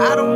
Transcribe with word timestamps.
I 0.00 0.16
don't 0.16 0.29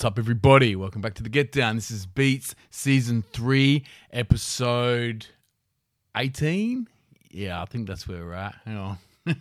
What's 0.00 0.06
up, 0.06 0.18
everybody? 0.18 0.74
Welcome 0.76 1.02
back 1.02 1.12
to 1.16 1.22
the 1.22 1.28
Get 1.28 1.52
Down. 1.52 1.74
This 1.74 1.90
is 1.90 2.06
Beats 2.06 2.54
Season 2.70 3.22
3, 3.34 3.84
Episode 4.10 5.26
18. 6.16 6.88
Yeah, 7.30 7.60
I 7.60 7.66
think 7.66 7.86
that's 7.86 8.08
where 8.08 8.24
we're 8.24 8.32
at. 8.32 8.54
Hang 8.64 8.78
on. 8.78 8.98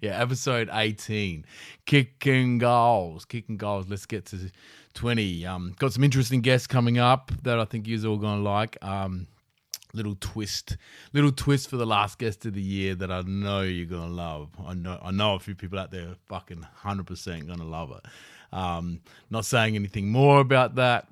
yeah, 0.00 0.22
Episode 0.22 0.70
18. 0.72 1.44
Kicking 1.84 2.58
goals. 2.58 3.24
Kicking 3.24 3.56
goals. 3.56 3.88
Let's 3.88 4.06
get 4.06 4.24
to 4.26 4.52
20. 4.94 5.44
Um, 5.46 5.74
got 5.80 5.92
some 5.92 6.04
interesting 6.04 6.40
guests 6.40 6.68
coming 6.68 6.98
up 6.98 7.32
that 7.42 7.58
I 7.58 7.64
think 7.64 7.88
you're 7.88 8.06
all 8.08 8.18
going 8.18 8.38
to 8.38 8.48
like. 8.48 8.78
Um, 8.82 9.26
little 9.94 10.16
twist, 10.20 10.76
little 11.12 11.32
twist 11.32 11.68
for 11.70 11.76
the 11.76 11.86
last 11.86 12.20
guest 12.20 12.46
of 12.46 12.54
the 12.54 12.62
year 12.62 12.94
that 12.94 13.10
I 13.10 13.22
know 13.22 13.62
you're 13.62 13.86
gonna 13.86 14.12
love. 14.12 14.50
I 14.64 14.74
know, 14.74 14.98
I 15.02 15.12
know 15.12 15.34
a 15.34 15.38
few 15.38 15.54
people 15.54 15.78
out 15.78 15.92
there 15.92 16.16
fucking 16.26 16.62
hundred 16.62 17.06
percent 17.06 17.46
gonna 17.46 17.64
love 17.64 17.92
it. 17.92 18.04
Um, 18.54 19.00
not 19.30 19.44
saying 19.44 19.74
anything 19.74 20.10
more 20.10 20.40
about 20.40 20.76
that. 20.76 21.08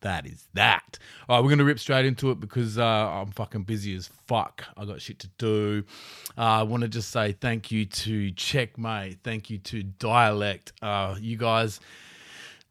That 0.00 0.26
is 0.26 0.46
that. 0.52 0.98
All 1.28 1.36
right, 1.36 1.44
we're 1.44 1.50
gonna 1.50 1.64
rip 1.64 1.78
straight 1.78 2.04
into 2.04 2.30
it 2.30 2.38
because 2.38 2.78
uh, 2.78 2.84
I'm 2.84 3.30
fucking 3.32 3.62
busy 3.62 3.94
as 3.96 4.10
fuck. 4.26 4.62
I 4.76 4.84
got 4.84 5.00
shit 5.00 5.18
to 5.20 5.28
do. 5.38 5.84
Uh, 6.36 6.40
I 6.42 6.62
want 6.62 6.82
to 6.82 6.88
just 6.88 7.10
say 7.10 7.32
thank 7.32 7.72
you 7.72 7.86
to 7.86 8.30
Checkmate. 8.32 9.18
Thank 9.24 9.48
you 9.48 9.58
to 9.58 9.82
Dialect. 9.82 10.72
Uh, 10.82 11.16
you 11.18 11.38
guys 11.38 11.80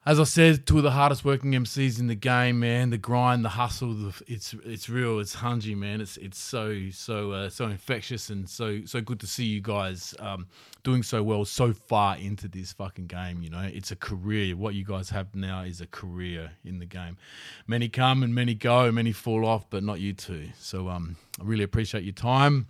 as 0.05 0.19
I 0.19 0.25
said, 0.25 0.65
two 0.67 0.77
of 0.77 0.83
the 0.83 0.91
hardest 0.91 1.23
working 1.23 1.53
MCs 1.53 1.97
in 1.97 2.07
the 2.07 2.15
game, 2.15 2.59
man. 2.59 2.89
The 2.89 2.97
grind, 2.97 3.45
the 3.45 3.49
hustle, 3.49 3.93
the, 3.93 4.21
it's 4.27 4.53
it's 4.65 4.89
real. 4.89 5.19
It's 5.19 5.37
hungy, 5.37 5.77
man. 5.77 6.01
It's 6.01 6.17
it's 6.17 6.37
so 6.37 6.89
so 6.91 7.31
uh, 7.31 7.49
so 7.49 7.67
infectious 7.67 8.29
and 8.29 8.49
so 8.49 8.83
so 8.85 8.99
good 8.99 9.21
to 9.21 9.27
see 9.27 9.45
you 9.45 9.61
guys 9.61 10.13
um, 10.19 10.47
doing 10.83 11.03
so 11.03 11.23
well 11.23 11.45
so 11.45 11.71
far 11.71 12.17
into 12.17 12.49
this 12.49 12.73
fucking 12.73 13.07
game. 13.07 13.41
You 13.43 13.49
know, 13.49 13.61
it's 13.61 13.91
a 13.91 13.95
career. 13.95 14.57
What 14.57 14.75
you 14.75 14.83
guys 14.83 15.09
have 15.11 15.33
now 15.35 15.61
is 15.61 15.79
a 15.79 15.87
career 15.87 16.51
in 16.65 16.79
the 16.79 16.85
game. 16.85 17.17
Many 17.65 17.87
come 17.87 18.23
and 18.23 18.35
many 18.35 18.55
go. 18.55 18.91
Many 18.91 19.13
fall 19.13 19.45
off, 19.45 19.69
but 19.69 19.83
not 19.83 20.01
you 20.01 20.11
two. 20.11 20.49
So 20.59 20.89
um, 20.89 21.15
I 21.39 21.45
really 21.45 21.63
appreciate 21.63 22.03
your 22.03 22.13
time. 22.13 22.67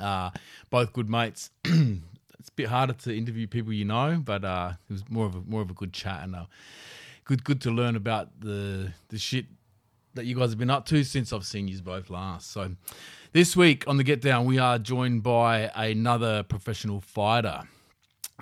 Uh, 0.00 0.30
both 0.70 0.94
good 0.94 1.10
mates. 1.10 1.50
it's 2.46 2.52
a 2.52 2.54
bit 2.54 2.68
harder 2.68 2.92
to 2.92 3.16
interview 3.16 3.48
people 3.48 3.72
you 3.72 3.84
know, 3.84 4.22
but 4.24 4.44
uh, 4.44 4.74
it 4.88 4.92
was 4.92 5.02
more 5.10 5.26
of 5.26 5.34
a 5.34 5.40
more 5.40 5.62
of 5.62 5.70
a 5.70 5.74
good 5.74 5.92
chat 5.92 6.22
and 6.22 6.36
uh, 6.36 6.44
good 7.24 7.42
good 7.42 7.60
to 7.62 7.72
learn 7.72 7.96
about 7.96 8.40
the 8.40 8.92
the 9.08 9.18
shit 9.18 9.46
that 10.14 10.26
you 10.26 10.36
guys 10.36 10.50
have 10.50 10.58
been 10.58 10.70
up 10.70 10.86
to 10.86 11.02
since 11.02 11.32
I've 11.32 11.44
seen 11.44 11.66
you 11.66 11.82
both 11.82 12.08
last. 12.08 12.52
So 12.52 12.70
this 13.32 13.56
week 13.56 13.82
on 13.88 13.96
the 13.96 14.04
Get 14.04 14.20
Down, 14.20 14.44
we 14.44 14.58
are 14.58 14.78
joined 14.78 15.24
by 15.24 15.72
another 15.74 16.44
professional 16.44 17.00
fighter. 17.00 17.64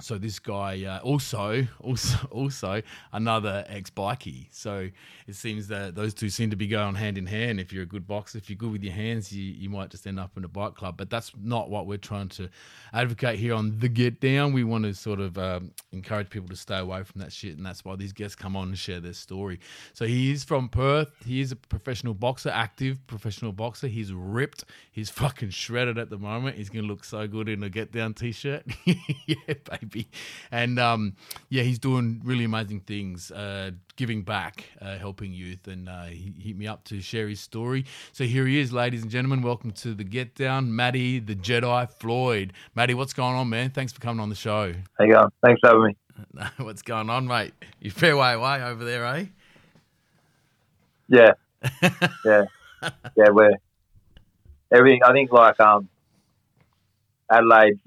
So 0.01 0.19
this 0.19 0.41
guy 0.41 0.85
uh, 0.85 0.99
also 1.01 1.67
also 1.81 2.27
also 2.31 2.83
another 3.13 3.65
ex 3.69 3.91
bikie. 3.91 4.49
So 4.51 4.91
it 5.27 5.35
seems 5.35 5.69
that 5.69 5.95
those 5.95 6.15
two 6.15 6.29
seem 6.29 6.51
to 6.51 6.57
be 6.57 6.67
going 6.67 6.97
hand 6.97 7.17
in 7.17 7.27
hand. 7.27 7.61
If 7.61 7.73
you're 7.73 7.85
a 7.85 7.87
good 7.87 8.07
boxer, 8.07 8.39
if 8.39 8.51
you're 8.51 8.57
good 8.57 8.73
with 8.73 8.83
your 8.83 8.93
hands, 8.93 9.33
you, 9.33 9.45
you 9.45 9.71
might 9.71 9.91
just 9.91 10.07
end 10.07 10.19
up 10.19 10.37
in 10.37 10.45
a 10.45 10.49
bike 10.49 10.75
club. 10.75 10.97
But 10.97 11.11
that's 11.11 11.31
not 11.41 11.71
what 11.71 11.87
we're 11.87 11.99
trying 11.99 12.29
to 12.31 12.49
advocate 12.93 13.39
here 13.39 13.55
on 13.55 13.79
the 13.79 13.89
Get 13.89 14.21
Down. 14.21 14.53
We 14.53 14.65
want 14.65 14.85
to 14.85 14.95
sort 14.95 15.21
of 15.21 15.39
um, 15.39 15.71
encourage 15.93 16.29
people 16.29 16.49
to 16.49 16.57
stay 16.57 16.79
away 16.79 17.05
from 17.05 17.21
that 17.21 17.33
shit, 17.33 17.57
and 17.57 17.65
that's 17.65 17.85
why 17.85 17.95
these 17.95 18.13
guests 18.13 18.35
come 18.35 18.57
on 18.57 18.69
and 18.69 18.79
share 18.79 18.99
their 18.99 19.13
story. 19.13 19.61
So 19.93 20.07
he 20.07 20.33
is 20.33 20.43
from 20.43 20.69
Perth. 20.69 21.13
He 21.25 21.41
is 21.41 21.53
a 21.53 21.57
professional 21.57 22.15
boxer, 22.15 22.51
active 22.51 22.99
professional 23.07 23.53
boxer. 23.53 23.87
He's 23.87 24.13
ripped. 24.13 24.65
He's 24.91 25.09
fucking 25.11 25.51
shredded 25.51 25.99
at 25.99 26.11
the 26.11 26.19
moment. 26.19 26.57
He's 26.57 26.69
gonna 26.69 26.89
look 26.89 27.05
so 27.05 27.29
good 27.29 27.49
in 27.49 27.63
a 27.63 27.71
Get 27.71 27.93
Down 27.93 28.13
t-shirt. 28.13 28.65
yeah, 28.85 28.95
baby. 29.47 29.84
And 30.51 30.79
um, 30.79 31.15
yeah, 31.49 31.63
he's 31.63 31.79
doing 31.79 32.21
really 32.25 32.45
amazing 32.45 32.81
things, 32.81 33.31
uh, 33.31 33.73
giving 33.97 34.23
back, 34.23 34.65
uh, 34.81 34.97
helping 34.99 35.33
youth, 35.33 35.67
and 35.67 35.89
uh, 35.89 36.05
he 36.05 36.33
hit 36.39 36.57
me 36.57 36.67
up 36.67 36.85
to 36.85 37.01
share 37.01 37.29
his 37.29 37.41
story. 37.41 37.85
So 38.13 38.25
here 38.25 38.47
he 38.47 38.61
is, 38.61 38.73
ladies 38.73 39.03
and 39.03 39.11
gentlemen. 39.11 39.43
Welcome 39.43 39.73
to 39.73 39.95
the 39.95 40.05
Get 40.05 40.35
Down, 40.35 40.75
Matty 40.75 41.19
the 41.19 41.35
Jedi 41.35 41.91
Floyd. 41.91 42.53
Matty, 42.75 42.95
what's 42.95 43.13
going 43.13 43.37
on, 43.37 43.49
man? 43.49 43.71
Thanks 43.71 43.93
for 43.93 44.01
coming 44.01 44.21
on 44.21 44.29
the 44.29 44.35
show. 44.35 44.73
How 44.99 45.05
you 45.05 45.13
going? 45.13 45.29
Thanks 45.43 45.61
for 45.61 45.69
having 45.69 45.85
me. 45.85 45.97
what's 46.65 46.83
going 46.83 47.11
on, 47.11 47.27
mate? 47.27 47.53
You're 47.81 47.93
fair 47.93 48.17
way 48.17 48.35
away 48.35 48.63
over 48.63 48.85
there, 48.85 49.05
eh? 49.07 49.27
Yeah, 51.09 51.33
yeah, 52.25 52.45
yeah. 53.17 53.29
We're 53.31 53.53
everything. 54.73 55.03
I 55.05 55.13
think 55.13 55.33
like 55.33 55.61
um, 55.61 55.89
Adelaide's 57.31 57.79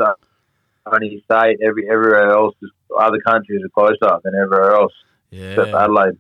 only 0.94 1.24
state. 1.26 1.58
Every 1.66 1.90
everywhere 1.90 2.30
else, 2.32 2.56
is, 2.62 2.70
other 2.98 3.20
countries 3.28 3.62
are 3.64 3.70
closer 3.70 4.20
than 4.24 4.34
everywhere 4.42 4.74
else. 4.76 4.94
Except 5.32 5.70
Yeah, 5.70 5.84
Adelaide. 5.84 6.18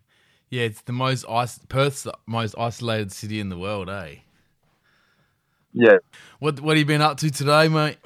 yeah. 0.49 0.63
It's 0.63 0.81
the 0.81 0.91
most 0.93 1.25
is- 1.29 1.59
Perth's 1.69 2.03
the 2.03 2.13
most 2.25 2.55
isolated 2.57 3.11
city 3.11 3.39
in 3.39 3.49
the 3.49 3.57
world, 3.57 3.89
eh? 3.89 4.15
Yeah. 5.73 5.97
What 6.39 6.59
What 6.59 6.77
have 6.77 6.79
you 6.79 6.85
been 6.85 7.01
up 7.01 7.17
to 7.17 7.29
today, 7.29 7.67
mate? 7.67 7.97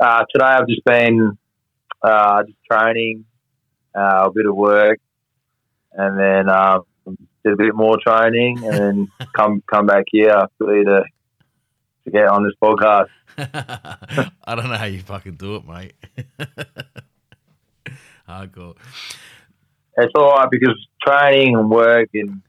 Uh, 0.00 0.24
today 0.32 0.46
I've 0.46 0.66
just 0.68 0.84
been 0.84 1.36
uh, 2.02 2.42
just 2.44 2.56
training, 2.70 3.24
uh, 3.94 4.24
a 4.26 4.30
bit 4.32 4.46
of 4.46 4.56
work, 4.56 4.98
and 5.92 6.18
then 6.18 6.48
um, 6.48 6.84
did 7.44 7.52
a 7.52 7.56
bit 7.56 7.74
more 7.74 7.98
training, 7.98 8.64
and 8.64 8.74
then 8.74 9.08
come 9.36 9.62
come 9.70 9.86
back 9.86 10.04
here 10.10 10.46
quickly 10.56 10.84
to 10.84 11.02
to 12.04 12.10
get 12.10 12.26
on 12.26 12.44
this 12.44 12.54
podcast. 12.62 13.08
I 14.44 14.54
don't 14.54 14.68
know 14.68 14.76
how 14.76 14.86
you 14.86 15.00
fucking 15.00 15.36
do 15.36 15.56
it, 15.56 15.66
mate. 15.66 15.94
Hardcore. 18.28 18.76
it's 19.96 20.12
all 20.14 20.30
right 20.32 20.48
because 20.50 20.76
training 21.04 21.56
and 21.56 21.68
work 21.68 22.08
and 22.14 22.42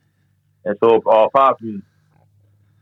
it's 0.66 0.80
all 0.82 1.02
oh, 1.06 1.26
apart 1.26 1.58
from 1.60 1.84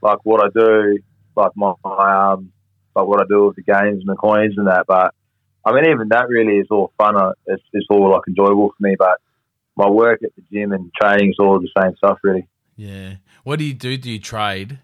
like 0.01 0.19
what 0.23 0.43
I 0.43 0.49
do, 0.53 0.99
like 1.35 1.51
my, 1.55 1.73
my 1.83 2.31
um, 2.33 2.51
like 2.95 3.05
what 3.05 3.21
I 3.21 3.25
do 3.29 3.47
with 3.47 3.55
the 3.55 3.63
games 3.63 3.99
and 3.99 4.07
the 4.09 4.15
coins 4.15 4.55
and 4.57 4.67
that. 4.67 4.85
But 4.87 5.13
I 5.65 5.73
mean, 5.73 5.85
even 5.89 6.09
that 6.09 6.27
really 6.27 6.57
is 6.57 6.67
all 6.69 6.91
fun. 6.97 7.15
It's 7.47 7.63
it's 7.73 7.87
all 7.89 8.11
like 8.11 8.23
enjoyable 8.27 8.69
for 8.69 8.87
me. 8.87 8.95
But 8.97 9.19
my 9.75 9.89
work 9.89 10.21
at 10.23 10.31
the 10.35 10.43
gym 10.51 10.71
and 10.71 10.91
training 10.99 11.29
is 11.29 11.37
all 11.39 11.59
the 11.59 11.69
same 11.81 11.95
stuff. 11.97 12.19
Really, 12.23 12.47
Yeah. 12.75 13.15
What 13.43 13.59
do 13.59 13.65
you 13.65 13.73
do? 13.73 13.97
Do 13.97 14.11
you 14.11 14.19
trade? 14.19 14.79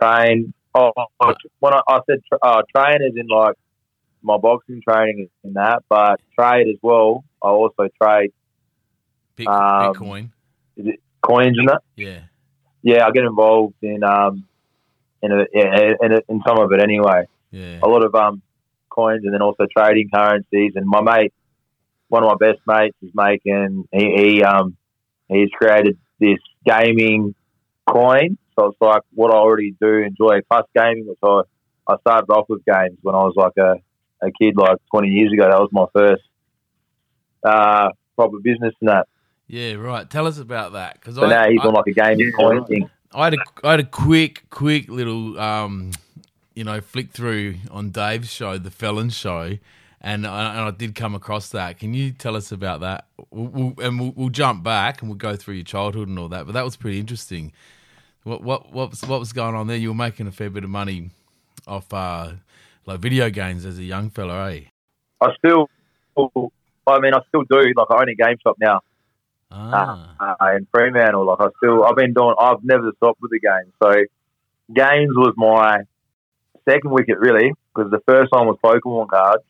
Train. 0.00 0.54
Oh, 0.74 0.92
oh, 0.96 1.34
when 1.60 1.74
I, 1.74 1.80
I 1.88 2.00
said 2.06 2.20
uh, 2.40 2.62
train 2.74 3.02
is 3.02 3.14
in 3.16 3.26
like 3.26 3.56
my 4.22 4.38
boxing 4.38 4.80
training 4.86 5.20
is 5.20 5.28
in 5.44 5.54
that, 5.54 5.82
but 5.88 6.20
trade 6.38 6.68
as 6.68 6.76
well. 6.82 7.24
I 7.42 7.48
also 7.48 7.88
trade 8.00 8.32
Bit, 9.36 9.48
Um, 9.48 9.94
Bitcoin. 9.94 10.30
coins 11.22 11.58
and 11.58 11.68
that. 11.68 11.82
Yeah. 11.96 12.20
yeah, 12.82 13.06
I 13.06 13.10
get 13.10 13.24
involved 13.24 13.74
in 13.82 14.02
um 14.04 14.46
in 15.22 15.32
a, 15.32 15.44
yeah, 15.52 15.92
in, 16.02 16.12
a, 16.12 16.20
in 16.28 16.42
some 16.46 16.58
of 16.58 16.72
it 16.72 16.80
anyway. 16.80 17.26
Yeah. 17.50 17.80
A 17.82 17.88
lot 17.88 18.04
of 18.04 18.14
um 18.14 18.42
coins 18.90 19.22
and 19.24 19.32
then 19.32 19.42
also 19.42 19.66
trading 19.76 20.08
currencies. 20.12 20.72
And 20.74 20.86
my 20.86 21.00
mate, 21.00 21.32
one 22.08 22.22
of 22.24 22.28
my 22.28 22.46
best 22.46 22.60
mates, 22.66 22.96
is 23.02 23.10
making 23.14 23.88
he, 23.92 24.14
he 24.16 24.42
um 24.44 24.76
he's 25.28 25.50
created 25.50 25.98
this 26.20 26.38
gaming 26.64 27.34
coin. 27.88 28.38
So 28.58 28.66
it's 28.66 28.80
like 28.80 29.02
what 29.14 29.32
I 29.32 29.38
already 29.38 29.74
do 29.80 29.94
enjoy 29.98 30.40
plus 30.50 30.66
gaming, 30.74 31.06
which 31.06 31.18
I 31.22 31.42
I 31.88 31.96
started 32.00 32.30
off 32.30 32.48
with 32.48 32.64
games 32.64 32.98
when 33.02 33.14
I 33.14 33.22
was 33.24 33.34
like 33.36 33.56
a 33.58 33.76
a 34.24 34.30
kid, 34.40 34.56
like 34.56 34.78
twenty 34.90 35.08
years 35.08 35.32
ago. 35.32 35.48
That 35.48 35.60
was 35.60 35.70
my 35.72 35.86
first 35.92 36.22
uh 37.44 37.88
proper 38.16 38.38
business 38.38 38.74
and 38.80 38.88
that. 38.88 39.08
Yeah. 39.48 39.74
Right. 39.74 40.08
Tell 40.08 40.26
us 40.26 40.38
about 40.38 40.72
that, 40.72 40.94
because 40.94 41.16
So 41.16 41.26
now 41.26 41.48
he's 41.48 41.60
I, 41.62 41.66
on 41.66 41.74
like 41.74 41.86
a 41.86 41.92
gaming 41.92 42.32
coin 42.32 42.64
thing. 42.66 42.88
I 43.12 43.24
had 43.24 43.34
a 43.34 43.38
I 43.64 43.70
had 43.72 43.80
a 43.80 43.84
quick 43.84 44.44
quick 44.50 44.88
little 44.88 45.38
um 45.38 45.92
you 46.54 46.64
know 46.64 46.80
flick 46.80 47.10
through 47.10 47.56
on 47.70 47.90
Dave's 47.90 48.30
show, 48.30 48.58
the 48.58 48.70
Felon 48.70 49.10
Show, 49.10 49.58
and 50.00 50.26
I, 50.26 50.50
and 50.50 50.60
I 50.60 50.70
did 50.70 50.94
come 50.94 51.14
across 51.14 51.48
that. 51.50 51.78
Can 51.78 51.94
you 51.94 52.12
tell 52.12 52.36
us 52.36 52.52
about 52.52 52.80
that? 52.80 53.06
We'll, 53.30 53.46
we'll, 53.46 53.86
and 53.86 54.00
we'll, 54.00 54.12
we'll 54.16 54.28
jump 54.28 54.62
back 54.62 55.00
and 55.00 55.10
we'll 55.10 55.18
go 55.18 55.36
through 55.36 55.54
your 55.54 55.64
childhood 55.64 56.08
and 56.08 56.18
all 56.18 56.28
that. 56.28 56.46
But 56.46 56.52
that 56.52 56.64
was 56.64 56.76
pretty 56.76 57.00
interesting. 57.00 57.52
What 58.24 58.42
what 58.42 58.72
what 58.72 58.90
was 58.90 59.02
what 59.02 59.20
was 59.20 59.32
going 59.32 59.54
on 59.54 59.66
there? 59.66 59.76
You 59.76 59.88
were 59.88 59.94
making 59.94 60.26
a 60.26 60.32
fair 60.32 60.50
bit 60.50 60.64
of 60.64 60.70
money 60.70 61.10
off 61.66 61.92
uh, 61.92 62.32
like 62.86 63.00
video 63.00 63.30
games 63.30 63.64
as 63.64 63.78
a 63.78 63.84
young 63.84 64.10
fella, 64.10 64.50
eh? 64.50 64.62
I 65.20 65.28
still, 65.38 65.68
I 66.16 66.98
mean, 66.98 67.14
I 67.14 67.20
still 67.28 67.44
do. 67.48 67.72
Like 67.76 67.86
I 67.90 67.94
own 67.94 68.08
a 68.08 68.14
game 68.14 68.36
shop 68.42 68.56
now 68.60 68.80
Ah, 69.54 70.36
uh, 70.40 70.56
in 70.56 70.66
Fremantle. 70.70 71.26
Like 71.26 71.40
I 71.40 71.48
still, 71.58 71.84
I've 71.84 71.96
been 71.96 72.14
doing. 72.14 72.34
I've 72.38 72.64
never 72.64 72.90
stopped 72.96 73.20
with 73.20 73.30
the 73.30 73.40
game. 73.40 73.72
So 73.82 73.92
games 74.74 75.14
was 75.14 75.34
my 75.36 75.82
second 76.68 76.90
wicket 76.90 77.18
really 77.18 77.52
because 77.74 77.90
the 77.90 78.00
first 78.06 78.32
one 78.32 78.46
was 78.46 78.58
Pokemon 78.64 79.08
cards. 79.08 79.44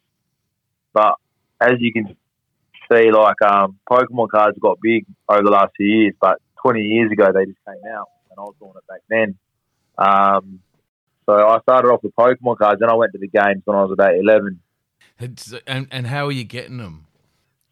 But 0.92 1.14
as 1.60 1.74
you 1.78 1.92
can 1.92 2.16
see, 2.90 3.10
like 3.12 3.40
um, 3.42 3.78
Pokemon 3.88 4.28
cards 4.30 4.58
got 4.60 4.78
big 4.82 5.06
over 5.28 5.42
the 5.42 5.50
last 5.50 5.72
few 5.76 5.86
years. 5.86 6.14
But 6.20 6.38
20 6.62 6.80
years 6.80 7.12
ago 7.12 7.30
they 7.32 7.46
just 7.46 7.58
came 7.66 7.92
out, 7.94 8.08
and 8.32 8.40
I 8.40 8.42
was 8.42 8.54
doing 8.58 8.72
it 8.76 8.86
back 8.86 9.00
then. 9.08 9.36
Um, 9.98 10.60
so 11.26 11.34
I 11.34 11.60
started 11.60 11.88
off 11.88 12.02
with 12.02 12.14
Pokemon 12.16 12.58
cards, 12.58 12.80
then 12.80 12.90
I 12.90 12.94
went 12.94 13.12
to 13.12 13.18
the 13.18 13.28
games 13.28 13.62
when 13.64 13.76
I 13.76 13.82
was 13.82 13.92
about 13.92 14.16
11. 14.16 14.60
It's- 15.20 15.54
and 15.66 15.86
and 15.90 16.06
how 16.06 16.26
are 16.26 16.32
you 16.32 16.44
getting 16.44 16.78
them? 16.78 17.06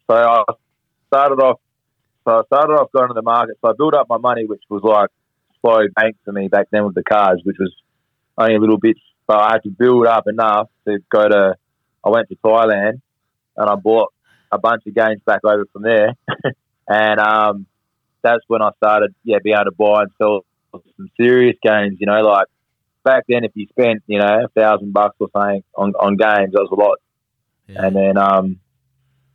So 0.09 0.15
I 0.15 0.43
started 1.07 1.41
off. 1.41 1.59
So 2.25 2.39
I 2.39 2.43
started 2.45 2.73
off 2.73 2.91
going 2.91 3.07
to 3.07 3.13
the 3.13 3.21
market. 3.23 3.57
So 3.61 3.69
I 3.71 3.73
built 3.77 3.95
up 3.95 4.07
my 4.09 4.17
money, 4.17 4.45
which 4.45 4.61
was 4.69 4.83
like 4.83 5.09
slow 5.59 5.81
bank 5.95 6.17
for 6.23 6.31
me 6.31 6.47
back 6.47 6.67
then 6.71 6.85
with 6.85 6.95
the 6.95 7.03
cards, 7.03 7.41
which 7.43 7.57
was 7.59 7.73
only 8.37 8.55
a 8.55 8.59
little 8.59 8.77
bit. 8.77 8.97
But 9.27 9.37
I 9.37 9.51
had 9.53 9.63
to 9.63 9.69
build 9.69 10.05
up 10.05 10.27
enough 10.27 10.69
to 10.87 10.99
go 11.09 11.27
to. 11.27 11.55
I 12.05 12.09
went 12.09 12.29
to 12.29 12.35
Thailand, 12.35 13.01
and 13.57 13.69
I 13.69 13.75
bought 13.75 14.13
a 14.51 14.59
bunch 14.59 14.83
of 14.87 14.93
games 14.93 15.21
back 15.25 15.41
over 15.43 15.65
from 15.73 15.83
there, 15.83 16.13
and 16.87 17.19
um, 17.19 17.65
that's 18.21 18.43
when 18.47 18.61
I 18.61 18.71
started, 18.77 19.13
yeah, 19.23 19.37
being 19.43 19.55
able 19.55 19.65
to 19.65 19.71
buy 19.71 20.01
and 20.03 20.11
sell 20.17 20.45
some 20.71 21.09
serious 21.19 21.55
games. 21.63 21.97
You 21.99 22.07
know, 22.07 22.21
like 22.21 22.47
back 23.03 23.23
then, 23.27 23.43
if 23.43 23.51
you 23.55 23.67
spent, 23.67 24.03
you 24.07 24.19
know, 24.19 24.45
a 24.45 24.47
thousand 24.59 24.93
bucks 24.93 25.15
or 25.19 25.27
something 25.35 25.63
on, 25.75 25.93
on 25.99 26.15
games, 26.17 26.53
that 26.53 26.61
was 26.61 26.69
a 26.71 26.75
lot 26.75 26.99
Yeah. 27.67 27.85
and 27.85 27.95
then 27.95 28.17
um, 28.17 28.59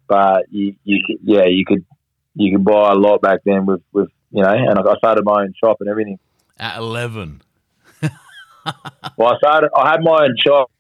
but 0.09 0.45
you 0.51 0.75
you 0.85 1.01
could, 1.07 1.19
yeah 1.23 1.47
you 1.47 1.65
could 1.67 1.85
you 2.35 2.57
could 2.57 2.65
buy 2.65 2.93
a 2.93 2.95
lot 2.95 3.21
back 3.23 3.41
then 3.45 3.67
with 3.67 3.83
with 3.93 4.09
you 4.31 4.43
know, 4.43 4.51
and 4.51 4.79
I 4.79 4.95
started 4.99 5.25
my 5.25 5.43
own 5.43 5.55
shop 5.63 5.79
and 5.81 5.89
everything. 5.89 6.19
At 6.59 6.79
eleven. 6.79 7.43
Well, 9.17 9.33
I 9.35 9.39
started. 9.39 9.71
I 9.77 9.91
had 9.93 10.01
my 10.03 10.25
own 10.25 10.35
shop. 10.45 10.71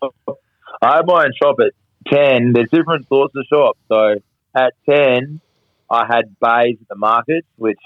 I 0.82 0.96
had 0.96 1.06
my 1.06 1.24
own 1.24 1.32
shop 1.40 1.56
at 1.60 1.72
ten. 2.12 2.52
There's 2.52 2.68
different 2.70 3.06
sorts 3.08 3.34
of 3.36 3.44
shops. 3.48 3.78
So 3.88 4.16
at 4.54 4.72
ten, 4.88 5.40
I 5.88 6.04
had 6.06 6.36
bays 6.40 6.76
at 6.80 6.88
the 6.88 6.96
market, 6.96 7.46
which 7.56 7.78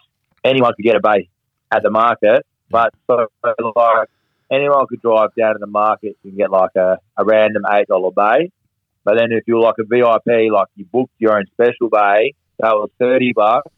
anyone 0.43 0.73
could 0.75 0.85
get 0.85 0.97
a 0.97 1.01
bay 1.01 1.29
at 1.71 1.83
the 1.83 1.91
market. 1.91 2.47
But 2.71 2.95
so 3.07 3.27
like 3.77 4.09
anyone 4.51 4.87
could 4.87 5.03
drive 5.03 5.31
down 5.37 5.55
to 5.55 5.59
the 5.59 5.67
market 5.67 6.17
and 6.25 6.37
get 6.37 6.51
like 6.51 6.71
a, 6.77 6.99
a 7.17 7.25
random 7.25 7.63
eight 7.73 7.89
dollar 7.89 8.11
bay. 8.11 8.51
But 9.05 9.17
then 9.17 9.33
if 9.33 9.45
you're 9.47 9.61
like 9.61 9.77
a 9.79 9.85
VIP, 9.85 10.53
like 10.53 10.69
you 10.77 10.85
booked 10.85 11.15
your 11.19 11.37
own 11.37 11.47
special 11.53 11.89
bay, 11.91 12.35
that 12.59 12.75
was 12.75 12.91
thirty 12.99 13.33
bucks, 13.33 13.73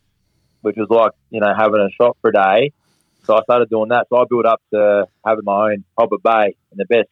which 0.61 0.77
was 0.77 0.89
like 0.91 1.13
you 1.31 1.41
know 1.41 1.53
having 1.57 1.81
a 1.81 1.91
shop 2.01 2.19
for 2.21 2.31
a 2.31 2.33
day. 2.33 2.73
So 3.25 3.35
I 3.37 3.43
started 3.45 3.71
doing 3.71 3.91
that. 3.91 4.07
So 4.11 4.17
I 4.17 4.25
built 4.29 4.47
up 4.47 4.61
to 4.73 5.07
having 5.25 5.45
my 5.45 5.71
own 5.71 5.85
proper 5.97 6.19
bay 6.19 6.57
in 6.73 6.79
the 6.79 6.87
best 6.87 7.09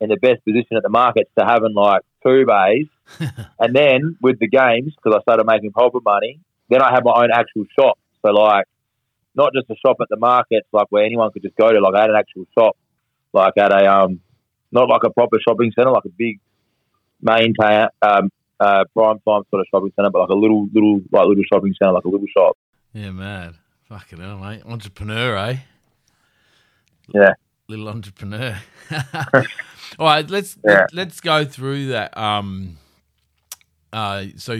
in 0.00 0.08
the 0.08 0.16
best 0.16 0.44
position 0.44 0.76
at 0.76 0.82
the 0.82 0.88
market 0.88 1.28
to 1.38 1.44
having 1.44 1.74
like 1.74 2.02
two 2.24 2.44
bays. 2.46 2.86
and 3.58 3.74
then 3.74 4.16
with 4.20 4.38
the 4.38 4.48
games, 4.48 4.94
because 4.94 5.16
I 5.18 5.22
started 5.22 5.44
making 5.46 5.72
proper 5.72 5.98
money, 6.04 6.40
then 6.68 6.82
I 6.82 6.90
had 6.92 7.04
my 7.04 7.12
own 7.22 7.30
actual 7.32 7.64
shop. 7.78 7.98
So 8.24 8.32
like 8.32 8.66
not 9.38 9.52
just 9.54 9.70
a 9.70 9.76
shop 9.76 9.96
at 10.02 10.08
the 10.10 10.16
markets, 10.18 10.66
like 10.72 10.88
where 10.90 11.04
anyone 11.04 11.30
could 11.32 11.42
just 11.42 11.56
go 11.56 11.70
to. 11.72 11.80
Like 11.80 11.94
I 11.94 12.00
had 12.02 12.10
an 12.10 12.16
actual 12.16 12.44
shop, 12.58 12.76
like 13.32 13.54
at 13.56 13.72
a 13.72 13.86
um, 13.90 14.20
not 14.72 14.88
like 14.88 15.02
a 15.04 15.10
proper 15.10 15.38
shopping 15.46 15.72
center, 15.74 15.90
like 15.90 16.04
a 16.04 16.10
big 16.10 16.40
main 17.22 17.54
ta- 17.54 17.88
um, 18.02 18.30
uh, 18.60 18.84
prime 18.94 19.18
time 19.26 19.42
sort 19.50 19.60
of 19.60 19.66
shopping 19.72 19.92
center, 19.96 20.10
but 20.10 20.20
like 20.20 20.28
a 20.30 20.34
little 20.34 20.68
little 20.74 21.00
like 21.12 21.26
little 21.26 21.44
shopping 21.50 21.74
center, 21.80 21.92
like 21.92 22.04
a 22.04 22.08
little 22.08 22.26
shop. 22.36 22.58
Yeah, 22.92 23.12
mad. 23.12 23.54
Fucking 23.88 24.18
hell, 24.20 24.38
mate. 24.38 24.62
Entrepreneur, 24.66 25.36
eh? 25.36 25.56
Yeah. 27.14 27.32
Little 27.68 27.88
entrepreneur. 27.88 28.58
All 29.98 30.06
right, 30.06 30.28
let's 30.28 30.56
Yeah. 30.66 30.86
let's 30.92 31.20
go 31.20 31.44
through 31.44 31.86
that. 31.88 32.16
Um, 32.16 32.76
uh, 33.92 34.26
so 34.36 34.58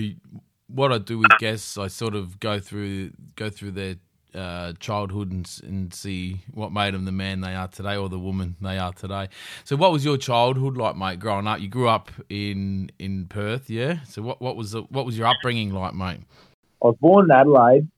what 0.69 0.93
I 0.93 0.99
do 0.99 1.19
with 1.19 1.31
guests, 1.39 1.77
I 1.79 1.89
sort 1.89 2.15
of 2.15 2.39
go 2.41 2.59
through 2.61 3.11
go 3.37 3.51
through 3.51 3.73
their 3.73 3.97
uh, 4.39 4.73
childhood 4.81 5.31
and, 5.33 5.61
and 5.63 5.93
see 5.93 6.43
what 6.53 6.73
made 6.73 6.95
them 6.95 7.05
the 7.05 7.13
man 7.13 7.41
they 7.41 7.55
are 7.55 7.69
today 7.69 7.97
or 7.97 8.09
the 8.09 8.19
woman 8.19 8.57
they 8.61 8.79
are 8.79 8.93
today. 8.93 9.29
So, 9.65 9.77
what 9.77 9.93
was 9.93 10.05
your 10.05 10.17
childhood 10.17 10.77
like, 10.77 10.97
mate? 10.97 11.19
Growing 11.19 11.47
up, 11.47 11.61
you 11.61 11.69
grew 11.69 11.89
up 11.89 12.11
in 12.29 12.91
in 12.99 13.27
Perth, 13.27 13.69
yeah. 13.69 14.03
So, 14.05 14.23
what 14.23 14.41
what 14.41 14.57
was 14.57 14.73
the, 14.73 14.83
what 14.83 15.05
was 15.05 15.19
your 15.19 15.27
upbringing 15.27 15.73
like, 15.73 15.95
mate? 15.95 16.21
I 16.83 16.87
was 16.87 16.97
born 17.01 17.27
in 17.27 17.31
Adelaide 17.33 17.89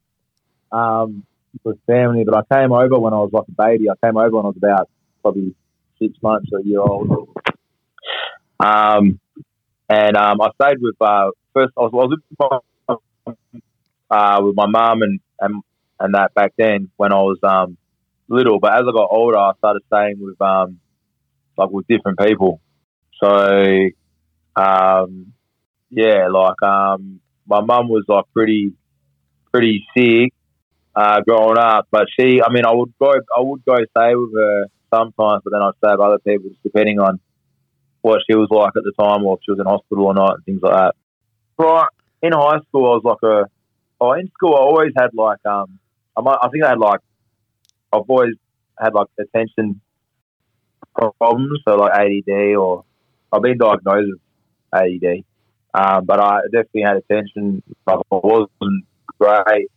um, 0.72 1.24
with 1.64 1.78
family, 1.86 2.24
but 2.24 2.34
I 2.34 2.54
came 2.54 2.72
over 2.72 2.98
when 2.98 3.12
I 3.12 3.18
was 3.18 3.30
like 3.32 3.44
a 3.48 3.52
baby. 3.52 3.90
I 3.90 4.06
came 4.06 4.16
over 4.16 4.36
when 4.36 4.46
I 4.46 4.48
was 4.48 4.56
about 4.56 4.88
probably 5.22 5.54
six 5.98 6.14
months 6.22 6.48
or 6.52 6.60
a 6.60 6.64
year 6.64 6.80
old. 6.80 7.28
Um, 8.58 9.20
and 9.88 10.16
um, 10.16 10.40
I 10.40 10.50
stayed 10.60 10.80
with 10.80 10.96
uh, 11.00 11.30
first. 11.52 11.72
I 11.76 11.80
was, 11.80 11.90
I 11.92 11.96
was 11.96 12.18
with 12.38 12.94
my, 13.28 13.34
uh, 14.10 14.40
with 14.42 14.56
my 14.56 14.66
mum 14.66 15.02
and, 15.02 15.20
and 15.40 15.62
and 16.00 16.14
that 16.14 16.34
back 16.34 16.52
then 16.56 16.90
when 16.96 17.12
I 17.12 17.20
was 17.20 17.38
um, 17.42 17.76
little. 18.28 18.58
But 18.58 18.74
as 18.74 18.82
I 18.88 18.92
got 18.92 19.08
older, 19.10 19.38
I 19.38 19.52
started 19.58 19.82
staying 19.86 20.16
with 20.18 20.40
um, 20.40 20.80
like 21.56 21.70
with 21.70 21.86
different 21.86 22.18
people. 22.18 22.60
So 23.22 23.88
um, 24.56 25.32
yeah, 25.90 26.28
like 26.28 26.62
um, 26.62 27.20
my 27.46 27.60
mum 27.60 27.88
was 27.88 28.04
like 28.08 28.24
pretty 28.32 28.72
pretty 29.52 29.84
sick 29.96 30.32
uh, 30.94 31.20
growing 31.20 31.58
up, 31.58 31.88
but 31.90 32.06
she, 32.18 32.40
I 32.42 32.52
mean, 32.52 32.64
I 32.64 32.72
would 32.72 32.92
go, 33.00 33.10
I 33.10 33.40
would 33.40 33.64
go 33.64 33.74
stay 33.74 34.14
with 34.14 34.32
her 34.34 34.66
sometimes, 34.92 35.42
but 35.44 35.50
then 35.52 35.62
I'd 35.62 35.76
stay 35.78 35.90
with 35.90 36.00
other 36.00 36.18
people 36.18 36.50
just 36.50 36.62
depending 36.62 37.00
on 37.00 37.20
what 38.00 38.20
she 38.28 38.36
was 38.36 38.48
like 38.50 38.72
at 38.76 38.84
the 38.84 38.92
time, 38.98 39.24
or 39.24 39.34
if 39.34 39.40
she 39.44 39.50
was 39.50 39.60
in 39.60 39.66
hospital 39.66 40.06
or 40.06 40.14
not, 40.14 40.36
and 40.36 40.44
things 40.44 40.62
like 40.62 40.72
that. 40.72 40.94
Right 41.58 41.86
in 42.22 42.32
high 42.32 42.60
school, 42.68 42.86
I 42.86 42.96
was 42.96 43.02
like 43.04 43.22
a, 43.22 43.44
oh, 44.00 44.12
in 44.12 44.28
school, 44.28 44.54
I 44.54 44.60
always 44.60 44.92
had 44.96 45.10
like, 45.14 45.44
um, 45.46 45.78
I, 46.16 46.20
might, 46.22 46.38
I 46.42 46.48
think 46.48 46.64
I 46.64 46.70
had 46.70 46.78
like, 46.78 47.00
I've 47.92 48.02
always 48.08 48.34
had 48.78 48.94
like 48.94 49.08
attention 49.18 49.80
problems, 51.18 51.60
so 51.66 51.76
like 51.76 51.92
ADD, 51.92 52.56
or 52.56 52.84
I've 53.32 53.42
been 53.42 53.58
diagnosed 53.58 54.08
with 54.12 54.20
ADD. 54.72 55.24
Um, 55.72 56.04
but 56.04 56.20
I 56.20 56.40
definitely 56.52 56.82
had 56.82 56.96
attention. 56.96 57.62
Like 57.86 57.98
I 58.10 58.16
wasn't 58.16 58.84
great 59.18 59.70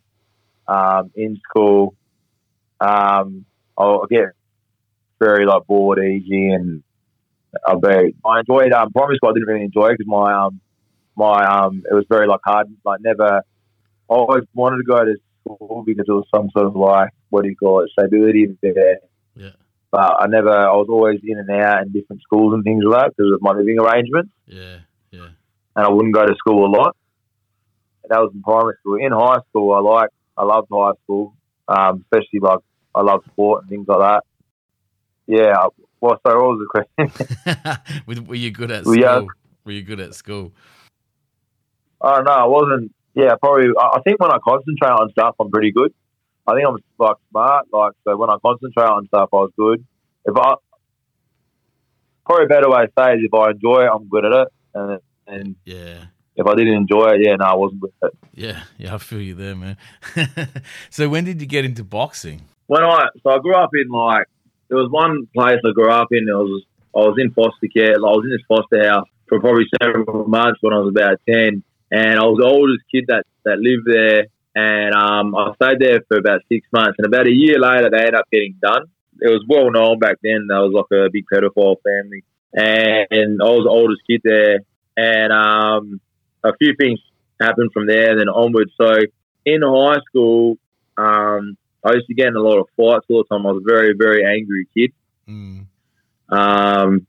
um, 0.68 1.12
in 1.16 1.40
school. 1.48 1.96
Um, 2.80 3.46
I'll 3.78 4.06
get 4.08 4.30
very 5.20 5.46
like 5.46 5.66
bored 5.68 6.00
easy, 6.00 6.50
and 6.50 6.84
I 7.66 7.76
very 7.80 8.16
I 8.26 8.40
enjoyed 8.40 8.72
um, 8.72 8.92
primary 8.92 9.18
school. 9.18 9.30
I 9.30 9.34
didn't 9.34 9.48
really 9.48 9.66
enjoy 9.66 9.92
because 9.92 10.08
my 10.08 10.34
um 10.34 10.60
my 11.16 11.46
um 11.46 11.84
it 11.90 11.94
was 11.94 12.06
very 12.10 12.28
like 12.28 12.42
hard. 12.44 12.68
Like 12.84 13.02
never, 13.02 13.38
I 13.38 13.42
always 14.10 14.44
wanted 14.54 14.78
to 14.78 14.84
go 14.84 15.06
to 15.06 15.16
school 15.44 15.84
because 15.86 16.06
it 16.08 16.12
was 16.12 16.26
some 16.34 16.50
sort 16.52 16.68
of 16.68 16.76
like 16.76 17.10
what 17.30 17.44
do 17.44 17.50
you 17.50 17.56
call 17.56 17.84
it 17.84 17.90
stability 17.92 18.48
there. 18.62 19.00
Yeah. 19.36 19.52
But 19.92 20.24
I 20.24 20.28
never. 20.28 20.50
I 20.50 20.74
was 20.74 20.88
always 20.90 21.20
in 21.24 21.38
and 21.38 21.50
out 21.52 21.84
in 21.84 21.92
different 21.92 22.22
schools 22.24 22.54
and 22.54 22.64
things 22.64 22.84
like 22.84 23.04
that 23.04 23.14
because 23.16 23.34
of 23.34 23.42
my 23.42 23.52
living 23.52 23.80
arrangements 23.80 24.32
Yeah, 24.48 24.80
yeah, 25.12 25.28
and 25.76 25.86
I 25.86 25.90
wouldn't 25.90 26.16
go 26.16 26.26
to 26.26 26.36
school 26.36 26.66
a 26.66 26.72
lot. 26.76 26.96
That 28.10 28.20
was 28.20 28.32
in 28.34 28.42
primary 28.42 28.76
school. 28.80 28.96
In 28.96 29.12
high 29.12 29.42
school, 29.50 29.74
I 29.74 29.80
like 29.80 30.10
I 30.36 30.46
loved 30.46 30.68
high 30.72 30.92
school, 31.04 31.36
um, 31.68 32.04
especially 32.06 32.40
like 32.40 32.60
I 32.96 33.02
love 33.02 33.22
sport 33.32 33.64
and 33.64 33.70
things 33.70 33.88
like 33.88 34.00
that. 34.00 34.24
Yeah. 35.28 35.68
Well, 36.02 36.20
so 36.26 36.36
what 36.36 36.58
was 36.58 36.68
the 36.68 37.06
question? 37.06 38.04
were, 38.08 38.30
were 38.30 38.36
you 38.36 38.52
good 38.52 38.72
at 38.72 38.84
school? 38.84 38.98
yeah. 38.98 39.22
Were 39.64 39.72
you 39.72 39.84
good 39.84 40.00
at 40.00 40.14
school? 40.16 40.52
I 42.02 42.16
don't 42.16 42.26
know. 42.26 42.32
I 42.32 42.46
wasn't. 42.46 42.94
Yeah, 43.16 43.36
probably. 43.36 43.70
I 43.80 44.00
think 44.04 44.20
when 44.20 44.32
I 44.32 44.38
concentrate 44.44 44.90
on 44.90 45.10
stuff, 45.12 45.36
I'm 45.40 45.52
pretty 45.52 45.72
good. 45.72 45.94
I 46.48 46.56
think 46.56 46.68
I'm 46.68 46.78
like 46.98 47.16
smart. 47.30 47.66
Like 47.72 47.94
so, 48.04 48.18
when 48.18 48.30
I 48.30 48.36
concentrate 48.44 48.84
on 48.90 49.08
stuff, 49.08 49.30
I 49.32 49.36
was 49.38 49.52
good. 49.58 49.86
If 50.26 50.36
I 50.38 50.56
probably 52.26 52.46
a 52.46 52.48
better 52.50 52.70
way 52.70 52.86
to 52.86 52.92
say 52.98 53.14
it 53.14 53.18
is 53.18 53.24
if 53.26 53.34
I 53.34 53.52
enjoy 53.52 53.84
it, 53.84 53.90
I'm 53.94 54.08
good 54.08 54.26
at 54.26 54.32
it. 54.34 54.48
And 54.74 55.00
and 55.28 55.56
Yeah, 55.66 56.06
if 56.36 56.46
I 56.48 56.56
didn't 56.56 56.74
enjoy 56.74 57.10
it, 57.12 57.22
yeah, 57.26 57.36
no, 57.36 57.46
I 57.46 57.56
wasn't 57.56 57.82
good 57.82 57.92
at 58.04 58.08
it. 58.08 58.18
yeah, 58.34 58.64
yeah. 58.78 58.96
I 58.96 58.98
feel 58.98 59.22
you 59.22 59.36
there, 59.36 59.56
man. 59.56 59.78
so, 60.90 61.08
when 61.10 61.24
did 61.26 61.40
you 61.42 61.48
get 61.48 61.66
into 61.66 61.84
boxing? 61.84 62.42
when 62.68 62.82
I 62.82 63.08
so 63.22 63.30
I 63.30 63.40
grew 63.40 63.56
up 63.56 63.72
in 63.74 63.90
like 63.90 64.26
there 64.70 64.78
was 64.78 64.90
one 64.90 65.28
place 65.36 65.60
I 65.66 65.72
grew 65.74 65.92
up 65.92 66.08
in. 66.12 66.28
It 66.28 66.32
was 66.32 66.64
I 66.96 67.00
was 67.00 67.16
in 67.20 67.32
foster 67.32 67.68
care. 67.76 68.00
Like, 68.00 68.10
I 68.12 68.16
was 68.16 68.26
in 68.26 68.32
this 68.32 68.46
foster 68.48 68.90
house 68.90 69.08
for 69.28 69.40
probably 69.40 69.66
several 69.82 70.28
months 70.28 70.60
when 70.62 70.74
I 70.74 70.80
was 70.80 70.90
about 70.96 71.20
ten, 71.30 71.64
and 71.94 72.20
I 72.20 72.24
was 72.24 72.40
the 72.40 72.48
oldest 72.48 72.84
kid 72.92 73.06
that 73.08 73.24
that 73.46 73.60
lived 73.60 73.88
there. 73.88 74.28
And 74.56 74.94
um, 74.94 75.34
I 75.34 75.54
stayed 75.56 75.80
there 75.80 76.02
for 76.08 76.18
about 76.18 76.42
six 76.48 76.68
months, 76.72 76.96
and 77.00 77.08
about 77.08 77.28
a 77.28 77.32
year 77.32 77.60
later, 77.60 77.90
they 77.90 77.98
ended 77.98 78.16
up 78.16 78.30
getting 78.32 78.56
done. 78.62 78.86
It 79.20 79.30
was 79.30 79.44
well 79.48 79.72
known 79.72 79.98
back 79.98 80.18
then. 80.22 80.46
There 80.48 80.60
was 80.60 80.74
like 80.74 80.92
a 80.92 81.10
big 81.10 81.26
pedophile 81.32 81.78
family 81.82 82.24
and, 82.54 83.08
and 83.12 83.42
I 83.42 83.46
was 83.46 83.64
the 83.66 83.70
oldest 83.70 84.02
kid 84.08 84.22
there. 84.24 84.60
And 84.96 85.34
um, 85.34 86.02
a 86.44 86.56
few 86.58 86.76
things 86.80 87.00
happened 87.42 87.72
from 87.74 87.88
there, 87.88 88.12
and 88.12 88.20
then 88.20 88.30
onwards. 88.30 88.72
So 88.80 88.94
in 89.46 89.62
high 89.64 90.00
school, 90.08 90.58
um, 90.98 91.58
I 91.84 91.94
used 91.94 92.08
to 92.08 92.14
get 92.14 92.28
in 92.28 92.36
a 92.36 92.42
lot 92.42 92.60
of 92.60 92.68
fights 92.78 93.06
all 93.10 93.24
the 93.24 93.36
time. 93.36 93.46
I 93.46 93.52
was 93.52 93.64
a 93.64 93.70
very, 93.70 93.94
very 93.98 94.24
angry 94.26 94.68
kid. 94.76 94.94
Mm. 95.28 95.66
Um, 96.30 97.08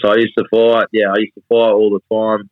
so 0.00 0.08
I 0.08 0.16
used 0.16 0.36
to 0.38 0.44
fight. 0.50 0.88
Yeah, 0.92 1.10
I 1.10 1.18
used 1.18 1.34
to 1.34 1.42
fight 1.48 1.72
all 1.72 1.90
the 1.90 2.14
time 2.14 2.48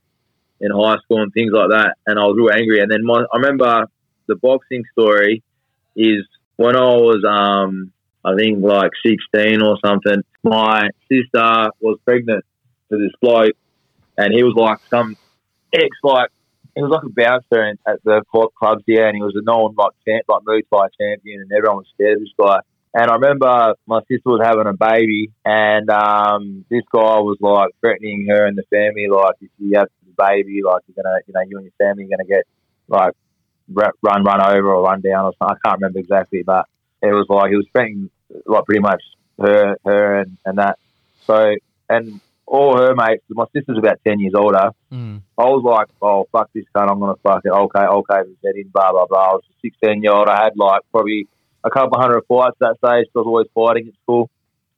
in 0.61 0.70
high 0.70 0.96
school 1.04 1.23
and 1.23 1.32
things 1.32 1.52
like 1.52 1.70
that. 1.70 1.96
And 2.06 2.18
I 2.18 2.25
was 2.25 2.37
real 2.38 2.50
angry. 2.50 2.80
And 2.80 2.90
then 2.90 3.04
my, 3.04 3.25
I 3.32 3.37
remember 3.37 3.87
the 4.26 4.37
boxing 4.37 4.84
story 4.92 5.42
is 5.96 6.26
when 6.56 6.76
I 6.76 6.94
was, 6.94 7.25
um, 7.28 7.92
I 8.25 8.34
think 8.37 8.62
like 8.62 8.90
16 9.04 9.62
or 9.62 9.78
something, 9.84 10.23
my 10.42 10.88
sister 11.11 11.70
was 11.80 11.99
pregnant 12.04 12.44
to 12.90 12.99
this 12.99 13.12
bloke 13.20 13.56
and 14.16 14.32
he 14.32 14.42
was 14.42 14.54
like 14.56 14.78
some 14.88 15.16
ex, 15.73 15.88
like, 16.02 16.30
he 16.75 16.82
was 16.82 16.90
like 16.90 17.04
a 17.04 17.08
bouncer 17.08 17.76
at 17.87 18.02
the 18.04 18.23
club- 18.30 18.54
clubs 18.58 18.82
here 18.87 19.06
and 19.06 19.16
he 19.16 19.23
was 19.23 19.34
a 19.37 19.42
known 19.42 19.75
like 19.76 19.92
champ, 20.06 20.25
like 20.28 20.42
Muay 20.42 20.62
Thai 20.73 20.88
champion 21.00 21.42
and 21.42 21.52
everyone 21.52 21.78
was 21.78 21.87
scared 21.94 22.16
of 22.16 22.20
this 22.20 22.32
guy. 22.40 22.58
And 22.96 23.10
I 23.10 23.14
remember 23.14 23.74
my 23.86 24.00
sister 24.02 24.30
was 24.30 24.40
having 24.44 24.68
a 24.68 24.72
baby, 24.72 25.32
and 25.44 25.90
um, 25.90 26.64
this 26.70 26.84
guy 26.92 27.18
was 27.18 27.36
like 27.40 27.70
threatening 27.80 28.26
her 28.28 28.46
and 28.46 28.56
the 28.56 28.62
family, 28.70 29.08
like 29.08 29.34
if 29.40 29.50
you 29.58 29.72
have 29.76 29.88
the 30.06 30.14
baby, 30.16 30.60
like 30.64 30.82
you're 30.86 31.02
gonna, 31.02 31.18
you 31.26 31.34
know, 31.34 31.40
you 31.40 31.56
and 31.58 31.64
your 31.64 31.72
family 31.76 32.04
are 32.04 32.16
gonna 32.16 32.28
get 32.28 32.46
like 32.86 33.14
run, 33.68 34.22
run 34.22 34.40
over 34.40 34.74
or 34.74 34.82
run 34.84 35.00
down 35.00 35.24
or 35.24 35.32
something. 35.38 35.56
I 35.64 35.68
can't 35.68 35.80
remember 35.80 35.98
exactly, 35.98 36.44
but 36.44 36.66
it 37.02 37.08
was 37.08 37.26
like 37.28 37.50
he 37.50 37.56
was 37.56 37.66
threatening 37.72 38.10
like 38.46 38.64
pretty 38.64 38.80
much 38.80 39.02
her, 39.40 39.76
her 39.84 40.20
and, 40.20 40.38
and 40.44 40.58
that. 40.58 40.78
So 41.26 41.56
and 41.88 42.20
all 42.46 42.76
her 42.78 42.94
mates, 42.94 43.24
my 43.28 43.46
sister's 43.52 43.78
about 43.78 43.98
ten 44.06 44.20
years 44.20 44.34
older. 44.36 44.70
Mm. 44.92 45.20
I 45.36 45.42
was 45.42 45.64
like, 45.64 45.88
oh 46.00 46.28
fuck 46.30 46.50
this 46.54 46.64
cunt, 46.72 46.90
I'm 46.90 47.00
gonna 47.00 47.16
fuck 47.24 47.42
it. 47.44 47.50
Okay, 47.50 47.80
okay, 47.80 48.20
we 48.24 48.36
get 48.40 48.56
in, 48.56 48.68
blah 48.68 48.92
blah 48.92 49.06
blah. 49.06 49.30
I 49.30 49.32
was 49.34 49.42
a 49.50 49.60
sixteen 49.62 50.02
year 50.04 50.12
old. 50.12 50.28
I 50.28 50.44
had 50.44 50.56
like 50.56 50.82
probably 50.92 51.26
a 51.64 51.71
couple 51.71 51.99
hundred 51.99 52.23
fights 52.28 52.56
that 52.61 52.76
stage. 52.76 53.06
So 53.12 53.21
I 53.21 53.23
was 53.23 53.26
always 53.26 53.47
fighting 53.54 53.88
at 53.88 53.94
school. 54.02 54.30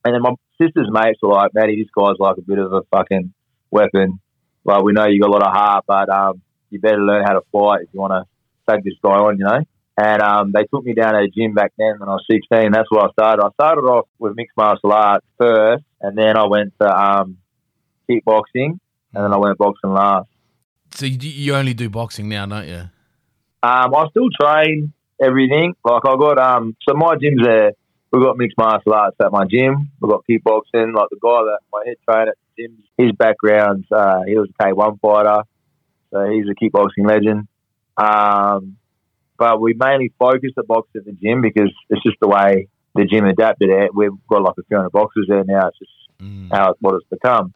And 0.04 0.14
then 0.14 0.22
my 0.22 0.34
sister's 0.60 0.88
mates 0.90 1.18
were 1.20 1.30
like, 1.30 1.52
Matty, 1.52 1.82
this 1.82 1.90
guy's 1.96 2.18
like 2.18 2.38
a 2.38 2.42
bit 2.42 2.58
of 2.58 2.72
a 2.72 2.82
fucking 2.92 3.34
weapon. 3.70 4.20
Like 4.64 4.82
we 4.82 4.92
know 4.92 5.06
you 5.06 5.20
got 5.20 5.30
a 5.30 5.32
lot 5.32 5.46
of 5.46 5.52
heart, 5.52 5.84
but 5.86 6.08
um, 6.08 6.42
you 6.70 6.80
better 6.80 6.98
learn 6.98 7.24
how 7.24 7.34
to 7.34 7.42
fight 7.52 7.82
if 7.82 7.88
you 7.92 8.00
want 8.00 8.12
to 8.12 8.72
take 8.72 8.84
this 8.84 8.94
guy 9.02 9.10
on, 9.10 9.38
you 9.38 9.44
know. 9.44 9.60
And 9.98 10.22
um, 10.22 10.52
they 10.52 10.64
took 10.64 10.84
me 10.84 10.92
down 10.92 11.14
to 11.14 11.20
a 11.20 11.28
gym 11.28 11.54
back 11.54 11.72
then 11.78 11.98
when 11.98 12.08
I 12.08 12.12
was 12.12 12.24
16. 12.30 12.70
That's 12.70 12.90
where 12.90 13.04
I 13.04 13.10
started. 13.12 13.42
I 13.42 13.48
started 13.54 13.82
off 13.82 14.06
with 14.18 14.36
mixed 14.36 14.56
martial 14.56 14.92
arts 14.92 15.26
first, 15.38 15.84
and 16.00 16.16
then 16.16 16.36
I 16.36 16.46
went 16.46 16.74
to 16.80 16.88
um, 16.88 17.38
kickboxing, 18.08 18.78
and 19.14 19.24
then 19.24 19.32
I 19.32 19.38
went 19.38 19.56
boxing 19.56 19.92
last. 19.92 20.28
So 20.94 21.06
you, 21.06 21.16
you 21.18 21.54
only 21.54 21.74
do 21.74 21.88
boxing 21.88 22.28
now, 22.28 22.46
don't 22.46 22.68
you? 22.68 22.90
Um, 23.62 23.94
I 23.94 24.06
still 24.10 24.28
train 24.38 24.92
everything. 25.20 25.74
Like 25.84 26.02
I 26.06 26.16
got 26.16 26.38
um, 26.38 26.76
so 26.88 26.94
my 26.94 27.16
gym's 27.16 27.42
there. 27.42 27.72
We've 28.12 28.22
got 28.22 28.38
mixed 28.38 28.56
martial 28.56 28.94
arts 28.94 29.16
at 29.20 29.32
my 29.32 29.44
gym. 29.46 29.90
We've 30.00 30.10
got 30.10 30.24
kickboxing. 30.28 30.94
Like 30.94 31.08
the 31.10 31.18
guy 31.20 31.42
that 31.44 31.58
my 31.72 31.82
head 31.86 31.96
trainer 32.08 32.30
at 32.30 32.36
the 32.56 32.62
gym, 32.62 32.82
his 32.96 33.12
background, 33.12 33.84
uh, 33.90 34.22
he 34.26 34.36
was 34.36 34.48
a 34.58 34.62
K1 34.62 35.00
fighter, 35.00 35.42
so 36.12 36.30
he's 36.30 36.46
a 36.48 36.54
kickboxing 36.54 37.06
legend. 37.06 37.48
Um, 37.96 38.76
but 39.38 39.60
we 39.60 39.74
mainly 39.74 40.12
focus 40.18 40.52
the 40.56 40.62
boxing 40.62 41.00
at 41.00 41.04
the 41.04 41.12
gym 41.12 41.42
because 41.42 41.70
it's 41.90 42.02
just 42.02 42.16
the 42.20 42.28
way 42.28 42.68
the 42.94 43.04
gym 43.04 43.26
adapted 43.26 43.68
it. 43.68 43.94
We've 43.94 44.10
got 44.30 44.42
like 44.42 44.54
a 44.58 44.62
few 44.62 44.76
hundred 44.76 44.92
boxes 44.92 45.26
there 45.28 45.44
now. 45.44 45.68
It's 45.68 45.78
just 45.78 45.90
Mm. 46.18 46.48
how 46.50 46.70
it's 46.70 46.80
what 46.80 46.94
it's 46.94 47.04
become. 47.10 47.52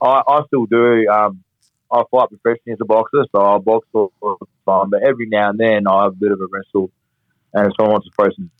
I, 0.00 0.22
I 0.26 0.40
still 0.46 0.64
do. 0.64 1.06
Um, 1.08 1.44
I 1.92 2.04
fight 2.10 2.30
professionally 2.30 2.72
as 2.72 2.78
a 2.80 2.86
boxer, 2.86 3.26
so 3.30 3.44
I 3.44 3.58
box 3.58 3.86
all 3.92 4.12
the 4.22 4.46
time. 4.66 4.88
But 4.88 5.02
every 5.02 5.26
now 5.26 5.50
and 5.50 5.58
then, 5.60 5.86
I 5.86 6.04
have 6.04 6.12
a 6.12 6.16
bit 6.16 6.32
of 6.32 6.40
a 6.40 6.46
wrestle, 6.50 6.90
and 7.54 7.66
if 7.66 7.72
someone 7.76 7.92
wants 7.92 8.06
to 8.06 8.12
throw 8.14 8.30
some 8.34 8.50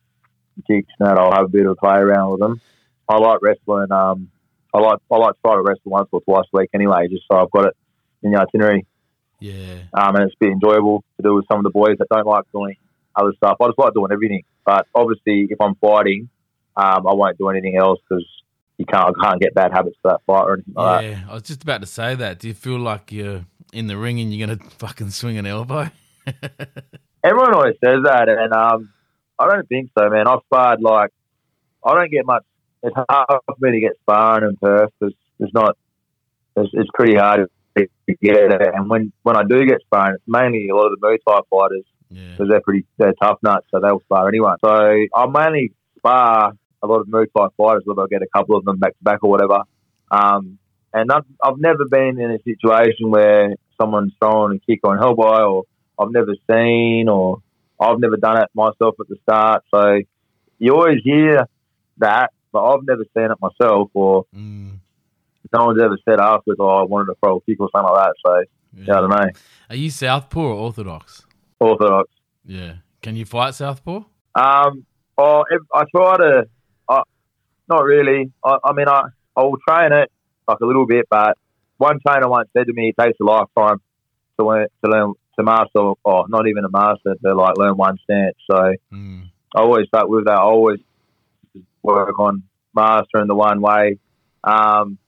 kicks, 0.66 0.92
and 0.98 1.08
that 1.08 1.18
I'll 1.18 1.32
have 1.32 1.46
a 1.46 1.48
bit 1.48 1.66
of 1.66 1.72
a 1.72 1.76
play 1.76 1.96
around 1.96 2.32
with 2.32 2.40
them. 2.40 2.60
I 3.08 3.16
like 3.16 3.40
wrestling. 3.42 3.90
Um, 3.90 4.30
I 4.74 4.78
like 4.78 4.98
I 5.10 5.16
like 5.16 5.34
to 5.34 5.40
try 5.40 5.54
to 5.54 5.62
wrestle 5.62 5.82
once 5.84 6.08
or 6.12 6.20
twice 6.20 6.44
a 6.52 6.58
week 6.58 6.70
anyway, 6.74 7.08
just 7.08 7.24
so 7.30 7.38
I've 7.38 7.50
got 7.50 7.66
it 7.66 7.76
in 8.22 8.32
the 8.32 8.40
itinerary. 8.40 8.86
Yeah. 9.40 9.78
Um, 9.94 10.16
and 10.16 10.24
it's 10.24 10.34
a 10.34 10.44
bit 10.44 10.52
enjoyable 10.52 11.04
to 11.16 11.22
do 11.22 11.34
with 11.34 11.46
some 11.50 11.58
of 11.58 11.64
the 11.64 11.70
boys 11.70 11.96
that 11.98 12.08
don't 12.10 12.26
like 12.26 12.44
doing 12.52 12.76
other 13.14 13.32
stuff. 13.36 13.56
I 13.60 13.66
just 13.66 13.78
like 13.78 13.94
doing 13.94 14.12
everything. 14.12 14.42
But 14.66 14.86
obviously, 14.94 15.46
if 15.48 15.60
I'm 15.60 15.74
fighting, 15.76 16.28
um, 16.76 17.06
I 17.06 17.14
won't 17.14 17.38
do 17.38 17.48
anything 17.48 17.76
else 17.76 18.00
because 18.08 18.26
you 18.76 18.84
can't 18.84 19.16
I 19.16 19.24
can't 19.24 19.40
get 19.40 19.54
bad 19.54 19.72
habits 19.72 19.96
for 20.02 20.12
that 20.12 20.20
fight 20.26 20.42
or 20.42 20.54
anything 20.54 20.74
like 20.74 21.00
that. 21.00 21.10
Yeah, 21.10 21.24
I 21.30 21.34
was 21.34 21.42
just 21.42 21.62
about 21.62 21.80
to 21.80 21.86
say 21.86 22.14
that. 22.16 22.40
Do 22.40 22.48
you 22.48 22.54
feel 22.54 22.78
like 22.78 23.12
you're 23.12 23.44
in 23.72 23.86
the 23.86 23.96
ring 23.96 24.20
and 24.20 24.34
you're 24.34 24.46
gonna 24.46 24.60
fucking 24.78 25.10
swing 25.10 25.38
an 25.38 25.46
elbow? 25.46 25.90
Everyone 27.24 27.54
always 27.54 27.76
says 27.84 28.00
that, 28.04 28.28
and 28.28 28.52
um, 28.52 28.90
I 29.38 29.48
don't 29.48 29.68
think 29.68 29.90
so, 29.98 30.08
man. 30.08 30.26
I've 30.28 30.40
sparred 30.46 30.80
like 30.80 31.10
I 31.84 31.94
don't 31.94 32.10
get 32.10 32.26
much. 32.26 32.44
It's 32.82 32.94
hard 32.94 33.40
for 33.46 33.56
me 33.60 33.72
to 33.72 33.80
get 33.80 33.92
sparring 34.02 34.48
in 34.48 34.56
Perth 34.56 34.90
because 34.98 35.14
it's 35.40 35.52
not. 35.52 35.76
It's, 36.56 36.70
it's 36.72 36.90
pretty 36.94 37.16
hard 37.16 37.48
to 37.76 37.86
get 38.22 38.36
it, 38.36 38.74
and 38.74 38.88
when 38.88 39.12
when 39.22 39.36
I 39.36 39.42
do 39.48 39.64
get 39.66 39.80
sparring, 39.82 40.14
it's 40.14 40.24
mainly 40.26 40.68
a 40.68 40.74
lot 40.74 40.92
of 40.92 40.98
the 40.98 41.06
Muay 41.06 41.18
Thai 41.26 41.40
fighters 41.50 41.84
yeah. 42.10 42.32
because 42.32 42.48
they're 42.48 42.60
pretty 42.60 42.84
they're 42.98 43.14
tough 43.20 43.38
nuts, 43.42 43.66
so 43.70 43.80
they'll 43.80 44.00
spar 44.00 44.28
anyone. 44.28 44.56
So 44.64 44.70
I 44.70 45.26
mainly 45.26 45.72
spar 45.98 46.52
a 46.82 46.86
lot 46.86 47.00
of 47.00 47.06
Muay 47.08 47.26
Thai 47.36 47.46
fighters, 47.56 47.82
whether 47.84 48.02
I 48.02 48.06
get 48.10 48.22
a 48.22 48.28
couple 48.36 48.56
of 48.56 48.64
them 48.64 48.78
back 48.78 48.96
to 48.96 49.04
back 49.04 49.22
or 49.22 49.30
whatever. 49.30 49.60
Um, 50.10 50.58
and 50.92 51.10
I've, 51.12 51.24
I've 51.42 51.58
never 51.58 51.84
been 51.90 52.18
in 52.18 52.30
a 52.30 52.42
situation 52.42 53.10
where 53.10 53.54
someone's 53.80 54.12
throwing 54.18 54.56
a 54.56 54.60
kick 54.60 54.80
on 54.84 54.98
elbow, 54.98 55.52
or 55.52 55.64
I've 55.98 56.10
never 56.12 56.34
seen, 56.50 57.08
or 57.08 57.42
I've 57.80 57.98
never 57.98 58.16
done 58.16 58.42
it 58.42 58.48
myself 58.54 58.94
at 59.00 59.08
the 59.08 59.16
start. 59.22 59.64
So 59.70 60.00
you 60.58 60.74
always 60.74 61.00
hear 61.02 61.46
that, 61.98 62.32
but 62.52 62.64
I've 62.64 62.84
never 62.86 63.04
seen 63.16 63.30
it 63.30 63.38
myself, 63.40 63.90
or 63.94 64.24
Mm, 64.34 64.78
no 65.52 65.66
one's 65.66 65.80
ever 65.80 65.98
said 66.04 66.20
afterwards, 66.20 66.60
"Oh, 66.60 66.68
I 66.68 66.82
wanted 66.82 67.06
to 67.06 67.14
throw 67.22 67.36
a 67.36 67.40
kick" 67.42 67.58
or 67.60 67.68
something 67.74 67.92
like 67.92 68.04
that. 68.04 68.14
So 68.24 68.44
yeah. 68.74 68.84
yeah, 68.86 68.98
I 68.98 69.00
don't 69.00 69.10
know. 69.10 69.30
Are 69.70 69.76
you 69.76 69.90
Southpaw 69.90 70.40
or 70.40 70.52
Orthodox? 70.52 71.26
Orthodox. 71.60 72.10
Yeah. 72.44 72.74
Can 73.02 73.16
you 73.16 73.24
fight 73.24 73.54
Southpaw? 73.54 74.02
Um, 74.34 74.84
oh, 75.16 75.44
I 75.74 75.84
try 75.94 76.16
to, 76.16 76.48
uh, 76.88 77.02
not 77.68 77.84
really. 77.84 78.30
I, 78.44 78.58
I 78.64 78.72
mean, 78.72 78.88
I 78.88 79.02
I 79.36 79.42
will 79.42 79.58
train 79.68 79.92
it 79.92 80.10
like 80.46 80.58
a 80.60 80.66
little 80.66 80.86
bit, 80.86 81.06
but 81.10 81.36
one 81.76 81.98
trainer 82.06 82.28
once 82.28 82.48
said 82.56 82.66
to 82.66 82.72
me, 82.72 82.88
it 82.96 83.02
takes 83.02 83.18
a 83.20 83.24
lifetime 83.24 83.80
to 84.38 84.46
learn 84.46 84.66
to 84.84 84.90
learn 84.90 85.12
to 85.38 85.44
master, 85.44 85.92
or 86.04 86.26
not 86.28 86.48
even 86.48 86.64
a 86.64 86.70
master, 86.70 87.14
to 87.24 87.34
like 87.34 87.56
learn 87.56 87.76
one 87.76 87.98
stance. 88.04 88.36
So 88.50 88.74
Mm, 88.92 89.30
I 89.54 89.60
always 89.60 89.86
start 89.88 90.08
with 90.08 90.26
that. 90.26 90.38
I 90.38 90.42
always 90.42 90.80
work 91.82 92.18
on 92.18 92.42
mastering 92.74 93.28
the 93.28 93.34
one 93.34 93.60
way. 93.60 93.98
Um, 94.44 94.98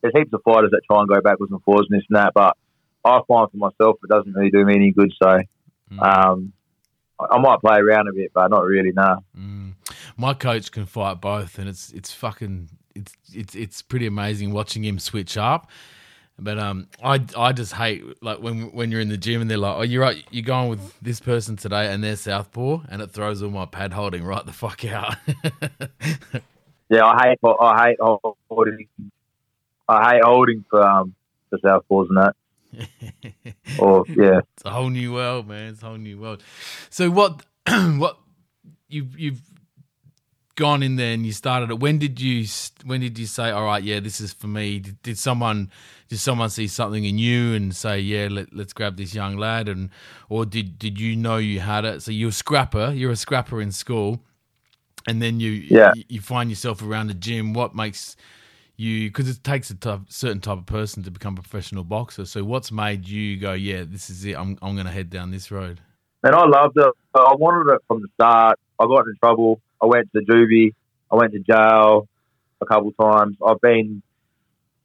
there's 0.00 0.14
heaps 0.16 0.32
of 0.32 0.42
fighters 0.44 0.70
that 0.72 0.82
try 0.90 1.00
and 1.00 1.08
go 1.08 1.20
backwards 1.20 1.52
and 1.52 1.62
forwards 1.62 1.88
and 1.90 1.98
this 1.98 2.06
and 2.08 2.16
that, 2.16 2.32
but 2.34 2.56
I 3.04 3.20
find 3.28 3.50
for 3.50 3.56
myself 3.56 3.96
it 4.02 4.10
doesn't 4.10 4.32
really 4.32 4.50
do 4.50 4.64
me 4.64 4.74
any 4.74 4.92
good. 4.92 5.12
So 5.22 5.40
mm, 5.92 6.02
um, 6.02 6.52
I, 7.20 7.36
I 7.36 7.38
might 7.38 7.60
play 7.60 7.78
around 7.78 8.08
a 8.08 8.12
bit, 8.12 8.32
but 8.34 8.48
not 8.48 8.64
really. 8.64 8.92
Nah. 8.92 9.20
mm. 9.36 9.74
My 10.16 10.34
coach 10.34 10.72
can 10.72 10.86
fight 10.86 11.20
both, 11.20 11.58
and 11.58 11.68
it's 11.68 11.92
it's 11.92 12.12
fucking 12.12 12.70
it's 12.94 13.14
it's 13.32 13.54
it's 13.54 13.82
pretty 13.82 14.06
amazing 14.06 14.52
watching 14.52 14.84
him 14.84 14.98
switch 14.98 15.36
up. 15.36 15.70
But 16.38 16.58
um, 16.58 16.88
I 17.02 17.24
I 17.36 17.52
just 17.52 17.72
hate 17.72 18.04
like 18.22 18.38
when 18.40 18.72
when 18.72 18.90
you're 18.90 19.00
in 19.00 19.08
the 19.08 19.16
gym 19.16 19.40
and 19.40 19.50
they're 19.50 19.56
like, 19.56 19.76
oh, 19.76 19.82
you're 19.82 20.02
right, 20.02 20.22
you're 20.30 20.44
going 20.44 20.68
with 20.68 20.98
this 21.00 21.18
person 21.18 21.56
today, 21.56 21.92
and 21.92 22.04
they're 22.04 22.16
Southpaw, 22.16 22.80
and 22.90 23.00
it 23.00 23.10
throws 23.10 23.42
all 23.42 23.50
my 23.50 23.64
pad 23.66 23.92
holding 23.94 24.22
right 24.22 24.44
the 24.44 24.52
fuck 24.52 24.84
out. 24.84 25.16
Yeah, 26.88 27.04
I 27.04 27.28
hate 27.30 27.38
I 27.42 27.88
hate 27.88 27.96
holding. 28.00 28.86
I 29.88 30.12
hate 30.12 30.22
holding 30.24 30.64
for 30.70 30.86
um 30.86 31.14
for 31.50 31.58
southpaws 31.58 32.08
and 32.10 32.18
that. 32.18 32.34
Or 33.78 34.04
yeah, 34.08 34.40
It's 34.54 34.64
a 34.64 34.70
whole 34.70 34.90
new 34.90 35.14
world, 35.14 35.48
man. 35.48 35.70
It's 35.70 35.82
a 35.82 35.86
whole 35.86 35.96
new 35.96 36.20
world. 36.20 36.42
So 36.90 37.10
what 37.10 37.42
what 37.66 38.18
you've 38.88 39.18
you've 39.18 39.40
gone 40.56 40.82
in 40.82 40.96
there 40.96 41.12
and 41.14 41.26
you 41.26 41.32
started 41.32 41.70
it. 41.70 41.80
When 41.80 41.98
did 41.98 42.20
you 42.20 42.46
when 42.84 43.00
did 43.00 43.18
you 43.18 43.26
say, 43.26 43.50
all 43.50 43.64
right, 43.66 43.82
yeah, 43.82 44.00
this 44.00 44.20
is 44.20 44.32
for 44.32 44.48
me? 44.48 44.80
Did, 44.80 45.02
did 45.02 45.18
someone 45.18 45.70
did 46.08 46.18
someone 46.18 46.50
see 46.50 46.68
something 46.68 47.04
in 47.04 47.18
you 47.18 47.54
and 47.54 47.74
say, 47.76 48.00
yeah, 48.00 48.28
let, 48.30 48.54
let's 48.54 48.72
grab 48.72 48.96
this 48.96 49.14
young 49.14 49.36
lad? 49.38 49.68
And 49.68 49.90
or 50.28 50.46
did 50.46 50.78
did 50.78 51.00
you 51.00 51.16
know 51.16 51.36
you 51.38 51.60
had 51.60 51.84
it? 51.84 52.02
So 52.02 52.10
you're 52.12 52.30
a 52.30 52.32
scrapper. 52.32 52.92
You're 52.94 53.12
a 53.12 53.16
scrapper 53.16 53.60
in 53.62 53.72
school, 53.72 54.20
and 55.08 55.22
then 55.22 55.40
you 55.40 55.50
Yeah. 55.70 55.92
you, 55.92 56.04
you 56.08 56.20
find 56.20 56.50
yourself 56.50 56.82
around 56.82 57.08
the 57.08 57.14
gym. 57.14 57.54
What 57.54 57.74
makes 57.74 58.16
you 58.76 59.08
because 59.10 59.28
it 59.28 59.44
takes 59.44 59.70
a 59.70 59.74
type, 59.76 60.02
certain 60.08 60.40
type 60.40 60.58
of 60.58 60.66
person 60.66 61.02
to 61.04 61.10
become 61.10 61.34
a 61.38 61.42
professional 61.42 61.84
boxer. 61.84 62.26
So 62.26 62.44
what's 62.44 62.72
made 62.72 63.08
you 63.08 63.38
go, 63.38 63.54
yeah, 63.54 63.84
this 63.86 64.10
is 64.10 64.24
it. 64.24 64.36
I'm 64.36 64.58
I'm 64.62 64.74
going 64.74 64.86
to 64.86 64.92
head 64.92 65.10
down 65.10 65.30
this 65.30 65.50
road. 65.50 65.80
and 66.24 66.34
I 66.34 66.46
loved 66.46 66.76
it. 66.78 66.92
I 67.14 67.34
wanted 67.34 67.72
it 67.74 67.80
from 67.88 68.02
the 68.02 68.08
start. 68.14 68.58
I 68.80 68.86
got 68.86 69.06
in 69.06 69.14
trouble. 69.22 69.60
I 69.82 69.86
went 69.86 70.10
to 70.12 70.20
juvie. 70.20 70.74
I 71.10 71.16
went 71.16 71.32
to 71.32 71.38
jail 71.40 72.08
a 72.60 72.66
couple 72.66 72.92
times. 72.92 73.36
I've 73.46 73.60
been 73.60 74.02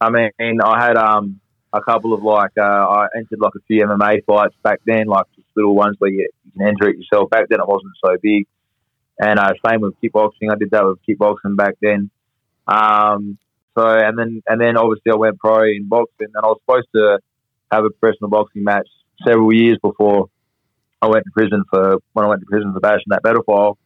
I 0.02 0.10
mean, 0.10 0.60
I 0.60 0.84
had 0.84 0.96
um 0.96 1.40
a 1.72 1.80
couple 1.80 2.12
of 2.12 2.22
like 2.22 2.52
uh, 2.58 2.62
I 2.62 3.06
entered 3.16 3.40
like 3.40 3.54
a 3.56 3.60
few 3.66 3.84
MMA 3.84 4.24
fights 4.26 4.54
back 4.62 4.80
then, 4.84 5.06
like 5.06 5.26
just 5.36 5.46
little 5.56 5.74
ones 5.74 5.96
where 5.98 6.10
you, 6.10 6.28
you 6.44 6.52
can 6.52 6.66
enter 6.66 6.88
it 6.88 6.98
yourself. 6.98 7.30
Back 7.30 7.48
then, 7.48 7.60
it 7.60 7.68
wasn't 7.68 7.92
so 8.04 8.16
big. 8.20 8.46
And 9.18 9.38
uh, 9.38 9.52
same 9.66 9.80
with 9.80 9.94
kickboxing. 10.02 10.50
I 10.50 10.56
did 10.56 10.70
that 10.72 10.84
with 10.84 10.98
kickboxing 11.08 11.56
back 11.56 11.74
then. 11.80 12.10
Um, 12.66 13.38
so 13.78 13.86
and 13.86 14.18
then 14.18 14.42
and 14.46 14.60
then 14.60 14.76
obviously 14.76 15.12
I 15.12 15.16
went 15.16 15.38
pro 15.38 15.62
in 15.62 15.88
boxing, 15.88 16.28
and 16.34 16.44
I 16.44 16.48
was 16.48 16.58
supposed 16.66 16.88
to 16.94 17.18
have 17.70 17.84
a 17.84 17.90
professional 17.90 18.28
boxing 18.28 18.64
match 18.64 18.88
several 19.26 19.52
years 19.52 19.78
before 19.80 20.28
I 21.00 21.06
went 21.06 21.24
to 21.24 21.30
prison 21.30 21.64
for 21.70 21.98
when 22.12 22.24
I 22.26 22.28
went 22.28 22.40
to 22.40 22.46
prison 22.46 22.72
for 22.72 22.80
bashing 22.80 23.08
that 23.08 23.22
pedophile. 23.22 23.76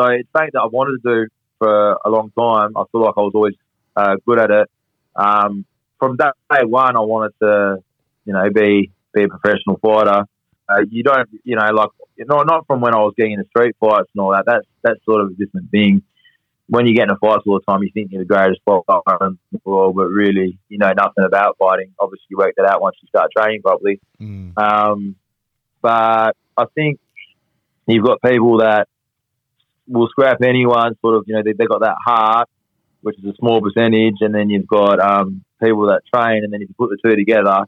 So 0.00 0.06
it's 0.06 0.28
something 0.32 0.50
that 0.54 0.60
I 0.60 0.66
wanted 0.66 1.02
to 1.02 1.26
do 1.26 1.26
for 1.58 1.98
a 2.04 2.08
long 2.08 2.32
time. 2.38 2.72
I 2.76 2.84
feel 2.90 3.02
like 3.02 3.14
I 3.18 3.20
was 3.20 3.32
always 3.34 3.54
uh, 3.94 4.16
good 4.26 4.38
at 4.38 4.50
it. 4.50 4.70
Um, 5.14 5.66
from 5.98 6.16
day 6.16 6.64
one, 6.64 6.96
I 6.96 7.00
wanted 7.00 7.32
to, 7.42 7.82
you 8.24 8.32
know, 8.32 8.48
be 8.50 8.90
be 9.12 9.24
a 9.24 9.28
professional 9.28 9.78
fighter. 9.82 10.24
Uh, 10.68 10.82
you 10.88 11.02
don't, 11.02 11.28
you 11.44 11.56
know, 11.56 11.68
like 11.72 11.90
not 12.18 12.46
not 12.46 12.66
from 12.66 12.80
when 12.80 12.94
I 12.94 12.98
was 12.98 13.12
getting 13.16 13.32
into 13.32 13.46
street 13.48 13.76
fights 13.78 14.08
and 14.14 14.22
all 14.22 14.30
that. 14.32 14.44
That's 14.46 14.66
that's 14.82 15.04
sort 15.04 15.20
of 15.20 15.32
a 15.32 15.34
different 15.34 15.70
thing. 15.70 16.02
When 16.68 16.86
you 16.86 16.94
get 16.94 17.02
into 17.02 17.16
fights 17.16 17.42
all 17.46 17.58
the 17.58 17.70
time, 17.70 17.82
you 17.82 17.90
think 17.92 18.12
you're 18.12 18.22
the 18.22 18.26
greatest 18.26 18.60
fighter 18.64 19.26
in 19.26 19.38
the 19.52 19.60
world, 19.64 19.96
but 19.96 20.06
really, 20.06 20.56
you 20.68 20.78
know 20.78 20.92
nothing 20.96 21.24
about 21.26 21.58
fighting. 21.58 21.92
Obviously, 21.98 22.26
you 22.30 22.38
work 22.38 22.54
that 22.56 22.64
out 22.64 22.80
once 22.80 22.96
you 23.02 23.08
start 23.08 23.32
training 23.36 23.60
properly. 23.60 24.00
Mm. 24.18 24.56
Um, 24.56 25.16
but 25.82 26.36
I 26.56 26.64
think 26.74 27.00
you've 27.86 28.04
got 28.04 28.22
people 28.22 28.58
that 28.58 28.88
will 29.90 30.08
scrap 30.08 30.42
anyone. 30.42 30.96
Sort 31.00 31.16
of, 31.16 31.24
you 31.26 31.34
know, 31.34 31.42
they 31.44 31.52
they 31.52 31.66
got 31.66 31.80
that 31.80 31.96
heart, 32.04 32.48
which 33.02 33.18
is 33.18 33.24
a 33.24 33.34
small 33.36 33.60
percentage, 33.60 34.16
and 34.20 34.34
then 34.34 34.50
you've 34.50 34.66
got 34.66 35.00
um, 35.00 35.44
people 35.62 35.86
that 35.88 36.02
train, 36.12 36.44
and 36.44 36.52
then 36.52 36.62
if 36.62 36.68
you 36.68 36.74
put 36.78 36.90
the 36.90 36.98
two 37.04 37.16
together, 37.16 37.64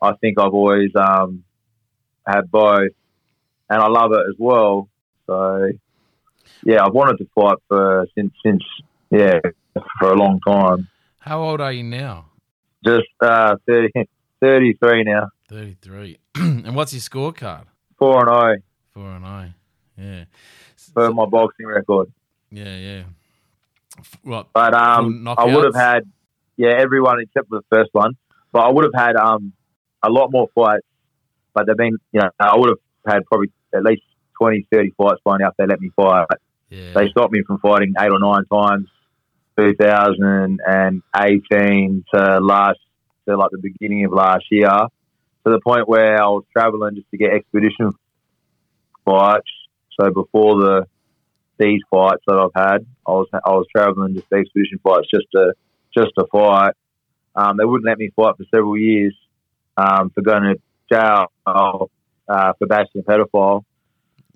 I 0.00 0.12
think 0.20 0.38
I've 0.38 0.52
always 0.52 0.90
um, 0.96 1.44
had 2.26 2.50
both, 2.50 2.90
and 3.70 3.82
I 3.82 3.88
love 3.88 4.12
it 4.12 4.24
as 4.28 4.36
well. 4.38 4.88
So, 5.26 5.70
yeah, 6.64 6.84
I've 6.84 6.92
wanted 6.92 7.18
to 7.18 7.28
fight 7.34 7.58
for 7.68 8.06
since 8.14 8.32
since 8.44 8.62
yeah 9.10 9.40
for 9.98 10.12
a 10.12 10.16
long 10.16 10.40
time. 10.46 10.88
How 11.20 11.42
old 11.42 11.60
are 11.60 11.72
you 11.72 11.84
now? 11.84 12.26
Just 12.84 13.06
uh, 13.20 13.54
30, 13.68 14.08
33 14.40 15.04
now, 15.04 15.28
33. 15.48 16.18
and 16.34 16.74
what's 16.74 16.92
your 16.92 17.00
scorecard? 17.00 17.66
four 18.02 18.28
and 18.28 18.28
zero 18.28 18.56
4 18.94 19.10
and 19.14 19.24
0. 19.24 19.54
Yeah. 19.96 20.24
For 20.92 21.12
my 21.12 21.26
boxing 21.26 21.66
record. 21.66 22.12
Yeah, 22.50 22.76
yeah. 22.76 23.02
What? 24.22 24.48
But 24.52 24.74
um, 24.74 25.26
I 25.28 25.44
would 25.44 25.64
have 25.64 25.74
had 25.74 26.04
yeah 26.56 26.74
everyone 26.76 27.20
except 27.20 27.48
for 27.48 27.60
the 27.60 27.64
first 27.70 27.90
one. 27.92 28.16
But 28.52 28.60
I 28.60 28.70
would 28.70 28.84
have 28.84 28.94
had 28.94 29.16
um 29.16 29.52
a 30.02 30.10
lot 30.10 30.30
more 30.30 30.48
fights. 30.54 30.86
But 31.54 31.66
they've 31.66 31.76
been 31.76 31.98
you 32.12 32.20
know 32.20 32.30
I 32.38 32.56
would 32.56 32.68
have 32.70 32.78
had 33.06 33.26
probably 33.26 33.50
at 33.74 33.82
least 33.82 34.02
20, 34.38 34.66
30 34.72 34.92
fights 34.96 35.20
by 35.24 35.38
now 35.38 35.48
if 35.48 35.56
they 35.56 35.66
let 35.66 35.80
me 35.80 35.90
fight. 35.94 36.26
Yeah. 36.68 36.92
They 36.94 37.08
stopped 37.10 37.32
me 37.32 37.42
from 37.46 37.58
fighting 37.58 37.94
eight 37.98 38.10
or 38.10 38.18
nine 38.18 38.44
times, 38.46 38.88
2018 39.58 42.04
to 42.14 42.40
last 42.40 42.78
to 43.28 43.36
like 43.36 43.50
the 43.52 43.58
beginning 43.58 44.04
of 44.04 44.12
last 44.12 44.44
year, 44.50 44.68
to 44.68 44.90
the 45.44 45.60
point 45.60 45.88
where 45.88 46.20
I 46.20 46.26
was 46.26 46.44
traveling 46.52 46.96
just 46.96 47.08
to 47.10 47.16
get 47.16 47.32
expedition 47.32 47.92
fights. 49.04 49.50
So 50.00 50.10
before 50.10 50.60
the 50.60 50.86
these 51.58 51.80
fights 51.90 52.22
that 52.26 52.36
I've 52.36 52.62
had, 52.68 52.86
I 53.06 53.10
was 53.10 53.28
I 53.32 53.50
was 53.50 53.66
traveling 53.74 54.14
just 54.14 54.28
to 54.30 54.36
expedition 54.36 54.78
fights 54.82 55.08
just 55.12 55.26
to 55.34 55.54
just 55.96 56.10
to 56.18 56.26
fight. 56.30 56.74
Um, 57.34 57.56
they 57.56 57.64
wouldn't 57.64 57.86
let 57.86 57.98
me 57.98 58.10
fight 58.14 58.36
for 58.36 58.44
several 58.54 58.76
years 58.76 59.14
um, 59.76 60.10
for 60.10 60.22
going 60.22 60.42
to 60.42 60.56
jail 60.92 61.26
uh, 61.46 62.52
for 62.58 62.66
bashing 62.66 63.00
a 63.00 63.02
pedophile. 63.02 63.64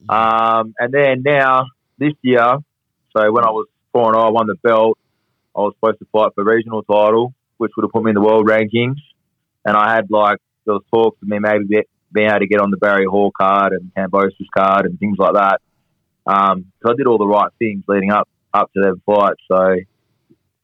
Um, 0.09 0.75
and 0.79 0.93
then 0.93 1.23
now 1.25 1.67
this 1.99 2.13
year, 2.23 2.59
so 3.17 3.33
when 3.33 3.45
I 3.45 3.51
was 3.51 3.67
four 3.97 4.13
and 4.13 4.17
I 4.23 4.29
won 4.29 4.47
the 4.47 4.57
belt. 4.57 4.99
I 5.57 5.61
was 5.61 5.75
supposed 5.77 5.99
to 6.01 6.07
fight 6.13 6.33
for 6.35 6.45
regional 6.45 6.83
title, 6.83 7.33
which 7.57 7.73
would 7.77 7.85
have 7.85 7.93
put 7.93 8.05
me 8.05 8.11
in 8.11 8.15
the 8.15 8.21
world 8.21 8.47
rankings. 8.47 9.01
And 9.65 9.75
I 9.75 9.95
had 9.95 10.11
like 10.11 10.39
there 10.67 10.75
was 10.75 10.85
talks 10.93 11.17
of 11.23 11.29
me 11.29 11.39
maybe 11.39 11.65
be, 11.65 11.83
being 12.13 12.29
able 12.29 12.41
to 12.41 12.47
get 12.47 12.61
on 12.61 12.71
the 12.71 12.77
Barry 12.77 13.05
Hall 13.07 13.31
card 13.37 13.73
and 13.73 13.91
Kambosos 13.97 14.47
card 14.57 14.87
and 14.87 14.99
things 14.99 15.19
like 15.19 15.35
that. 15.35 15.61
Um, 16.27 16.67
so 16.83 16.93
I 16.93 16.97
did 16.97 17.07
all 17.07 17.19
the 17.19 17.27
right 17.27 17.51
things 17.59 17.85
leading 17.89 18.11
up 18.11 18.29
up 18.55 18.71
to 18.75 18.81
that 18.83 19.01
fight. 19.07 19.35
So 19.51 19.77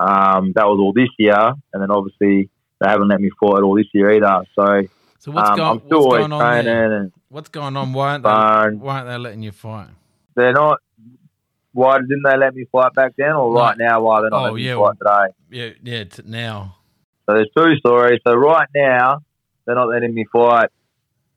um, 0.01 0.53
that 0.57 0.67
was 0.67 0.79
all 0.81 0.93
this 0.93 1.09
year, 1.19 1.35
and 1.73 1.83
then 1.83 1.91
obviously 1.91 2.49
they 2.81 2.89
haven't 2.89 3.09
let 3.09 3.21
me 3.21 3.31
fight 3.41 3.63
all 3.63 3.77
this 3.77 3.87
year 3.93 4.11
either. 4.13 4.45
So 4.59 4.83
So 5.19 5.31
what's, 5.31 5.49
um, 5.51 5.81
still 5.87 6.09
what's 6.09 6.19
going 6.21 6.33
on 6.33 6.41
training, 6.41 6.65
there? 6.65 7.11
What's 7.29 7.49
going 7.49 7.77
on? 7.77 7.93
Why 7.93 8.19
aren't, 8.19 8.25
they, 8.25 8.77
why 8.85 8.95
aren't 8.97 9.09
they 9.09 9.19
letting 9.19 9.43
you 9.43 9.53
fight? 9.53 9.89
they're 10.35 10.53
not. 10.53 10.79
Why 11.75 11.99
didn't 11.99 12.23
they 12.25 12.37
let 12.37 12.55
me 12.55 12.67
fight 12.71 12.93
back 12.95 13.13
then, 13.17 13.31
or 13.31 13.51
No. 13.53 13.61
right 13.61 13.77
now? 13.79 14.03
Why 14.03 14.21
they're 14.21 14.31
not 14.31 14.41
Oh, 14.41 14.45
letting 14.53 14.59
yeah, 14.67 14.77
me 14.77 14.83
fight 14.83 14.97
today? 14.99 15.35
Yeah, 15.51 15.99
yeah. 15.99 16.05
T- 16.05 16.23
now, 16.27 16.77
So 17.27 17.35
there's 17.35 17.49
two 17.57 17.77
stories. 17.77 18.21
So 18.27 18.35
right 18.35 18.69
now 18.75 19.21
they're 19.65 19.75
not 19.75 19.89
letting 19.89 20.13
me 20.13 20.27
fight. 20.31 20.69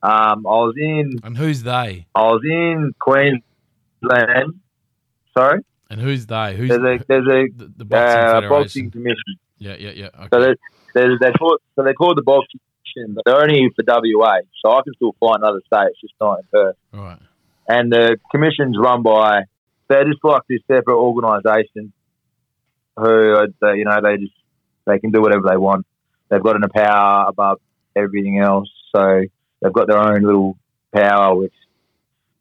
Um, 0.06 0.46
I 0.46 0.58
was 0.62 0.76
in 0.78 1.20
and 1.24 1.36
who's 1.36 1.64
they? 1.64 2.06
I 2.14 2.22
was 2.22 2.42
in 2.44 2.94
Queensland. 3.00 4.60
Sorry, 5.36 5.62
And 5.90 6.00
who's 6.00 6.28
they? 6.28 6.56
Who's 6.56 6.70
there's 6.70 7.02
a 7.02 7.06
there's 7.08 7.28
a 7.28 7.48
the, 7.58 7.74
the 7.78 7.86
boxing 7.86 8.46
uh, 8.46 8.50
boxing 8.50 8.92
commission. 8.92 9.36
Yeah, 9.58 9.76
yeah, 9.80 9.90
yeah. 9.90 10.10
Okay. 10.16 10.28
So 10.32 10.40
they're, 10.42 10.56
they're, 10.94 11.18
they're 11.20 11.34
called 11.34 11.60
so 11.76 11.84
they're 11.84 11.96
called 11.96 12.18
the 12.18 12.22
boxing 12.22 12.60
commission, 12.60 13.16
but 13.16 13.24
they're 13.26 13.42
only 13.42 13.68
for 13.76 13.84
WA. 13.88 14.38
So 14.64 14.74
I 14.74 14.82
can 14.84 14.94
still 14.94 15.16
fight 15.20 15.38
in 15.38 15.44
other 15.44 15.62
states, 15.66 16.00
just 16.00 16.14
not 16.22 16.40
in 16.40 16.46
Perth. 16.52 16.76
right. 16.94 17.20
And 17.68 17.92
the 17.92 18.18
commission's 18.30 18.78
run 18.78 19.02
by 19.02 19.46
they're 19.88 20.06
just 20.06 20.24
like 20.24 20.44
this 20.48 20.62
separate 20.68 20.98
organisation 20.98 21.94
who 22.96 23.34
uh, 23.34 23.48
they, 23.60 23.78
you 23.78 23.86
know 23.86 24.00
they 24.04 24.18
just 24.18 24.36
they 24.86 25.00
can 25.00 25.10
do 25.10 25.22
whatever 25.22 25.48
they 25.50 25.58
want. 25.58 25.88
They've 26.30 26.44
got 26.44 26.64
a 26.64 26.70
power 26.70 27.26
above 27.28 27.60
everything 27.96 28.40
else, 28.40 28.70
so 28.96 29.24
they've 29.66 29.74
got 29.74 29.88
their 29.88 29.98
own 29.98 30.22
little 30.22 30.58
power, 30.94 31.36
which 31.36 31.54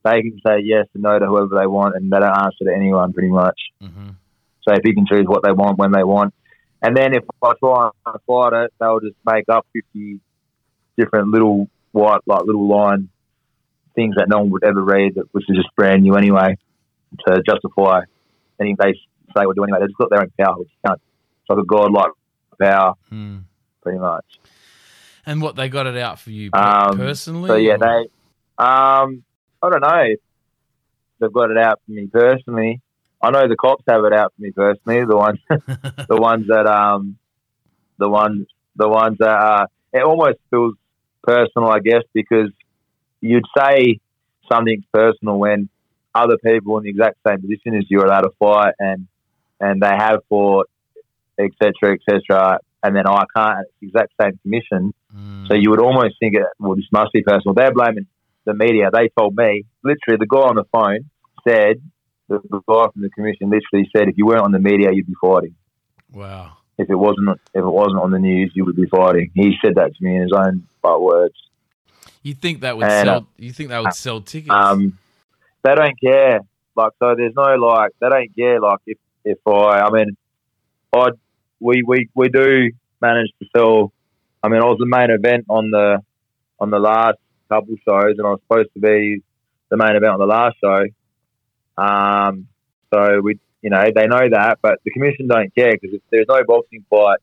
they 0.04 0.20
can 0.20 0.38
say 0.46 0.58
yes 0.62 0.86
and 0.92 1.02
no 1.02 1.18
to 1.18 1.26
whoever 1.26 1.58
they 1.58 1.66
want, 1.66 1.96
and 1.96 2.12
they 2.12 2.18
don't 2.18 2.28
answer 2.44 2.64
to 2.64 2.74
anyone 2.74 3.12
pretty 3.14 3.30
much. 3.30 3.58
hmm 3.80 4.10
So 4.62 4.74
if 4.74 4.80
you 4.84 4.94
can 4.94 5.06
choose 5.06 5.26
what 5.26 5.42
they 5.42 5.52
want 5.52 5.78
when 5.78 5.92
they 5.92 6.04
want, 6.04 6.34
and 6.82 6.94
then 6.94 7.14
if 7.14 7.24
I 7.42 7.52
try 7.58 7.88
and 8.06 8.20
fight 8.26 8.52
it, 8.64 8.72
they'll 8.78 9.00
just 9.00 9.16
make 9.24 9.48
up 9.48 9.66
fifty 9.72 10.20
different 10.98 11.28
little 11.28 11.68
white 11.92 12.20
like 12.26 12.42
little 12.44 12.68
line 12.68 13.08
things 13.94 14.16
that 14.16 14.28
no 14.28 14.38
one 14.38 14.50
would 14.50 14.64
ever 14.64 14.82
read, 14.82 15.14
that 15.14 15.24
which 15.32 15.44
is 15.48 15.56
just 15.56 15.74
brand 15.76 16.02
new 16.02 16.14
anyway, 16.16 16.56
to 17.26 17.42
justify 17.46 18.00
anything 18.60 18.76
they 18.78 18.92
say 19.34 19.44
or 19.46 19.54
do 19.54 19.62
anyway. 19.62 19.78
They've 19.80 19.88
just 19.88 19.98
got 19.98 20.10
their 20.10 20.20
own 20.20 20.32
power, 20.38 20.58
which 20.58 20.68
you 20.68 20.78
can't. 20.86 21.00
It's 21.40 21.48
like 21.50 21.58
a 21.58 21.64
godlike 21.64 22.10
power, 22.60 22.94
Hmm. 23.08 23.38
pretty 23.82 23.98
much. 23.98 24.24
And 25.26 25.40
what 25.40 25.56
they 25.56 25.68
got 25.68 25.86
it 25.86 25.96
out 25.96 26.18
for 26.18 26.30
you 26.30 26.50
Um, 26.52 26.96
personally? 26.98 27.48
So 27.48 27.56
yeah, 27.56 27.74
or- 27.74 27.78
they. 27.78 28.08
Um, 28.56 29.24
I 29.62 29.70
don't 29.70 29.80
know 29.80 30.02
if 30.04 30.20
they've 31.18 31.32
got 31.32 31.50
it 31.50 31.58
out 31.58 31.80
for 31.84 31.92
me 31.92 32.06
personally. 32.06 32.80
I 33.22 33.30
know 33.30 33.48
the 33.48 33.56
cops 33.56 33.84
have 33.88 34.04
it 34.04 34.12
out 34.12 34.32
for 34.36 34.42
me 34.42 34.50
personally. 34.50 35.04
The 35.06 35.16
ones, 35.16 35.38
the 35.48 36.16
ones 36.20 36.46
that 36.48 36.66
um, 36.66 37.16
the 37.98 38.08
ones, 38.08 38.46
the 38.76 38.88
ones 38.88 39.16
that 39.18 39.28
uh, 39.34 39.66
it 39.92 40.02
almost 40.02 40.38
feels 40.50 40.74
personal, 41.22 41.70
I 41.70 41.80
guess, 41.80 42.02
because 42.12 42.50
you'd 43.20 43.46
say 43.56 43.98
something's 44.52 44.84
personal 44.92 45.38
when 45.38 45.68
other 46.14 46.36
people 46.36 46.76
in 46.78 46.84
the 46.84 46.90
exact 46.90 47.16
same 47.26 47.40
position 47.40 47.74
as 47.76 47.84
you 47.88 48.00
are 48.00 48.06
allowed 48.06 48.22
to 48.22 48.30
fight 48.38 48.74
and 48.78 49.08
and 49.60 49.80
they 49.80 49.88
have 49.88 50.18
fought, 50.28 50.68
etc., 51.38 51.94
etc. 51.94 52.58
And 52.84 52.94
then 52.94 53.06
I 53.06 53.24
can't. 53.34 53.60
It's 53.60 53.72
the 53.80 53.86
exact 53.88 54.12
same 54.20 54.38
commission. 54.42 54.92
Mm. 55.16 55.48
So 55.48 55.54
you 55.54 55.70
would 55.70 55.80
almost 55.80 56.16
think, 56.20 56.34
it, 56.34 56.44
well, 56.58 56.76
this 56.76 56.84
must 56.92 57.12
be 57.12 57.22
personal. 57.22 57.54
They're 57.54 57.72
blaming 57.72 58.06
the 58.44 58.52
media. 58.52 58.90
They 58.92 59.08
told 59.18 59.34
me, 59.34 59.64
literally, 59.82 60.18
the 60.18 60.26
guy 60.28 60.46
on 60.52 60.56
the 60.56 60.64
phone 60.70 61.08
said, 61.48 61.80
the, 62.28 62.40
the 62.50 62.60
guy 62.68 62.84
from 62.92 63.02
the 63.02 63.10
commission 63.10 63.48
literally 63.48 63.88
said, 63.96 64.08
if 64.08 64.18
you 64.18 64.26
weren't 64.26 64.42
on 64.42 64.52
the 64.52 64.58
media, 64.58 64.90
you'd 64.92 65.06
be 65.06 65.14
fighting. 65.20 65.54
wow. 66.12 66.58
If 66.76 66.90
it 66.90 66.96
wasn't, 66.96 67.40
if 67.54 67.62
it 67.62 67.74
wasn't 67.80 68.02
on 68.02 68.10
the 68.10 68.18
news, 68.18 68.50
you 68.54 68.64
would 68.64 68.74
be 68.74 68.86
fighting. 68.86 69.30
He 69.34 69.54
said 69.64 69.76
that 69.76 69.94
to 69.94 70.04
me 70.04 70.16
in 70.16 70.22
his 70.22 70.32
own 70.36 70.66
words. 70.82 71.34
You 72.22 72.34
think 72.34 72.62
that 72.62 72.76
would 72.76 72.84
And, 72.84 73.06
sell? 73.06 73.26
You 73.38 73.52
think 73.52 73.68
they 73.70 73.78
would 73.78 73.94
sell 73.94 74.20
tickets? 74.20 74.50
Um, 74.52 74.98
they 75.62 75.74
don't 75.74 75.98
care. 76.00 76.40
Like, 76.74 76.92
so 76.98 77.14
there's 77.16 77.34
no 77.36 77.54
like, 77.54 77.92
they 78.00 78.08
don't 78.08 78.36
care. 78.36 78.60
Like, 78.60 78.80
if 78.86 78.98
if 79.24 79.38
I, 79.46 79.82
I 79.86 79.90
mean, 79.90 80.16
I 80.92 81.10
we 81.64 81.82
we 81.86 82.08
we 82.14 82.28
do 82.28 82.70
manage 83.00 83.30
to 83.40 83.46
sell. 83.56 83.92
I 84.42 84.48
mean, 84.48 84.60
I 84.60 84.66
was 84.66 84.76
the 84.78 84.86
main 84.98 85.10
event 85.10 85.46
on 85.48 85.70
the 85.70 85.98
on 86.60 86.70
the 86.70 86.78
last 86.78 87.18
couple 87.48 87.74
shows, 87.88 88.14
and 88.18 88.26
I 88.26 88.30
was 88.30 88.40
supposed 88.46 88.72
to 88.74 88.80
be 88.80 89.22
the 89.70 89.76
main 89.76 89.96
event 89.96 90.12
on 90.12 90.20
the 90.20 90.26
last 90.26 90.56
show. 90.62 90.84
Um, 91.76 92.46
so 92.92 93.20
we, 93.22 93.38
you 93.62 93.70
know, 93.70 93.82
they 93.94 94.06
know 94.06 94.28
that, 94.30 94.58
but 94.62 94.78
the 94.84 94.90
commission 94.90 95.26
don't 95.26 95.52
care 95.54 95.72
because 95.72 95.94
if 95.94 96.02
there's 96.10 96.26
no 96.28 96.42
boxing 96.46 96.84
fight 96.90 97.18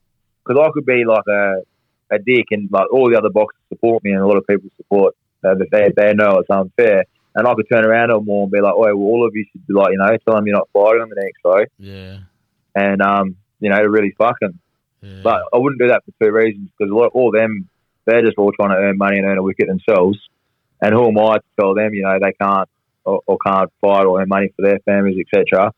because 0.45 0.62
I 0.62 0.71
could 0.73 0.86
be 0.86 1.04
like 1.06 1.27
a 1.27 1.62
a 2.13 2.19
dick, 2.19 2.47
and 2.51 2.69
like 2.71 2.91
all 2.91 3.10
the 3.10 3.17
other 3.17 3.30
boxers 3.30 3.62
support 3.69 4.04
me, 4.04 4.12
and 4.12 4.21
a 4.21 4.27
lot 4.27 4.38
of 4.38 4.45
people 4.47 4.69
support 4.75 5.15
uh, 5.45 5.54
that 5.56 5.67
they 5.71 5.91
they 5.95 6.13
know 6.13 6.39
it's 6.39 6.49
unfair. 6.49 7.06
And 7.34 7.47
I 7.47 7.54
could 7.54 7.67
turn 7.71 7.86
around 7.86 8.12
all 8.12 8.43
and 8.43 8.51
be 8.51 8.60
like, 8.60 8.73
"Oh, 8.75 8.82
well, 8.82 8.95
all 8.97 9.25
of 9.25 9.34
you 9.34 9.45
should 9.49 9.65
be 9.65 9.73
like, 9.73 9.91
you 9.93 9.97
know, 9.97 10.17
tell 10.25 10.36
them 10.36 10.45
you're 10.47 10.58
not 10.58 10.67
fighting 10.73 11.01
on 11.04 11.10
the 11.10 11.15
next 11.15 11.39
show, 11.41 11.63
Yeah. 11.80 12.17
and 12.75 13.01
um, 13.01 13.38
you 13.62 13.69
know, 13.69 13.78
to 13.80 13.89
really 13.89 14.12
fuck 14.17 14.38
them." 14.41 14.60
Yeah. 15.02 15.21
But 15.24 15.43
I 15.54 15.58
wouldn't 15.58 15.80
do 15.82 15.88
that 15.88 16.04
for 16.06 16.12
two 16.26 16.32
reasons 16.32 16.69
because 16.78 16.91
a 16.91 16.93
lot, 16.95 17.12
all 17.13 17.32
them, 17.32 17.69
they're 18.06 18.21
just 18.21 18.38
all 18.38 18.52
trying 18.52 18.69
to 18.71 18.76
earn 18.76 18.97
money 18.97 19.17
and 19.17 19.26
earn 19.26 19.38
a 19.38 19.43
wicket 19.43 19.67
themselves. 19.67 20.19
And 20.82 20.93
who 20.93 21.08
am 21.08 21.17
I 21.17 21.38
to 21.38 21.43
tell 21.60 21.74
them, 21.74 21.93
you 21.93 22.04
know, 22.04 22.17
they 22.21 22.34
can't 22.34 22.67
or, 23.06 23.21
or 23.26 23.38
can't 23.45 23.71
fight 23.82 24.06
or 24.06 24.21
earn 24.21 24.28
money 24.28 24.52
for 24.56 24.63
their 24.67 24.80
families, 24.80 25.24
etc. 25.26 25.71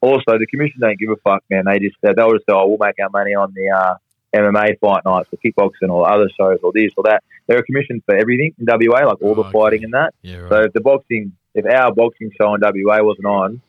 Also, 0.00 0.38
the 0.38 0.46
commission 0.46 0.80
don't 0.80 0.98
give 0.98 1.10
a 1.10 1.16
fuck, 1.16 1.42
man. 1.50 1.64
They 1.66 1.78
just 1.80 1.96
they'll 2.02 2.32
just 2.32 2.44
say, 2.48 2.52
"Oh, 2.52 2.66
we'll 2.68 2.78
make 2.78 2.96
our 3.02 3.10
money 3.10 3.34
on 3.34 3.52
the 3.54 3.70
uh, 3.70 3.94
MMA 4.34 4.78
fight 4.80 5.04
nights, 5.04 5.28
or 5.32 5.38
kickboxing, 5.44 5.90
or 5.90 6.10
other 6.10 6.28
shows, 6.38 6.58
or 6.62 6.72
this 6.72 6.92
or 6.96 7.04
that." 7.04 7.22
They're 7.46 7.58
a 7.58 7.62
commission 7.62 8.02
for 8.06 8.16
everything 8.16 8.54
in 8.58 8.66
WA, 8.66 9.06
like 9.06 9.20
all 9.22 9.30
Oh, 9.30 9.34
the 9.34 9.40
okay. 9.42 9.52
fighting 9.52 9.84
and 9.84 9.92
that. 9.94 10.14
yeah. 10.22 10.38
Right. 10.38 10.50
So 10.50 10.60
if 10.62 10.72
the 10.72 10.80
boxing, 10.80 11.32
if 11.54 11.66
our 11.66 11.92
boxing 11.94 12.30
show 12.40 12.54
in 12.54 12.60
WA 12.62 13.02
wasn't 13.02 13.26
on, 13.26 13.60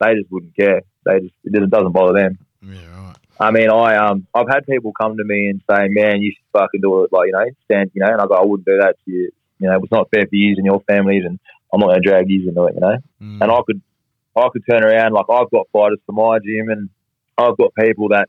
they 0.00 0.14
just 0.14 0.30
wouldn't 0.30 0.54
care. 0.56 0.82
They 1.04 1.20
just 1.20 1.34
it 1.44 1.70
doesn't 1.70 1.92
bother 1.92 2.12
them. 2.14 2.38
Yeah. 2.62 3.06
Right. 3.06 3.16
I 3.40 3.50
mean, 3.50 3.70
I 3.70 3.96
um, 3.96 4.26
I've 4.34 4.48
had 4.48 4.66
people 4.66 4.92
come 5.00 5.16
to 5.16 5.24
me 5.24 5.48
and 5.48 5.60
say, 5.70 5.88
"Man, 5.88 6.22
you 6.22 6.32
should 6.32 6.44
fucking 6.52 6.80
do 6.80 7.04
it." 7.04 7.12
Like, 7.12 7.26
you 7.26 7.32
know, 7.32 7.44
stand, 7.64 7.90
you 7.94 8.00
know, 8.02 8.12
and 8.12 8.20
I 8.20 8.26
go, 8.26 8.34
"I 8.34 8.44
wouldn't 8.44 8.66
do 8.66 8.78
that 8.78 8.96
to 9.04 9.10
you. 9.10 9.30
You 9.58 9.68
know, 9.68 9.78
it's 9.82 9.90
not 9.92 10.08
fair 10.14 10.26
for 10.26 10.34
you 10.36 10.54
and 10.56 10.66
your 10.66 10.80
families, 10.88 11.24
and 11.24 11.38
I'm 11.72 11.80
not 11.80 11.86
going 11.88 12.02
to 12.02 12.08
drag 12.08 12.30
you 12.30 12.48
into 12.48 12.64
it." 12.64 12.74
You 12.74 12.80
know, 12.80 12.96
Mm. 13.20 13.42
and 13.42 13.50
I 13.50 13.58
could, 13.66 13.80
I 14.36 14.48
could 14.52 14.62
turn 14.68 14.84
around 14.84 15.12
like 15.12 15.26
I've 15.30 15.50
got 15.50 15.66
fighters 15.72 15.98
for 16.06 16.12
my 16.12 16.38
gym, 16.38 16.68
and 16.68 16.88
I've 17.38 17.56
got 17.56 17.74
people 17.74 18.08
that 18.10 18.28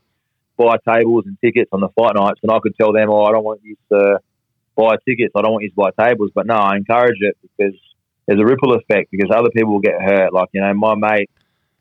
buy 0.57 0.77
tables 0.87 1.25
and 1.25 1.37
tickets 1.41 1.69
on 1.71 1.81
the 1.81 1.89
fight 1.89 2.15
nights, 2.15 2.39
and 2.43 2.51
I 2.51 2.59
could 2.59 2.75
tell 2.75 2.93
them, 2.93 3.09
"Oh, 3.11 3.23
I 3.23 3.31
don't 3.31 3.43
want 3.43 3.61
you 3.63 3.75
to 3.91 4.19
buy 4.75 4.95
tickets. 5.07 5.33
I 5.35 5.41
don't 5.41 5.51
want 5.51 5.63
you 5.63 5.69
to 5.69 5.75
buy 5.75 5.91
tables." 6.07 6.31
But 6.33 6.47
no, 6.47 6.55
I 6.55 6.75
encourage 6.77 7.17
it 7.19 7.37
because 7.41 7.75
there's 8.25 8.39
a 8.39 8.45
ripple 8.45 8.73
effect 8.73 9.11
because 9.11 9.29
other 9.35 9.49
people 9.49 9.73
will 9.73 9.79
get 9.79 10.01
hurt. 10.01 10.33
Like 10.33 10.49
you 10.53 10.61
know, 10.61 10.73
my 10.73 10.95
mate, 10.95 11.29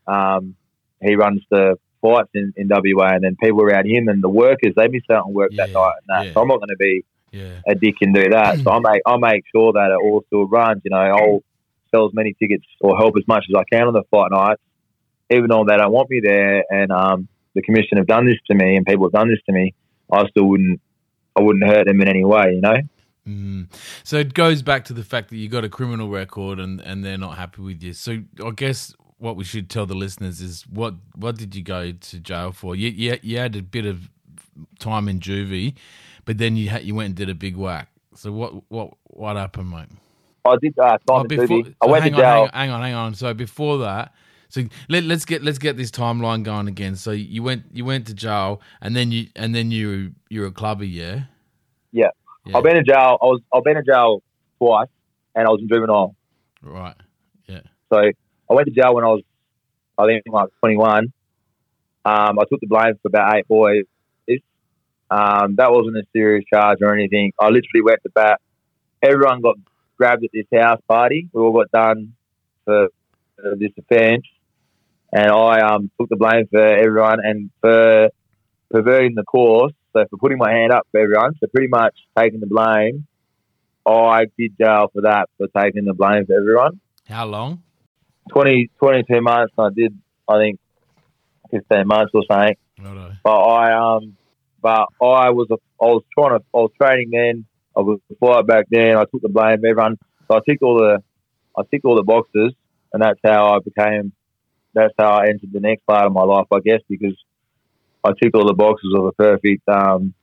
um, 0.07 0.55
he 1.01 1.15
runs 1.15 1.41
the 1.49 1.77
fights 2.03 2.29
in, 2.35 2.53
in 2.57 2.67
WA, 2.69 3.13
and 3.15 3.23
then 3.23 3.37
people 3.41 3.61
around 3.61 3.87
him 3.87 4.09
and 4.09 4.21
the 4.21 4.29
workers 4.29 4.73
they 4.75 4.87
miss 4.89 5.03
out 5.09 5.25
on 5.25 5.33
work 5.33 5.51
that 5.55 5.71
night 5.71 5.93
and 6.01 6.09
that. 6.09 6.25
yeah. 6.27 6.33
So 6.33 6.41
I'm 6.41 6.47
not 6.47 6.57
going 6.57 6.69
to 6.69 6.77
be 6.77 7.05
yeah. 7.31 7.61
a 7.65 7.73
dick 7.73 7.95
and 8.01 8.13
do 8.13 8.29
that. 8.29 8.59
So 8.59 8.69
I 8.69 8.79
make 8.83 9.01
I 9.05 9.17
make 9.17 9.43
sure 9.55 9.73
that 9.73 9.89
it 9.89 10.03
all 10.03 10.23
still 10.27 10.47
runs. 10.47 10.81
You 10.83 10.91
know, 10.91 10.97
I'll 10.97 11.43
sell 11.89 12.05
as 12.05 12.13
many 12.13 12.33
tickets 12.33 12.65
or 12.81 12.97
help 12.97 13.15
as 13.17 13.27
much 13.27 13.45
as 13.49 13.55
I 13.55 13.63
can 13.71 13.87
on 13.87 13.93
the 13.93 14.03
fight 14.11 14.31
nights, 14.31 14.61
even 15.31 15.47
though 15.49 15.65
they 15.67 15.77
don't 15.77 15.91
want 15.91 16.09
me 16.09 16.21
there. 16.23 16.63
And 16.69 16.91
um, 16.91 17.27
the 17.55 17.61
commission 17.61 17.97
have 17.97 18.07
done 18.07 18.27
this 18.27 18.37
to 18.51 18.55
me, 18.55 18.75
and 18.75 18.85
people 18.85 19.05
have 19.05 19.13
done 19.13 19.29
this 19.29 19.39
to 19.47 19.53
me. 19.53 19.73
I 20.11 20.27
still 20.27 20.45
wouldn't 20.45 20.81
I 21.35 21.41
wouldn't 21.41 21.65
hurt 21.65 21.87
them 21.87 22.01
in 22.01 22.07
any 22.07 22.25
way. 22.25 22.53
You 22.53 22.61
know. 22.61 22.77
Mm. 23.27 23.67
So 24.03 24.17
it 24.17 24.33
goes 24.33 24.61
back 24.61 24.83
to 24.85 24.93
the 24.93 25.03
fact 25.03 25.29
that 25.29 25.37
you 25.37 25.47
got 25.47 25.63
a 25.63 25.69
criminal 25.69 26.09
record 26.09 26.59
and, 26.59 26.81
and 26.81 27.05
they're 27.05 27.17
not 27.17 27.37
happy 27.37 27.61
with 27.61 27.81
you. 27.81 27.93
So 27.93 28.21
I 28.45 28.51
guess 28.51 28.93
what 29.17 29.35
we 29.35 29.43
should 29.43 29.69
tell 29.69 29.85
the 29.85 29.95
listeners 29.95 30.41
is 30.41 30.63
what 30.63 30.95
what 31.15 31.37
did 31.37 31.55
you 31.55 31.63
go 31.63 31.91
to 31.91 32.19
jail 32.19 32.51
for? 32.51 32.75
You 32.75 32.89
you, 32.89 33.17
you 33.21 33.37
had 33.37 33.55
a 33.55 33.61
bit 33.61 33.85
of 33.85 34.09
time 34.79 35.07
in 35.07 35.19
juvie, 35.19 35.75
but 36.25 36.37
then 36.37 36.55
you 36.55 36.69
had, 36.69 36.83
you 36.83 36.95
went 36.95 37.07
and 37.07 37.15
did 37.15 37.29
a 37.29 37.35
big 37.35 37.55
whack. 37.55 37.89
So 38.15 38.31
what 38.31 38.69
what 38.69 38.93
what 39.05 39.35
happened, 39.35 39.71
mate? 39.71 39.87
I 40.45 40.55
did 40.61 40.77
uh, 40.77 40.97
time 40.97 40.99
Oh, 41.09 41.21
in 41.21 41.27
before. 41.27 41.63
I 41.81 41.87
went 41.87 42.03
hang 42.03 42.11
to 42.13 42.17
on, 42.17 42.21
jail. 42.21 42.29
hang 42.31 42.43
on, 42.43 42.51
hang 42.53 42.71
on, 42.71 42.81
hang 42.81 42.93
on. 42.95 43.13
So 43.15 43.33
before 43.33 43.77
that, 43.79 44.13
so 44.49 44.63
let, 44.89 45.03
let's 45.05 45.25
get 45.25 45.41
let's 45.43 45.57
get 45.57 45.77
this 45.77 45.89
timeline 45.89 46.43
going 46.43 46.67
again. 46.67 46.95
So 46.95 47.11
you 47.11 47.41
went 47.43 47.63
you 47.71 47.85
went 47.85 48.07
to 48.07 48.13
jail, 48.13 48.61
and 48.81 48.95
then 48.95 49.11
you 49.11 49.27
and 49.35 49.55
then 49.55 49.71
you 49.71 50.13
you're 50.29 50.47
a 50.47 50.51
clubber, 50.51 50.83
yeah. 50.85 51.23
Yeah. 51.91 52.09
Yeah. 52.45 52.57
I've 52.57 52.63
been 52.63 52.75
in 52.77 52.85
jail. 52.85 53.17
I 53.21 53.25
was 53.25 53.41
I've 53.53 53.63
been 53.63 53.77
in 53.77 53.85
jail 53.85 54.21
twice, 54.59 54.89
and 55.35 55.47
I 55.47 55.49
was 55.49 55.61
in 55.61 55.69
juvenile. 55.69 56.15
Right. 56.61 56.95
Yeah. 57.47 57.61
So 57.91 58.11
I 58.53 58.55
went 58.55 58.67
to 58.67 58.73
jail 58.73 58.93
when 58.93 59.03
I 59.03 59.07
was, 59.07 59.23
I 59.97 60.05
think, 60.05 60.23
like 60.27 60.49
21. 60.59 61.11
Um, 62.05 62.39
I 62.39 62.43
took 62.47 62.59
the 62.59 62.67
blame 62.67 62.93
for 63.01 63.07
about 63.07 63.35
eight 63.35 63.47
boys. 63.47 63.85
Um, 65.09 65.55
that 65.57 65.71
wasn't 65.71 65.97
a 65.97 66.03
serious 66.13 66.45
charge 66.51 66.79
or 66.81 66.93
anything. 66.93 67.33
I 67.39 67.45
literally 67.47 67.81
went 67.83 68.01
to 68.03 68.09
bat. 68.09 68.41
Everyone 69.01 69.41
got 69.41 69.57
grabbed 69.97 70.23
at 70.23 70.29
this 70.33 70.45
house 70.53 70.81
party. 70.87 71.29
We 71.33 71.41
all 71.41 71.51
got 71.51 71.71
done 71.71 72.13
for 72.65 72.85
uh, 72.85 73.55
this 73.57 73.71
offence, 73.77 74.25
and 75.11 75.31
I 75.31 75.61
um, 75.61 75.91
took 75.99 76.09
the 76.09 76.15
blame 76.15 76.47
for 76.47 76.59
everyone 76.59 77.19
and 77.23 77.49
for 77.61 78.09
perverting 78.71 79.15
the 79.15 79.23
course. 79.23 79.73
So 79.93 80.05
for 80.09 80.17
putting 80.17 80.37
my 80.37 80.51
hand 80.51 80.71
up 80.71 80.87
for 80.91 80.99
everyone. 80.99 81.33
So 81.39 81.47
pretty 81.47 81.67
much 81.67 81.95
taking 82.17 82.39
the 82.39 82.47
blame. 82.47 83.05
I 83.85 84.25
did 84.37 84.57
jail 84.57 84.89
for 84.93 85.01
that 85.01 85.29
for 85.37 85.47
taking 85.55 85.85
the 85.85 85.93
blame 85.93 86.25
for 86.25 86.35
everyone. 86.35 86.79
How 87.07 87.25
long? 87.25 87.61
20, 88.31 88.69
22 88.79 89.21
months. 89.21 89.53
I 89.57 89.69
did, 89.75 89.97
I 90.27 90.37
think, 90.39 90.59
15 91.51 91.87
months 91.87 92.11
or 92.13 92.23
something. 92.29 92.55
Righto. 92.79 93.15
But 93.23 93.41
I, 93.41 93.95
um, 93.95 94.17
but 94.61 94.87
I 95.01 95.29
was, 95.31 95.47
a, 95.51 95.55
I 95.81 95.87
was 95.87 96.03
trying 96.17 96.39
to, 96.39 96.45
I 96.53 96.57
was 96.57 96.71
training 96.79 97.11
then. 97.11 97.45
I 97.75 97.81
was 97.81 97.99
a 98.11 98.15
flyer 98.15 98.43
back 98.43 98.65
then. 98.69 98.97
I 98.97 99.03
took 99.05 99.21
the 99.21 99.29
blame 99.29 99.53
everyone. 99.53 99.97
So 100.27 100.37
I 100.37 100.39
ticked 100.47 100.63
all 100.63 100.77
the, 100.77 101.03
I 101.57 101.63
ticked 101.69 101.85
all 101.85 101.95
the 101.95 102.03
boxes, 102.03 102.53
and 102.91 103.01
that's 103.01 103.19
how 103.23 103.55
I 103.55 103.59
became. 103.59 104.13
That's 104.73 104.93
how 104.97 105.11
I 105.11 105.27
entered 105.27 105.51
the 105.51 105.59
next 105.59 105.85
part 105.85 106.05
of 106.05 106.13
my 106.13 106.23
life, 106.23 106.47
I 106.51 106.59
guess, 106.59 106.81
because 106.89 107.15
I 108.03 108.11
ticked 108.21 108.35
all 108.35 108.47
the 108.47 108.53
boxes 108.53 108.93
of 108.95 109.05
a 109.05 109.11
perfect, 109.11 109.67
um, 109.69 110.13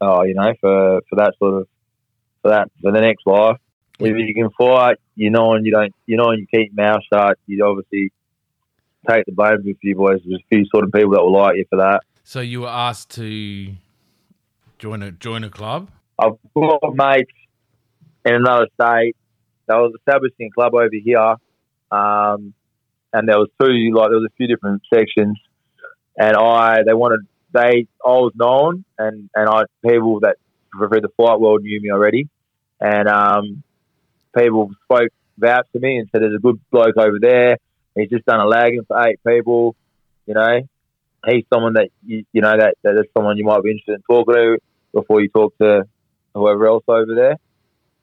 oh, 0.00 0.22
you 0.24 0.34
know, 0.34 0.52
for 0.60 1.00
for 1.08 1.16
that 1.16 1.34
sort 1.38 1.62
of, 1.62 1.68
for 2.42 2.50
that 2.50 2.70
for 2.82 2.92
the 2.92 3.00
next 3.00 3.26
life. 3.26 3.58
If 3.98 4.16
you 4.16 4.34
can 4.34 4.50
fight, 4.50 4.98
you 5.14 5.30
know, 5.30 5.54
and 5.54 5.64
you 5.64 5.72
don't, 5.72 5.94
you 6.06 6.16
know, 6.16 6.30
and 6.30 6.40
you 6.40 6.46
keep 6.46 6.72
your 6.74 6.84
mouth 6.84 7.00
shut, 7.10 7.38
you 7.46 7.64
obviously 7.64 8.12
take 9.08 9.24
the 9.26 9.32
blame 9.32 9.58
a 9.66 9.74
few 9.80 9.96
boys. 9.96 10.20
There's 10.24 10.40
a 10.40 10.46
few 10.54 10.66
sort 10.66 10.84
of 10.84 10.92
people 10.92 11.12
that 11.12 11.22
will 11.22 11.32
like 11.32 11.56
you 11.56 11.64
for 11.70 11.78
that. 11.78 12.00
So 12.24 12.40
you 12.40 12.62
were 12.62 12.68
asked 12.68 13.10
to 13.10 13.74
join 14.78 15.02
a 15.02 15.12
join 15.12 15.44
a 15.44 15.50
club. 15.50 15.90
I've 16.18 16.32
got 16.54 16.94
mates 16.94 17.32
in 18.24 18.34
another 18.34 18.66
state. 18.74 19.16
They 19.68 19.74
was 19.74 19.94
establishing 19.98 20.48
a 20.48 20.50
club 20.50 20.74
over 20.74 20.90
here, 20.92 21.36
um, 21.90 22.54
and 23.12 23.28
there 23.28 23.38
was 23.38 23.48
two 23.60 23.92
like 23.94 24.10
there 24.10 24.18
was 24.18 24.28
a 24.30 24.36
few 24.36 24.46
different 24.46 24.82
sections, 24.92 25.38
and 26.18 26.36
I 26.36 26.82
they 26.84 26.94
wanted 26.94 27.20
they 27.52 27.86
I 28.04 28.08
was 28.08 28.32
known 28.34 28.84
and 28.98 29.30
and 29.34 29.48
I 29.48 29.62
people 29.86 30.20
that 30.20 30.36
for 30.76 31.00
the 31.00 31.08
fight 31.16 31.40
world 31.40 31.62
knew 31.62 31.80
me 31.80 31.90
already, 31.90 32.28
and 32.80 33.08
um, 33.08 33.62
people 34.36 34.70
spoke 34.84 35.10
vouched 35.38 35.72
to 35.72 35.80
me 35.80 35.98
and 35.98 36.08
said 36.10 36.22
there's 36.22 36.34
a 36.34 36.38
good 36.38 36.58
bloke 36.70 36.96
over 36.96 37.18
there. 37.20 37.58
He's 37.94 38.10
just 38.10 38.24
done 38.26 38.40
a 38.40 38.46
lagging 38.46 38.84
for 38.86 39.06
eight 39.06 39.18
people, 39.26 39.74
you 40.26 40.34
know. 40.34 40.60
He's 41.26 41.44
someone 41.52 41.74
that 41.74 41.88
you 42.04 42.24
you 42.32 42.42
know 42.42 42.56
that 42.56 42.74
that 42.82 42.94
is 42.98 43.06
someone 43.16 43.36
you 43.36 43.44
might 43.44 43.62
be 43.62 43.70
interested 43.70 43.94
in 43.94 44.02
talking 44.02 44.34
to 44.34 44.58
before 44.92 45.20
you 45.20 45.28
talk 45.28 45.56
to 45.58 45.84
whoever 46.34 46.66
else 46.66 46.84
over 46.88 47.14
there. 47.14 47.36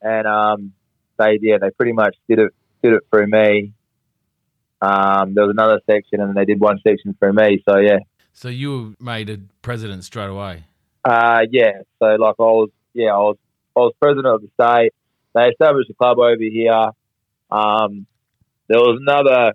And 0.02 0.28
um, 0.28 0.74
they 1.18 1.40
yeah, 1.42 1.58
they 1.60 1.70
pretty 1.72 1.94
much 1.94 2.16
did 2.28 2.40
it 2.40 2.52
did 2.82 2.94
it 2.94 3.04
through 3.10 3.28
me. 3.28 3.74
Um, 4.82 5.34
there 5.34 5.46
was 5.46 5.52
another 5.58 5.80
section, 5.90 6.20
and 6.20 6.36
they 6.36 6.44
did 6.46 6.60
one 6.60 6.80
section 6.86 7.16
through 7.18 7.34
me. 7.34 7.64
So 7.68 7.78
yeah, 7.78 8.00
So 8.34 8.50
you 8.50 8.72
were 9.00 9.06
made 9.06 9.30
a 9.30 9.38
president 9.62 10.04
straight 10.04 10.30
away. 10.30 10.66
uh, 11.06 11.42
yeah. 11.52 11.82
So 12.00 12.06
like 12.16 12.36
I 12.40 12.44
was 12.44 12.70
yeah, 12.94 13.14
I 13.14 13.20
was 13.20 13.38
I 13.78 13.80
was 13.82 13.94
president 14.02 14.28
of 14.28 14.42
the 14.42 14.50
state. 14.62 14.94
They 15.34 15.48
established 15.50 15.90
a 15.90 15.94
club 15.94 16.20
over 16.20 16.36
here. 16.40 16.90
Um, 17.52 18.06
there 18.68 18.80
was 18.80 19.00
another 19.02 19.54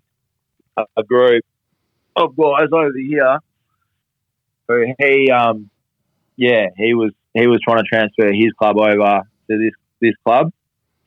a, 0.77 0.85
a 0.97 1.03
group 1.03 1.45
of 2.17 2.37
guys 2.37 2.69
over 2.73 2.99
here 2.99 3.39
who 4.69 4.95
he 4.99 5.31
um 5.31 5.71
yeah 6.37 6.67
he 6.77 6.95
was 6.95 7.13
he 7.35 7.47
was 7.47 7.61
trying 7.63 7.83
to 7.83 7.89
transfer 7.89 8.33
his 8.33 8.53
club 8.59 8.77
over 8.79 9.23
to 9.51 9.59
this 9.59 9.73
this 10.01 10.15
club. 10.25 10.53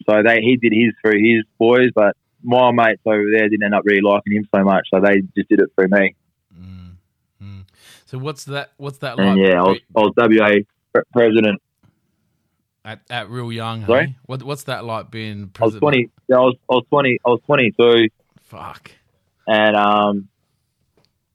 So 0.09 0.21
they 0.23 0.41
he 0.41 0.57
did 0.57 0.73
his 0.73 0.93
through 1.01 1.19
his 1.23 1.43
boys, 1.59 1.89
but 1.93 2.15
my 2.43 2.71
mates 2.71 3.01
over 3.05 3.25
there 3.31 3.47
didn't 3.49 3.63
end 3.63 3.75
up 3.75 3.83
really 3.85 4.01
liking 4.01 4.33
him 4.33 4.47
so 4.53 4.63
much, 4.63 4.87
so 4.93 4.99
they 4.99 5.21
just 5.35 5.49
did 5.49 5.59
it 5.59 5.69
through 5.75 5.89
me. 5.89 6.15
Mm. 6.59 6.95
Mm. 7.41 7.63
So 8.05 8.17
what's 8.17 8.45
that? 8.45 8.71
What's 8.77 8.97
that 8.99 9.17
like? 9.17 9.27
And 9.27 9.39
yeah, 9.39 9.61
I 9.61 9.63
was, 9.63 9.79
I 9.95 9.99
was 9.99 10.13
WA 10.17 11.03
president. 11.13 11.61
At, 12.83 13.01
at 13.09 13.29
real 13.29 13.51
young. 13.51 13.85
Sorry? 13.85 14.07
Hey? 14.07 14.15
What 14.25 14.43
what's 14.43 14.63
that 14.63 14.85
like 14.85 15.11
being 15.11 15.51
I 15.59 15.65
was 15.65 15.75
twenty. 15.75 16.09
I 16.31 16.37
was 16.37 16.55
I 16.69 16.75
was 16.75 16.85
twenty. 16.89 17.19
I 17.25 17.29
was 17.29 17.41
twenty 17.45 17.71
two. 17.71 18.09
Fuck. 18.43 18.91
and 19.47 19.75
um, 19.75 20.27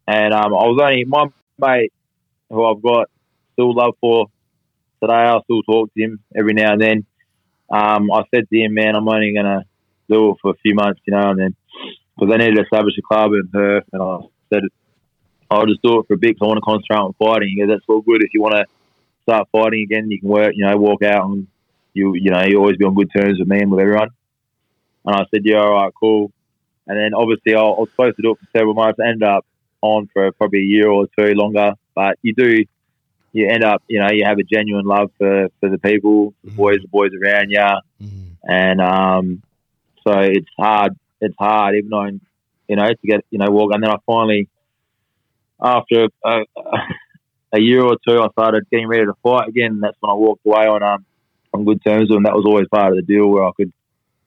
and 0.06 0.34
um, 0.34 0.54
I 0.54 0.66
was 0.66 0.78
only 0.82 1.04
my 1.04 1.26
mate 1.58 1.92
who 2.50 2.64
I've 2.64 2.82
got 2.82 3.08
still 3.54 3.74
love 3.74 3.94
for 4.00 4.26
today. 5.02 5.14
I 5.14 5.38
still 5.44 5.62
talk 5.62 5.92
to 5.94 6.02
him 6.02 6.20
every 6.36 6.54
now 6.54 6.72
and 6.72 6.80
then. 6.80 7.06
Um, 7.68 8.12
I 8.12 8.22
said 8.32 8.48
to 8.48 8.58
him, 8.58 8.74
man, 8.74 8.94
I'm 8.94 9.08
only 9.08 9.34
gonna 9.34 9.64
do 10.08 10.30
it 10.30 10.36
for 10.40 10.52
a 10.52 10.56
few 10.62 10.74
months, 10.74 11.00
you 11.04 11.14
know, 11.14 11.30
and 11.30 11.38
then 11.38 11.56
because 12.14 12.32
they 12.32 12.44
need 12.44 12.54
to 12.54 12.62
establish 12.62 12.94
a 12.98 13.02
club 13.02 13.32
in 13.32 13.48
Perth, 13.52 13.84
and 13.92 14.02
I 14.02 14.18
said 14.52 14.62
I'll 15.50 15.66
just 15.66 15.82
do 15.82 16.00
it 16.00 16.06
for 16.06 16.14
a 16.14 16.18
bit 16.18 16.34
because 16.34 16.42
I 16.42 16.46
want 16.46 16.58
to 16.58 16.62
concentrate 16.62 16.96
on 16.96 17.14
fighting. 17.14 17.48
He 17.48 17.60
goes, 17.60 17.68
that's 17.68 17.84
all 17.88 18.00
good 18.00 18.22
if 18.22 18.34
you 18.34 18.42
want 18.42 18.54
to 18.54 18.64
start 19.28 19.48
fighting 19.52 19.82
again, 19.82 20.10
you 20.10 20.20
can 20.20 20.28
work, 20.28 20.52
you 20.54 20.64
know, 20.64 20.76
walk 20.76 21.02
out 21.02 21.26
and 21.26 21.46
you, 21.94 22.14
you 22.14 22.30
know, 22.30 22.42
you 22.44 22.58
always 22.58 22.76
be 22.76 22.84
on 22.84 22.94
good 22.94 23.10
terms 23.16 23.38
with 23.38 23.48
me 23.48 23.60
and 23.60 23.70
with 23.70 23.80
everyone. 23.80 24.08
And 25.04 25.16
I 25.16 25.24
said, 25.32 25.42
yeah, 25.44 25.58
all 25.58 25.72
right, 25.74 25.92
cool. 25.98 26.30
And 26.86 26.96
then 26.96 27.14
obviously 27.14 27.54
I, 27.54 27.60
I 27.60 27.80
was 27.80 27.88
supposed 27.90 28.16
to 28.16 28.22
do 28.22 28.32
it 28.32 28.38
for 28.38 28.58
several 28.58 28.74
months. 28.74 28.98
I 29.00 29.08
ended 29.08 29.28
up 29.28 29.44
on 29.82 30.08
for 30.12 30.30
probably 30.32 30.60
a 30.60 30.62
year 30.62 30.88
or 30.88 31.06
two 31.18 31.34
longer. 31.34 31.72
But 31.94 32.18
you 32.22 32.34
do, 32.34 32.64
you 33.32 33.48
end 33.48 33.64
up, 33.64 33.82
you 33.88 33.98
know, 33.98 34.10
you 34.12 34.24
have 34.24 34.38
a 34.38 34.42
genuine 34.44 34.84
love 34.84 35.10
for, 35.18 35.48
for 35.60 35.68
the 35.70 35.78
people, 35.78 36.34
the 36.44 36.50
Mhm. 36.50 36.56
boys, 36.56 36.78
the 36.82 36.88
boys 36.88 37.10
around 37.20 37.50
you. 37.50 37.58
Mhm. 38.02 38.36
And 38.48 38.80
um, 38.80 39.42
so 40.06 40.12
it's 40.20 40.48
hard. 40.58 40.92
It's 41.20 41.34
hard, 41.38 41.74
even 41.76 41.90
though, 41.90 42.10
you 42.68 42.76
know, 42.76 42.86
to 42.86 43.06
get, 43.06 43.24
you 43.30 43.38
know, 43.38 43.50
walk. 43.50 43.72
And 43.74 43.82
then 43.82 43.90
I 43.90 43.96
finally, 44.06 44.48
after 45.60 46.08
a, 46.24 46.30
a 46.30 46.76
year 47.54 47.82
or 47.82 47.96
two, 48.06 48.20
I 48.20 48.28
started 48.32 48.64
getting 48.70 48.88
ready 48.88 49.04
to 49.06 49.14
fight 49.22 49.48
again. 49.48 49.72
And 49.72 49.82
that's 49.82 49.96
when 50.00 50.10
I 50.10 50.14
walked 50.14 50.44
away 50.46 50.66
on 50.66 50.82
um, 50.82 51.04
on 51.54 51.64
good 51.64 51.82
terms 51.84 52.08
with 52.08 52.16
him. 52.16 52.24
That 52.24 52.34
was 52.34 52.44
always 52.46 52.66
part 52.68 52.92
of 52.92 52.96
the 52.96 53.02
deal 53.02 53.28
where 53.28 53.44
I 53.44 53.50
could, 53.56 53.72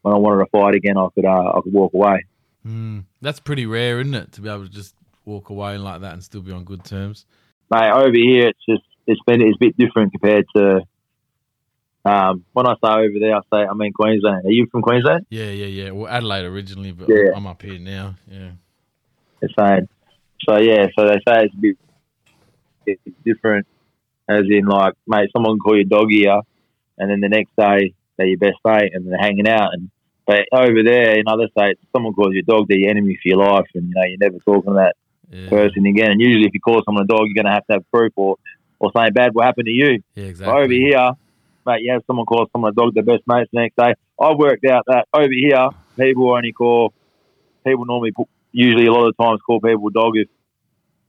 when 0.01 0.13
I 0.13 0.17
wanted 0.17 0.45
to 0.45 0.49
fight 0.51 0.75
again, 0.75 0.97
I 0.97 1.07
could 1.13 1.25
uh, 1.25 1.51
I 1.55 1.61
could 1.63 1.73
walk 1.73 1.93
away. 1.93 2.25
Mm. 2.65 3.05
That's 3.21 3.39
pretty 3.39 3.65
rare, 3.65 3.99
isn't 3.99 4.13
it, 4.13 4.31
to 4.33 4.41
be 4.41 4.49
able 4.49 4.63
to 4.65 4.71
just 4.71 4.95
walk 5.25 5.49
away 5.49 5.77
like 5.77 6.01
that 6.01 6.13
and 6.13 6.23
still 6.23 6.41
be 6.41 6.51
on 6.51 6.63
good 6.63 6.83
terms? 6.83 7.25
Mate, 7.71 7.91
over 7.91 8.11
here, 8.15 8.47
it's 8.47 8.65
just 8.67 8.83
it's 9.05 9.21
been 9.27 9.41
it's 9.41 9.55
a 9.55 9.59
bit 9.59 9.77
different 9.77 10.11
compared 10.11 10.45
to. 10.55 10.81
Um, 12.05 12.45
when 12.53 12.65
I 12.65 12.73
say 12.83 12.89
over 12.89 13.19
there, 13.19 13.35
I 13.35 13.41
say 13.53 13.67
I 13.69 13.73
mean 13.73 13.91
Queensland. 13.93 14.45
Are 14.45 14.51
you 14.51 14.67
from 14.71 14.81
Queensland? 14.81 15.25
Yeah, 15.29 15.49
yeah, 15.51 15.65
yeah. 15.65 15.91
Well, 15.91 16.07
Adelaide 16.07 16.45
originally, 16.45 16.93
but 16.93 17.09
Yeah. 17.09 17.31
I'm 17.35 17.45
up 17.45 17.61
here 17.61 17.77
now. 17.77 18.15
Yeah. 18.27 18.51
They're 19.41 19.49
saying. 19.59 19.89
So 20.47 20.57
yeah, 20.57 20.87
so 20.97 21.05
they 21.05 21.17
say 21.27 21.43
it's 21.43 21.53
a 21.53 21.57
bit 21.57 21.77
it's 23.05 23.17
different, 23.25 23.67
as 24.27 24.43
in 24.49 24.65
like, 24.65 24.93
mate, 25.07 25.29
someone 25.35 25.53
can 25.53 25.59
call 25.59 25.77
you 25.77 25.85
dog 25.85 26.11
ear, 26.13 26.41
and 26.97 27.09
then 27.09 27.19
the 27.21 27.29
next 27.29 27.51
day 27.57 27.93
they're 28.17 28.27
your 28.27 28.37
best 28.37 28.57
mate 28.65 28.91
and 28.93 29.07
they're 29.07 29.19
hanging 29.19 29.47
out. 29.47 29.73
And 29.73 29.89
but 30.27 30.45
over 30.53 30.83
there 30.83 31.17
in 31.17 31.27
other 31.27 31.47
states, 31.57 31.81
someone 31.95 32.13
calls 32.13 32.33
you 32.33 32.43
dog, 32.43 32.67
they're 32.67 32.77
your 32.77 32.91
enemy 32.91 33.15
for 33.15 33.29
your 33.29 33.39
life, 33.39 33.65
and 33.73 33.87
you 33.87 33.93
know 33.95 34.03
you're 34.05 34.17
never 34.19 34.37
talking 34.45 34.73
to 34.73 34.77
that 34.77 34.95
Yeah, 35.31 35.49
person 35.49 35.85
again. 35.85 36.11
And 36.11 36.21
usually, 36.21 36.45
if 36.45 36.53
you 36.53 36.59
call 36.59 36.81
someone 36.85 37.05
a 37.05 37.07
dog, 37.07 37.25
you're 37.25 37.41
going 37.41 37.49
to 37.49 37.57
have 37.57 37.65
to 37.67 37.73
have 37.73 37.91
proof 37.91 38.13
or 38.15 38.35
or 38.79 38.91
something 38.95 39.13
bad 39.13 39.33
will 39.33 39.43
happen 39.43 39.65
to 39.65 39.71
you. 39.71 39.99
yeah 40.15 40.25
But 40.25 40.27
exactly. 40.27 40.63
over 40.63 40.73
here, 40.73 41.11
mate, 41.65 41.81
you 41.81 41.91
have 41.93 42.03
someone 42.07 42.25
call 42.25 42.47
someone 42.51 42.71
a 42.71 42.75
dog, 42.75 42.93
their 42.93 43.03
best 43.03 43.23
mates 43.27 43.49
the 43.51 43.61
next 43.61 43.75
day. 43.75 43.93
I've 44.19 44.37
worked 44.37 44.65
out 44.65 44.83
that 44.87 45.05
over 45.13 45.27
here, 45.31 45.69
people 45.99 46.31
only 46.31 46.51
call, 46.51 46.93
people 47.65 47.85
normally, 47.85 48.11
usually 48.51 48.87
a 48.87 48.91
lot 48.91 49.07
of 49.07 49.17
times 49.17 49.39
call 49.45 49.59
people 49.59 49.87
a 49.87 49.91
dog 49.91 50.13
if, 50.15 50.27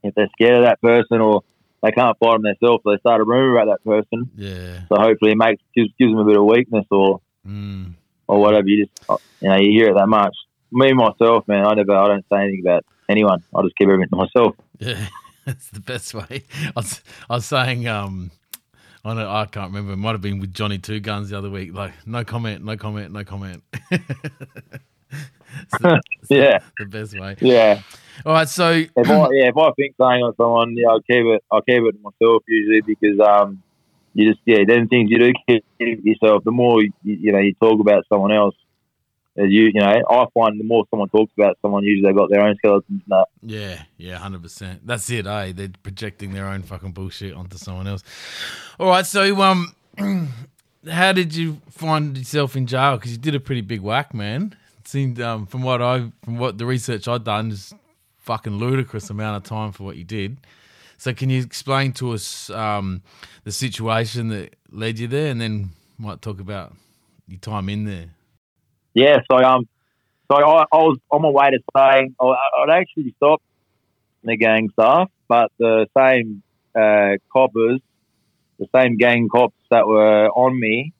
if 0.03 0.15
they're 0.15 0.29
scared 0.33 0.57
of 0.57 0.63
that 0.65 0.81
person 0.81 1.21
or 1.21 1.41
they 1.81 1.91
can't 1.91 2.17
fight 2.19 2.33
them 2.33 2.43
themselves, 2.43 2.83
so 2.83 2.91
they 2.91 2.97
start 2.99 3.21
a 3.21 3.23
rumour 3.23 3.57
about 3.57 3.79
that 3.83 3.89
person. 3.89 4.29
Yeah. 4.35 4.81
So 4.89 4.95
hopefully 5.01 5.31
it 5.31 5.37
makes 5.37 5.61
gives, 5.75 5.89
gives 5.99 6.11
them 6.11 6.19
a 6.19 6.25
bit 6.25 6.37
of 6.37 6.45
weakness 6.45 6.85
or, 6.91 7.21
Mm. 7.47 7.93
or 8.27 8.39
whatever. 8.39 8.67
You 8.67 8.85
just, 8.85 9.21
you 9.41 9.49
know, 9.49 9.55
you 9.55 9.71
hear 9.71 9.89
it 9.89 9.95
that 9.95 10.07
much. 10.07 10.35
Me, 10.71 10.93
myself, 10.93 11.47
man, 11.47 11.65
I 11.65 11.73
never, 11.73 11.93
I 11.93 12.07
don't 12.07 12.25
say 12.31 12.39
anything 12.43 12.61
about 12.63 12.85
anyone. 13.09 13.43
I 13.55 13.61
just 13.63 13.75
keep 13.75 13.87
everything 13.89 14.09
to 14.09 14.15
myself. 14.15 14.55
Yeah, 14.79 15.07
that's 15.45 15.69
the 15.71 15.79
best 15.79 16.13
way. 16.13 16.43
I 16.63 16.71
was, 16.75 17.01
I 17.29 17.33
was 17.35 17.45
saying, 17.45 17.87
um, 17.87 18.29
I 19.03 19.15
don't, 19.15 19.27
I 19.27 19.45
can't 19.47 19.71
remember. 19.71 19.93
It 19.93 19.97
might 19.97 20.11
have 20.11 20.21
been 20.21 20.39
with 20.39 20.53
Johnny 20.53 20.77
Two 20.77 20.99
Guns 20.99 21.29
the 21.31 21.37
other 21.39 21.49
week. 21.49 21.73
Like, 21.73 21.93
no 22.05 22.23
comment, 22.23 22.63
no 22.63 22.77
comment, 22.77 23.11
no 23.11 23.23
comment. 23.23 23.63
The, 25.79 26.01
Yeah. 26.29 26.59
the 26.79 26.85
best 26.85 27.19
way. 27.19 27.35
Yeah. 27.41 27.81
All 28.25 28.33
right, 28.33 28.47
so 28.47 28.71
if 28.71 29.09
I 29.09 29.17
yeah, 29.31 29.49
if 29.49 29.57
I 29.57 29.71
think 29.71 29.95
something 29.97 30.23
on 30.23 30.35
someone, 30.35 30.75
yeah, 30.77 30.87
I'll 30.89 31.01
keep 31.01 31.25
it. 31.25 31.43
I'll 31.51 31.61
keep 31.61 31.81
it 31.81 31.91
to 31.93 31.99
myself 32.03 32.43
usually 32.47 32.81
because 32.81 33.19
um, 33.19 33.61
you 34.13 34.29
just 34.31 34.41
yeah, 34.45 34.59
then 34.67 34.87
things 34.87 35.09
you 35.09 35.17
do 35.17 35.33
keep 35.47 35.65
yourself. 36.05 36.43
The 36.43 36.51
more 36.51 36.83
you, 36.83 36.91
you 37.03 37.31
know 37.31 37.39
you 37.39 37.53
talk 37.55 37.79
about 37.79 38.05
someone 38.09 38.31
else, 38.31 38.55
as 39.37 39.45
you 39.49 39.71
you 39.73 39.79
know, 39.81 39.87
I 39.87 40.25
find 40.33 40.59
the 40.59 40.63
more 40.65 40.85
someone 40.91 41.09
talks 41.09 41.31
about 41.37 41.57
someone, 41.61 41.83
usually 41.83 42.09
they've 42.09 42.15
got 42.17 42.29
their 42.29 42.41
own 42.45 42.55
skeletons. 42.57 43.01
And 43.01 43.01
that. 43.07 43.25
Yeah, 43.41 43.81
yeah, 43.97 44.17
hundred 44.17 44.43
percent. 44.43 44.85
That's 44.85 45.09
it, 45.09 45.25
eh? 45.25 45.53
They're 45.55 45.69
projecting 45.81 46.33
their 46.33 46.47
own 46.47 46.61
fucking 46.63 46.91
bullshit 46.91 47.33
onto 47.33 47.57
someone 47.57 47.87
else. 47.87 48.03
All 48.79 48.87
right, 48.89 49.05
so 49.05 49.41
um, 49.41 49.73
how 50.89 51.11
did 51.13 51.33
you 51.35 51.59
find 51.71 52.17
yourself 52.17 52.55
in 52.55 52.67
jail? 52.67 52.97
Because 52.97 53.13
you 53.13 53.17
did 53.17 53.35
a 53.35 53.39
pretty 53.39 53.61
big 53.61 53.81
whack, 53.81 54.13
man. 54.13 54.55
Seemed 54.83 55.21
um, 55.21 55.45
from 55.45 55.61
what 55.63 55.81
I 55.81 56.11
from 56.23 56.37
what 56.37 56.57
the 56.57 56.65
research 56.65 57.07
I'd 57.07 57.23
done 57.23 57.51
is 57.51 57.73
fucking 58.19 58.53
ludicrous 58.53 59.09
amount 59.09 59.37
of 59.37 59.43
time 59.43 59.71
for 59.71 59.83
what 59.83 59.95
you 59.95 60.03
did. 60.03 60.37
So 60.97 61.13
can 61.13 61.29
you 61.29 61.41
explain 61.41 61.93
to 61.93 62.11
us 62.11 62.49
um, 62.51 63.01
the 63.43 63.51
situation 63.51 64.29
that 64.29 64.55
led 64.71 64.99
you 64.99 65.07
there, 65.07 65.31
and 65.31 65.41
then 65.41 65.69
might 65.97 66.21
talk 66.21 66.39
about 66.39 66.73
your 67.27 67.39
time 67.39 67.69
in 67.69 67.85
there? 67.85 68.09
Yeah, 68.93 69.19
so 69.29 69.37
um, 69.37 69.67
so 70.31 70.37
I, 70.37 70.63
I 70.71 70.77
was 70.77 70.97
on 71.09 71.21
my 71.21 71.29
way 71.29 71.49
to 71.51 71.59
saying 71.75 72.15
I- 72.21 72.61
I'd 72.63 72.69
actually 72.69 73.13
stopped 73.17 73.43
the 74.23 74.37
gang 74.37 74.69
stuff, 74.73 75.09
but 75.27 75.51
the 75.57 75.87
same 75.97 76.43
uh, 76.75 77.17
coppers, 77.33 77.79
the 78.59 78.67
same 78.75 78.97
gang 78.97 79.27
cops 79.29 79.55
that 79.71 79.87
were 79.87 80.27
on 80.29 80.59
me, 80.59 80.93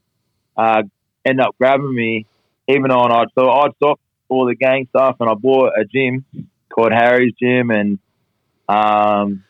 uh, 0.57 0.83
end 1.25 1.39
up 1.39 1.55
grabbing 1.57 1.93
me, 1.93 2.25
even 2.67 2.91
on 2.91 3.12
I'd 3.12 3.28
so 3.38 3.50
I'd 3.50 3.76
stopped 3.76 4.02
all 4.30 4.45
the 4.45 4.56
gang 4.56 4.88
stuff 4.89 5.17
and 5.19 5.30
I 5.30 5.34
bought 5.34 5.74
a 5.78 5.86
gym 5.86 6.26
called 6.69 6.93
Harry's 6.93 7.34
Gym 7.41 7.69
and 7.69 8.00
um, 8.69 9.43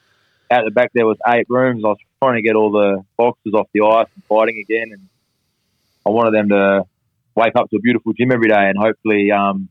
at 0.52 0.66
the 0.66 0.72
back 0.72 0.92
there 0.94 1.06
was 1.06 1.18
eight 1.28 1.46
rooms. 1.50 1.84
I 1.86 1.90
was 1.90 1.98
trying 2.22 2.36
to 2.36 2.42
get 2.42 2.56
all 2.56 2.72
the 2.72 3.04
boxes 3.18 3.54
off 3.54 3.68
the 3.74 3.82
ice 3.82 4.08
and 4.16 4.24
fighting 4.26 4.60
again, 4.60 4.92
and 4.92 5.08
I 6.06 6.10
wanted 6.10 6.34
them 6.34 6.50
to 6.50 6.86
wake 7.36 7.56
up 7.56 7.70
to 7.70 7.78
a 7.78 7.80
beautiful 7.80 8.14
gym 8.14 8.32
every 8.32 8.50
day 8.50 8.70
and 8.70 8.78
hopefully 8.78 9.32
um, 9.32 9.70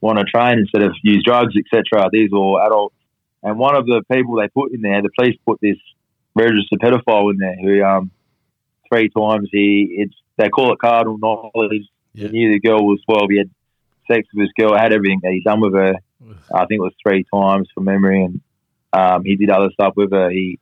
want 0.00 0.18
to 0.18 0.24
train 0.24 0.58
instead 0.58 0.82
of 0.82 0.92
use 1.02 1.22
drugs, 1.24 1.54
etc. 1.56 2.08
These 2.12 2.30
were 2.32 2.64
adults. 2.66 2.96
And 3.42 3.58
one 3.58 3.76
of 3.76 3.86
the 3.86 4.02
people 4.10 4.36
they 4.36 4.48
put 4.48 4.72
in 4.72 4.80
there, 4.80 5.00
the 5.02 5.10
police 5.16 5.36
put 5.46 5.60
this 5.60 5.76
registered 6.34 6.80
pedophile 6.80 7.30
in 7.30 7.38
there 7.38 7.56
who 7.62 7.84
um, 7.84 8.10
three 8.88 9.08
times 9.08 9.48
he 9.52 9.96
it's 9.98 10.14
they 10.36 10.48
call 10.48 10.72
it 10.72 10.78
cardinal 10.78 11.18
knowledge. 11.18 11.86
Yeah. 12.16 12.28
He 12.28 12.38
knew 12.38 12.52
the 12.52 12.60
girl 12.60 12.84
was 12.84 13.00
twelve. 13.08 13.28
He 13.30 13.38
had 13.38 13.50
sex 14.10 14.26
with 14.32 14.46
this 14.46 14.52
girl, 14.58 14.76
had 14.76 14.92
everything 14.92 15.20
that 15.22 15.32
he's 15.32 15.44
done 15.44 15.60
with 15.60 15.74
her. 15.74 15.94
I 16.52 16.66
think 16.66 16.78
it 16.78 16.82
was 16.82 16.94
three 17.02 17.24
times 17.32 17.68
from 17.74 17.84
memory, 17.84 18.24
and 18.24 18.40
um, 18.92 19.24
he 19.24 19.36
did 19.36 19.50
other 19.50 19.70
stuff 19.72 19.94
with 19.96 20.12
her. 20.12 20.30
He 20.30 20.58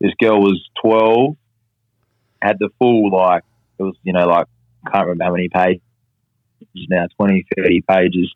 this 0.00 0.12
girl 0.20 0.40
was 0.40 0.60
twelve, 0.80 1.36
had 2.40 2.56
the 2.58 2.70
full 2.78 3.10
like 3.10 3.44
it 3.78 3.82
was 3.82 3.96
you 4.02 4.12
know 4.12 4.26
like 4.26 4.46
can't 4.90 5.06
remember 5.06 5.24
how 5.24 5.32
many 5.32 5.48
pages 5.48 5.80
now 6.88 7.06
20, 7.16 7.46
30 7.56 7.80
pages. 7.82 8.34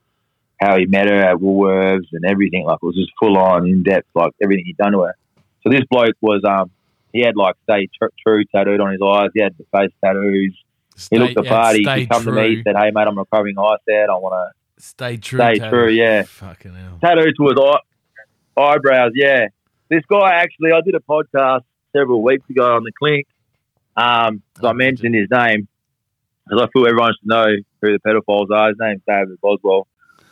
How 0.60 0.76
he 0.76 0.86
met 0.86 1.08
her 1.08 1.14
at 1.14 1.36
Woolworths 1.36 2.08
and 2.12 2.24
everything 2.26 2.66
like 2.66 2.78
it 2.82 2.84
was 2.84 2.94
just 2.94 3.12
full 3.18 3.38
on 3.38 3.66
in 3.66 3.82
depth 3.82 4.08
like 4.14 4.32
everything 4.42 4.66
he'd 4.66 4.76
done 4.76 4.92
to 4.92 5.00
her. 5.02 5.16
So 5.62 5.70
this 5.70 5.84
bloke 5.90 6.16
was 6.20 6.42
um 6.44 6.70
he 7.12 7.22
had 7.22 7.34
like 7.34 7.56
stay 7.64 7.88
tr- 7.98 8.12
true 8.22 8.44
tattooed 8.44 8.80
on 8.80 8.92
his 8.92 9.00
eyes. 9.02 9.30
He 9.34 9.42
had 9.42 9.56
the 9.56 9.64
face 9.74 9.92
tattoos. 10.04 10.54
He 11.10 11.18
looked 11.18 11.34
the 11.34 11.42
yeah, 11.44 11.50
part. 11.50 11.76
He 11.76 11.84
stay 11.84 12.00
he 12.00 12.06
come 12.06 12.24
to 12.24 12.32
me. 12.32 12.56
He 12.56 12.62
said, 12.62 12.76
"Hey 12.76 12.90
mate, 12.92 13.06
I'm 13.06 13.18
recovering 13.18 13.58
eye 13.58 13.76
set. 13.88 14.10
I 14.10 14.14
want 14.14 14.34
to 14.34 14.82
Stay 14.82 15.16
true. 15.18 15.38
Stay 15.38 15.58
Taylor. 15.58 15.70
true, 15.70 15.88
yeah. 15.90 16.22
Fucking 16.22 16.74
hell. 16.74 16.98
tattoo 17.02 17.32
to 17.32 17.48
his 17.48 17.58
eye, 17.58 18.60
eyebrows. 18.60 19.12
Yeah, 19.14 19.48
this 19.88 20.02
guy 20.10 20.30
actually, 20.34 20.72
I 20.72 20.80
did 20.82 20.94
a 20.94 21.00
podcast 21.00 21.62
several 21.94 22.22
weeks 22.22 22.48
ago 22.50 22.76
on 22.76 22.84
the 22.84 22.92
clink. 22.98 23.26
Um, 23.96 24.42
'cause 24.54 24.64
I 24.64 24.70
Oh, 24.70 24.74
mentioned 24.74 25.14
his 25.14 25.28
name 25.30 25.68
because 26.48 26.62
I 26.62 26.68
feel 26.72 26.86
everyone 26.86 27.12
should 27.20 27.28
know 27.28 27.46
who 27.82 27.92
the 27.92 27.98
pedophiles 27.98 28.50
are. 28.50 28.68
His 28.68 28.76
name's 28.80 29.02
David 29.06 29.38
Boswell. 29.42 29.86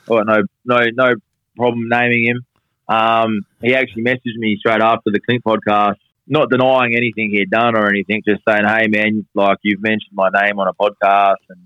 Oh, 0.09 0.21
no, 0.23 0.43
no, 0.65 0.79
no 0.95 1.15
problem 1.57 1.89
naming 1.89 2.25
him. 2.25 2.47
Um, 2.89 3.43
he 3.61 3.75
actually 3.75 4.05
messaged 4.05 4.37
me 4.37 4.57
straight 4.59 4.81
after 4.81 5.11
the 5.11 5.21
Clink 5.21 5.43
podcast, 5.45 5.97
not 6.29 6.51
denying 6.51 6.95
anything 6.95 7.31
he 7.31 7.39
had 7.41 7.51
done 7.51 7.77
or 7.77 7.89
anything, 7.89 8.23
just 8.27 8.43
saying, 8.47 8.65
"Hey, 8.67 8.87
man, 8.89 9.27
like 9.35 9.59
you've 9.63 9.83
mentioned 9.83 10.13
my 10.13 10.29
name 10.43 10.59
on 10.61 10.69
a 10.69 10.75
podcast, 10.75 11.37
and 11.49 11.59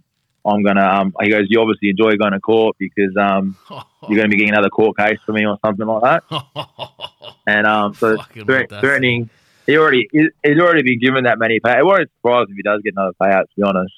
I'm 0.45 0.63
gonna." 0.63 0.81
Um, 0.87 1.15
he 1.21 1.31
goes, 1.31 1.47
"You 1.51 1.61
obviously 1.61 1.91
enjoy 1.91 2.17
going 2.17 2.33
to 2.33 2.41
court 2.41 2.77
because 2.79 3.17
um, 3.17 3.57
you're 3.71 4.17
going 4.17 4.29
to 4.29 4.29
be 4.29 4.37
getting 4.37 4.55
another 4.55 4.71
court 4.71 4.97
case 4.97 5.19
for 5.27 5.33
me 5.33 5.45
or 5.47 5.59
something 5.65 5.87
like 5.87 6.03
that." 6.03 6.23
And 7.47 7.67
um, 7.67 7.95
so 7.95 8.17
thre- 8.45 8.53
threatening. 8.81 9.31
He 9.67 9.77
already 9.77 10.09
he- 10.13 10.31
he's 10.45 10.59
already 10.59 10.83
been 10.83 11.01
given 11.01 11.25
that 11.25 11.39
many 11.41 11.59
pay. 11.61 11.79
It 11.79 11.85
won't 11.85 12.09
surprise 12.19 12.47
if 12.49 12.57
he 12.57 12.63
does 12.63 12.83
get 12.83 12.95
another 12.97 13.13
payout. 13.21 13.43
To 13.43 13.57
be 13.57 13.63
honest, 13.63 13.93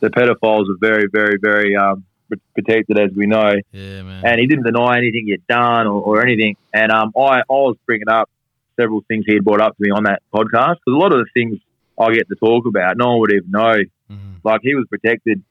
the 0.00 0.08
pedophiles 0.10 0.64
are 0.68 0.76
very, 0.80 1.06
very, 1.10 1.38
very 1.40 1.74
um, 1.76 2.04
protected, 2.54 2.98
as 2.98 3.12
we 3.16 3.26
know. 3.26 3.54
Yeah, 3.72 4.02
man. 4.02 4.24
And 4.26 4.40
he 4.40 4.46
didn't 4.46 4.64
deny 4.64 4.98
anything 4.98 5.24
he'd 5.26 5.46
done 5.46 5.86
or, 5.86 6.02
or 6.02 6.22
anything. 6.22 6.56
And 6.74 6.92
um, 6.92 7.12
I, 7.16 7.40
I 7.40 7.44
was 7.48 7.76
bringing 7.86 8.08
up 8.10 8.28
several 8.78 9.02
things 9.08 9.24
he 9.26 9.34
had 9.34 9.44
brought 9.44 9.60
up 9.60 9.76
to 9.76 9.82
me 9.82 9.90
on 9.90 10.04
that 10.04 10.22
podcast 10.34 10.76
because 10.84 10.94
a 10.94 10.98
lot 10.98 11.12
of 11.12 11.18
the 11.18 11.26
things 11.34 11.58
I 11.98 12.12
get 12.12 12.28
to 12.28 12.34
talk 12.36 12.66
about, 12.66 12.96
no 12.96 13.08
one 13.12 13.20
would 13.20 13.32
even 13.32 13.50
know. 13.50 13.76
Mhm. 14.10 14.34
Like 14.44 14.60
he 14.62 14.74
was 14.74 14.86
protected 14.88 15.42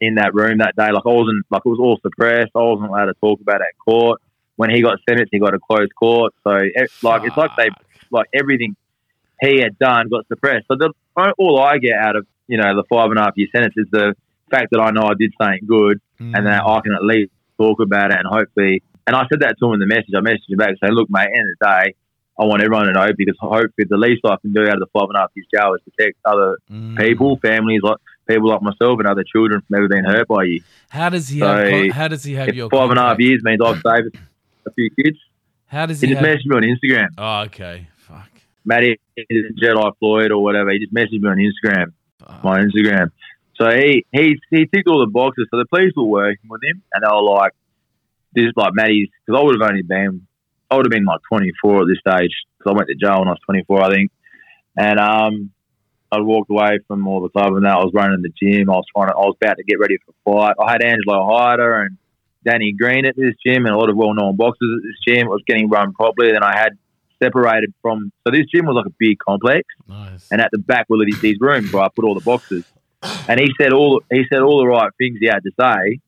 in 0.00 0.16
that 0.16 0.34
room 0.34 0.58
that 0.58 0.74
day. 0.76 0.90
Like 0.90 1.02
I 1.06 1.08
wasn't 1.10 1.44
like 1.50 1.62
it 1.64 1.68
was 1.68 1.78
all 1.78 1.98
suppressed. 2.02 2.50
I 2.54 2.60
wasn't 2.60 2.88
allowed 2.88 3.06
to 3.06 3.14
talk 3.20 3.40
about 3.40 3.60
it 3.60 3.66
at 3.72 3.78
court. 3.78 4.20
When 4.56 4.70
he 4.70 4.82
got 4.82 4.98
sentenced, 5.08 5.30
he 5.32 5.38
got 5.38 5.54
a 5.54 5.58
closed 5.58 5.94
court. 5.94 6.34
So 6.44 6.50
it, 6.56 6.90
like 7.02 7.24
it's 7.24 7.36
like 7.36 7.50
they 7.56 7.68
like 8.10 8.26
everything 8.34 8.74
he 9.40 9.60
had 9.60 9.78
done 9.78 10.08
got 10.08 10.26
suppressed. 10.28 10.66
So 10.68 10.76
the, 10.76 10.92
all 11.38 11.60
I 11.60 11.78
get 11.78 11.94
out 11.98 12.16
of 12.16 12.26
you 12.48 12.58
know 12.58 12.74
the 12.76 12.84
five 12.90 13.10
and 13.10 13.18
a 13.18 13.22
half 13.22 13.32
year 13.36 13.48
sentence 13.54 13.74
is 13.76 13.86
the 13.90 14.14
fact 14.50 14.68
that 14.72 14.80
I 14.80 14.90
know 14.90 15.02
I 15.02 15.14
did 15.18 15.32
something 15.40 15.66
good 15.66 16.00
Mm. 16.20 16.36
and 16.36 16.46
that 16.46 16.62
I 16.64 16.80
can 16.82 16.92
at 16.94 17.02
least 17.02 17.32
talk 17.58 17.80
about 17.80 18.12
it 18.12 18.18
and 18.18 18.26
hopefully. 18.28 18.82
And 19.08 19.16
I 19.16 19.24
said 19.28 19.40
that 19.40 19.56
to 19.58 19.66
him 19.66 19.72
in 19.74 19.80
the 19.80 19.86
message. 19.86 20.14
I 20.16 20.20
messaged 20.20 20.48
him 20.48 20.58
back 20.58 20.74
saying, 20.80 20.92
"Look, 20.92 21.10
mate, 21.10 21.26
end 21.34 21.48
of 21.50 21.56
the 21.58 21.66
day, 21.66 21.94
I 22.38 22.44
want 22.44 22.62
everyone 22.62 22.86
to 22.86 22.92
know 22.92 23.08
because 23.16 23.36
hopefully 23.40 23.86
the 23.88 23.96
least 23.98 24.22
I 24.24 24.36
can 24.40 24.52
do 24.52 24.62
out 24.62 24.74
of 24.74 24.80
the 24.80 24.86
five 24.92 25.08
and 25.08 25.16
a 25.16 25.20
half 25.20 25.30
years 25.34 25.46
jail 25.54 25.74
is 25.74 25.80
protect 25.82 26.16
other 26.24 26.56
Mm. 26.70 26.96
people, 26.98 27.36
families 27.38 27.80
like 27.82 27.98
people 28.26 28.48
like 28.48 28.62
myself 28.62 28.98
and 29.00 29.06
other 29.06 29.24
children 29.24 29.60
from 29.66 29.76
ever 29.78 29.88
being 29.88 30.04
hurt 30.04 30.26
by 30.28 30.44
you. 30.44 30.60
How 30.88 31.08
does 31.10 31.28
he 31.28 31.40
So, 31.40 31.46
have? 31.46 31.90
How 31.92 32.08
does 32.08 32.24
he 32.24 32.34
have 32.34 32.54
your 32.54 32.70
five 32.70 32.90
and 32.90 32.98
a 32.98 33.02
half 33.02 33.20
years 33.20 33.42
means 33.44 33.60
I've 33.62 33.76
saved 33.76 34.16
a 34.66 34.70
few 34.72 34.90
kids. 35.02 35.18
How 35.66 35.86
does 35.86 36.00
He 36.00 36.06
he? 36.08 36.14
just 36.14 36.24
have- 36.24 36.38
messaged 36.38 36.46
me 36.46 36.56
on 36.56 36.62
Instagram, 36.62 37.08
oh, 37.18 37.40
okay. 37.46 37.88
Fuck. 37.96 38.30
Matty 38.64 38.98
Jedi 39.62 39.92
Floyd 39.98 40.30
or 40.30 40.42
whatever. 40.42 40.70
He 40.70 40.78
just 40.78 40.94
messaged 40.94 41.20
me 41.20 41.28
on 41.28 41.36
Instagram, 41.38 41.92
Fuck. 42.18 42.44
my 42.44 42.60
Instagram. 42.60 43.10
So 43.56 43.70
he 43.70 44.06
he 44.12 44.38
he 44.50 44.66
ticked 44.66 44.88
all 44.88 45.00
the 45.00 45.06
boxes. 45.10 45.48
So 45.50 45.58
the 45.58 45.66
police 45.66 45.92
were 45.96 46.04
working 46.04 46.48
with 46.48 46.62
him, 46.64 46.82
and 46.94 47.02
they 47.04 47.08
were 47.14 47.22
like, 47.22 47.52
"This 48.34 48.46
is 48.46 48.52
like 48.56 48.72
Matty's." 48.74 49.08
Because 49.26 49.40
I 49.40 49.44
would 49.44 49.60
have 49.60 49.68
only 49.70 49.82
been, 49.82 50.26
I 50.72 50.76
would 50.76 50.86
have 50.86 50.90
been 50.90 51.04
like 51.04 51.20
24 51.28 51.82
at 51.82 51.86
this 51.88 51.98
stage. 52.00 52.32
Because 52.58 52.72
I 52.72 52.76
went 52.76 52.88
to 52.88 52.94
jail 52.94 53.18
when 53.18 53.28
I 53.28 53.32
was 53.32 53.40
24, 53.46 53.82
I 53.82 53.90
think. 53.90 54.10
And 54.76 54.98
um, 54.98 55.50
I 56.10 56.20
walked 56.20 56.50
away 56.50 56.78
from 56.88 57.06
all 57.06 57.20
the 57.20 57.28
club 57.28 57.54
and 57.54 57.64
that. 57.64 57.74
I 57.76 57.84
was 57.84 57.92
running 57.94 58.22
the 58.22 58.30
gym. 58.40 58.70
I 58.70 58.74
was 58.74 58.84
trying 58.94 59.08
to, 59.08 59.14
I 59.14 59.18
was 59.20 59.36
about 59.42 59.56
to 59.58 59.64
get 59.64 59.78
ready 59.78 59.98
for 60.04 60.12
a 60.12 60.46
fight. 60.46 60.56
I 60.64 60.72
had 60.72 60.82
Angelo 60.82 61.28
Hyder 61.30 61.82
and 61.82 61.98
Danny 62.44 62.72
Green 62.72 63.04
at 63.06 63.16
this 63.16 63.34
gym 63.44 63.66
and 63.66 63.74
a 63.74 63.78
lot 63.78 63.90
of 63.90 63.96
well-known 63.96 64.36
boxers 64.36 64.70
at 64.78 64.82
this 64.82 64.98
gym. 65.06 65.26
It 65.26 65.30
was 65.30 65.42
getting 65.46 65.68
run 65.68 65.92
properly. 65.92 66.32
Then 66.32 66.42
I 66.42 66.56
had 66.56 66.72
separated 67.22 67.72
from. 67.82 68.12
So 68.26 68.32
this 68.32 68.46
gym 68.52 68.66
was 68.66 68.74
like 68.76 68.86
a 68.86 68.94
big 68.98 69.18
complex 69.18 69.64
Nice. 69.88 70.28
and 70.32 70.40
at 70.40 70.50
the 70.52 70.58
back 70.58 70.86
were 70.88 71.04
these, 71.04 71.20
these 71.20 71.36
rooms 71.40 71.72
where 71.72 71.82
I 71.84 71.88
put 71.94 72.04
all 72.04 72.14
the 72.14 72.20
boxes. 72.24 72.64
And 73.28 73.38
he 73.40 73.50
said 73.60 73.72
all 73.72 74.00
he 74.12 74.24
said 74.32 74.42
all 74.42 74.58
the 74.58 74.66
right 74.66 74.90
things 74.98 75.18
he 75.20 75.26
had 75.26 75.42
to 75.44 75.50
say. 75.60 75.98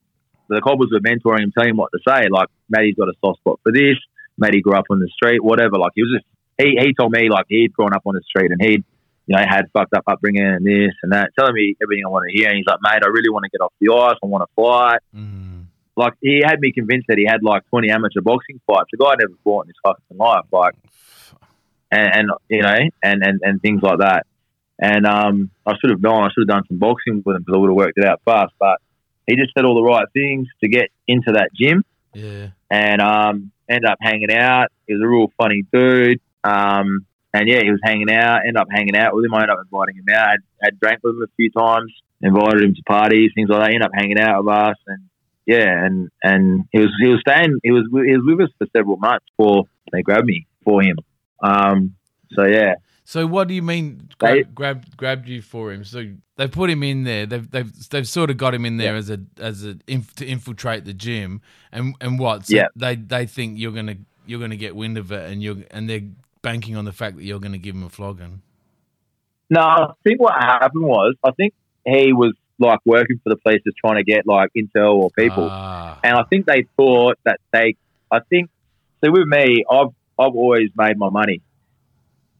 The 0.47 0.61
coppers 0.61 0.89
were 0.93 0.99
mentoring 0.99 1.41
him, 1.43 1.51
telling 1.51 1.71
him 1.71 1.77
what 1.77 1.89
to 1.93 1.99
say. 2.07 2.27
Like 2.29 2.47
Matty's 2.69 2.95
got 2.95 3.09
a 3.09 3.13
soft 3.23 3.39
spot 3.39 3.59
for 3.63 3.71
this. 3.71 3.97
Matty 4.37 4.61
grew 4.61 4.73
up 4.75 4.85
on 4.89 4.99
the 4.99 5.07
street, 5.15 5.43
whatever. 5.43 5.77
Like 5.77 5.91
he 5.95 6.01
was 6.03 6.19
just 6.19 6.25
he 6.57 6.77
he 6.79 6.93
told 6.93 7.11
me 7.11 7.29
like 7.29 7.45
he'd 7.49 7.73
grown 7.73 7.93
up 7.93 8.03
on 8.05 8.15
the 8.15 8.21
street 8.27 8.51
and 8.51 8.61
he'd 8.61 8.83
you 9.27 9.35
know 9.35 9.43
had 9.47 9.65
fucked 9.73 9.93
up 9.93 10.03
upbringing 10.07 10.43
and 10.45 10.65
this 10.65 10.93
and 11.03 11.11
that, 11.11 11.31
telling 11.37 11.53
me 11.53 11.75
everything 11.81 12.03
I 12.05 12.09
want 12.09 12.25
to 12.29 12.37
hear. 12.37 12.49
And 12.49 12.57
he's 12.57 12.65
like, 12.67 12.79
mate, 12.81 13.01
I 13.03 13.07
really 13.07 13.29
want 13.29 13.43
to 13.45 13.49
get 13.49 13.61
off 13.63 13.73
the 13.79 13.93
ice. 13.93 14.17
I 14.21 14.25
want 14.27 14.43
to 14.47 14.53
fight. 14.55 14.99
Mm. 15.15 15.65
Like 15.97 16.13
he 16.21 16.41
had 16.45 16.59
me 16.59 16.71
convinced 16.73 17.07
that 17.07 17.17
he 17.17 17.25
had 17.25 17.41
like 17.43 17.67
twenty 17.69 17.89
amateur 17.89 18.21
boxing 18.21 18.59
fights. 18.67 18.89
The 18.91 18.97
guy 18.97 19.13
never 19.19 19.33
fought 19.43 19.65
in 19.65 19.69
his 19.69 19.77
fucking 19.83 20.17
life. 20.17 20.45
Like 20.51 20.73
and, 21.91 22.09
and 22.13 22.29
you 22.49 22.61
know, 22.61 22.75
and, 23.03 23.23
and, 23.23 23.39
and 23.43 23.61
things 23.61 23.81
like 23.81 23.99
that. 23.99 24.25
And 24.79 25.05
um, 25.05 25.51
I 25.65 25.73
should 25.79 25.91
have 25.91 26.01
known. 26.01 26.23
I 26.23 26.27
should 26.33 26.41
have 26.41 26.47
done 26.49 26.63
some 26.67 26.77
boxing 26.79 27.23
with 27.25 27.35
him 27.37 27.43
because 27.43 27.55
I 27.55 27.59
would 27.59 27.69
have 27.69 27.75
worked 27.77 27.97
it 27.97 28.05
out 28.05 28.21
fast. 28.25 28.53
But 28.59 28.79
he 29.25 29.35
just 29.37 29.53
said 29.55 29.63
all 29.65 29.75
the 29.75 29.83
right 29.83 30.05
things 30.13 30.47
to 30.61 30.67
get 30.69 30.89
into 31.07 31.31
that 31.33 31.49
gym, 31.57 31.83
Yeah. 32.13 32.47
and 32.69 33.01
um, 33.01 33.51
ended 33.69 33.85
up 33.85 33.97
hanging 34.01 34.31
out. 34.31 34.67
He 34.87 34.93
was 34.93 35.01
a 35.03 35.07
real 35.07 35.31
funny 35.37 35.63
dude. 35.71 36.21
Um, 36.43 37.05
and 37.33 37.49
yeah, 37.49 37.59
he 37.63 37.71
was 37.71 37.81
hanging 37.83 38.11
out. 38.11 38.39
Ended 38.41 38.57
up 38.57 38.67
hanging 38.71 38.95
out 38.95 39.15
with 39.15 39.25
him. 39.25 39.33
I 39.33 39.41
ended 39.41 39.51
up 39.51 39.65
inviting 39.65 39.95
him 39.95 40.05
out. 40.13 40.29
Had, 40.29 40.39
had 40.61 40.79
drank 40.79 40.99
with 41.03 41.15
him 41.15 41.23
a 41.23 41.35
few 41.35 41.51
times. 41.51 41.91
Invited 42.21 42.63
him 42.63 42.75
to 42.75 42.83
parties, 42.83 43.31
things 43.35 43.49
like 43.49 43.59
that. 43.59 43.69
He 43.69 43.75
ended 43.75 43.87
up 43.87 43.91
hanging 43.93 44.19
out 44.19 44.45
with 44.45 44.55
us, 44.55 44.77
and 44.87 45.03
yeah, 45.45 45.85
and 45.85 46.09
and 46.23 46.63
he 46.71 46.79
was 46.79 46.89
he 46.99 47.09
was 47.09 47.21
staying. 47.27 47.59
He 47.61 47.71
was 47.71 47.83
he 47.91 48.13
was 48.17 48.23
with 48.25 48.47
us 48.47 48.53
for 48.57 48.67
several 48.75 48.97
months 48.97 49.25
before 49.37 49.65
they 49.91 50.01
grabbed 50.01 50.25
me 50.25 50.47
for 50.63 50.81
him. 50.81 50.97
Um, 51.43 51.95
so 52.31 52.45
yeah, 52.45 52.75
So 53.07 53.27
what 53.27 53.47
do 53.47 53.53
you 53.53 53.61
mean 53.61 54.09
They- 54.19 54.41
grab, 54.43 54.55
grabbed 54.55 54.97
grabbed 54.97 55.27
you 55.29 55.41
for 55.41 55.71
him? 55.71 55.83
So 55.83 56.05
they 56.37 56.47
put 56.47 56.69
him 56.71 56.81
in 56.83 57.03
there. 57.03 57.25
They've 57.27 57.49
they've 57.49 57.89
they've 57.89 58.07
sort 58.07 58.29
of 58.31 58.37
got 58.37 58.53
him 58.55 58.65
in 58.65 58.77
there 58.77 58.93
Yeah. 58.93 58.97
as 58.99 59.09
a 59.11 59.19
as 59.39 59.63
a 59.63 59.77
inf- 59.87 60.15
to 60.15 60.25
infiltrate 60.25 60.85
the 60.85 60.93
gym. 60.93 61.41
And 61.71 61.93
and 62.01 62.17
what? 62.19 62.47
So 62.47 62.55
Yeah. 62.55 62.67
They 62.75 62.95
they 62.95 63.25
think 63.27 63.59
you're 63.59 63.71
gonna 63.71 63.97
you're 64.25 64.39
gonna 64.39 64.55
get 64.55 64.75
wind 64.75 64.97
of 64.97 65.11
it, 65.11 65.29
and 65.31 65.41
you're 65.43 65.57
and 65.71 65.87
they're 65.89 66.01
banking 66.41 66.75
on 66.75 66.85
the 66.85 66.91
fact 66.91 67.15
that 67.17 67.23
you're 67.23 67.39
gonna 67.39 67.59
give 67.59 67.75
him 67.75 67.83
a 67.83 67.89
flogging. 67.89 68.41
No, 69.51 69.61
I 69.61 69.91
think 70.03 70.19
what 70.19 70.33
happened 70.33 70.83
was 70.83 71.13
I 71.23 71.29
think 71.31 71.53
he 71.85 72.11
was 72.11 72.33
like 72.57 72.79
working 72.85 73.19
for 73.23 73.29
the 73.29 73.35
police 73.37 73.61
just 73.65 73.77
trying 73.77 73.97
to 73.97 74.03
get 74.03 74.25
like 74.25 74.49
intel 74.57 74.95
or 74.95 75.11
people, 75.11 75.47
Ah, 75.51 75.99
and 76.03 76.15
I 76.17 76.23
think 76.23 76.47
they 76.47 76.65
thought 76.77 77.19
that 77.25 77.39
they. 77.51 77.75
I 78.09 78.19
think 78.31 78.49
so. 79.03 79.11
With 79.11 79.27
me, 79.27 79.63
I've 79.69 79.89
I've 80.17 80.33
always 80.33 80.69
made 80.75 80.97
my 80.97 81.09
money, 81.09 81.41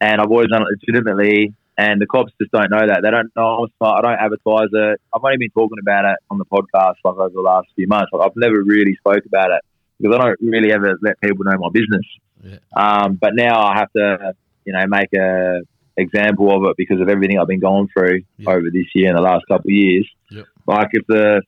and 0.00 0.20
I've 0.20 0.30
always 0.30 0.48
done 0.48 0.62
it 0.62 0.68
legitimately. 0.86 1.54
And 1.78 2.00
the 2.00 2.06
cops 2.06 2.32
just 2.40 2.50
don't 2.52 2.70
know 2.70 2.86
that. 2.86 3.00
They 3.02 3.10
don't 3.10 3.30
know. 3.36 3.64
I'm 3.64 3.68
smart. 3.76 4.02
I 4.04 4.08
don't 4.08 4.18
advertise 4.24 4.68
it. 4.72 5.00
I've 5.14 5.22
only 5.22 5.36
been 5.36 5.50
talking 5.50 5.76
about 5.80 6.06
it 6.06 6.16
on 6.30 6.38
the 6.38 6.46
podcast 6.46 6.94
like 7.04 7.16
over 7.16 7.28
the 7.28 7.42
last 7.42 7.68
few 7.76 7.86
months. 7.86 8.10
Like, 8.12 8.24
I've 8.26 8.36
never 8.36 8.62
really 8.62 8.94
spoke 8.96 9.26
about 9.26 9.50
it 9.50 9.60
because 10.00 10.16
I 10.18 10.24
don't 10.24 10.38
really 10.40 10.72
ever 10.72 10.98
let 11.02 11.20
people 11.20 11.44
know 11.44 11.58
my 11.58 11.68
business. 11.70 12.06
Yeah. 12.42 12.58
Um, 12.74 13.16
but 13.20 13.34
now 13.34 13.60
I 13.62 13.76
have 13.78 13.92
to, 13.92 14.32
you 14.64 14.72
know, 14.72 14.84
make 14.86 15.12
a 15.14 15.60
example 15.98 16.50
of 16.56 16.70
it 16.70 16.76
because 16.78 17.00
of 17.00 17.10
everything 17.10 17.38
I've 17.38 17.46
been 17.46 17.60
going 17.60 17.88
through 17.88 18.22
Yeah. 18.38 18.50
over 18.50 18.70
this 18.72 18.86
year 18.94 19.08
and 19.10 19.18
the 19.18 19.22
last 19.22 19.44
couple 19.46 19.68
of 19.68 19.74
years. 19.74 20.08
Yep. 20.30 20.44
Like 20.66 20.88
if 20.92 21.06
the 21.06 21.42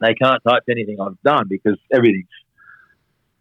they 0.00 0.14
can't 0.14 0.42
touch 0.46 0.64
anything 0.68 1.00
I've 1.00 1.20
done 1.24 1.46
because 1.48 1.78
everything's 1.90 2.26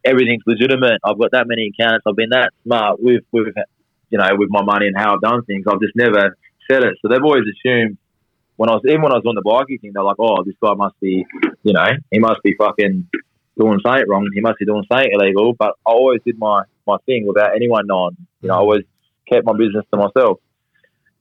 everything's 0.06 0.44
legitimate. 0.46 1.00
I've 1.04 1.20
got 1.20 1.32
that 1.32 1.48
many 1.48 1.72
accounts. 1.78 2.04
I've 2.08 2.16
been 2.16 2.30
that 2.30 2.52
smart 2.64 3.02
with 3.02 3.24
with 3.32 3.48
you 4.12 4.18
know 4.18 4.28
with 4.38 4.50
my 4.52 4.64
money 4.64 4.88
and 4.88 4.98
how 4.98 5.16
I've 5.16 5.22
done 5.22 5.44
things. 5.46 5.66
I've 5.68 5.82
just 5.82 5.96
never 5.96 6.38
said 6.70 6.84
it. 6.84 6.94
So 7.02 7.08
they've 7.08 7.24
always 7.24 7.44
assumed 7.44 7.98
when 8.62 8.70
I 8.70 8.74
was 8.74 8.84
even 8.86 9.02
when 9.02 9.12
I 9.12 9.16
was 9.16 9.26
on 9.26 9.36
the 9.36 9.42
biking 9.42 9.80
thing, 9.80 9.92
they're 9.94 10.04
like, 10.04 10.20
oh, 10.20 10.44
this 10.44 10.56
guy 10.62 10.76
must 10.76 11.00
be, 11.00 11.26
you 11.64 11.74
know, 11.74 11.88
he 12.12 12.20
must 12.20 12.44
be 12.44 12.54
fucking 12.56 13.08
doing 13.58 13.80
something 13.84 14.06
wrong. 14.08 14.30
He 14.34 14.42
must 14.42 14.60
be 14.60 14.66
doing 14.66 14.86
something 14.92 15.10
illegal. 15.12 15.54
But 15.58 15.74
I 15.88 15.92
always 15.92 16.22
did 16.26 16.38
my 16.38 16.64
my 16.86 16.98
thing 17.06 17.26
without 17.28 17.56
anyone 17.56 17.88
knowing. 17.88 18.18
You 18.42 18.50
know, 18.50 18.56
I 18.56 18.58
always 18.58 18.84
kept 19.28 19.46
my 19.46 19.54
business 19.54 19.86
to 19.92 19.98
myself. 19.98 20.40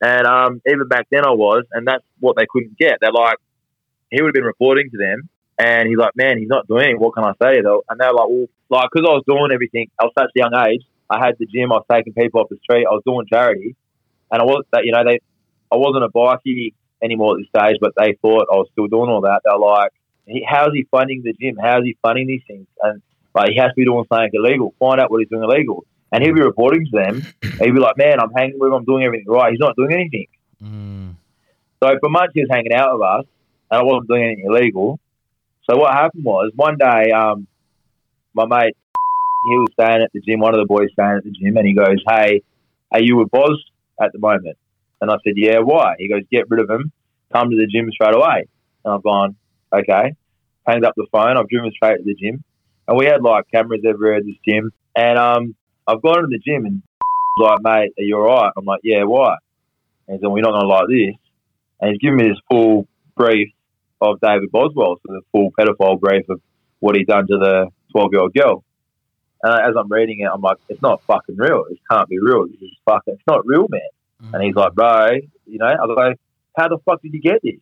And 0.03 0.27
um, 0.27 0.63
even 0.67 0.89
back 0.89 1.07
then, 1.11 1.27
I 1.27 1.31
was, 1.31 1.65
and 1.73 1.87
that's 1.87 2.05
what 2.21 2.37
they 2.37 2.47
couldn't 2.49 2.79
get. 2.79 2.99
They're 3.01 3.13
like, 3.13 3.37
he 4.11 4.21
would 4.21 4.29
have 4.29 4.35
been 4.35 4.45
reporting 4.45 4.91
to 4.91 4.97
them, 4.97 5.29
and 5.59 5.89
he's 5.89 5.99
like, 5.99 6.17
man, 6.17 6.39
he's 6.39 6.49
not 6.49 6.67
doing 6.67 6.93
it. 6.93 6.99
What 6.99 7.15
can 7.15 7.25
I 7.25 7.33
say 7.43 7.61
though? 7.61 7.85
And 7.89 8.01
they're 8.01 8.13
like, 8.13 8.29
well, 8.29 8.47
like 8.71 8.89
because 8.93 9.09
I 9.09 9.13
was 9.13 9.25
doing 9.27 9.51
everything. 9.53 9.89
Was 10.01 10.13
such 10.19 10.31
a 10.37 10.39
young 10.39 10.55
age. 10.69 10.83
I 11.11 11.19
had 11.25 11.37
the 11.39 11.47
gym. 11.47 11.73
I 11.73 11.77
was 11.77 11.87
taking 11.91 12.13
people 12.13 12.41
off 12.41 12.49
the 12.49 12.59
street. 12.63 12.87
I 12.87 12.93
was 12.93 13.03
doing 13.05 13.27
charity, 13.27 13.75
and 14.31 14.41
I 14.41 14.45
was 14.45 14.65
that 14.73 14.85
you 14.85 14.93
know 14.93 15.03
they, 15.05 15.19
I 15.73 15.77
wasn't 15.77 16.05
a 16.05 16.09
bikie 16.09 16.75
anymore 17.03 17.35
at 17.35 17.39
this 17.41 17.49
stage, 17.49 17.77
but 17.81 17.93
they 17.97 18.17
thought 18.23 18.47
I 18.53 18.57
was 18.57 18.69
still 18.73 18.87
doing 18.87 19.11
all 19.11 19.23
that. 19.23 19.41
They're 19.45 19.59
like, 19.59 19.93
how's 20.47 20.73
he 20.73 20.87
funding 20.91 21.23
the 21.25 21.33
gym? 21.33 21.57
How's 21.61 21.85
he 21.85 21.97
funding 22.03 22.27
these 22.27 22.43
things? 22.47 22.67
And 22.83 23.03
like, 23.35 23.51
he 23.51 23.57
has 23.59 23.71
to 23.71 23.75
be 23.75 23.85
doing 23.85 24.05
something 24.09 24.31
illegal. 24.35 24.75
Find 24.79 25.01
out 25.01 25.11
what 25.11 25.21
he's 25.21 25.29
doing 25.29 25.43
illegal. 25.43 25.85
And 26.13 26.23
he'll 26.23 26.35
be 26.35 26.43
reporting 26.43 26.87
to 26.87 26.91
them. 26.91 27.23
He'll 27.59 27.73
be 27.73 27.81
like, 27.81 27.97
man, 27.97 28.21
I'm 28.21 28.33
hanging 28.37 28.59
with 28.59 28.69
him. 28.69 28.75
I'm 28.75 28.85
doing 28.85 29.05
everything 29.05 29.27
right. 29.29 29.51
He's 29.53 29.61
not 29.61 29.77
doing 29.77 29.93
anything. 29.93 30.27
mm, 30.63 31.15
So 31.83 31.97
for 32.01 32.09
months 32.11 32.33
he 32.35 32.41
was 32.43 32.51
hanging 32.51 32.75
out 32.75 32.93
with 32.95 33.03
us, 33.03 33.25
and 33.71 33.81
I 33.81 33.83
wasn't 33.85 34.09
doing 34.09 34.25
anything 34.25 34.45
illegal. 34.47 34.99
So 35.71 35.77
what 35.79 35.93
happened 35.95 36.25
was 36.25 36.51
one 36.57 36.77
day, 36.79 37.13
um, 37.13 37.47
my 38.35 38.45
mate, 38.47 38.77
he 39.43 39.57
was 39.57 39.69
staying 39.73 40.03
at 40.03 40.13
the 40.13 40.21
gym. 40.21 40.41
One 40.41 40.55
of 40.55 40.61
the 40.61 40.67
boys 40.67 40.89
staying 40.93 41.17
at 41.19 41.25
the 41.25 41.31
gym, 41.31 41.57
and 41.57 41.67
he 41.67 41.75
goes, 41.75 42.03
"Hey, 42.09 42.43
are 42.93 43.01
you 43.01 43.17
with 43.17 43.31
Boz 43.31 43.63
at 44.01 44.13
the 44.13 44.19
moment?" 44.19 44.57
And 45.01 45.11
I 45.11 45.17
said, 45.25 45.35
"Yeah, 45.37 45.61
why?" 45.61 45.95
He 45.99 46.09
goes, 46.09 46.23
"Get 46.31 46.51
rid 46.51 46.61
of 46.61 46.71
him. 46.71 46.93
Come 47.33 47.51
to 47.51 47.57
the 47.57 47.67
gym 47.67 47.91
straight 47.93 48.15
away." 48.15 48.47
And 48.85 48.95
I've 48.95 49.03
gone, 49.03 49.37
"Okay." 49.73 50.15
Hanged 50.67 50.85
up 50.85 50.95
the 50.97 51.07
phone. 51.11 51.37
I've 51.37 51.49
driven 51.49 51.73
straight 51.73 51.99
to 51.99 52.05
the 52.05 52.15
gym, 52.15 52.45
and 52.87 52.99
we 52.99 53.07
had 53.07 53.23
like 53.23 53.51
cameras 53.51 53.83
everywhere 53.87 54.17
at 54.17 54.25
this 54.25 54.37
gym. 54.47 54.73
And 54.95 55.19
um, 55.19 55.55
I've 55.87 56.03
gone 56.03 56.23
to 56.23 56.29
the 56.29 56.39
gym, 56.39 56.67
and 56.67 56.83
like, 57.39 57.63
"Mate, 57.63 57.93
are 57.99 58.03
you 58.03 58.17
alright?" 58.17 58.53
I'm 58.57 58.65
like, 58.65 58.81
"Yeah, 58.83 59.05
why?" 59.05 59.37
And 60.07 60.17
he 60.17 60.21
said, 60.21 60.31
"We're 60.31 60.43
not 60.43 60.53
going 60.53 60.63
to 60.63 60.69
like 60.69 60.89
this." 60.89 61.17
And 61.81 61.91
he's 61.91 61.99
given 61.99 62.19
me 62.19 62.29
this 62.29 62.41
full 62.51 62.87
brief 63.17 63.49
of 64.03 64.21
David 64.21 64.51
Boswell, 64.51 64.97
so 64.97 65.13
the 65.13 65.23
full 65.33 65.51
pedophile 65.53 65.99
brief 65.99 66.29
of 66.29 66.41
what 66.81 66.97
he's 66.97 67.07
done 67.07 67.27
to 67.27 67.39
the 67.39 67.69
12 67.93 68.09
year 68.13 68.21
old 68.21 68.35
girl. 68.35 68.65
And 69.43 69.53
as 69.69 69.75
I'm 69.77 69.91
reading 69.91 70.21
it, 70.21 70.29
I'm 70.33 70.41
like, 70.43 70.59
it's 70.69 70.83
not 70.83 71.03
fucking 71.07 71.37
real. 71.37 71.65
It 71.71 71.79
can't 71.91 72.09
be 72.09 72.19
real. 72.19 72.47
This 72.47 72.61
is 72.61 72.77
fucking, 72.85 73.15
it's 73.15 73.27
not 73.27 73.47
real, 73.47 73.67
man. 73.69 73.81
mm. 74.23 74.35
And 74.35 74.43
he's 74.43 74.55
like, 74.55 74.75
bro, 74.75 75.11
you 75.47 75.59
know, 75.59 75.67
I 75.67 75.87
was 75.87 75.97
like, 75.97 76.21
how 76.57 76.69
the 76.69 76.79
fuck 76.85 77.01
did 77.03 77.15
you 77.15 77.21
get 77.21 77.41
this? 77.43 77.61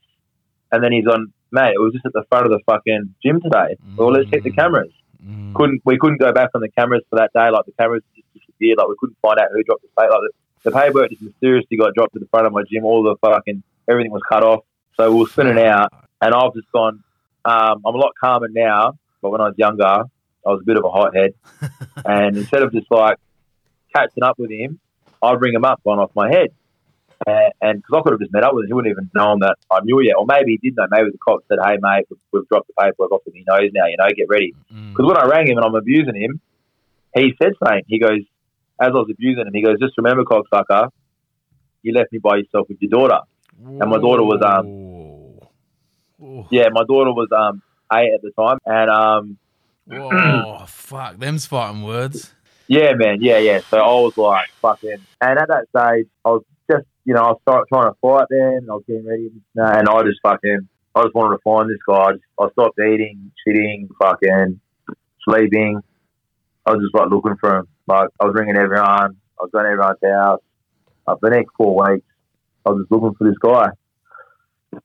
And 0.72 0.82
then 0.82 0.92
he's 0.92 1.06
on, 1.06 1.32
mate, 1.52 1.74
it 1.74 1.80
was 1.80 1.92
just 1.92 2.06
at 2.06 2.12
the 2.12 2.24
front 2.28 2.46
of 2.46 2.52
the 2.52 2.60
fucking 2.66 3.14
gym 3.22 3.40
today. 3.40 3.76
Well, 3.96 4.12
let's 4.12 4.28
check 4.30 4.42
the 4.42 4.50
cameras. 4.50 4.92
Mm. 5.24 5.54
Couldn't 5.54 5.82
we 5.84 5.98
couldn't 5.98 6.18
go 6.18 6.32
back 6.32 6.50
on 6.54 6.60
the 6.60 6.68
cameras 6.70 7.02
for 7.10 7.16
that 7.16 7.32
day? 7.32 7.50
Like 7.50 7.66
the 7.66 7.72
cameras 7.72 8.02
just 8.14 8.26
disappeared. 8.34 8.78
Like 8.78 8.88
we 8.88 8.94
couldn't 8.98 9.16
find 9.20 9.38
out 9.38 9.48
who 9.52 9.62
dropped 9.64 9.82
the 9.82 9.88
plate. 9.96 10.10
Like 10.10 10.20
the, 10.20 10.70
the 10.70 10.76
paperwork 10.76 11.10
just 11.10 11.22
mysteriously 11.22 11.76
got 11.76 11.94
dropped 11.94 12.14
to 12.14 12.20
the 12.20 12.26
front 12.26 12.46
of 12.46 12.52
my 12.52 12.62
gym. 12.70 12.84
All 12.84 13.02
the 13.02 13.16
fucking 13.20 13.62
everything 13.88 14.12
was 14.12 14.22
cut 14.28 14.42
off. 14.42 14.64
So 14.96 15.10
we 15.12 15.20
were 15.20 15.26
spinning 15.26 15.58
out, 15.58 15.92
and 16.20 16.34
I've 16.34 16.54
just 16.54 16.70
gone. 16.72 17.02
Um, 17.44 17.82
I'm 17.86 17.94
a 17.94 17.98
lot 17.98 18.12
calmer 18.20 18.48
now, 18.50 18.98
but 19.22 19.30
when 19.30 19.40
I 19.40 19.44
was 19.44 19.54
younger, 19.56 20.04
I 20.46 20.50
was 20.50 20.60
a 20.62 20.64
bit 20.64 20.76
of 20.76 20.84
a 20.84 20.90
hothead. 20.90 21.34
and 22.04 22.36
instead 22.36 22.62
of 22.62 22.72
just 22.72 22.90
like 22.90 23.18
catching 23.94 24.22
up 24.22 24.38
with 24.38 24.50
him, 24.50 24.80
I'd 25.22 25.40
ring 25.40 25.54
him 25.54 25.64
up, 25.64 25.82
gone 25.84 25.98
off 25.98 26.10
my 26.14 26.30
head. 26.30 26.50
and 27.26 27.52
and 27.60 27.82
because 27.82 27.98
I 27.98 28.02
could 28.02 28.12
have 28.12 28.20
just 28.20 28.32
met 28.32 28.44
up 28.44 28.54
with 28.54 28.64
him, 28.64 28.68
he 28.68 28.74
wouldn't 28.74 28.92
even 28.92 29.10
known 29.14 29.40
that 29.40 29.56
I 29.70 29.80
knew 29.82 30.00
yet, 30.00 30.16
or 30.16 30.26
maybe 30.26 30.52
he 30.52 30.58
did 30.58 30.76
know. 30.76 30.86
Maybe 30.90 31.10
the 31.10 31.18
cop 31.18 31.40
said, 31.48 31.58
"Hey, 31.62 31.76
mate, 31.80 32.06
we've, 32.10 32.18
we've 32.32 32.48
dropped 32.48 32.68
the 32.68 32.74
paperwork 32.78 33.12
off, 33.12 33.22
and 33.26 33.34
he 33.34 33.44
knows 33.46 33.70
now. 33.74 33.86
You 33.86 33.96
know, 33.98 34.08
get 34.16 34.28
ready." 34.28 34.54
Mm. 34.72 34.92
Because 34.92 35.06
when 35.06 35.16
I 35.16 35.24
rang 35.26 35.48
him 35.48 35.56
and 35.58 35.66
I'm 35.66 35.74
abusing 35.74 36.14
him, 36.14 36.40
he 37.14 37.34
said 37.42 37.52
something. 37.58 37.82
He 37.88 37.98
goes, 37.98 38.20
as 38.80 38.88
I 38.88 38.90
was 38.90 39.08
abusing 39.10 39.46
him, 39.46 39.52
he 39.52 39.62
goes, 39.62 39.78
"Just 39.80 39.98
remember, 39.98 40.24
cocksucker, 40.24 40.90
you 41.82 41.92
left 41.92 42.12
me 42.12 42.18
by 42.18 42.36
yourself 42.36 42.68
with 42.68 42.78
your 42.80 42.90
daughter." 42.90 43.20
and 43.60 43.90
my 43.90 43.98
daughter 43.98 44.22
was, 44.22 44.40
um. 44.44 45.48
Whoa. 46.18 46.46
Yeah, 46.50 46.68
my 46.72 46.82
daughter 46.82 47.12
was 47.12 47.28
um 47.36 47.62
eight 47.92 48.12
at 48.14 48.22
the 48.22 48.30
time, 48.32 48.58
and 48.66 48.90
um 48.90 49.38
Whoa, 49.88 50.64
fuck, 50.68 51.16
them's 51.18 51.46
fighting 51.46 51.82
words. 51.82 52.32
Yeah, 52.66 52.92
man. 52.94 53.18
Yeah, 53.20 53.38
yeah. 53.38 53.60
So 53.70 53.78
I 53.78 54.00
was 54.00 54.16
like, 54.16 54.50
fucking. 54.60 54.98
And 55.20 55.38
at 55.38 55.48
that 55.48 55.68
stage, 55.70 56.06
I 56.24 56.28
was 56.28 56.44
just, 56.70 56.84
you 57.04 57.14
know, 57.14 57.20
I 57.20 57.28
was 57.28 57.38
start, 57.42 57.68
trying 57.68 57.90
to 57.90 57.96
fight 58.02 58.26
then, 58.28 58.58
and 58.58 58.70
I 58.70 58.74
was 58.74 58.84
getting 58.86 59.06
ready, 59.06 59.30
and 59.54 59.88
I 59.88 60.02
just 60.02 60.20
fucking, 60.22 60.68
I 60.94 61.02
just 61.02 61.14
wanted 61.14 61.36
to 61.36 61.42
find 61.42 61.70
this 61.70 61.78
guy. 61.86 61.94
I, 61.94 62.12
just, 62.12 62.24
I 62.38 62.48
stopped 62.52 62.78
eating, 62.78 63.32
shitting, 63.46 63.88
fucking, 63.98 64.60
sleeping. 65.26 65.80
I 66.66 66.72
was 66.72 66.82
just 66.82 66.94
like 66.94 67.10
looking 67.10 67.36
for 67.40 67.58
him. 67.58 67.68
Like 67.86 68.10
I 68.20 68.26
was 68.26 68.34
ringing 68.38 68.58
everyone. 68.58 69.16
I 69.16 69.42
was 69.42 69.50
going 69.50 69.64
to 69.64 69.70
everyone's 69.70 69.98
house. 70.02 70.40
For 71.06 71.18
the 71.22 71.30
next 71.30 71.52
four 71.56 71.74
weeks, 71.74 72.06
I 72.66 72.70
was 72.70 72.82
just 72.82 72.92
looking 72.92 73.14
for 73.14 73.26
this 73.26 73.38
guy. 73.38 73.70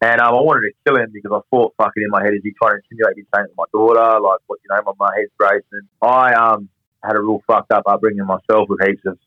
And 0.02 0.22
um, 0.22 0.34
I 0.34 0.42
wanted 0.42 0.70
to 0.70 0.74
kill 0.86 0.98
him 1.02 1.12
because 1.12 1.32
I 1.34 1.42
thought 1.50 1.74
fucking 1.78 2.04
in 2.04 2.10
my 2.10 2.24
head, 2.24 2.34
is 2.34 2.42
he 2.44 2.54
trying 2.54 2.76
to 2.76 2.82
insinuate 2.90 3.18
he's 3.18 3.26
saying 3.36 3.48
to 3.48 3.54
my 3.58 3.66
daughter? 3.72 4.20
Like, 4.20 4.40
what, 4.48 4.60
you 4.64 4.70
know, 4.70 4.82
my, 4.86 5.08
my 5.08 5.12
head's 5.18 5.32
racing. 5.40 5.88
I 6.02 6.34
um 6.34 6.70
had 7.04 7.16
a 7.16 7.22
real 7.22 7.44
fucked 7.46 7.72
up 7.72 7.84
upbringing 7.86 8.26
myself 8.26 8.70
with 8.70 8.80
heaps 8.86 9.02
of 9.06 9.18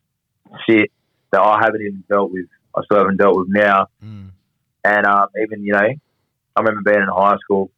shit 0.68 0.90
that 1.32 1.40
I 1.40 1.60
haven't 1.62 1.82
even 1.82 2.04
dealt 2.08 2.32
with. 2.32 2.46
I 2.74 2.82
still 2.84 2.98
haven't 2.98 3.18
dealt 3.18 3.36
with 3.36 3.48
now. 3.50 3.88
Mm. 4.02 4.30
And 4.84 5.06
um, 5.06 5.28
even, 5.42 5.64
you 5.64 5.72
know, 5.72 5.78
I 5.78 6.60
remember 6.60 6.90
being 6.90 7.02
in 7.02 7.08
high 7.08 7.36
school, 7.38 7.70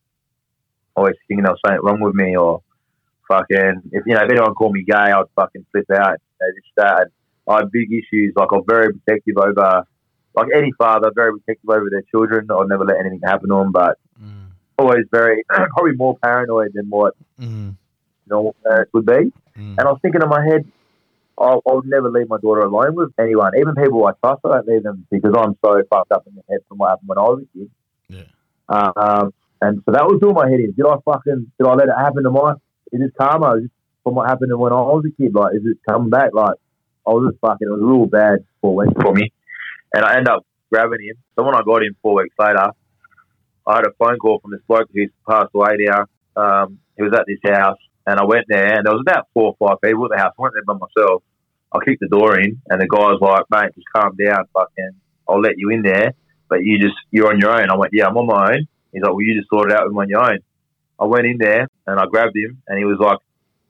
always 0.94 1.14
thinking 1.26 1.44
there 1.44 1.52
was 1.52 1.60
something 1.64 1.84
wrong 1.84 2.00
with 2.00 2.14
me 2.14 2.36
or 2.36 2.62
fucking, 3.26 3.82
if, 3.92 4.04
you 4.06 4.14
know, 4.14 4.22
if 4.22 4.30
anyone 4.30 4.54
called 4.54 4.72
me 4.72 4.84
gay, 4.84 4.94
I'd 4.94 5.24
fucking 5.34 5.66
flip 5.72 5.86
out. 5.90 6.18
You 6.40 6.46
know, 6.46 6.52
just 6.54 6.74
that. 6.76 7.08
I 7.48 7.54
had 7.56 7.72
big 7.72 7.90
issues. 7.92 8.34
Like, 8.36 8.48
I'm 8.52 8.64
very 8.66 8.92
protective 8.92 9.36
over, 9.38 9.84
like 10.38 10.48
any 10.54 10.72
father, 10.72 11.10
very 11.14 11.32
protective 11.32 11.68
over 11.70 11.88
their 11.90 12.02
children. 12.10 12.46
I'll 12.50 12.66
never 12.66 12.84
let 12.84 12.98
anything 13.00 13.20
happen 13.24 13.48
to 13.50 13.56
them, 13.56 13.72
but 13.72 13.98
Mm. 14.22 14.46
always 14.78 15.04
very, 15.12 15.44
probably 15.48 15.92
more 15.96 16.16
paranoid 16.22 16.72
than 16.74 16.86
what 16.88 17.14
Mm. 17.40 17.74
normal 18.28 18.54
parents 18.64 18.92
would 18.92 19.06
be. 19.06 19.32
Mm. 19.56 19.76
And 19.78 19.80
I 19.80 19.84
was 19.92 19.98
thinking 20.02 20.22
in 20.22 20.28
my 20.28 20.44
head, 20.44 20.64
I, 21.38 21.44
I 21.68 21.72
would 21.72 21.86
never 21.86 22.10
leave 22.10 22.28
my 22.28 22.38
daughter 22.38 22.62
alone 22.62 22.94
with 22.96 23.12
anyone, 23.18 23.52
even 23.58 23.74
people 23.76 24.04
I 24.06 24.12
trust. 24.22 24.40
I 24.44 24.48
don't 24.56 24.66
leave 24.68 24.82
them 24.82 25.06
because 25.10 25.34
I'm 25.38 25.56
so 25.64 25.82
fucked 25.88 26.10
up 26.12 26.26
in 26.26 26.34
the 26.34 26.42
head 26.50 26.60
from 26.68 26.78
what 26.78 26.90
happened 26.90 27.08
when 27.08 27.18
I 27.18 27.22
was 27.22 27.42
a 27.44 27.58
kid. 27.58 27.70
Yeah. 28.08 28.24
Um, 28.68 29.32
and 29.62 29.82
so 29.84 29.92
that 29.92 30.04
was 30.06 30.20
all 30.22 30.32
my 30.34 30.48
head 30.50 30.60
is. 30.60 30.74
Did 30.74 30.86
I 30.86 30.96
fucking 31.04 31.52
did 31.58 31.66
I 31.66 31.74
let 31.74 31.88
it 31.88 31.94
happen 31.96 32.24
to 32.24 32.30
my? 32.30 32.52
Is 32.92 33.00
this 33.00 33.10
karma? 33.18 33.56
Is 33.56 33.62
this 33.62 33.70
from 34.04 34.14
what 34.14 34.28
happened 34.28 34.56
when 34.58 34.72
I 34.72 34.76
was 34.76 35.04
a 35.06 35.10
kid? 35.22 35.34
Like, 35.34 35.54
is 35.54 35.62
it 35.64 35.78
coming 35.88 36.10
back? 36.10 36.30
Like, 36.32 36.54
I 37.06 37.10
was 37.10 37.30
just 37.30 37.40
fucking. 37.40 37.66
It 37.66 37.70
was 37.70 37.80
real 37.82 38.06
bad 38.06 38.44
weeks 38.62 38.92
for 39.00 39.12
me, 39.14 39.32
and 39.94 40.04
I 40.04 40.16
end 40.16 40.28
up 40.28 40.44
grabbing 40.70 41.00
him. 41.02 41.16
So 41.34 41.44
when 41.44 41.54
I 41.54 41.62
got 41.62 41.82
him 41.82 41.96
four 42.02 42.16
weeks 42.16 42.34
later, 42.38 42.70
I 43.66 43.76
had 43.76 43.86
a 43.86 43.92
phone 43.98 44.18
call 44.18 44.40
from 44.40 44.52
this 44.52 44.60
bloke 44.66 44.88
who's 44.92 45.10
passed 45.28 45.50
away 45.54 45.76
now. 45.78 46.04
Um, 46.36 46.78
he 46.96 47.02
was 47.02 47.12
at 47.12 47.26
this 47.26 47.38
house, 47.44 47.78
and 48.06 48.18
I 48.18 48.24
went 48.24 48.46
there, 48.48 48.76
and 48.76 48.86
there 48.86 48.92
was 48.92 49.04
about 49.06 49.28
four 49.34 49.54
or 49.58 49.68
five 49.68 49.80
people 49.82 50.06
at 50.06 50.10
the 50.16 50.22
house. 50.22 50.32
I 50.38 50.42
went 50.42 50.54
there 50.54 50.64
by 50.64 50.74
myself. 50.74 51.22
I 51.72 51.84
kicked 51.84 52.00
the 52.00 52.08
door 52.08 52.38
in, 52.40 52.60
and 52.68 52.80
the 52.80 52.88
guy's 52.88 53.20
like, 53.20 53.44
"Mate, 53.50 53.74
just 53.74 53.86
calm 53.94 54.16
down, 54.16 54.44
fucking. 54.54 54.92
I'll 55.28 55.40
let 55.40 55.58
you 55.58 55.70
in 55.70 55.82
there, 55.82 56.12
but 56.48 56.64
you 56.64 56.78
just 56.78 56.96
you're 57.10 57.28
on 57.28 57.40
your 57.40 57.50
own." 57.50 57.70
I 57.70 57.76
went, 57.76 57.92
"Yeah, 57.92 58.06
I'm 58.06 58.16
on 58.16 58.26
my 58.26 58.54
own." 58.54 58.68
He's 58.92 59.02
like, 59.02 59.12
"Well, 59.12 59.20
you 59.20 59.36
just 59.36 59.50
sort 59.50 59.70
it 59.70 59.76
out 59.76 59.86
on 59.86 60.08
your 60.08 60.24
own." 60.24 60.38
I 60.98 61.04
went 61.04 61.26
in 61.26 61.38
there 61.38 61.68
and 61.86 62.00
I 62.00 62.06
grabbed 62.06 62.36
him, 62.36 62.62
and 62.66 62.78
he 62.78 62.84
was 62.84 62.98
like 62.98 63.18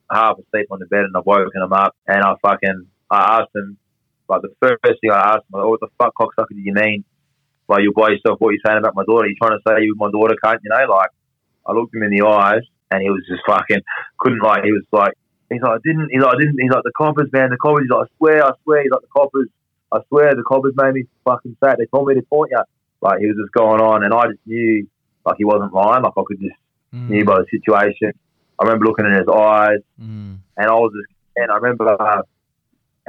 half 0.09 0.39
asleep 0.39 0.67
on 0.71 0.79
the 0.79 0.87
bed, 0.87 1.03
and 1.03 1.15
I 1.15 1.19
woken 1.19 1.61
him 1.61 1.73
up, 1.73 1.95
and 2.07 2.23
I 2.23 2.33
fucking 2.41 2.87
I 3.11 3.41
asked 3.41 3.55
him 3.55 3.77
like 4.29 4.41
the 4.43 4.53
first 4.61 5.01
thing 5.01 5.11
I 5.11 5.33
asked 5.35 5.45
him, 5.51 5.59
like, 5.59 5.65
"What 5.65 5.79
the 5.81 5.89
fuck, 5.97 6.13
cocksucker, 6.19 6.49
do 6.55 6.61
you 6.61 6.73
mean?" 6.73 7.03
Like 7.67 7.81
you're 7.83 7.93
by 7.93 8.09
yourself. 8.09 8.39
What 8.39 8.49
are 8.49 8.53
you 8.53 8.59
saying 8.65 8.77
about 8.79 8.95
my 8.95 9.03
daughter? 9.05 9.27
You 9.27 9.35
trying 9.41 9.57
to 9.57 9.63
say 9.67 9.83
you 9.83 9.93
with 9.93 9.99
my 9.99 10.11
daughter, 10.11 10.35
can't 10.43 10.59
you 10.63 10.69
know? 10.69 10.85
Like 10.93 11.09
I 11.65 11.73
looked 11.73 11.93
him 11.93 12.03
in 12.03 12.11
the 12.11 12.25
eyes, 12.25 12.61
and 12.91 13.01
he 13.01 13.09
was 13.09 13.23
just 13.27 13.41
fucking 13.45 13.81
couldn't 14.19 14.41
like. 14.41 14.63
He 14.63 14.71
was 14.71 14.83
like, 14.91 15.13
he's 15.49 15.61
like, 15.61 15.77
I 15.77 15.81
didn't. 15.83 16.09
He's 16.11 16.21
like, 16.21 16.33
I 16.35 16.37
didn't. 16.39 16.57
He's 16.59 16.71
like 16.71 16.83
the 16.83 16.91
coppers, 16.97 17.29
man. 17.33 17.49
The 17.49 17.57
coppers. 17.57 17.83
He's 17.83 17.91
like, 17.91 18.07
I 18.07 18.09
swear, 18.17 18.45
I 18.45 18.51
swear. 18.63 18.81
He's 18.83 18.91
like 18.91 19.01
the 19.01 19.13
coppers. 19.15 19.49
I 19.91 19.99
swear, 20.09 20.35
the 20.35 20.43
coppers 20.43 20.73
made 20.77 20.93
me 20.93 21.03
fucking 21.25 21.57
say 21.63 21.71
it. 21.71 21.77
They 21.79 21.85
told 21.87 22.07
me 22.07 22.13
to 22.15 22.21
taunt 22.29 22.49
you. 22.51 22.61
Like 23.01 23.19
he 23.19 23.27
was 23.27 23.37
just 23.41 23.53
going 23.53 23.81
on, 23.81 24.03
and 24.03 24.13
I 24.13 24.27
just 24.27 24.41
knew 24.45 24.87
like 25.25 25.35
he 25.37 25.45
wasn't 25.45 25.73
lying. 25.73 26.03
Like 26.03 26.13
I 26.17 26.21
could 26.25 26.39
just 26.39 26.55
Mm. 26.93 27.09
knew 27.09 27.23
by 27.23 27.37
the 27.37 27.45
situation. 27.51 28.13
I 28.59 28.65
remember 28.65 28.85
looking 28.87 29.05
in 29.05 29.13
his 29.13 29.27
eyes, 29.27 29.77
Mm. 30.01 30.37
and 30.57 30.65
I 30.67 30.73
was 30.73 30.91
just, 30.91 31.13
and 31.35 31.51
I 31.51 31.55
remember 31.57 31.87
uh, 31.87 32.23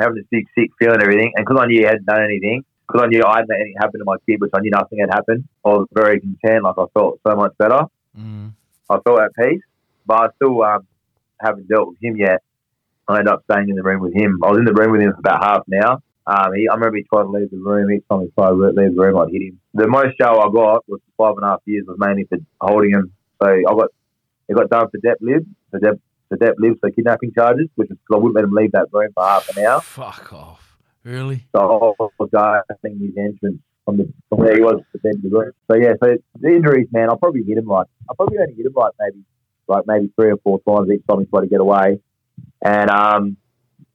having 0.01 0.17
this 0.17 0.27
big 0.31 0.47
sick 0.57 0.71
feeling 0.79 0.95
and 0.95 1.03
everything. 1.03 1.33
And 1.37 1.47
because 1.47 1.61
I 1.63 1.67
knew 1.67 1.81
he 1.81 1.87
hadn't 1.87 2.07
done 2.07 2.23
anything, 2.23 2.65
because 2.87 3.05
I 3.05 3.09
knew 3.09 3.23
I 3.25 3.37
hadn't 3.37 3.51
let 3.51 3.61
anything 3.61 3.77
happen 3.79 4.01
to 4.01 4.05
my 4.05 4.17
kid, 4.27 4.41
which 4.41 4.51
I 4.55 4.61
knew 4.61 4.71
nothing 4.71 4.99
had 4.99 5.11
happened, 5.13 5.49
I 5.65 5.69
was 5.69 5.87
very 5.93 6.21
content. 6.21 6.65
Like 6.65 6.75
I 6.79 6.85
felt 6.95 7.21
so 7.27 7.37
much 7.37 7.53
better. 7.59 7.83
Mm. 8.19 8.53
I 8.89 8.99
felt 9.01 9.21
at 9.21 9.35
peace, 9.35 9.63
but 10.07 10.15
I 10.15 10.27
still 10.37 10.63
um, 10.63 10.87
haven't 11.41 11.69
dealt 11.69 11.89
with 11.89 12.03
him 12.03 12.17
yet. 12.17 12.43
I 13.07 13.19
ended 13.19 13.33
up 13.33 13.45
staying 13.51 13.69
in 13.69 13.77
the 13.77 13.83
room 13.83 14.01
with 14.01 14.15
him. 14.15 14.39
I 14.43 14.51
was 14.51 14.59
in 14.59 14.65
the 14.65 14.73
room 14.73 14.93
with 14.93 15.01
him 15.01 15.13
for 15.13 15.21
about 15.21 15.45
half 15.45 15.63
an 15.69 15.83
hour. 15.83 16.03
Um, 16.27 16.55
he, 16.55 16.69
I 16.69 16.75
remember 16.75 16.97
he 16.97 17.05
tried 17.05 17.25
to 17.25 17.31
leave 17.31 17.51
the 17.51 17.57
room. 17.57 17.91
Each 17.91 18.05
time 18.09 18.23
he 18.23 18.31
tried 18.39 18.51
to 18.51 18.55
leave 18.55 18.95
the 18.95 19.03
room, 19.03 19.19
I'd 19.19 19.33
hit 19.33 19.43
him. 19.43 19.61
The 19.75 19.89
most 19.89 20.19
jail 20.19 20.39
I 20.39 20.51
got 20.53 20.89
was 20.89 21.01
five 21.17 21.35
and 21.37 21.45
a 21.45 21.49
half 21.49 21.63
years, 21.65 21.87
was 21.89 21.97
mainly 21.99 22.25
for 22.25 22.39
holding 22.61 22.91
him. 22.93 23.13
So 23.43 23.49
I 23.49 23.63
got, 23.63 23.91
he 24.47 24.55
got 24.55 24.71
done 24.71 24.91
for 24.91 24.99
dep 24.99 25.19
lib, 25.21 25.47
for 25.71 25.81
dep, 25.81 25.99
for 26.31 26.37
dep 26.37 26.55
lives 26.59 26.79
so 26.83 26.91
kidnapping 26.91 27.33
charges, 27.35 27.69
which 27.75 27.91
is 27.91 27.99
because 27.99 28.15
I 28.15 28.19
wouldn't 28.19 28.37
let 28.37 28.45
him 28.45 28.53
leave 28.53 28.73
that 28.73 28.87
room 28.93 29.11
for 29.13 29.25
half 29.25 29.55
an 29.55 29.65
hour. 29.65 29.81
Fuck 29.83 30.33
off. 30.33 30.79
Really? 31.05 31.45
So 31.55 31.61
I 31.61 32.05
was 32.19 32.31
guarding 32.33 32.99
his 33.01 33.17
entrance 33.19 33.61
from 33.85 33.97
the 33.99 34.13
from 34.29 34.39
where 34.39 34.55
he 34.55 34.63
was 34.63 34.81
to 34.93 35.01
the 35.03 35.19
the 35.23 35.29
room. 35.29 35.53
So 35.71 35.77
yeah, 35.77 35.95
so 36.03 36.17
the 36.39 36.49
injuries, 36.49 36.89
man, 36.93 37.11
I'll 37.11 37.19
probably 37.19 37.43
hit 37.43 37.59
him 37.59 37.67
like 37.67 37.89
I'll 38.09 38.15
probably 38.15 38.39
only 38.39 38.55
hit 38.55 38.67
him 38.67 38.73
like 38.75 38.93
maybe 39.01 39.25
like 39.67 39.85
maybe 39.87 40.13
three 40.17 40.31
or 40.31 40.39
four 40.39 40.61
times 40.67 40.91
each 40.91 41.07
time 41.07 41.21
he 41.21 41.27
tried 41.27 41.43
to 41.43 41.47
get 41.49 41.61
away. 41.61 42.01
And 42.65 42.91
um 42.91 43.37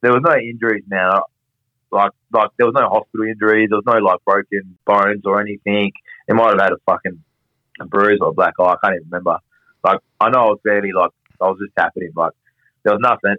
there 0.01 0.11
was 0.11 0.21
no 0.23 0.35
injuries, 0.35 0.83
man. 0.87 1.19
Like 1.91 2.11
like 2.33 2.49
there 2.57 2.67
was 2.67 2.75
no 2.75 2.89
hospital 2.89 3.27
injuries, 3.27 3.69
there 3.69 3.77
was 3.77 3.85
no 3.85 3.99
like 4.03 4.19
broken 4.25 4.77
bones 4.85 5.21
or 5.25 5.39
anything. 5.39 5.91
He 6.27 6.33
might 6.33 6.51
have 6.51 6.59
had 6.59 6.73
a 6.73 6.77
fucking 6.85 7.23
a 7.79 7.85
bruise 7.85 8.19
or 8.21 8.29
a 8.29 8.33
black 8.33 8.53
eye, 8.59 8.63
I 8.63 8.75
can't 8.83 8.95
even 8.95 9.07
remember. 9.09 9.37
Like 9.83 9.99
I 10.19 10.29
know 10.29 10.39
I 10.39 10.45
was 10.45 10.59
barely 10.63 10.91
like 10.91 11.11
I 11.41 11.45
was 11.45 11.59
just 11.59 11.75
tapping 11.77 12.03
him, 12.03 12.13
like 12.15 12.31
there 12.83 12.93
was 12.93 13.01
nothing. 13.01 13.35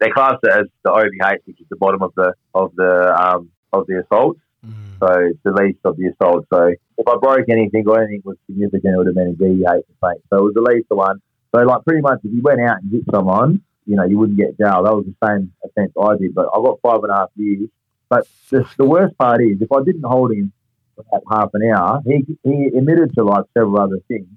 They 0.00 0.10
classed 0.10 0.40
it 0.42 0.52
as 0.52 0.66
the 0.82 0.90
OVH, 0.90 1.40
which 1.44 1.60
is 1.60 1.66
the 1.68 1.76
bottom 1.76 2.02
of 2.02 2.12
the 2.16 2.32
of 2.54 2.74
the 2.76 3.14
um 3.14 3.50
of 3.72 3.86
the 3.86 4.02
assault. 4.02 4.38
Mm. 4.66 4.98
So 4.98 5.06
it's 5.26 5.38
the 5.44 5.52
least 5.52 5.78
of 5.84 5.96
the 5.96 6.08
assault. 6.08 6.46
So 6.52 6.66
if 6.66 7.06
I 7.06 7.16
broke 7.20 7.48
anything 7.48 7.84
or 7.86 8.00
anything 8.00 8.22
was 8.24 8.36
significant, 8.46 8.94
it 8.94 8.96
would 8.96 9.06
have 9.06 9.14
been 9.14 9.28
a 9.28 9.32
DEA 9.34 9.82
complaint. 9.86 10.22
So 10.30 10.38
it 10.38 10.42
was 10.42 10.54
the 10.54 10.62
least 10.62 10.86
of 10.90 10.98
one. 10.98 11.20
So 11.54 11.62
like 11.62 11.84
pretty 11.84 12.02
much 12.02 12.20
if 12.24 12.32
you 12.32 12.42
went 12.42 12.60
out 12.60 12.82
and 12.82 12.90
hit 12.90 13.02
someone, 13.12 13.62
you 13.86 13.96
know, 13.96 14.04
you 14.04 14.18
wouldn't 14.18 14.38
get 14.38 14.58
jail. 14.58 14.84
That 14.84 14.94
was 14.94 15.06
the 15.06 15.26
same 15.26 15.52
offence 15.64 15.92
I 16.00 16.16
did. 16.16 16.34
But 16.34 16.48
I 16.52 16.58
got 16.58 16.80
five 16.82 17.02
and 17.02 17.12
a 17.12 17.16
half 17.16 17.30
years. 17.36 17.68
But 18.08 18.26
the, 18.50 18.68
the 18.76 18.84
worst 18.84 19.16
part 19.18 19.42
is 19.42 19.60
if 19.60 19.70
I 19.70 19.82
didn't 19.84 20.04
hold 20.04 20.32
him 20.32 20.52
for 20.96 21.04
that 21.12 21.22
half 21.30 21.50
an 21.54 21.70
hour, 21.70 22.00
he 22.04 22.24
he 22.42 22.66
admitted 22.76 23.14
to 23.14 23.24
like 23.24 23.44
several 23.54 23.80
other 23.80 23.98
things. 24.08 24.28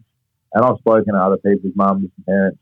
And 0.54 0.66
I've 0.66 0.78
spoken 0.80 1.14
to 1.14 1.20
other 1.20 1.38
people's 1.38 1.74
mums 1.76 2.10
and 2.18 2.26
parents 2.26 2.60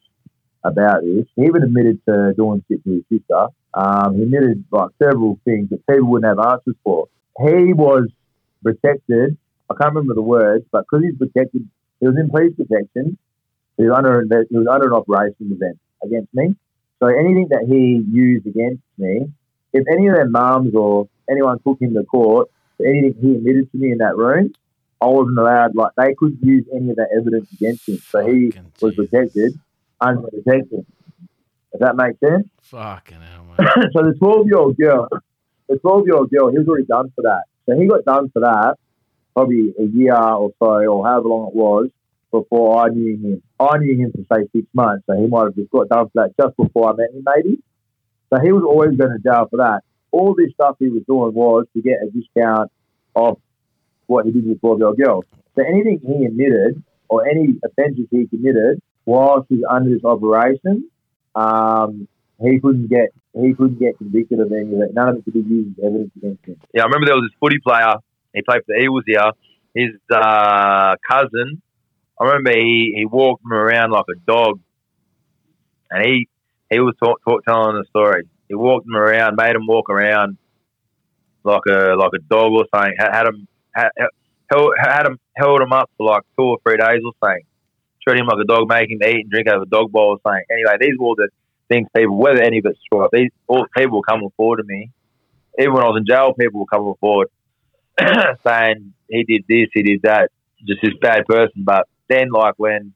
about 0.63 1.01
this. 1.03 1.25
He 1.35 1.43
even 1.43 1.63
admitted 1.63 1.99
to 2.07 2.33
doing 2.35 2.63
shit 2.67 2.83
to 2.83 2.91
his 2.91 3.03
sister. 3.09 3.47
Um, 3.73 4.15
he 4.15 4.23
admitted 4.23 4.63
like 4.71 4.89
several 5.01 5.39
things 5.45 5.69
that 5.69 5.85
people 5.87 6.09
wouldn't 6.09 6.37
have 6.37 6.45
answers 6.45 6.75
for. 6.83 7.07
He 7.39 7.73
was 7.73 8.09
protected. 8.63 9.37
I 9.69 9.75
can't 9.79 9.93
remember 9.93 10.15
the 10.15 10.21
words, 10.21 10.65
but 10.71 10.85
because 10.89 11.05
he's 11.05 11.17
protected, 11.17 11.67
he 11.99 12.07
was 12.07 12.17
in 12.17 12.29
police 12.29 12.53
protection. 12.55 13.17
He 13.77 13.83
was 13.83 13.93
under 13.95 14.21
he 14.49 14.57
was 14.57 14.67
under 14.67 14.87
an 14.87 14.93
operation 14.93 15.51
event 15.51 15.79
against 16.03 16.33
me. 16.33 16.55
So 16.99 17.07
anything 17.07 17.47
that 17.51 17.65
he 17.67 18.03
used 18.11 18.45
against 18.45 18.83
me, 18.97 19.31
if 19.71 19.85
any 19.89 20.07
of 20.07 20.15
their 20.15 20.27
mums 20.27 20.75
or 20.75 21.07
anyone 21.29 21.59
took 21.65 21.81
him 21.81 21.93
to 21.93 22.03
court 22.03 22.49
for 22.77 22.85
anything 22.85 23.15
he 23.21 23.35
admitted 23.35 23.71
to 23.71 23.77
me 23.77 23.91
in 23.91 23.99
that 23.99 24.17
room, 24.17 24.53
I 25.01 25.05
wasn't 25.05 25.37
allowed. 25.37 25.75
Like 25.75 25.91
they 25.95 26.13
couldn't 26.17 26.43
use 26.43 26.65
any 26.75 26.89
of 26.89 26.97
that 26.97 27.09
evidence 27.15 27.51
against 27.53 27.87
him. 27.87 27.99
So 28.09 28.25
he 28.27 28.51
was 28.81 28.95
jeez. 28.95 29.57
Unprotected. 30.01 30.85
If 31.71 31.79
that 31.81 31.95
make 31.95 32.17
sense. 32.19 32.47
Fucking 32.61 33.21
hell, 33.21 33.45
man. 33.57 33.91
so 33.93 34.01
the 34.03 34.15
12 34.17 34.47
year 34.47 34.57
old 34.57 34.77
girl, 34.77 35.07
the 35.67 35.77
12 35.77 36.07
year 36.07 36.15
old 36.15 36.31
girl, 36.31 36.51
he 36.51 36.57
was 36.57 36.67
already 36.67 36.85
done 36.85 37.11
for 37.15 37.21
that. 37.23 37.43
So 37.65 37.79
he 37.79 37.87
got 37.87 38.05
done 38.05 38.29
for 38.31 38.41
that 38.41 38.75
probably 39.33 39.73
a 39.79 39.83
year 39.83 40.15
or 40.15 40.51
so, 40.59 40.65
or 40.65 41.05
however 41.05 41.29
long 41.29 41.47
it 41.47 41.55
was, 41.55 41.89
before 42.31 42.83
I 42.83 42.89
knew 42.89 43.17
him. 43.17 43.43
I 43.59 43.77
knew 43.77 43.95
him 43.95 44.11
for 44.11 44.35
say 44.35 44.47
six 44.53 44.67
months, 44.73 45.05
so 45.07 45.15
he 45.15 45.27
might 45.27 45.45
have 45.45 45.55
just 45.55 45.71
got 45.71 45.89
done 45.89 46.09
for 46.09 46.23
that 46.27 46.33
just 46.41 46.57
before 46.57 46.89
I 46.89 46.95
met 46.95 47.11
him, 47.13 47.23
maybe. 47.25 47.57
So 48.29 48.39
he 48.41 48.51
was 48.51 48.63
always 48.63 48.97
going 48.97 49.11
to 49.11 49.19
jail 49.19 49.47
for 49.49 49.57
that. 49.57 49.81
All 50.11 50.35
this 50.35 50.51
stuff 50.53 50.75
he 50.79 50.89
was 50.89 51.03
doing 51.07 51.33
was 51.33 51.65
to 51.73 51.81
get 51.81 51.97
a 52.03 52.09
discount 52.11 52.71
off 53.15 53.39
what 54.07 54.25
he 54.25 54.31
did 54.31 54.47
with 54.47 54.59
12 54.59 54.79
year 54.79 54.87
old 54.87 54.97
girls. 54.97 55.25
So 55.55 55.63
anything 55.63 55.99
he 56.05 56.25
admitted 56.25 56.83
or 57.07 57.27
any 57.27 57.55
offences 57.63 58.07
he 58.11 58.27
committed 58.27 58.81
whilst 59.09 59.47
he 59.49 59.55
was 59.55 59.65
under 59.69 59.89
this 59.89 60.05
operation, 60.05 60.89
um, 61.33 62.07
he 62.41 62.59
couldn't 62.59 62.87
get 62.87 63.09
he 63.33 63.53
couldn't 63.53 63.79
get 63.79 63.97
convicted 63.97 64.39
of 64.39 64.51
any 64.51 64.73
of. 64.73 64.93
None 64.93 65.09
of 65.09 65.17
it 65.17 65.25
could 65.25 65.33
be 65.33 65.39
used 65.39 65.79
as 65.79 65.85
evidence 65.85 66.11
against 66.15 66.45
him. 66.45 66.57
Yeah, 66.73 66.83
I 66.83 66.85
remember 66.85 67.07
there 67.07 67.15
was 67.15 67.29
this 67.29 67.37
footy 67.39 67.59
player. 67.59 67.95
He 68.33 68.41
played 68.43 68.61
for 68.65 68.73
the 68.75 68.83
Eagles 68.83 69.03
here. 69.07 69.31
His 69.75 69.95
uh, 70.11 70.95
cousin. 71.09 71.61
I 72.19 72.25
remember 72.25 72.51
he, 72.51 72.93
he 72.97 73.05
walked 73.05 73.43
him 73.45 73.53
around 73.53 73.91
like 73.91 74.05
a 74.09 74.19
dog, 74.27 74.59
and 75.89 76.05
he 76.05 76.27
he 76.69 76.79
was 76.79 76.93
talk, 77.01 77.23
talk, 77.23 77.43
telling 77.45 77.77
the 77.77 77.85
story. 77.89 78.23
He 78.47 78.55
walked 78.55 78.85
him 78.87 78.95
around, 78.95 79.37
made 79.37 79.55
him 79.55 79.65
walk 79.67 79.89
around 79.89 80.37
like 81.43 81.61
a 81.67 81.95
like 81.95 82.11
a 82.13 82.21
dog 82.29 82.51
or 82.51 82.65
something. 82.73 82.93
Had, 82.99 83.15
had 83.15 83.27
him 83.27 83.47
had, 83.73 83.89
held, 84.51 84.73
had 84.77 85.05
him 85.05 85.17
held 85.35 85.61
him 85.61 85.71
up 85.71 85.89
for 85.97 86.07
like 86.07 86.23
two 86.37 86.45
or 86.45 86.57
three 86.63 86.77
days 86.77 87.01
or 87.03 87.13
something. 87.23 87.43
Treated 88.01 88.21
him 88.21 88.27
like 88.27 88.41
a 88.41 88.47
dog, 88.47 88.67
making 88.69 88.99
him 89.01 89.07
eat 89.07 89.21
and 89.21 89.31
drink 89.31 89.47
out 89.47 89.57
of 89.57 89.63
a 89.63 89.65
dog 89.65 89.91
bowl 89.91 90.17
something. 90.23 90.43
Anyway, 90.51 90.77
these 90.79 90.97
were 90.97 91.07
all 91.07 91.15
the 91.15 91.29
things 91.69 91.87
people, 91.95 92.17
whether 92.17 92.41
any 92.41 92.59
of 92.59 92.65
it's 92.65 92.79
true, 92.91 93.07
these 93.11 93.31
all 93.47 93.65
people 93.75 93.97
were 93.97 94.03
coming 94.03 94.29
forward 94.35 94.57
to 94.57 94.63
me. 94.63 94.91
Even 95.57 95.73
when 95.73 95.83
I 95.83 95.87
was 95.87 95.97
in 95.99 96.05
jail, 96.05 96.33
people 96.33 96.61
were 96.61 96.65
coming 96.65 96.93
forward 96.99 97.27
saying 98.47 98.93
he 99.09 99.23
did 99.23 99.43
this, 99.47 99.67
he 99.73 99.83
did 99.83 100.01
that, 100.03 100.31
just 100.65 100.81
this 100.81 100.93
bad 101.01 101.25
person. 101.27 101.63
But 101.63 101.87
then, 102.07 102.29
like 102.31 102.55
when 102.57 102.93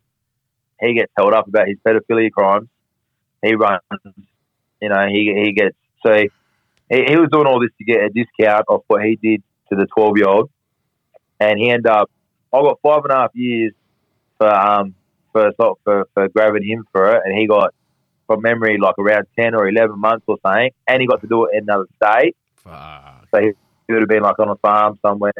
he 0.79 0.93
gets 0.93 1.11
held 1.17 1.33
up 1.33 1.47
about 1.47 1.67
his 1.67 1.77
pedophilia 1.85 2.31
crimes, 2.31 2.67
he 3.41 3.55
runs. 3.55 3.81
You 4.81 4.89
know, 4.89 5.07
he 5.07 5.33
he 5.35 5.53
gets 5.53 5.77
so 6.05 6.13
he, 6.13 7.03
he 7.07 7.15
was 7.15 7.29
doing 7.31 7.47
all 7.47 7.59
this 7.59 7.71
to 7.77 7.83
get 7.85 8.03
a 8.03 8.09
discount 8.09 8.65
off 8.67 8.83
what 8.87 9.03
he 9.03 9.17
did 9.21 9.43
to 9.69 9.75
the 9.75 9.87
twelve 9.95 10.17
year 10.17 10.27
old, 10.27 10.49
and 11.39 11.59
he 11.59 11.69
ended 11.69 11.87
up. 11.87 12.09
I 12.53 12.61
got 12.61 12.79
five 12.83 13.03
and 13.03 13.11
a 13.11 13.15
half 13.15 13.31
years 13.33 13.73
for 14.43 14.53
um 14.53 14.95
for 15.31 15.51
sort 15.59 15.79
for 15.83 16.07
for 16.13 16.27
grabbing 16.29 16.63
him 16.63 16.85
for 16.91 17.15
it, 17.15 17.21
and 17.25 17.37
he 17.37 17.47
got 17.47 17.73
from 18.27 18.41
memory 18.41 18.77
like 18.77 18.97
around 18.99 19.25
ten 19.39 19.55
or 19.55 19.67
eleven 19.67 19.99
months 19.99 20.25
or 20.27 20.37
something, 20.45 20.71
and 20.87 21.01
he 21.01 21.07
got 21.07 21.21
to 21.21 21.27
do 21.27 21.45
it 21.45 21.51
in 21.57 21.63
another 21.63 21.85
state. 21.95 22.35
Fuck. 22.55 23.27
So 23.33 23.41
he, 23.41 23.51
he 23.87 23.93
would 23.93 24.01
have 24.01 24.09
been 24.09 24.23
like 24.23 24.39
on 24.39 24.49
a 24.49 24.55
farm 24.57 24.99
somewhere. 25.01 25.33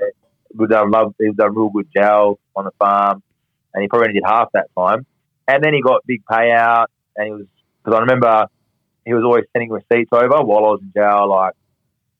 We've 0.55 0.69
done 0.69 0.91
love. 0.91 1.15
He's 1.19 1.35
done 1.35 1.55
real 1.55 1.69
good 1.69 1.87
jail 1.95 2.39
on 2.55 2.65
the 2.65 2.71
farm, 2.79 3.21
and 3.73 3.81
he 3.81 3.87
probably 3.87 4.09
only 4.09 4.19
did 4.19 4.25
half 4.25 4.49
that 4.53 4.67
time. 4.77 5.05
And 5.47 5.63
then 5.63 5.73
he 5.73 5.81
got 5.81 6.05
big 6.05 6.23
payout, 6.25 6.85
and 7.17 7.25
he 7.27 7.31
was 7.33 7.45
because 7.83 7.97
I 7.97 8.01
remember 8.01 8.47
he 9.05 9.13
was 9.13 9.23
always 9.23 9.43
sending 9.51 9.69
receipts 9.69 10.09
over 10.13 10.41
while 10.43 10.65
I 10.65 10.69
was 10.69 10.81
in 10.81 10.91
jail, 10.95 11.29
like 11.29 11.53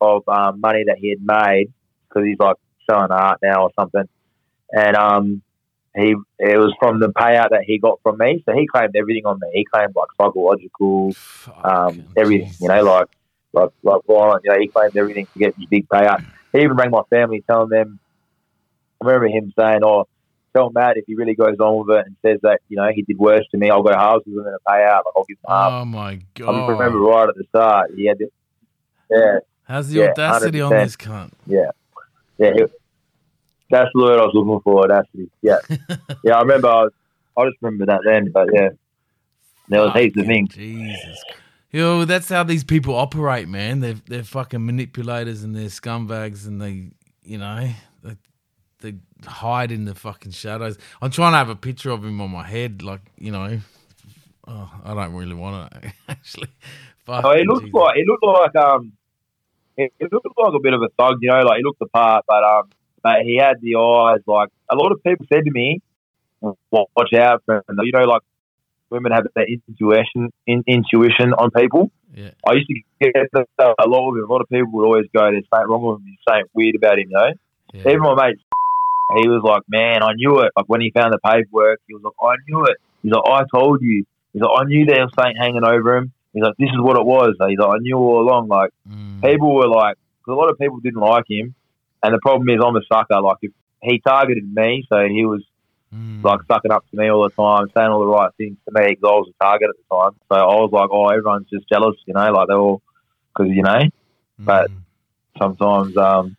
of 0.01 0.27
um, 0.27 0.59
money 0.59 0.83
that 0.87 0.97
he 0.97 1.09
had 1.11 1.21
made 1.21 1.71
because 2.09 2.27
he's 2.27 2.37
like 2.37 2.57
selling 2.89 3.11
art 3.11 3.39
now 3.41 3.63
or 3.63 3.71
something. 3.79 4.03
And 4.75 4.97
um, 4.97 5.41
he 5.95 6.15
it 6.39 6.57
was 6.57 6.73
from 6.79 6.99
the 6.99 7.09
payout 7.09 7.49
that 7.51 7.63
he 7.65 7.77
got 7.79 7.99
from 8.03 8.17
me, 8.17 8.43
so 8.45 8.53
he 8.53 8.67
claimed 8.67 8.95
everything 8.95 9.25
on 9.25 9.39
me. 9.39 9.49
He 9.53 9.65
claimed 9.65 9.93
like 9.95 10.07
psychological, 10.19 11.15
um, 11.63 12.07
everything, 12.17 12.53
you 12.59 12.67
know, 12.67 12.81
like 12.83 13.07
like 13.53 13.69
like 13.83 14.01
violent. 14.07 14.41
You 14.43 14.51
know, 14.51 14.59
he 14.59 14.67
claimed 14.69 14.97
everything 14.97 15.27
to 15.33 15.39
get 15.39 15.53
his 15.57 15.67
big 15.69 15.87
payout. 15.87 16.25
He 16.51 16.59
even 16.59 16.75
rang 16.75 16.91
my 16.91 17.03
family, 17.09 17.43
telling 17.49 17.69
them. 17.69 17.99
I 19.01 19.05
remember 19.05 19.27
him 19.27 19.53
saying, 19.59 19.81
"Oh, 19.83 20.05
tell 20.55 20.71
Matt 20.71 20.97
if 20.97 21.05
he 21.05 21.15
really 21.15 21.35
goes 21.35 21.57
on 21.59 21.85
with 21.85 21.97
it 21.97 22.05
and 22.07 22.15
says 22.25 22.39
that 22.43 22.61
you 22.69 22.77
know 22.77 22.87
he 22.93 23.01
did 23.03 23.17
worse 23.17 23.45
to 23.51 23.57
me, 23.57 23.69
I'll 23.69 23.83
go 23.83 23.91
halves 23.93 24.23
with 24.25 24.35
him 24.37 24.47
in 24.47 24.53
a 24.53 24.69
payout. 24.71 25.03
Like 25.05 25.13
I'll 25.15 25.25
give 25.25 25.37
him 25.37 25.45
half." 25.47 25.71
Oh 25.73 25.85
my 25.85 26.19
god! 26.35 26.69
I 26.69 26.71
remember 26.71 26.99
right 26.99 27.29
at 27.29 27.35
the 27.35 27.43
start, 27.49 27.91
he 27.95 28.05
had 28.07 28.17
this. 28.17 28.29
Yeah, 29.09 29.39
How's 29.65 29.89
the 29.89 29.99
Yeah, 29.99 30.09
audacity 30.11 30.61
on 30.61 30.71
100%. 30.71 30.83
this 30.83 30.95
cunt? 30.95 31.31
yeah, 31.45 31.71
yeah. 32.37 32.51
He, 32.55 32.63
that's 33.73 33.89
the 33.93 34.01
word 34.01 34.19
I 34.19 34.25
was 34.25 34.31
looking 34.33 34.59
for. 34.61 34.83
Audacity. 34.83 35.29
Yeah, 35.41 35.57
yeah. 36.23 36.35
I 36.35 36.41
remember. 36.41 36.67
I, 36.67 36.83
was, 36.83 36.91
I 37.37 37.45
just 37.45 37.57
remember 37.61 37.87
that 37.87 38.01
then, 38.05 38.31
but 38.31 38.47
yeah, 38.53 38.69
there 39.67 39.81
was 39.81 39.93
heaps 39.93 40.17
of 40.17 40.25
things. 40.25 40.53
Jesus. 40.53 41.23
Yo, 41.71 42.05
that's 42.05 42.29
how 42.29 42.43
these 42.43 42.63
people 42.63 42.95
operate, 42.95 43.47
man. 43.47 43.79
They're 43.79 44.01
they're 44.07 44.23
fucking 44.23 44.63
manipulators 44.65 45.43
and 45.43 45.55
they're 45.55 45.69
scumbags 45.69 46.45
and 46.45 46.61
they, 46.61 46.91
you 47.23 47.39
know, 47.39 47.69
they, 48.03 48.15
they 48.81 48.93
hide 49.25 49.71
in 49.71 49.85
the 49.85 49.95
fucking 49.95 50.33
shadows. 50.33 50.77
I'm 51.01 51.09
trying 51.09 51.33
to 51.33 51.37
have 51.37 51.49
a 51.49 51.55
picture 51.55 51.89
of 51.89 52.05
him 52.05 52.21
on 52.21 52.29
my 52.29 52.43
head, 52.43 52.83
like 52.83 53.01
you 53.17 53.31
know. 53.31 53.59
Oh, 54.45 54.69
I 54.83 54.93
don't 54.93 55.13
really 55.13 55.35
want 55.35 55.71
to 55.71 55.93
actually. 56.09 56.49
Fuck. 57.05 57.25
Oh, 57.25 57.35
he 57.35 57.43
looked 57.45 57.73
like 57.73 57.95
he 57.95 58.05
looked 58.05 58.23
like 58.23 58.55
um, 58.55 58.93
he 59.75 59.89
looked 59.99 60.27
like 60.37 60.53
a 60.53 60.59
bit 60.59 60.73
of 60.73 60.81
a 60.83 60.89
thug, 60.99 61.17
you 61.21 61.29
know, 61.29 61.41
like 61.41 61.57
he 61.57 61.63
looked 61.63 61.79
the 61.79 61.87
part, 61.87 62.23
but 62.27 62.43
um, 62.43 62.69
but 63.03 63.21
he 63.23 63.37
had 63.37 63.59
the 63.61 63.75
eyes. 63.75 64.21
Like 64.25 64.49
a 64.71 64.75
lot 64.75 64.91
of 64.91 65.03
people 65.03 65.25
said 65.31 65.43
to 65.45 65.51
me, 65.51 65.81
"Watch 66.71 67.13
out 67.13 67.43
for 67.45 67.57
him." 67.57 67.79
You 67.83 67.91
know, 67.91 68.03
like 68.05 68.21
women 68.89 69.11
have 69.11 69.25
that 69.35 69.47
intuition, 69.49 70.31
in, 70.47 70.63
intuition 70.67 71.33
on 71.33 71.51
people. 71.51 71.91
Yeah. 72.15 72.29
I 72.47 72.53
used 72.53 72.67
to 72.67 72.75
get 73.01 73.13
that 73.33 73.75
a 73.79 73.87
lot 73.89 74.09
of 74.11 74.17
him. 74.17 74.23
A 74.29 74.31
lot 74.31 74.41
of 74.41 74.49
people 74.49 74.71
would 74.73 74.85
always 74.85 75.05
go, 75.13 75.21
"There's 75.31 75.45
something 75.53 75.69
wrong 75.69 75.83
with 75.83 75.97
him. 75.99 76.05
There's 76.05 76.23
something 76.27 76.49
weird 76.53 76.75
about 76.75 76.99
him," 76.99 77.09
you 77.09 77.17
know. 77.17 77.31
yeah. 77.73 77.89
Even 77.89 78.01
my 78.01 78.15
mate, 78.15 78.37
he 79.21 79.27
was 79.29 79.41
like, 79.43 79.63
"Man, 79.67 80.03
I 80.03 80.13
knew 80.13 80.39
it." 80.41 80.51
Like 80.55 80.65
when 80.67 80.81
he 80.81 80.91
found 80.91 81.13
the 81.13 81.19
paperwork, 81.19 81.79
he 81.87 81.93
was 81.95 82.03
like, 82.03 82.13
"I 82.21 82.35
knew 82.47 82.65
it." 82.65 82.77
He's 83.01 83.11
like, 83.11 83.27
"I 83.27 83.43
told 83.53 83.81
you." 83.81 84.05
He's 84.31 84.41
like, 84.41 84.51
"I 84.61 84.63
knew 84.65 84.85
there 84.85 85.01
was 85.05 85.11
something 85.15 85.35
hanging 85.37 85.65
over 85.65 85.97
him." 85.97 86.13
He's 86.33 86.43
like, 86.43 86.55
"This 86.57 86.69
is 86.69 86.79
what 86.79 86.97
it 86.97 87.05
was." 87.05 87.35
He's 87.47 87.57
like, 87.57 87.69
"I 87.69 87.77
knew 87.79 87.97
all 87.97 88.21
along." 88.21 88.47
Like 88.47 88.71
Mm. 88.89 89.21
people 89.23 89.53
were 89.55 89.67
like, 89.67 89.97
'cause 90.25 90.33
a 90.33 90.35
lot 90.35 90.49
of 90.51 90.57
people 90.59 90.79
didn't 90.79 90.99
like 91.01 91.25
him, 91.29 91.53
and 92.03 92.13
the 92.13 92.19
problem 92.19 92.49
is 92.49 92.61
I'm 92.63 92.75
a 92.75 92.81
sucker. 92.91 93.19
Like 93.21 93.37
if 93.41 93.51
he 93.81 93.99
targeted 94.05 94.53
me, 94.53 94.85
so 94.89 95.07
he 95.07 95.25
was 95.25 95.43
Mm. 95.95 96.23
like 96.23 96.39
sucking 96.47 96.71
up 96.71 96.83
to 96.89 96.97
me 96.97 97.07
all 97.07 97.21
the 97.21 97.29
time, 97.29 97.67
saying 97.77 97.87
all 97.91 97.99
the 97.99 98.07
right 98.07 98.31
things 98.35 98.57
to 98.67 98.71
me 98.73 98.87
because 98.95 99.03
I 99.03 99.11
was 99.11 99.29
a 99.39 99.43
target 99.43 99.69
at 99.69 99.75
the 99.77 99.95
time. 99.95 100.13
So 100.27 100.35
I 100.35 100.55
was 100.61 100.71
like, 100.71 100.89
"Oh, 100.91 101.05
everyone's 101.09 101.47
just 101.51 101.69
jealous," 101.69 101.95
you 102.07 102.15
know, 102.15 102.31
like 102.31 102.47
they're 102.47 102.57
all 102.57 102.81
because 103.35 103.51
you 103.55 103.61
know 103.61 103.81
but- 104.39 104.71
Mm. 104.71 104.77
sometimes, 105.37 105.95
um, 105.97 106.35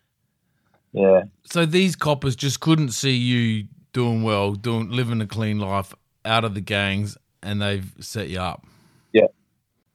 yeah. 0.91 1.23
So 1.45 1.65
these 1.65 1.95
coppers 1.95 2.35
just 2.35 2.59
couldn't 2.59 2.89
see 2.89 3.15
you 3.15 3.67
doing 3.93 4.23
well, 4.23 4.55
doing 4.55 4.89
living 4.91 5.21
a 5.21 5.25
clean 5.27 5.59
life 5.59 5.93
out 6.25 6.43
of 6.43 6.53
the 6.53 6.59
gangs, 6.61 7.17
and 7.41 7.61
they've 7.61 7.93
set 8.01 8.27
you 8.27 8.39
up. 8.39 8.65
Yeah. 9.13 9.27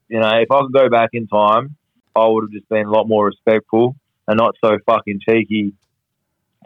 You 0.08 0.20
know, 0.20 0.38
if 0.40 0.50
I 0.50 0.60
could 0.62 0.72
go 0.72 0.88
back 0.88 1.10
in 1.12 1.26
time, 1.26 1.76
I 2.16 2.26
would 2.26 2.44
have 2.44 2.50
just 2.50 2.68
been 2.70 2.86
a 2.86 2.90
lot 2.90 3.06
more 3.08 3.26
respectful 3.26 3.94
and 4.30 4.38
not 4.38 4.54
so 4.64 4.78
fucking 4.86 5.18
cheeky 5.28 5.72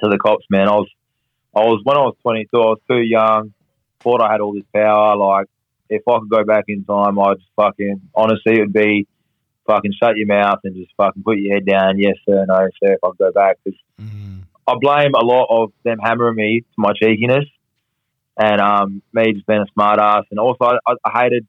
to 0.03 0.09
the 0.11 0.19
cops, 0.19 0.45
man. 0.51 0.69
I 0.69 0.73
was, 0.73 0.89
I 1.57 1.61
was 1.61 1.81
when 1.85 1.97
I 1.97 2.01
was 2.01 2.15
22, 2.23 2.49
I 2.53 2.59
was 2.59 2.79
too 2.91 3.01
young, 3.03 3.55
thought 4.01 4.21
I 4.21 4.31
had 4.31 4.43
all 4.43 4.53
this 4.53 4.65
power. 4.75 5.17
Like, 5.17 5.47
if 5.89 6.03
I 6.07 6.19
could 6.19 6.29
go 6.29 6.45
back 6.45 6.65
in 6.69 6.85
time, 6.85 7.19
I'd 7.19 7.39
just 7.39 7.49
fucking, 7.57 8.03
honestly, 8.15 8.57
it 8.57 8.61
would 8.61 8.73
be 8.75 9.07
fucking 9.67 9.93
shut 9.99 10.17
your 10.19 10.27
mouth 10.27 10.59
and 10.65 10.75
just 10.77 10.93
fucking 10.99 11.23
put 11.23 11.39
your 11.39 11.55
head 11.55 11.65
down. 11.65 11.99
Yes, 11.99 12.17
sir, 12.29 12.45
no, 12.47 12.69
sir, 12.83 12.93
if 12.95 12.99
I 13.03 13.09
could 13.09 13.19
go 13.19 13.33
back. 13.33 13.57
'Cause 13.65 13.75
Mm. 13.99 14.43
I 14.67 14.75
blame 14.79 15.15
a 15.15 15.25
lot 15.25 15.47
of 15.49 15.73
them 15.85 15.99
hammering 16.03 16.35
me 16.37 16.61
to 16.61 16.67
my 16.77 16.93
cheekiness 16.93 17.45
and 18.37 18.61
um, 18.61 19.03
me 19.15 19.33
just 19.33 19.47
being 19.47 19.61
a 19.63 19.67
smart 19.73 19.99
ass. 19.99 20.25
And 20.31 20.39
also, 20.41 20.65
I, 20.87 20.95
I 21.05 21.23
hated, 21.23 21.47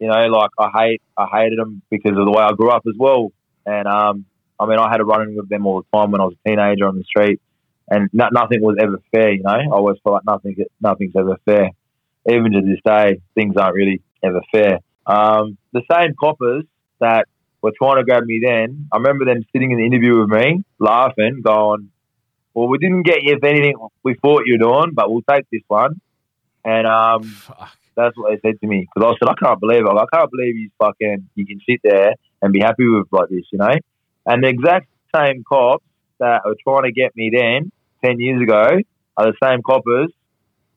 you 0.00 0.08
know, 0.08 0.26
like 0.26 0.50
I 0.58 0.70
hate, 0.80 1.02
I 1.16 1.26
hated 1.30 1.58
them 1.58 1.82
because 1.90 2.16
of 2.18 2.24
the 2.24 2.30
way 2.30 2.42
I 2.42 2.52
grew 2.52 2.70
up 2.70 2.82
as 2.88 2.94
well. 2.98 3.32
And 3.66 3.86
um, 3.86 4.24
I 4.60 4.66
mean, 4.66 4.78
I 4.78 4.90
had 4.90 5.00
a 5.00 5.04
run 5.04 5.22
in 5.22 5.36
with 5.36 5.48
them 5.48 5.66
all 5.66 5.82
the 5.82 5.96
time 5.96 6.10
when 6.10 6.20
I 6.20 6.24
was 6.24 6.34
a 6.44 6.48
teenager 6.48 6.86
on 6.86 6.96
the 6.96 7.04
street, 7.04 7.40
and 7.88 8.08
no, 8.12 8.28
nothing 8.32 8.60
was 8.62 8.76
ever 8.80 9.00
fair. 9.12 9.32
You 9.32 9.42
know, 9.42 9.50
I 9.50 9.66
always 9.70 9.98
felt 10.02 10.14
like 10.14 10.24
nothing, 10.24 10.56
nothing's 10.80 11.14
ever 11.16 11.36
fair. 11.44 11.70
Even 12.28 12.52
to 12.52 12.60
this 12.60 12.80
day, 12.84 13.20
things 13.34 13.56
aren't 13.56 13.74
really 13.74 14.02
ever 14.22 14.40
fair. 14.52 14.80
Um, 15.06 15.56
the 15.72 15.82
same 15.90 16.14
coppers 16.20 16.64
that 17.00 17.26
were 17.62 17.72
trying 17.76 17.96
to 17.96 18.04
grab 18.04 18.24
me 18.24 18.40
then, 18.44 18.88
I 18.92 18.98
remember 18.98 19.24
them 19.24 19.44
sitting 19.52 19.70
in 19.70 19.78
the 19.78 19.86
interview 19.86 20.20
with 20.20 20.28
me, 20.28 20.64
laughing, 20.78 21.40
going, 21.42 21.90
well, 22.54 22.68
we 22.68 22.78
didn't 22.78 23.02
get 23.02 23.22
you 23.22 23.34
if 23.34 23.44
anything 23.44 23.74
we 24.02 24.14
thought 24.14 24.42
you 24.44 24.58
were 24.60 24.72
doing, 24.72 24.92
but 24.92 25.10
we'll 25.10 25.22
take 25.22 25.44
this 25.50 25.62
one. 25.68 26.00
And 26.64 26.86
um, 26.86 27.22
Fuck. 27.22 27.70
that's 27.96 28.16
what 28.16 28.30
they 28.30 28.48
said 28.48 28.60
to 28.60 28.66
me 28.66 28.86
because 28.92 29.14
I 29.14 29.18
said, 29.18 29.30
I 29.30 29.34
can't 29.42 29.60
believe 29.60 29.84
it. 29.86 29.88
I 29.88 30.04
can't 30.12 30.30
believe 30.30 30.56
you 30.56 30.70
fucking 30.78 31.28
you 31.34 31.46
can 31.46 31.60
sit 31.68 31.80
there 31.82 32.14
and 32.42 32.52
be 32.52 32.60
happy 32.60 32.86
with 32.86 33.06
like 33.12 33.28
this, 33.28 33.44
you 33.52 33.58
know. 33.58 33.74
And 34.26 34.42
the 34.42 34.48
exact 34.48 34.88
same 35.14 35.44
cops 35.48 35.84
that 36.18 36.42
were 36.44 36.56
trying 36.62 36.84
to 36.84 36.92
get 36.92 37.16
me 37.16 37.30
then 37.34 37.72
ten 38.04 38.20
years 38.20 38.42
ago 38.42 38.78
are 39.16 39.26
the 39.26 39.34
same 39.42 39.62
coppers 39.62 40.10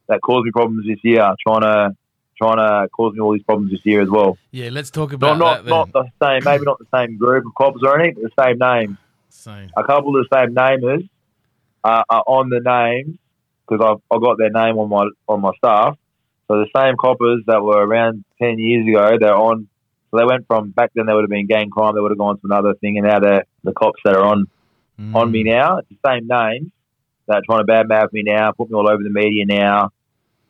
that 0.07 0.21
caused 0.21 0.45
me 0.45 0.51
problems 0.51 0.85
this 0.87 0.99
year, 1.03 1.33
trying 1.45 1.61
to 1.61 1.95
trying 2.41 2.57
to 2.57 2.89
cause 2.89 3.13
me 3.13 3.19
all 3.19 3.33
these 3.33 3.43
problems 3.43 3.71
this 3.71 3.85
year 3.85 4.01
as 4.01 4.09
well. 4.09 4.37
Yeah, 4.51 4.69
let's 4.71 4.89
talk 4.89 5.13
about 5.13 5.37
not 5.37 5.65
that 5.65 5.69
not 5.69 5.91
the 5.91 6.05
same, 6.21 6.43
maybe 6.43 6.65
not 6.65 6.79
the 6.79 6.87
same 6.93 7.17
group 7.17 7.45
of 7.45 7.53
cops 7.55 7.81
or 7.83 7.99
anything, 7.99 8.23
but 8.23 8.31
the 8.35 8.43
same 8.43 8.57
name 8.57 8.97
Same. 9.29 9.69
a 9.77 9.83
couple 9.83 10.17
of 10.17 10.25
the 10.29 10.35
same 10.35 10.55
namers 10.55 11.07
uh, 11.83 12.03
are 12.09 12.23
on 12.25 12.49
the 12.49 12.59
names 12.59 13.17
because 13.67 13.85
I've, 13.85 14.15
I've 14.15 14.21
got 14.21 14.37
their 14.37 14.49
name 14.49 14.77
on 14.77 14.89
my 14.89 15.07
on 15.27 15.41
my 15.41 15.51
staff. 15.57 15.97
So 16.47 16.57
the 16.57 16.67
same 16.75 16.95
coppers 16.97 17.43
that 17.47 17.61
were 17.63 17.85
around 17.85 18.25
ten 18.41 18.59
years 18.59 18.87
ago, 18.87 19.17
they're 19.19 19.35
on. 19.35 19.67
So 20.11 20.17
they 20.17 20.25
went 20.25 20.45
from 20.45 20.71
back 20.71 20.91
then 20.93 21.05
they 21.05 21.13
would 21.13 21.23
have 21.23 21.29
been 21.29 21.47
gang 21.47 21.69
crime, 21.69 21.95
they 21.95 22.01
would 22.01 22.11
have 22.11 22.17
gone 22.17 22.35
to 22.35 22.41
another 22.43 22.73
thing, 22.75 22.97
and 22.97 23.07
now 23.07 23.19
they're 23.19 23.45
the 23.63 23.71
cops 23.73 24.01
that 24.05 24.15
are 24.15 24.23
on 24.23 24.47
on 25.15 25.31
me 25.31 25.43
Mm. 25.43 25.47
now. 25.47 25.77
It's 25.77 25.89
the 25.89 25.97
same 26.05 26.27
names, 26.27 26.71
that 27.27 27.37
are 27.37 27.41
trying 27.45 27.65
to 27.65 27.71
badmouth 27.71 28.13
me 28.13 28.23
now, 28.23 28.51
put 28.51 28.69
me 28.69 28.75
all 28.75 28.87
over 28.87 29.01
the 29.01 29.09
media 29.09 29.45
now, 29.45 29.89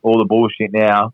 all 0.02 0.18
the 0.18 0.24
bullshit 0.26 0.72
now, 0.72 1.12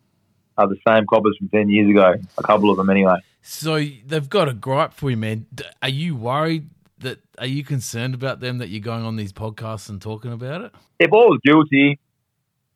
are 0.56 0.66
the 0.66 0.78
same 0.88 1.04
coppers 1.06 1.36
from 1.38 1.48
10 1.50 1.68
years 1.68 1.88
ago. 1.88 2.14
A 2.36 2.42
couple 2.42 2.70
of 2.70 2.78
them, 2.78 2.90
anyway. 2.90 3.18
So 3.42 3.78
they've 4.06 4.28
got 4.28 4.48
a 4.48 4.54
gripe 4.54 4.92
for 4.92 5.10
you, 5.10 5.16
man. 5.16 5.46
Are 5.82 5.88
you 5.88 6.16
worried 6.16 6.70
that? 6.98 7.18
Are 7.38 7.46
you 7.46 7.62
concerned 7.62 8.14
about 8.14 8.40
them 8.40 8.58
that 8.58 8.68
you're 8.70 8.80
going 8.80 9.04
on 9.04 9.14
these 9.16 9.32
podcasts 9.32 9.88
and 9.88 10.02
talking 10.02 10.32
about 10.32 10.62
it? 10.62 10.72
If 10.98 11.12
I 11.12 11.16
was 11.16 11.38
guilty, 11.44 12.00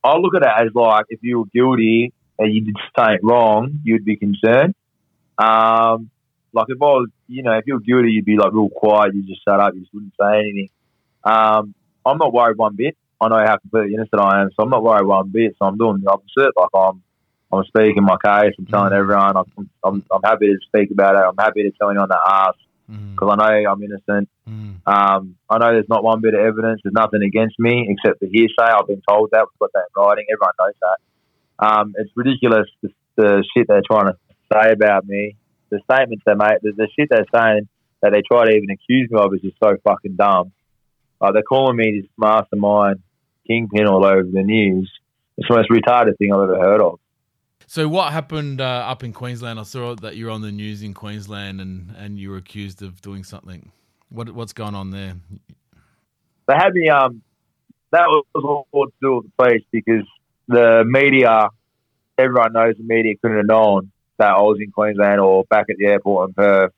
I 0.04 0.16
look 0.16 0.36
at 0.36 0.42
it 0.42 0.66
as 0.66 0.72
like 0.74 1.06
if 1.08 1.18
you 1.22 1.40
were 1.40 1.46
guilty 1.52 2.12
and 2.38 2.54
you 2.54 2.60
did 2.64 2.76
something 2.96 3.18
wrong, 3.22 3.80
you'd 3.82 4.04
be 4.04 4.16
concerned. 4.16 4.74
Um, 5.38 6.10
like 6.52 6.66
if 6.68 6.80
I 6.80 6.84
was, 6.84 7.08
you 7.28 7.42
know, 7.42 7.52
if 7.52 7.64
you 7.66 7.74
were 7.74 7.80
guilty, 7.80 8.10
you'd 8.12 8.24
be 8.24 8.36
like 8.36 8.52
real 8.52 8.68
quiet, 8.68 9.14
you 9.14 9.22
just 9.22 9.42
shut 9.46 9.58
up, 9.60 9.74
you 9.74 9.80
just 9.80 9.94
wouldn't 9.94 10.12
say 10.20 10.38
anything. 10.40 10.68
Um, 11.24 11.74
I'm 12.04 12.18
not 12.18 12.32
worried 12.32 12.58
one 12.58 12.76
bit. 12.76 12.96
I 13.20 13.28
know 13.28 13.38
how 13.46 13.56
completely 13.58 13.94
innocent 13.94 14.20
I 14.20 14.42
am, 14.42 14.50
so 14.50 14.64
I'm 14.64 14.70
not 14.70 14.82
worried 14.82 15.06
one 15.06 15.28
bit. 15.28 15.54
So 15.58 15.66
I'm 15.66 15.78
doing 15.78 16.00
the 16.02 16.10
opposite. 16.10 16.52
Like 16.56 16.68
I'm, 16.74 17.02
I'm 17.52 17.64
speaking 17.64 18.02
my 18.02 18.16
case. 18.22 18.54
I'm 18.58 18.66
telling 18.66 18.92
everyone. 18.92 19.36
I'm, 19.36 19.70
I'm, 19.84 20.04
I'm 20.12 20.22
happy 20.24 20.48
to 20.48 20.58
speak 20.66 20.90
about 20.90 21.14
it. 21.14 21.24
I'm 21.26 21.36
happy 21.38 21.62
to 21.62 21.70
tell 21.78 21.90
anyone 21.90 22.08
that 22.08 22.20
asks 22.26 22.58
Mm, 22.90 23.14
because 23.14 23.28
I 23.32 23.36
know 23.62 23.70
I'm 23.70 23.82
innocent. 23.82 24.28
mm, 24.48 24.74
Um, 24.86 25.36
I 25.48 25.58
know 25.58 25.72
there's 25.72 25.88
not 25.88 26.02
one 26.02 26.20
bit 26.20 26.34
of 26.34 26.40
evidence. 26.40 26.80
There's 26.82 26.92
nothing 26.92 27.22
against 27.22 27.54
me 27.58 27.86
except 27.88 28.18
the 28.20 28.26
hearsay. 28.26 28.72
I've 28.74 28.88
been 28.88 29.00
told 29.08 29.30
that. 29.30 29.46
We've 29.46 29.58
got 29.60 29.70
that 29.74 29.84
in 29.96 30.02
writing. 30.02 30.26
Everyone 30.32 30.52
knows 30.58 30.74
that. 30.82 30.98
Um, 31.64 31.94
it's 31.96 32.10
ridiculous 32.16 32.66
the, 32.82 32.90
the 33.16 33.44
shit 33.56 33.68
they're 33.68 33.82
trying 33.88 34.06
to 34.06 34.18
say 34.52 34.72
about 34.72 35.06
me. 35.06 35.36
The 35.70 35.80
statements 35.90 36.22
they 36.26 36.34
make, 36.34 36.60
the, 36.62 36.72
the 36.76 36.88
shit 36.98 37.08
they're 37.10 37.24
saying 37.34 37.68
that 38.02 38.12
they 38.12 38.22
try 38.22 38.44
to 38.44 38.50
even 38.50 38.70
accuse 38.70 39.10
me 39.10 39.18
of 39.18 39.32
is 39.34 39.40
just 39.40 39.56
so 39.62 39.76
fucking 39.84 40.16
dumb. 40.16 40.52
Like 41.20 41.34
they're 41.34 41.42
calling 41.42 41.76
me 41.76 42.00
this 42.00 42.10
mastermind 42.18 43.00
kingpin 43.46 43.86
all 43.86 44.04
over 44.04 44.24
the 44.24 44.42
news. 44.42 44.90
It's 45.38 45.48
the 45.48 45.54
most 45.54 45.70
retarded 45.70 46.18
thing 46.18 46.32
I've 46.32 46.42
ever 46.42 46.58
heard 46.58 46.80
of. 46.80 46.98
So 47.66 47.88
what 47.88 48.12
happened 48.12 48.60
uh, 48.60 48.64
up 48.86 49.02
in 49.02 49.12
Queensland? 49.12 49.58
I 49.58 49.62
saw 49.62 49.94
that 49.94 50.16
you're 50.16 50.30
on 50.30 50.42
the 50.42 50.52
news 50.52 50.82
in 50.82 50.94
Queensland 50.94 51.60
and, 51.60 51.94
and 51.96 52.18
you 52.18 52.30
were 52.30 52.36
accused 52.36 52.82
of 52.82 53.00
doing 53.00 53.24
something. 53.24 53.70
What 54.10 54.30
what's 54.32 54.52
going 54.52 54.74
on 54.74 54.90
there? 54.90 55.14
they 56.48 56.54
had 56.54 56.74
me. 56.74 56.90
Um, 56.90 57.22
that 57.92 58.06
was 58.08 58.24
all 58.34 58.86
to 58.86 58.92
do 59.00 59.16
with 59.16 59.24
the 59.24 59.30
police 59.42 59.64
because 59.70 60.06
the 60.48 60.82
media, 60.86 61.48
everyone 62.18 62.52
knows 62.52 62.74
the 62.76 62.84
media 62.84 63.14
couldn't 63.22 63.38
have 63.38 63.46
known 63.46 63.92
that 64.22 64.36
I 64.36 64.40
was 64.40 64.58
in 64.60 64.70
Queensland 64.70 65.20
or 65.20 65.42
back 65.50 65.66
at 65.68 65.76
the 65.78 65.86
airport 65.86 66.28
in 66.28 66.34
Perth. 66.34 66.72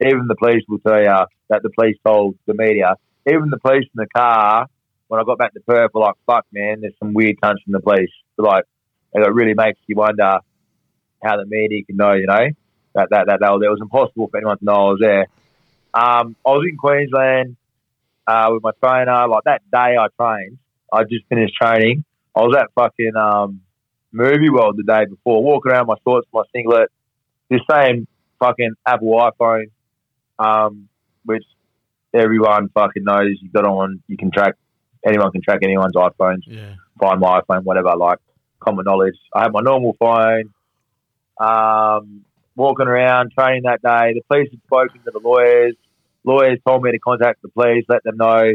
Even 0.00 0.26
the 0.28 0.34
police 0.34 0.62
will 0.66 0.78
tell 0.78 0.98
you 0.98 1.26
that 1.50 1.62
the 1.62 1.68
police 1.68 1.96
told 2.06 2.36
the 2.46 2.54
media. 2.54 2.94
Even 3.28 3.50
the 3.50 3.58
police 3.58 3.84
in 3.84 3.96
the 3.96 4.06
car 4.16 4.66
when 5.08 5.20
I 5.20 5.24
got 5.24 5.36
back 5.36 5.52
to 5.52 5.60
Perth 5.60 5.90
were 5.92 6.00
like, 6.00 6.14
"Fuck, 6.26 6.46
man, 6.52 6.80
there's 6.80 6.94
some 6.98 7.12
weird 7.12 7.36
cunts 7.42 7.66
in 7.66 7.72
the 7.72 7.80
police." 7.80 8.10
Like, 8.38 8.64
it 9.12 9.20
really 9.34 9.52
makes 9.54 9.78
you 9.86 9.96
wonder 9.96 10.38
how 11.22 11.36
the 11.36 11.44
media 11.46 11.84
can 11.84 11.96
know. 11.96 12.14
You 12.14 12.26
know 12.26 12.48
that 12.94 13.08
that 13.10 13.26
that, 13.26 13.40
that 13.40 13.50
was, 13.50 13.60
it 13.62 13.70
was 13.70 13.80
impossible 13.82 14.28
for 14.28 14.36
anyone 14.38 14.58
to 14.58 14.64
know 14.64 14.72
I 14.72 14.90
was 14.90 14.98
there. 15.00 15.26
Um, 15.92 16.36
I 16.46 16.50
was 16.50 16.66
in 16.66 16.78
Queensland 16.78 17.56
uh, 18.26 18.48
with 18.52 18.62
my 18.62 18.72
trainer. 18.82 19.28
Like 19.28 19.44
that 19.44 19.62
day 19.70 19.96
I 19.98 20.06
trained, 20.18 20.58
I 20.90 21.02
just 21.04 21.26
finished 21.28 21.54
training. 21.60 22.04
I 22.34 22.40
was 22.40 22.56
at 22.56 22.72
fucking 22.74 23.16
um, 23.16 23.60
Movie 24.16 24.50
World 24.50 24.76
the 24.76 24.82
day 24.82 25.04
before, 25.04 25.42
walking 25.44 25.72
around 25.72 25.86
my 25.86 25.94
shorts, 26.04 26.26
my 26.32 26.42
singlet, 26.54 26.90
this 27.50 27.60
same 27.70 28.06
fucking 28.38 28.72
Apple 28.86 29.12
iPhone, 29.12 29.70
um, 30.38 30.88
which 31.24 31.44
everyone 32.14 32.68
fucking 32.70 33.04
knows. 33.04 33.36
You 33.40 33.48
got 33.50 33.64
on, 33.66 34.02
you 34.08 34.16
can 34.16 34.30
track, 34.30 34.54
anyone 35.06 35.30
can 35.32 35.42
track 35.42 35.60
anyone's 35.62 35.94
iPhones, 35.94 36.42
Yeah. 36.46 36.74
find 36.98 37.20
my 37.20 37.40
iPhone, 37.40 37.62
whatever, 37.64 37.88
I 37.90 37.94
like 37.94 38.18
common 38.60 38.84
knowledge. 38.84 39.16
I 39.34 39.42
had 39.42 39.52
my 39.52 39.60
normal 39.60 39.94
phone, 39.98 40.52
um, 41.38 42.24
walking 42.56 42.86
around, 42.86 43.32
training 43.38 43.64
that 43.64 43.82
day. 43.82 44.14
The 44.14 44.22
police 44.28 44.48
had 44.50 44.60
spoken 44.66 45.02
to 45.04 45.10
the 45.10 45.20
lawyers. 45.20 45.74
Lawyers 46.24 46.58
told 46.66 46.82
me 46.82 46.90
to 46.90 46.98
contact 46.98 47.42
the 47.42 47.48
police, 47.48 47.84
let 47.88 48.02
them 48.02 48.16
know 48.16 48.52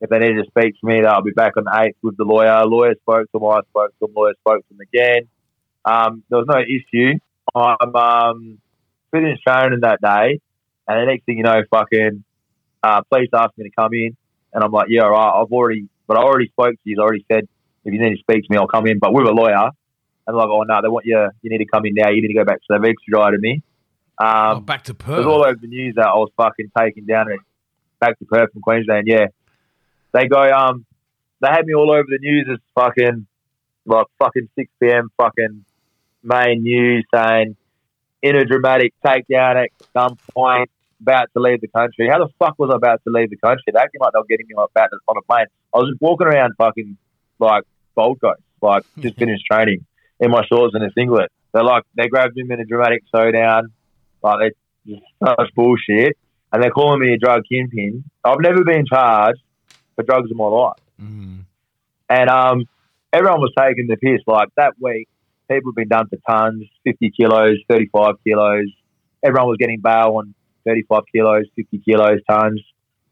if 0.00 0.10
they 0.10 0.18
needed 0.18 0.44
to 0.44 0.50
speak 0.50 0.74
to 0.80 0.86
me, 0.86 1.00
that 1.00 1.08
I'll 1.08 1.22
be 1.22 1.32
back 1.32 1.56
on 1.56 1.64
the 1.64 1.70
8th 1.70 1.96
with 2.02 2.16
the 2.16 2.24
lawyer. 2.24 2.64
Lawyer 2.66 2.94
spoke 3.00 3.30
to 3.32 3.38
them, 3.38 3.44
I 3.44 3.60
spoke 3.70 3.90
to 3.90 4.06
them, 4.06 4.14
lawyer 4.14 4.34
spoke 4.40 4.66
to 4.68 4.74
them 4.74 4.80
again. 4.80 5.28
Um, 5.84 6.22
there 6.28 6.38
was 6.38 6.46
no 6.48 6.60
issue. 6.60 7.18
I'm 7.54 7.94
um, 7.94 8.58
finished 9.10 9.42
training 9.46 9.80
that 9.82 10.00
day, 10.00 10.40
and 10.88 11.00
the 11.00 11.06
next 11.06 11.24
thing 11.24 11.38
you 11.38 11.44
know, 11.44 11.62
fucking 11.70 12.24
uh, 12.82 13.02
police 13.10 13.30
asked 13.34 13.56
me 13.56 13.64
to 13.64 13.74
come 13.76 13.92
in, 13.92 14.16
and 14.52 14.64
I'm 14.64 14.72
like, 14.72 14.86
yeah, 14.88 15.02
all 15.02 15.10
right, 15.10 15.40
I've 15.40 15.52
already, 15.52 15.88
but 16.06 16.16
I 16.16 16.22
already 16.22 16.48
spoke 16.48 16.74
to 16.74 16.80
you. 16.84 16.96
I 16.98 17.02
already 17.02 17.24
said 17.30 17.48
if 17.84 17.92
you 17.92 18.00
need 18.00 18.16
to 18.16 18.20
speak 18.20 18.44
to 18.44 18.48
me, 18.50 18.56
I'll 18.56 18.66
come 18.66 18.86
in, 18.86 18.98
but 18.98 19.12
with 19.12 19.26
a 19.26 19.32
lawyer. 19.32 19.70
And 20.26 20.34
they're 20.34 20.34
like, 20.34 20.48
oh 20.50 20.62
no, 20.62 20.80
they 20.82 20.88
want 20.88 21.04
you. 21.04 21.28
You 21.42 21.50
need 21.50 21.58
to 21.58 21.66
come 21.66 21.84
in 21.84 21.94
now. 21.94 22.08
You 22.08 22.22
need 22.22 22.28
to 22.28 22.34
go 22.34 22.44
back. 22.44 22.58
So 22.66 22.78
they've 22.78 22.90
extradited 22.92 23.40
me. 23.40 23.62
Um, 24.18 24.56
oh, 24.56 24.60
back 24.60 24.84
to 24.84 24.92
it 24.92 24.98
Perth. 24.98 25.18
was 25.18 25.26
all 25.26 25.44
over 25.44 25.58
the 25.60 25.66
news 25.66 25.96
that 25.96 26.06
I 26.06 26.14
was 26.14 26.30
fucking 26.36 26.70
taken 26.78 27.04
down 27.04 27.30
and 27.30 27.40
back 28.00 28.18
to 28.18 28.24
Perth 28.24 28.52
from 28.52 28.62
Queensland. 28.62 29.06
Yeah, 29.06 29.26
they 30.14 30.26
go. 30.26 30.40
Um, 30.40 30.86
they 31.40 31.48
had 31.48 31.66
me 31.66 31.74
all 31.74 31.90
over 31.90 32.06
the 32.08 32.18
news 32.20 32.48
as 32.50 32.58
fucking 32.74 33.26
like 33.84 34.06
fucking 34.18 34.48
six 34.54 34.70
pm 34.80 35.10
fucking 35.18 35.66
main 36.22 36.62
news 36.62 37.04
saying 37.14 37.54
in 38.22 38.36
a 38.36 38.46
dramatic 38.46 38.94
takedown 39.04 39.62
at 39.62 39.68
some 39.92 40.16
point, 40.34 40.70
about 41.00 41.28
to 41.34 41.42
leave 41.42 41.60
the 41.60 41.68
country. 41.68 42.08
How 42.10 42.18
the 42.18 42.32
fuck 42.38 42.58
was 42.58 42.70
I 42.72 42.76
about 42.76 43.02
to 43.04 43.10
leave 43.12 43.28
the 43.28 43.36
country? 43.36 43.64
They 43.66 43.78
acting 43.78 44.00
like 44.00 44.12
they 44.12 44.18
were 44.18 44.24
getting 44.24 44.46
me 44.48 44.54
like 44.56 44.70
that 44.74 44.90
on 45.06 45.16
a 45.18 45.22
plane. 45.22 45.46
I 45.74 45.78
was 45.78 45.90
just 45.90 46.00
walking 46.00 46.26
around 46.26 46.54
fucking 46.56 46.96
like 47.38 47.64
Gold 47.94 48.20
Coast, 48.20 48.40
like 48.62 48.84
just 48.98 49.16
finished 49.18 49.44
training 49.50 49.84
in 50.20 50.30
my 50.30 50.42
shorts 50.46 50.74
and 50.74 50.82
a 50.82 50.90
singlet. 50.96 51.30
They're 51.52 51.64
like 51.64 51.84
they 51.96 52.08
grabbed 52.08 52.38
him 52.38 52.50
in 52.50 52.60
a 52.60 52.64
dramatic 52.64 53.02
showdown. 53.14 53.72
Like 54.22 54.54
they 54.86 54.92
just 54.92 55.04
such 55.22 55.54
bullshit. 55.54 56.16
And 56.52 56.62
they're 56.62 56.70
calling 56.70 57.00
me 57.00 57.12
a 57.12 57.18
drug 57.18 57.42
kingpin. 57.50 58.04
I've 58.24 58.40
never 58.40 58.64
been 58.64 58.86
charged 58.86 59.40
for 59.94 60.02
drugs 60.02 60.30
in 60.30 60.36
my 60.36 60.46
life. 60.46 60.78
Mm. 61.00 61.44
And 62.08 62.30
um, 62.30 62.68
everyone 63.12 63.40
was 63.40 63.52
taking 63.58 63.86
the 63.86 63.96
piss. 63.96 64.20
Like 64.26 64.48
that 64.56 64.74
week, 64.80 65.08
people 65.50 65.70
have 65.70 65.76
been 65.76 65.88
done 65.88 66.08
for 66.08 66.18
tons, 66.28 66.64
50 66.84 67.10
kilos, 67.10 67.58
35 67.68 68.16
kilos. 68.24 68.66
Everyone 69.22 69.48
was 69.48 69.56
getting 69.58 69.80
bail 69.80 70.16
on 70.18 70.34
35 70.66 71.02
kilos, 71.12 71.44
50 71.56 71.78
kilos, 71.78 72.20
tons. 72.28 72.60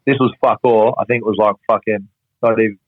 This 0.07 0.17
was 0.19 0.35
fuck 0.41 0.61
all. 0.65 0.95
I 0.99 1.05
think 1.05 1.23
it 1.23 1.27
was 1.27 1.37
like 1.39 1.57
fucking, 1.69 2.09
not 2.43 2.61
even 2.61 2.79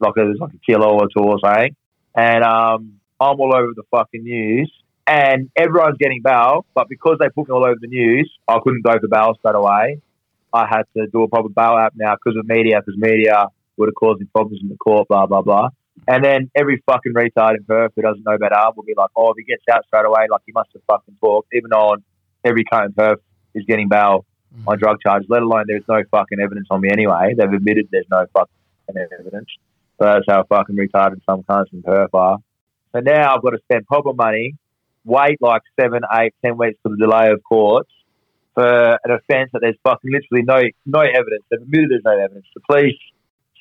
like 0.00 0.12
it 0.16 0.24
was 0.24 0.38
like 0.40 0.54
a 0.54 0.58
kilo 0.66 0.94
or 0.94 1.08
two 1.08 1.22
or 1.22 1.38
something. 1.44 1.76
And 2.16 2.42
um, 2.44 3.00
I'm 3.20 3.38
all 3.40 3.54
over 3.54 3.72
the 3.74 3.84
fucking 3.90 4.22
news. 4.22 4.72
And 5.06 5.50
everyone's 5.56 5.96
getting 5.98 6.20
bail, 6.22 6.66
but 6.74 6.86
because 6.88 7.16
they 7.18 7.30
put 7.30 7.48
me 7.48 7.54
all 7.54 7.64
over 7.64 7.78
the 7.80 7.86
news, 7.86 8.30
I 8.46 8.58
couldn't 8.62 8.82
go 8.82 8.92
for 9.00 9.08
bail 9.08 9.34
straight 9.38 9.54
away. 9.54 10.02
I 10.52 10.66
had 10.66 10.82
to 10.96 11.06
do 11.06 11.22
a 11.22 11.28
proper 11.28 11.48
bail 11.48 11.76
app 11.76 11.94
now 11.96 12.14
because 12.14 12.38
of 12.38 12.46
media, 12.46 12.80
because 12.80 12.98
media 12.98 13.46
would 13.76 13.88
have 13.88 13.94
caused 13.94 14.20
me 14.20 14.26
problems 14.32 14.60
in 14.62 14.68
the 14.68 14.76
court, 14.76 15.08
blah, 15.08 15.26
blah, 15.26 15.42
blah. 15.42 15.68
And 16.06 16.24
then 16.24 16.50
every 16.54 16.82
fucking 16.86 17.12
retard 17.12 17.56
in 17.56 17.64
Perth 17.64 17.92
who 17.96 18.02
doesn't 18.02 18.24
know 18.24 18.38
better 18.38 18.56
will 18.76 18.84
be 18.84 18.94
like, 18.96 19.10
oh, 19.16 19.30
if 19.30 19.36
he 19.36 19.44
gets 19.44 19.62
out 19.70 19.84
straight 19.86 20.06
away, 20.06 20.26
like 20.30 20.42
he 20.46 20.52
must 20.52 20.70
have 20.72 20.82
fucking 20.86 21.16
talked, 21.20 21.48
even 21.52 21.70
though 21.70 21.96
every 22.44 22.64
cunt 22.64 22.86
in 22.86 22.92
Perth 22.92 23.20
is 23.54 23.64
getting 23.66 23.88
bail 23.88 24.24
mm. 24.54 24.62
on 24.66 24.78
drug 24.78 24.98
charges, 25.04 25.28
let 25.28 25.42
alone 25.42 25.64
there's 25.66 25.84
no 25.88 26.02
fucking 26.10 26.38
evidence 26.40 26.68
on 26.70 26.80
me 26.80 26.88
anyway. 26.90 27.34
They've 27.36 27.52
admitted 27.52 27.88
there's 27.90 28.06
no 28.10 28.26
fucking 28.32 29.08
evidence. 29.18 29.48
So 29.98 30.06
that's 30.06 30.24
how 30.28 30.44
fucking 30.44 30.76
retarded 30.76 31.20
some 31.26 31.42
cunts 31.42 31.72
in 31.72 31.82
Perth 31.82 32.14
are. 32.14 32.38
So 32.92 33.00
now 33.00 33.34
I've 33.34 33.42
got 33.42 33.50
to 33.50 33.58
spend 33.64 33.86
proper 33.86 34.12
money, 34.14 34.54
wait 35.04 35.38
like 35.40 35.62
seven, 35.78 36.02
eight, 36.18 36.34
ten 36.44 36.56
weeks 36.56 36.78
for 36.82 36.90
the 36.90 36.96
delay 36.96 37.30
of 37.30 37.42
courts 37.42 37.90
for 38.58 38.92
an 39.04 39.10
offence 39.18 39.50
that 39.52 39.60
there's 39.62 39.76
fucking 39.84 40.10
literally 40.10 40.42
no 40.44 40.60
no 40.98 41.00
evidence. 41.00 41.44
They've 41.50 41.60
admitted 41.62 41.90
there's 41.90 42.02
no 42.04 42.18
evidence. 42.18 42.46
The 42.54 42.62
police 42.68 42.98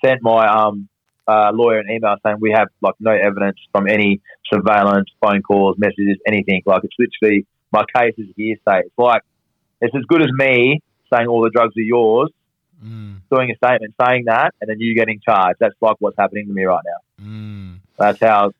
sent 0.03 0.21
my 0.23 0.47
um 0.47 0.89
uh, 1.27 1.51
lawyer 1.53 1.79
an 1.79 1.91
email 1.91 2.15
saying 2.25 2.37
we 2.39 2.51
have 2.51 2.69
like 2.81 2.95
no 2.99 3.11
evidence 3.11 3.57
from 3.73 3.87
any 3.87 4.21
surveillance, 4.51 5.09
phone 5.21 5.41
calls, 5.41 5.75
messages, 5.77 6.17
anything. 6.25 6.61
Like 6.65 6.83
it's 6.83 6.95
literally 6.97 7.45
my 7.71 7.83
case 7.95 8.13
is 8.17 8.27
hearsay. 8.35 8.79
It's 8.87 8.97
like 8.97 9.21
it's 9.81 9.93
as 9.95 10.03
good 10.07 10.21
as 10.21 10.29
me 10.31 10.81
saying 11.13 11.27
all 11.27 11.41
the 11.41 11.51
drugs 11.53 11.75
are 11.77 11.81
yours, 11.81 12.29
Mm. 12.85 13.21
doing 13.31 13.49
a 13.49 13.55
statement 13.57 13.95
saying 13.99 14.25
that, 14.27 14.53
and 14.61 14.69
then 14.69 14.79
you 14.79 14.93
getting 14.93 15.19
charged. 15.27 15.57
That's 15.59 15.73
like 15.81 15.95
what's 15.99 16.15
happening 16.17 16.45
to 16.47 16.53
me 16.53 16.63
right 16.63 16.83
now. 16.85 17.25
Mm. 17.25 17.79
That's 17.97 18.19
how 18.19 18.51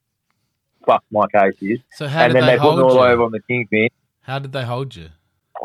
fucked 0.87 1.05
my 1.11 1.27
case 1.27 1.53
is. 1.61 1.79
So 1.91 2.07
how 2.07 2.21
and 2.23 2.33
did 2.33 2.41
then 2.41 2.47
they, 2.47 2.53
they, 2.53 2.57
put 2.57 2.61
hold 2.63 2.77
me 2.79 2.83
all 2.85 2.95
you? 2.95 3.13
over 3.13 3.23
on 3.23 3.31
the 3.31 3.41
kingpin. 3.41 3.89
How 4.21 4.39
did 4.39 4.53
they 4.53 4.63
hold 4.65 4.95
you? 4.95 5.09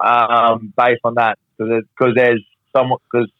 Um, 0.05 0.73
based 0.77 1.01
on 1.05 1.15
that 1.15 1.39
because 1.59 2.15
there's 2.15 2.45
someone 2.75 2.99
because 3.11 3.31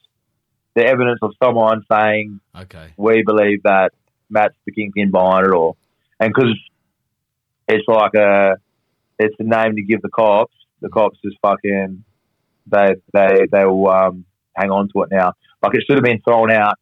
the 0.75 0.85
evidence 0.87 1.19
of 1.23 1.33
someone 1.43 1.83
saying 1.91 2.41
Okay. 2.57 2.93
we 2.97 3.23
believe 3.23 3.63
that 3.65 3.93
Matt's 4.31 4.55
the 4.65 4.73
kingpin 4.73 5.11
behind 5.11 5.47
it 5.47 5.53
all, 5.53 5.77
and 6.21 6.33
because 6.33 6.55
it's 7.69 7.87
like 7.89 8.15
a 8.15 8.57
it's 9.19 9.35
a 9.39 9.43
name 9.43 9.77
to 9.77 9.83
give 9.83 10.03
the 10.03 10.09
cops. 10.09 10.55
The 10.81 10.89
cops 10.89 11.19
just 11.25 11.37
fucking 11.43 12.05
they 12.67 12.95
they 13.13 13.47
they 13.51 13.65
will 13.65 13.89
um, 13.89 14.25
hang 14.55 14.71
on 14.71 14.89
to 14.95 15.03
it 15.03 15.11
now. 15.11 15.35
Like 15.63 15.75
it 15.75 15.85
should 15.87 15.97
have 15.97 16.05
been 16.05 16.21
thrown 16.23 16.51
out 16.51 16.75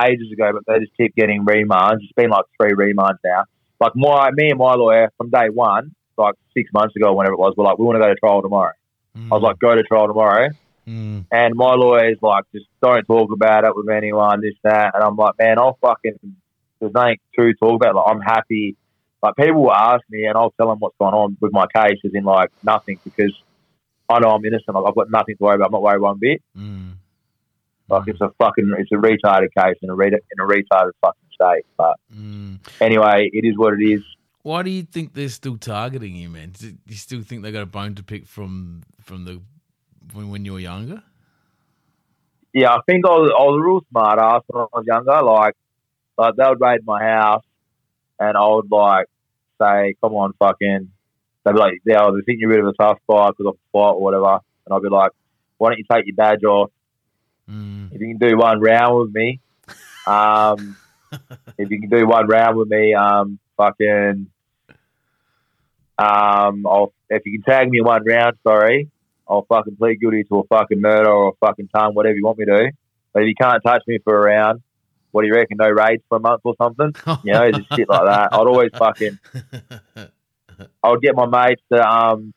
ages 0.00 0.30
ago, 0.32 0.52
but 0.52 0.62
they 0.66 0.80
just 0.80 0.96
keep 0.96 1.14
getting 1.14 1.44
remands. 1.44 1.98
It's 2.02 2.12
been 2.12 2.30
like 2.30 2.44
three 2.60 2.72
remands 2.72 3.18
now. 3.24 3.44
Like 3.80 3.92
my 3.94 4.30
me 4.32 4.50
and 4.50 4.58
my 4.58 4.74
lawyer 4.74 5.10
from 5.16 5.30
day 5.30 5.48
one, 5.52 5.94
like 6.16 6.34
six 6.54 6.70
months 6.72 6.96
ago, 6.96 7.14
whenever 7.14 7.34
it 7.34 7.38
was, 7.38 7.54
we're 7.56 7.64
like, 7.64 7.78
we 7.78 7.84
want 7.84 7.96
to 7.96 8.00
go 8.00 8.08
to 8.08 8.14
trial 8.16 8.42
tomorrow. 8.42 8.72
I 9.16 9.34
was 9.34 9.42
like, 9.42 9.58
go 9.58 9.74
to 9.74 9.82
trial 9.82 10.06
tomorrow. 10.06 10.48
Mm. 10.86 11.26
And 11.30 11.54
my 11.54 11.74
lawyer's 11.74 12.18
like, 12.22 12.44
just 12.54 12.66
don't 12.82 13.04
talk 13.04 13.30
about 13.32 13.64
it 13.64 13.74
with 13.76 13.88
anyone, 13.90 14.40
this, 14.40 14.54
that. 14.62 14.94
And 14.94 15.02
I'm 15.04 15.16
like, 15.16 15.34
man, 15.38 15.58
I'll 15.58 15.76
fucking, 15.82 16.18
there's 16.80 16.92
nothing 16.94 17.18
to 17.38 17.54
talk 17.54 17.74
about. 17.82 17.94
Like, 17.96 18.06
I'm 18.08 18.20
happy. 18.20 18.76
Like, 19.22 19.34
people 19.36 19.62
will 19.64 19.72
ask 19.72 20.02
me 20.08 20.24
and 20.24 20.36
I'll 20.38 20.52
tell 20.52 20.68
them 20.68 20.78
what's 20.78 20.96
going 20.98 21.14
on 21.14 21.36
with 21.40 21.52
my 21.52 21.66
case, 21.74 21.98
as 22.04 22.12
in, 22.14 22.24
like, 22.24 22.50
nothing, 22.62 23.00
because 23.04 23.34
I 24.08 24.20
know 24.20 24.30
I'm 24.30 24.44
innocent. 24.44 24.74
Like, 24.74 24.84
I've 24.86 24.94
got 24.94 25.10
nothing 25.10 25.36
to 25.36 25.42
worry 25.42 25.56
about. 25.56 25.66
I'm 25.66 25.72
not 25.72 25.82
worried 25.82 26.00
one 26.00 26.18
bit. 26.18 26.42
Mm. 26.56 26.92
Like, 27.90 28.04
it's 28.06 28.20
a 28.20 28.30
fucking, 28.38 28.72
it's 28.78 28.92
a 28.92 28.96
retarded 28.96 29.48
case 29.58 29.76
in 29.82 29.90
a, 29.90 29.94
re- 29.94 30.06
in 30.08 30.40
a 30.40 30.46
retarded 30.46 30.92
fucking 31.00 31.20
state. 31.34 31.66
But 31.76 31.96
Mm. 32.14 32.58
anyway, 32.80 33.28
it 33.32 33.44
is 33.44 33.58
what 33.58 33.74
it 33.74 33.82
is. 33.84 34.02
Why 34.48 34.62
do 34.62 34.70
you 34.70 34.82
think 34.82 35.12
they're 35.12 35.28
still 35.28 35.58
targeting 35.58 36.16
you, 36.16 36.28
man? 36.30 36.52
Do 36.58 36.72
you 36.86 36.96
still 36.96 37.22
think 37.22 37.42
they 37.42 37.52
got 37.52 37.62
a 37.62 37.66
bone 37.66 37.94
to 37.96 38.02
pick 38.02 38.26
from 38.26 38.82
from 39.02 39.24
the 39.24 39.42
when, 40.14 40.30
when 40.30 40.44
you 40.44 40.54
were 40.54 40.60
younger? 40.60 41.02
yeah, 42.52 42.70
I 42.70 42.80
think 42.86 43.04
I 43.06 43.10
was, 43.10 43.30
I 43.30 43.42
was 43.42 43.58
a 43.58 43.62
real 43.62 43.84
smart 43.90 44.18
ass 44.18 44.42
when 44.46 44.62
I 44.62 44.66
was 44.72 44.86
younger. 44.86 45.22
Like, 45.22 45.54
like 46.16 46.34
they 46.36 46.44
would 46.48 46.60
raid 46.60 46.80
my 46.84 47.02
house, 47.02 47.44
and 48.18 48.36
I 48.36 48.48
would 48.48 48.70
like 48.70 49.06
say, 49.60 49.94
"Come 50.00 50.14
on, 50.14 50.32
fucking." 50.38 50.90
They'd 51.44 51.52
be 51.52 51.58
like, 51.58 51.80
"Yeah, 51.84 52.10
they 52.10 52.22
think 52.22 52.40
you're 52.40 52.50
a 52.50 52.54
bit 52.54 52.64
of 52.64 52.68
a 52.68 52.72
tough 52.72 52.98
guy 53.08 53.28
because 53.28 53.46
of 53.46 53.54
a 53.54 53.72
fight 53.72 53.92
or 53.92 54.02
whatever," 54.02 54.38
and 54.66 54.74
I'd 54.74 54.82
be 54.82 54.88
like, 54.88 55.12
"Why 55.58 55.70
don't 55.70 55.78
you 55.78 55.84
take 55.90 56.06
your 56.06 56.16
badge 56.16 56.44
off? 56.44 56.70
Mm. 57.48 57.92
If 57.92 58.00
you 58.00 58.08
can 58.08 58.28
do 58.28 58.36
one 58.36 58.60
round 58.60 58.98
with 58.98 59.14
me, 59.14 59.40
um, 60.06 60.76
if 61.58 61.70
you 61.70 61.80
can 61.80 61.90
do 61.90 62.06
one 62.06 62.26
round 62.26 62.56
with 62.56 62.68
me, 62.68 62.94
um, 62.94 63.38
fucking, 63.56 64.30
um, 65.98 66.66
I'll 66.66 66.92
if 67.10 67.22
you 67.26 67.32
can 67.32 67.42
tag 67.42 67.70
me 67.70 67.78
in 67.78 67.84
one 67.84 68.04
round, 68.04 68.36
sorry, 68.46 68.88
I'll 69.28 69.46
fucking 69.48 69.76
plead 69.76 70.00
guilty 70.00 70.24
to 70.24 70.40
a 70.40 70.44
fucking 70.44 70.80
murder 70.80 71.10
or 71.10 71.30
a 71.30 71.46
fucking 71.46 71.68
tongue, 71.74 71.94
whatever 71.94 72.16
you 72.16 72.24
want 72.24 72.38
me 72.38 72.46
to. 72.46 72.70
But 73.12 73.22
if 73.22 73.28
you 73.28 73.34
can't 73.34 73.62
touch 73.64 73.82
me 73.86 73.98
for 74.04 74.16
a 74.16 74.20
round, 74.20 74.62
what 75.10 75.22
do 75.22 75.28
you 75.28 75.34
reckon? 75.34 75.56
No 75.58 75.68
raids 75.68 76.02
for 76.08 76.16
a 76.16 76.20
month 76.20 76.42
or 76.44 76.54
something? 76.60 76.94
You 77.24 77.32
know, 77.32 77.50
just 77.50 77.74
shit 77.74 77.88
like 77.88 78.04
that. 78.04 78.28
I'd 78.32 78.46
always 78.46 78.70
fucking, 78.76 79.18
I 80.82 80.88
would 80.90 81.02
get 81.02 81.14
my 81.16 81.26
mates 81.26 81.62
to, 81.72 81.82
um, 81.82 82.32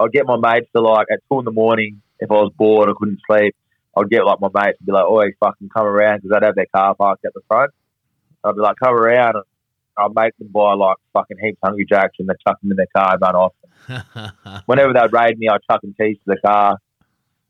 I'd 0.00 0.12
get 0.12 0.26
my 0.26 0.36
mates 0.36 0.68
to 0.74 0.80
like 0.80 1.08
at 1.12 1.20
two 1.30 1.40
in 1.40 1.44
the 1.44 1.50
morning 1.52 2.00
if 2.20 2.30
I 2.30 2.34
was 2.34 2.52
bored 2.56 2.88
or 2.88 2.94
couldn't 2.94 3.20
sleep. 3.26 3.54
I'd 3.96 4.10
get 4.10 4.24
like 4.24 4.40
my 4.40 4.48
mates 4.52 4.78
to 4.78 4.84
be 4.84 4.92
like, 4.92 5.04
"Oh, 5.06 5.22
fucking 5.40 5.68
come 5.68 5.86
around," 5.86 6.22
because 6.22 6.30
they'd 6.30 6.46
have 6.46 6.56
their 6.56 6.66
car 6.74 6.94
parked 6.94 7.24
at 7.24 7.32
the 7.34 7.42
front. 7.46 7.70
I'd 8.42 8.56
be 8.56 8.60
like, 8.60 8.76
"Come 8.82 8.94
around," 8.94 9.36
I'd 9.96 10.14
make 10.14 10.36
them 10.38 10.48
buy 10.48 10.74
like 10.74 10.96
fucking 11.12 11.38
heaps 11.40 11.58
of 11.62 11.68
Hungry 11.68 11.86
Jacks 11.88 12.14
and 12.18 12.28
they 12.28 12.34
chuck 12.46 12.60
them 12.60 12.70
in 12.70 12.76
their 12.76 12.86
car 12.94 13.14
and 13.14 13.20
run 13.20 13.36
off. 13.36 14.62
Whenever 14.66 14.92
they'd 14.92 15.12
raid 15.12 15.38
me, 15.38 15.48
I'd 15.48 15.60
chuck 15.70 15.82
them 15.82 15.94
keys 15.98 16.16
to 16.16 16.34
the 16.34 16.40
car, 16.44 16.78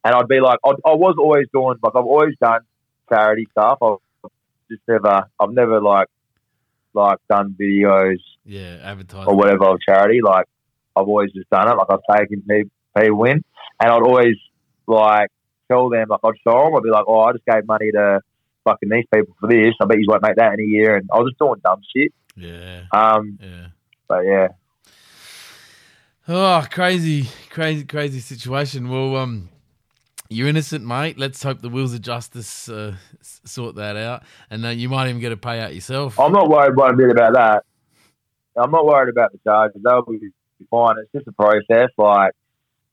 and 0.05 0.15
I'd 0.15 0.29
be 0.29 0.41
like, 0.41 0.59
I, 0.65 0.71
I 0.85 0.95
was 0.95 1.17
always 1.19 1.47
doing 1.53 1.79
like 1.83 1.95
I've 1.95 2.05
always 2.05 2.35
done 2.41 2.61
charity 3.09 3.47
stuff. 3.53 3.79
I've 3.83 4.31
just 4.71 4.83
never, 4.89 5.25
I've 5.39 5.53
never 5.53 5.81
like 5.81 6.09
like 6.93 7.19
done 7.29 7.57
videos 7.61 8.19
yeah, 8.45 8.79
advertising. 8.83 9.29
or 9.29 9.37
whatever 9.37 9.67
of 9.67 9.81
charity. 9.81 10.21
Like 10.23 10.47
I've 10.97 11.07
always 11.07 11.33
just 11.33 11.51
done 11.51 11.69
it. 11.69 11.77
Like 11.77 11.87
I've 11.91 12.19
taken 12.19 12.43
people, 12.43 12.71
people 12.97 13.25
in, 13.25 13.45
and 13.81 13.91
I'd 13.91 14.03
always 14.03 14.37
like 14.87 15.31
tell 15.71 15.89
them 15.89 16.07
like 16.09 16.21
I'd 16.25 16.35
show 16.47 16.65
them. 16.65 16.77
I'd 16.77 16.83
be 16.83 16.91
like, 16.91 17.05
oh, 17.07 17.21
I 17.21 17.33
just 17.33 17.45
gave 17.47 17.67
money 17.67 17.91
to 17.93 18.21
fucking 18.65 18.89
these 18.89 19.05
people 19.13 19.35
for 19.41 19.49
this. 19.49 19.75
I 19.81 19.85
bet 19.87 19.99
you 19.99 20.07
won't 20.09 20.23
make 20.23 20.37
that 20.37 20.55
in 20.55 20.61
a 20.61 20.67
year. 20.69 20.97
And 20.97 21.09
I 21.13 21.19
was 21.19 21.31
just 21.31 21.39
doing 21.39 21.61
dumb 21.65 21.81
shit. 21.95 22.13
Yeah, 22.37 22.83
Um, 22.93 23.39
yeah. 23.41 23.67
but 24.09 24.21
yeah, 24.25 24.49
Oh, 26.27 26.67
crazy, 26.71 27.29
crazy, 27.51 27.85
crazy 27.85 28.21
situation. 28.21 28.89
Well, 28.89 29.17
um, 29.17 29.51
you're 30.31 30.49
innocent, 30.49 30.85
mate. 30.85 31.19
Let's 31.19 31.43
hope 31.43 31.61
the 31.61 31.69
wheels 31.69 31.93
of 31.93 32.01
justice 32.01 32.69
uh, 32.69 32.95
sort 33.21 33.75
that 33.77 33.97
out, 33.97 34.23
and 34.51 34.65
uh, 34.65 34.71
you 34.71 34.89
might 34.89 35.09
even 35.09 35.21
get 35.21 35.33
a 35.33 35.37
payout 35.37 35.75
yourself. 35.75 36.19
I'm 36.19 36.33
not 36.33 36.49
worried 36.49 36.77
one 36.77 36.97
bit 36.97 37.11
about 37.11 37.35
that. 37.35 37.65
I'm 38.57 38.71
not 38.71 38.87
worried 38.87 39.11
about 39.11 39.33
the 39.33 39.39
charges. 39.45 39.83
They'll 39.85 40.03
be 40.03 40.19
fine. 40.71 40.95
It's 41.03 41.13
just 41.13 41.29
a 41.29 41.33
process. 41.33 41.91
Like 41.99 42.33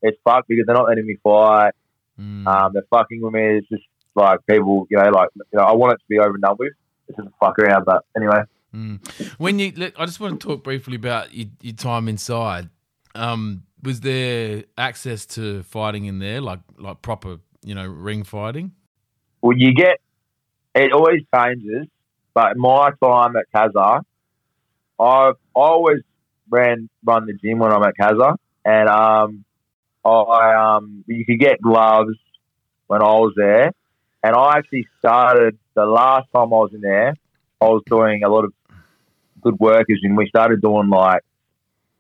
it's 0.01 0.17
fucked 0.25 0.49
because 0.49 0.65
they're 0.65 0.75
not 0.75 0.87
letting 0.89 1.05
me 1.07 1.15
fight. 1.23 1.71
Mm. 2.19 2.45
Um, 2.47 2.71
they're 2.73 2.83
fucking 2.89 3.21
with 3.21 3.33
me. 3.33 3.59
It's 3.59 3.69
just 3.69 3.83
like 4.15 4.39
people, 4.49 4.87
you 4.89 4.97
know, 4.97 5.09
like 5.09 5.29
you 5.35 5.59
know, 5.59 5.63
I 5.63 5.73
want 5.73 5.93
it 5.93 5.97
to 5.97 6.05
be 6.09 6.19
over 6.19 6.33
and 6.33 6.41
done 6.41 6.55
with. 6.59 6.73
It's 7.07 7.17
just 7.17 7.27
a 7.27 7.31
fuck 7.39 7.57
around. 7.59 7.85
But 7.85 8.03
anyway. 8.15 8.43
Mm. 8.73 9.05
When 9.37 9.59
you, 9.59 9.91
I 9.97 10.05
just 10.05 10.19
want 10.19 10.39
to 10.39 10.47
talk 10.47 10.63
briefly 10.63 10.95
about 10.95 11.33
your, 11.33 11.47
your 11.61 11.73
time 11.73 12.07
inside. 12.07 12.69
Um, 13.15 13.63
was 13.83 13.99
there 13.99 14.63
access 14.77 15.25
to 15.27 15.63
fighting 15.63 16.05
in 16.05 16.19
there, 16.19 16.39
like 16.39 16.59
like 16.77 17.01
proper, 17.01 17.39
you 17.63 17.75
know, 17.75 17.85
ring 17.85 18.23
fighting? 18.23 18.71
well, 19.41 19.57
you 19.57 19.73
get 19.73 19.99
it 20.75 20.93
always 20.93 21.21
changes. 21.33 21.87
But 22.33 22.55
my 22.55 22.91
time 23.03 23.35
at 23.35 23.45
Kazar, 23.53 24.03
I 24.99 25.03
I 25.03 25.33
always 25.53 25.99
ran 26.49 26.89
run 27.03 27.25
the 27.25 27.33
gym 27.33 27.59
when 27.59 27.71
I'm 27.71 27.83
at 27.83 27.95
Kazar, 27.99 28.37
and 28.63 28.87
um, 28.87 29.43
I 30.05 30.77
um, 30.77 31.03
you 31.07 31.25
could 31.25 31.39
get 31.39 31.61
gloves 31.61 32.17
when 32.87 33.01
I 33.01 33.05
was 33.05 33.33
there, 33.35 33.71
and 34.23 34.35
I 34.35 34.57
actually 34.57 34.87
started 34.99 35.57
the 35.75 35.85
last 35.85 36.27
time 36.33 36.53
I 36.53 36.57
was 36.57 36.71
in 36.73 36.81
there. 36.81 37.15
I 37.61 37.65
was 37.65 37.83
doing 37.87 38.23
a 38.23 38.29
lot 38.29 38.45
of 38.45 38.53
good 39.41 39.59
work, 39.59 39.85
as 39.89 39.97
in 40.03 40.15
we 40.15 40.27
started 40.27 40.61
doing 40.61 40.89
like 40.89 41.21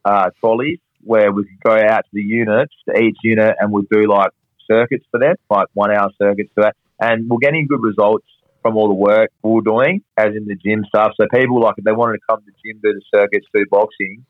uh, 0.05 0.29
trolleys 0.39 0.79
where 1.03 1.31
we 1.31 1.43
could 1.45 1.59
go 1.63 1.71
out 1.75 2.03
to 2.05 2.09
the 2.13 2.21
units, 2.21 2.73
to 2.87 2.99
each 3.01 3.17
unit, 3.23 3.55
and 3.59 3.71
we'd 3.71 3.89
do 3.89 4.03
like 4.07 4.31
circuits 4.69 5.05
for 5.11 5.19
them, 5.19 5.35
like 5.49 5.67
one 5.73 5.91
hour 5.91 6.09
circuits 6.21 6.51
for 6.53 6.63
that. 6.63 6.75
And 6.99 7.27
we're 7.29 7.39
getting 7.41 7.65
good 7.67 7.81
results 7.81 8.25
from 8.61 8.77
all 8.77 8.87
the 8.87 8.93
work 8.93 9.31
we 9.41 9.49
we're 9.51 9.61
doing, 9.61 10.03
as 10.17 10.35
in 10.35 10.45
the 10.45 10.55
gym 10.55 10.85
stuff. 10.87 11.13
So 11.19 11.25
people 11.33 11.59
like 11.59 11.75
if 11.77 11.83
they 11.83 11.91
wanted 11.91 12.13
to 12.13 12.19
come 12.29 12.39
to 12.39 12.45
the 12.45 12.51
gym, 12.63 12.79
do 12.83 12.93
the 12.93 13.01
circuits, 13.13 13.47
do 13.53 13.65
boxing, 13.71 14.23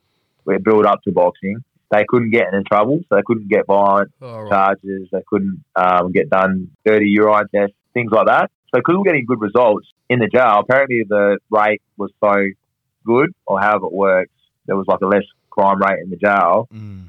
we 0.45 0.57
build 0.57 0.85
up 0.85 1.01
to 1.03 1.11
boxing. 1.11 1.57
They 1.91 2.05
couldn't 2.07 2.31
get 2.31 2.53
in 2.53 2.63
trouble, 2.63 3.01
so 3.09 3.15
they 3.17 3.21
couldn't 3.25 3.49
get 3.49 3.65
violent 3.67 4.13
Oh, 4.21 4.47
charges. 4.47 5.09
They 5.11 5.23
couldn't 5.27 5.61
um, 5.75 6.13
get 6.13 6.29
done 6.29 6.69
dirty 6.85 7.09
urine 7.09 7.47
tests, 7.53 7.75
things 7.93 8.11
like 8.11 8.27
that. 8.27 8.51
So 8.73 8.79
because 8.79 8.95
we're 8.97 9.03
getting 9.03 9.25
good 9.25 9.41
results 9.41 9.87
in 10.09 10.19
the 10.19 10.27
jail, 10.27 10.59
apparently 10.59 11.03
the 11.07 11.39
rate 11.49 11.81
was 11.97 12.11
so 12.23 12.33
good, 13.05 13.33
or 13.45 13.59
however 13.59 13.87
it 13.87 13.93
works, 13.93 14.31
there 14.65 14.75
was 14.75 14.85
like 14.87 15.01
a 15.01 15.07
less 15.07 15.23
crime 15.49 15.81
rate 15.81 15.99
in 16.03 16.09
the 16.09 16.15
jail. 16.15 16.67
Mm. 16.73 17.07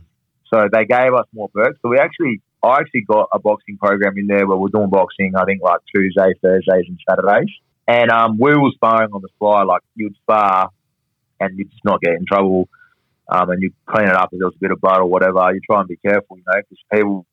So 0.53 0.69
they 0.73 0.85
gave 0.85 1.15
us 1.15 1.27
more 1.33 1.49
perks. 1.49 1.79
So 1.83 1.89
we 1.89 1.99
actually, 1.99 2.43
I 2.63 2.79
actually 2.81 3.03
got 3.03 3.29
a 3.33 3.39
boxing 3.39 3.79
program 3.79 4.19
in 4.19 4.27
there 4.27 4.47
where 4.47 4.57
we're 4.57 4.69
doing 4.69 4.91
boxing. 4.91 5.33
I 5.37 5.45
think 5.45 5.63
like 5.63 5.81
Tuesdays, 5.95 6.37
Thursdays, 6.43 6.85
and 6.89 6.99
Saturdays. 7.09 7.49
And 7.89 8.11
um, 8.11 8.39
we 8.39 8.55
were 8.55 8.71
sparring 8.75 9.13
on 9.13 9.23
the 9.23 9.29
fly. 9.39 9.63
Like 9.63 9.83
you'd 9.95 10.17
spar, 10.17 10.71
and 11.41 11.59
you'd 11.59 11.71
just 11.71 11.85
not 11.85 12.01
get 12.01 12.15
in 12.15 12.27
trouble. 12.27 12.69
Um, 13.29 13.51
and 13.51 13.63
you 13.63 13.73
clean 13.87 14.09
it 14.09 14.15
up 14.15 14.31
if 14.33 14.39
there 14.39 14.49
was 14.49 14.57
a 14.57 14.61
bit 14.61 14.73
of 14.73 14.81
blood 14.81 14.99
or 14.99 15.07
whatever. 15.07 15.53
You 15.55 15.61
try 15.61 15.81
and 15.81 15.89
be 15.89 15.97
careful, 15.97 16.37
you 16.37 16.43
know, 16.47 16.61
because 16.61 16.79
people 16.93 17.27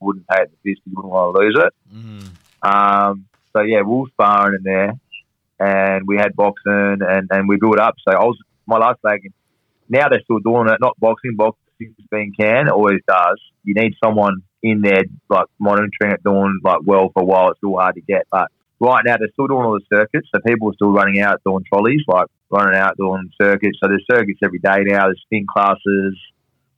wouldn't 0.00 0.26
take 0.30 0.48
the 0.50 0.56
fist. 0.62 0.82
You 0.84 0.94
wouldn't 0.96 1.12
want 1.12 1.36
to 1.36 1.40
lose 1.40 1.56
it. 1.58 1.72
Mm. 1.94 2.28
Um, 2.64 3.26
so 3.54 3.62
yeah, 3.62 3.82
we 3.82 3.94
were 3.94 4.08
sparring 4.12 4.58
in 4.58 4.62
there, 4.64 4.92
and 5.60 6.06
we 6.06 6.16
had 6.16 6.34
boxing, 6.34 6.98
and, 7.00 7.28
and 7.30 7.48
we 7.48 7.56
built 7.56 7.78
up. 7.78 7.94
So 8.08 8.16
I 8.16 8.24
was 8.24 8.38
my 8.66 8.78
last 8.78 9.00
leg. 9.04 9.32
Now 9.88 10.08
they're 10.08 10.22
still 10.24 10.38
doing 10.38 10.68
it, 10.68 10.80
not 10.80 10.98
boxing. 10.98 11.36
Boxing's 11.36 11.94
being 12.10 12.32
canned, 12.38 12.68
it 12.68 12.72
always 12.72 13.00
does. 13.06 13.40
You 13.64 13.74
need 13.74 13.94
someone 14.02 14.42
in 14.62 14.80
there 14.80 15.04
like 15.28 15.46
monitoring 15.58 16.12
it, 16.12 16.24
doing 16.24 16.58
like 16.64 16.80
well 16.84 17.10
for 17.12 17.22
a 17.22 17.26
while. 17.26 17.50
It's 17.50 17.58
still 17.58 17.76
hard 17.76 17.96
to 17.96 18.00
get, 18.00 18.26
but 18.30 18.50
right 18.80 19.02
now 19.04 19.16
they're 19.18 19.28
still 19.32 19.46
doing 19.46 19.64
all 19.64 19.78
the 19.78 19.84
circuits. 19.94 20.28
So 20.34 20.40
people 20.40 20.70
are 20.70 20.74
still 20.74 20.92
running 20.92 21.20
out 21.20 21.42
doing 21.44 21.64
trolleys, 21.68 22.02
like 22.08 22.28
running 22.50 22.78
out 22.78 22.96
doing 22.96 23.30
circuits. 23.40 23.78
So 23.82 23.88
there's 23.88 24.04
circuits 24.10 24.40
every 24.42 24.58
day 24.58 24.84
now. 24.84 25.04
There's 25.04 25.20
spin 25.26 25.46
classes. 25.46 26.18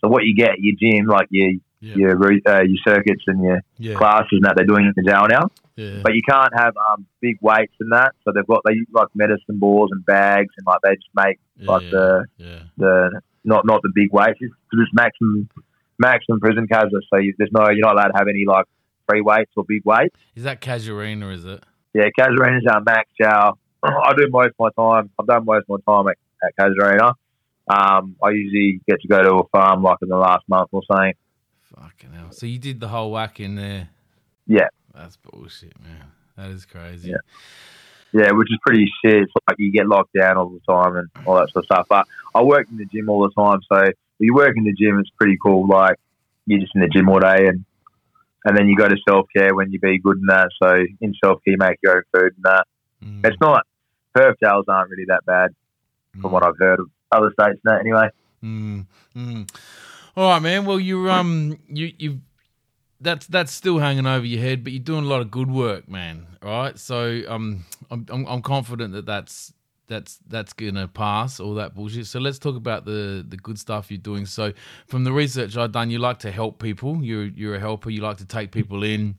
So 0.01 0.09
what 0.09 0.25
you 0.25 0.35
get 0.35 0.51
at 0.51 0.61
your 0.61 0.75
gym, 0.81 1.07
like 1.07 1.29
your 1.31 1.53
Yeah, 1.81 1.97
your 1.97 2.25
uh, 2.25 2.63
your 2.63 2.79
circuits 2.87 3.23
and 3.29 3.43
your 3.45 3.61
yeah, 3.79 3.95
classes 3.95 4.33
and 4.33 4.45
that 4.45 4.57
they're 4.57 4.67
doing 4.67 4.87
in 4.87 4.93
the 4.97 5.09
jail 5.09 5.27
now 5.31 5.49
yeah. 5.77 6.01
but 6.03 6.15
you 6.15 6.23
can't 6.29 6.53
have 6.57 6.75
um, 6.91 7.07
big 7.21 7.37
weights 7.41 7.75
and 7.81 7.93
that. 7.93 8.13
So 8.25 8.33
they've 8.35 8.47
got 8.47 8.63
they 8.67 8.75
use 8.75 8.89
like 8.93 9.09
medicine 9.15 9.59
balls 9.59 9.91
and 9.93 10.05
bags 10.05 10.53
and 10.57 10.67
like 10.67 10.81
they 10.83 10.95
just 10.95 11.09
make 11.15 11.39
yeah, 11.57 11.71
like 11.71 11.91
the 11.91 12.25
yeah. 12.39 12.63
the 12.77 13.21
not 13.45 13.67
not 13.67 13.83
the 13.83 13.93
big 13.95 14.13
weights. 14.13 14.39
It's 14.41 14.55
just 14.75 14.95
maximum 14.95 15.49
maximum 15.99 16.41
prison 16.41 16.67
cases. 16.67 17.07
So 17.13 17.19
you, 17.19 17.35
there's 17.39 17.53
no 17.53 17.69
you're 17.71 17.87
not 17.87 17.95
allowed 17.95 18.09
to 18.09 18.19
have 18.19 18.29
any 18.29 18.45
like 18.47 18.65
free 19.09 19.21
weights 19.21 19.53
or 19.57 19.65
big 19.65 19.83
weights. 19.85 20.17
Is 20.35 20.45
that 20.45 20.61
Casuarina? 20.61 21.33
Is 21.33 21.45
it? 21.45 21.63
Yeah, 21.95 22.09
Casuarina 22.19 22.59
is 22.59 22.67
our 22.69 22.83
max 22.83 23.11
jail. 23.21 23.59
I 23.83 24.13
do 24.17 24.27
most 24.31 24.49
of 24.49 24.55
my 24.59 24.71
time. 24.77 25.11
I've 25.19 25.27
done 25.27 25.45
most 25.45 25.67
of 25.69 25.81
my 25.87 25.95
time 25.95 26.09
at, 26.09 26.17
at 26.43 26.57
Casuarina. 26.59 27.13
Um, 27.69 28.17
I 28.23 28.31
usually 28.31 28.81
get 28.89 29.01
to 29.01 29.09
go 29.09 29.23
to 29.23 29.35
a 29.37 29.49
farm 29.49 29.83
like 29.83 29.99
in 30.03 30.09
the 30.09 30.17
last 30.17 30.45
month 30.49 30.69
or 30.73 30.83
something. 30.91 31.15
Fucking 31.75 32.13
hell! 32.13 32.31
So 32.31 32.47
you 32.47 32.59
did 32.59 32.81
the 32.81 32.89
whole 32.89 33.11
whack 33.11 33.41
in 33.41 33.57
there? 33.57 33.91
Yeah. 34.47 34.69
That's 34.97 35.17
bullshit, 35.17 35.79
man. 35.83 36.05
That 36.37 36.51
is 36.51 36.65
crazy. 36.65 37.11
Yeah. 37.11 37.17
yeah, 38.13 38.31
which 38.33 38.51
is 38.51 38.59
pretty 38.67 38.87
shit. 39.05 39.23
It's 39.23 39.33
like 39.49 39.57
you 39.59 39.71
get 39.73 39.87
locked 39.87 40.13
down 40.19 40.37
all 40.37 40.49
the 40.49 40.61
time 40.73 40.97
and 40.97 41.09
all 41.27 41.37
that 41.37 41.51
sort 41.51 41.65
of 41.65 41.67
stuff. 41.67 41.87
But 41.89 42.07
I 42.35 42.43
work 42.43 42.67
in 42.71 42.77
the 42.77 42.85
gym 42.87 43.09
all 43.09 43.23
the 43.23 43.31
time, 43.43 43.61
so 43.71 43.91
you 44.19 44.35
work 44.35 44.57
in 44.57 44.65
the 44.65 44.73
gym, 44.73 44.99
it's 44.99 45.11
pretty 45.19 45.37
cool. 45.43 45.67
Like 45.69 45.97
you're 46.47 46.61
just 46.61 46.75
in 46.75 46.81
the 46.81 46.89
gym 46.89 47.09
all 47.09 47.21
day, 47.21 47.47
and 47.47 47.65
and 48.45 48.57
then 48.57 48.69
you 48.69 48.77
go 48.77 48.89
to 48.89 48.97
self 49.09 49.27
care 49.37 49.55
when 49.55 49.71
you 49.73 49.79
be 49.81 49.99
good 49.99 50.19
in 50.19 50.27
that. 50.27 50.49
So 50.63 50.85
in 51.01 51.15
self 51.23 51.43
care, 51.45 51.53
you 51.53 51.59
make 51.59 51.79
your 51.83 51.97
own 51.97 52.03
food 52.15 52.33
and 52.37 52.45
that. 52.45 52.67
Mm, 53.05 53.27
It's 53.27 53.41
not 53.41 53.67
Perth 54.15 54.37
jails 54.43 54.65
aren't 54.69 54.91
really 54.91 55.05
that 55.09 55.25
bad 55.27 55.51
from 56.21 56.33
what 56.33 56.43
I've 56.43 56.57
heard 56.59 56.81
of 56.81 56.87
other 57.13 57.31
states. 57.39 57.61
and 57.65 57.73
That 57.75 57.81
anyway. 57.81 58.09
Mm, 58.43 58.87
mm. 59.15 59.57
All 60.17 60.31
right, 60.31 60.41
man. 60.41 60.65
Well, 60.65 60.81
you 60.81 61.11
um, 61.11 61.59
you 61.69 61.93
you 61.99 62.21
that's 63.01 63.27
that's 63.27 63.53
still 63.53 63.79
hanging 63.79 64.07
over 64.07 64.25
your 64.25 64.41
head, 64.41 64.65
but 64.65 64.73
you're 64.73 64.83
doing 64.83 65.05
a 65.05 65.09
lot 65.09 65.21
of 65.21 65.31
good 65.31 65.51
work, 65.51 65.89
man. 65.89 66.27
Right? 66.43 66.79
so 66.79 67.23
um, 67.29 67.65
I'm 67.91 68.07
I'm, 68.09 68.27
I'm 68.27 68.43
confident 68.43 68.93
that 68.93 69.07
that's 69.07 69.53
that's 69.89 70.19
that's 70.29 70.53
gonna 70.53 70.89
pass 70.89 71.41
all 71.41 71.55
that 71.55 71.75
bullshit. 71.75 72.07
So 72.07 72.19
let's 72.19 72.39
talk 72.39 72.57
about 72.57 72.85
the 72.85 73.25
the 73.27 73.37
good 73.37 73.59
stuff 73.59 73.91
you're 73.91 73.99
doing. 73.99 74.27
So 74.27 74.53
from 74.87 75.05
the 75.05 75.13
research 75.13 75.57
I've 75.57 75.73
done, 75.73 75.91
you 75.91 75.99
like 75.99 76.19
to 76.21 76.31
help 76.31 76.59
people. 76.61 77.03
You're 77.03 77.27
you're 77.27 77.57
a 77.57 77.61
helper. 77.61 77.91
You 77.91 78.01
like 78.01 78.19
to 78.19 78.27
take 78.27 78.53
people 78.53 78.83
in 78.83 79.19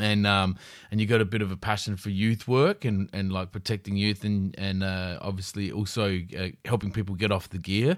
and 0.00 0.26
um 0.26 0.56
and 0.90 1.00
you 1.00 1.06
got 1.06 1.20
a 1.20 1.24
bit 1.24 1.42
of 1.42 1.52
a 1.52 1.56
passion 1.56 1.96
for 1.96 2.10
youth 2.10 2.48
work 2.48 2.84
and 2.84 3.08
and 3.12 3.32
like 3.32 3.52
protecting 3.52 3.96
youth 3.96 4.24
and 4.24 4.54
and 4.58 4.82
uh, 4.82 5.18
obviously 5.20 5.70
also 5.70 6.18
uh, 6.38 6.48
helping 6.64 6.92
people 6.92 7.14
get 7.14 7.30
off 7.30 7.48
the 7.50 7.58
gear. 7.58 7.96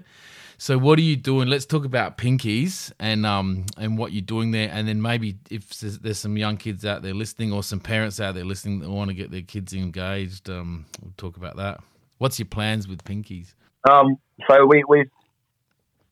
So 0.57 0.77
what 0.77 0.99
are 0.99 1.01
you 1.01 1.15
doing? 1.15 1.49
Let's 1.49 1.65
talk 1.65 1.83
about 1.83 2.17
Pinkies 2.17 2.91
and 2.99 3.25
um 3.25 3.65
and 3.77 3.97
what 3.97 4.11
you're 4.11 4.21
doing 4.21 4.51
there, 4.51 4.69
and 4.71 4.87
then 4.87 5.01
maybe 5.01 5.37
if 5.49 5.69
there's, 5.79 6.19
some 6.19 6.37
young 6.37 6.57
kids 6.57 6.85
out 6.85 7.01
there 7.01 7.13
listening 7.13 7.51
or 7.51 7.63
some 7.63 7.79
parents 7.79 8.19
out 8.19 8.35
there 8.35 8.45
listening 8.45 8.79
that 8.79 8.89
want 8.89 9.09
to 9.09 9.13
get 9.13 9.31
their 9.31 9.41
kids 9.41 9.73
engaged, 9.73 10.49
um, 10.49 10.85
we'll 11.01 11.13
talk 11.17 11.37
about 11.37 11.57
that. 11.57 11.81
What's 12.19 12.39
your 12.39 12.45
plans 12.45 12.87
with 12.87 13.03
Pinkies? 13.03 13.55
Um, 13.89 14.17
so 14.49 14.65
we 14.65 14.83
we 14.87 15.05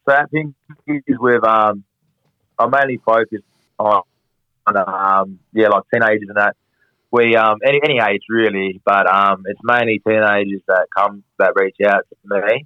so 0.07 0.15
I 0.15 0.25
think 0.25 0.55
with 1.07 1.47
um, 1.47 1.83
I'm 2.59 2.71
mainly 2.71 2.99
focused 3.05 3.43
on, 3.79 3.87
on 3.87 4.03
um, 4.67 5.39
yeah, 5.53 5.69
like 5.69 5.83
teenagers 5.93 6.27
and 6.27 6.37
that. 6.37 6.55
We 7.11 7.35
um, 7.35 7.57
any 7.65 7.79
any 7.83 7.99
age 7.99 8.21
really, 8.29 8.81
but 8.85 9.05
um, 9.05 9.43
it's 9.45 9.59
mainly 9.63 9.99
teenagers 9.99 10.61
that 10.67 10.87
come 10.95 11.23
that 11.39 11.53
reach 11.55 11.75
out 11.85 12.05
to 12.09 12.41
me. 12.41 12.65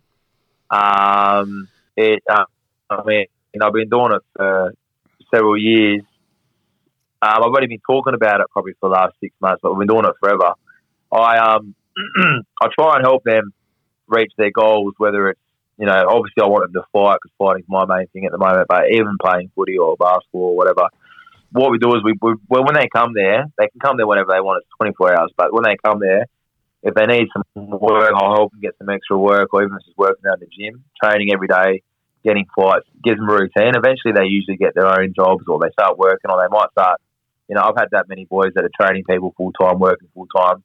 Um, 0.69 1.67
it 1.97 2.21
uh, 2.29 2.45
I 2.89 3.03
mean, 3.03 3.25
you 3.53 3.59
know, 3.59 3.67
I've 3.67 3.73
been 3.73 3.89
doing 3.89 4.13
it 4.13 4.21
for 4.35 4.73
several 5.33 5.57
years. 5.57 6.03
Um, 7.21 7.31
I've 7.37 7.43
only 7.43 7.67
been 7.67 7.81
talking 7.87 8.13
about 8.13 8.41
it 8.41 8.47
probably 8.51 8.73
for 8.79 8.89
the 8.89 8.95
last 8.95 9.15
six 9.19 9.33
months, 9.41 9.61
but 9.63 9.71
we've 9.71 9.87
been 9.87 9.95
doing 9.95 10.05
it 10.05 10.15
forever. 10.19 10.53
I 11.11 11.37
um, 11.37 11.73
I 12.61 12.67
try 12.77 12.97
and 12.97 13.03
help 13.03 13.23
them 13.23 13.53
reach 14.07 14.31
their 14.37 14.51
goals, 14.51 14.93
whether 14.97 15.29
it's, 15.29 15.39
you 15.77 15.85
know, 15.85 16.05
obviously 16.07 16.43
I 16.43 16.47
want 16.47 16.71
them 16.71 16.81
to 16.81 16.87
fight 16.93 17.17
because 17.21 17.35
fighting's 17.37 17.67
my 17.67 17.85
main 17.85 18.07
thing 18.07 18.25
at 18.25 18.31
the 18.31 18.37
moment, 18.37 18.67
but 18.67 18.91
even 18.91 19.17
playing 19.21 19.51
footy 19.55 19.77
or 19.77 19.97
basketball 19.97 20.51
or 20.51 20.55
whatever, 20.55 20.87
what 21.55 21.71
we 21.71 21.79
do 21.79 21.95
is 21.95 22.03
we, 22.03 22.13
we 22.21 22.35
well, 22.49 22.65
when 22.65 22.75
they 22.75 22.87
come 22.93 23.13
there, 23.13 23.45
they 23.57 23.67
can 23.69 23.79
come 23.79 23.97
there 23.97 24.07
whenever 24.07 24.31
they 24.33 24.41
want, 24.41 24.61
it's 24.61 24.69
24 24.77 25.19
hours, 25.19 25.31
but 25.37 25.53
when 25.53 25.63
they 25.63 25.77
come 25.83 25.99
there, 25.99 26.25
if 26.83 26.93
they 26.93 27.05
need 27.05 27.27
some 27.33 27.43
work, 27.55 28.11
I'll 28.13 28.35
help 28.35 28.51
them 28.51 28.61
get 28.61 28.75
some 28.77 28.89
extra 28.89 29.17
work, 29.17 29.53
or 29.53 29.63
even 29.63 29.73
if 29.73 29.77
it's 29.79 29.85
just 29.87 29.97
working 29.97 30.23
out 30.29 30.41
in 30.41 30.47
the 30.47 30.51
gym, 30.51 30.83
training 31.01 31.29
every 31.33 31.47
day, 31.47 31.81
getting 32.23 32.45
fights, 32.55 32.85
gives 33.03 33.17
them 33.17 33.29
a 33.29 33.33
routine. 33.33 33.73
Eventually, 33.75 34.13
they 34.13 34.25
usually 34.25 34.57
get 34.57 34.75
their 34.75 34.87
own 34.87 35.13
jobs, 35.15 35.45
or 35.47 35.57
they 35.59 35.71
start 35.71 35.97
working, 35.97 36.29
or 36.29 36.43
they 36.43 36.51
might 36.51 36.69
start. 36.71 36.99
You 37.47 37.55
know, 37.55 37.61
I've 37.61 37.77
had 37.77 37.89
that 37.91 38.09
many 38.09 38.25
boys 38.25 38.51
that 38.55 38.65
are 38.65 38.75
training 38.79 39.05
people 39.09 39.33
full 39.37 39.51
time, 39.53 39.79
working 39.79 40.09
full 40.13 40.27
time. 40.35 40.63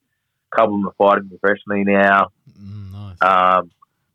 A 0.53 0.57
couple 0.57 0.74
of 0.74 0.80
them 0.80 0.88
are 0.88 0.99
fighting 0.99 1.30
professionally 1.30 1.84
now. 1.84 2.28
Mm, 2.59 2.93
nice. 2.93 3.16
Um, 3.22 3.70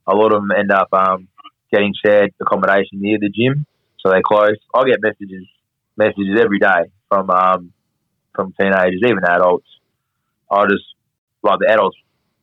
a 0.05 0.13
lot 0.13 0.34
of 0.34 0.41
them 0.41 0.51
end 0.51 0.71
up 0.71 0.89
um, 0.91 1.28
getting 1.71 1.93
shared 2.05 2.34
accommodation 2.39 3.01
near 3.01 3.17
the 3.17 3.30
gym, 3.30 3.65
so 3.99 4.11
they're 4.11 4.21
close. 4.21 4.57
I 4.73 4.84
get 4.84 5.01
messages 5.01 5.47
messages 5.98 6.39
every 6.39 6.60
day 6.60 6.91
from 7.10 7.30
um, 7.30 7.72
from 8.34 8.54
teenagers, 8.60 9.02
even 9.06 9.24
adults. 9.24 9.68
I 10.52 10.66
just 10.66 10.84
like 11.43 11.60
the 11.60 11.72
adults 11.72 11.98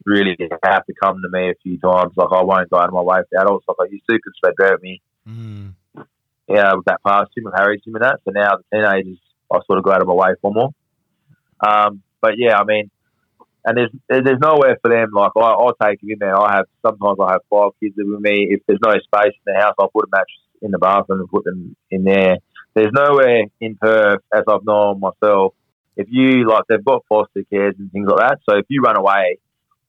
really 0.04 0.36
have 0.64 0.86
to 0.86 0.94
come 1.02 1.20
to 1.22 1.28
me 1.30 1.50
a 1.50 1.54
few 1.62 1.78
times. 1.78 2.12
Like 2.16 2.28
I 2.32 2.42
won't 2.42 2.70
go 2.70 2.78
out 2.78 2.88
of 2.88 2.94
my 2.94 3.02
way 3.02 3.20
for 3.30 3.40
adults 3.40 3.64
like 3.68 3.76
I 3.80 3.90
used 3.90 4.04
to 4.08 4.16
because 4.16 4.54
they 4.58 4.76
me. 4.82 5.02
Mm, 5.28 5.74
Yeah, 6.48 6.74
with 6.74 6.86
that 6.86 7.02
past 7.06 7.30
him 7.36 7.44
with 7.44 7.54
Harry's 7.56 7.82
gym 7.84 7.94
and 7.94 8.04
that. 8.04 8.20
So 8.24 8.32
now 8.32 8.56
the 8.56 8.76
teenagers, 8.76 9.18
I 9.52 9.58
sort 9.66 9.78
of 9.78 9.84
go 9.84 9.92
out 9.92 10.02
of 10.02 10.08
my 10.08 10.14
way 10.14 10.34
for 10.40 10.52
more. 10.52 10.70
Um, 11.64 12.02
but 12.20 12.34
yeah, 12.36 12.58
I 12.58 12.64
mean, 12.64 12.90
and 13.64 13.76
there's 13.76 13.90
there's 14.08 14.24
there's 14.24 14.40
nowhere 14.40 14.76
for 14.82 14.90
them. 14.90 15.10
Like 15.12 15.32
I, 15.36 15.40
I'll 15.40 15.76
take 15.80 16.00
them 16.00 16.10
in 16.10 16.18
there. 16.18 16.36
I 16.40 16.56
have 16.56 16.66
sometimes 16.84 17.18
I 17.20 17.32
have 17.32 17.42
five 17.48 17.70
kids 17.80 17.94
with 17.96 18.20
me. 18.20 18.48
If 18.50 18.62
there's 18.66 18.80
no 18.84 18.92
space 18.92 19.34
in 19.46 19.54
the 19.54 19.60
house, 19.60 19.74
I'll 19.78 19.88
put 19.88 20.06
a 20.06 20.08
mattress 20.10 20.42
in 20.62 20.70
the 20.70 20.78
bathroom 20.78 21.20
and 21.20 21.28
put 21.28 21.44
them 21.44 21.76
in 21.90 22.04
there. 22.04 22.38
There's 22.74 22.90
nowhere 22.92 23.44
in 23.60 23.76
Perth, 23.80 24.20
as 24.34 24.44
I've 24.48 24.64
known 24.64 25.00
myself. 25.00 25.54
If 25.96 26.06
you 26.10 26.48
like, 26.48 26.64
they've 26.68 26.84
got 26.84 27.04
foster 27.08 27.42
cares 27.52 27.74
and 27.78 27.92
things 27.92 28.08
like 28.08 28.20
that. 28.28 28.38
So 28.48 28.56
if 28.56 28.64
you 28.68 28.80
run 28.80 28.96
away 28.96 29.38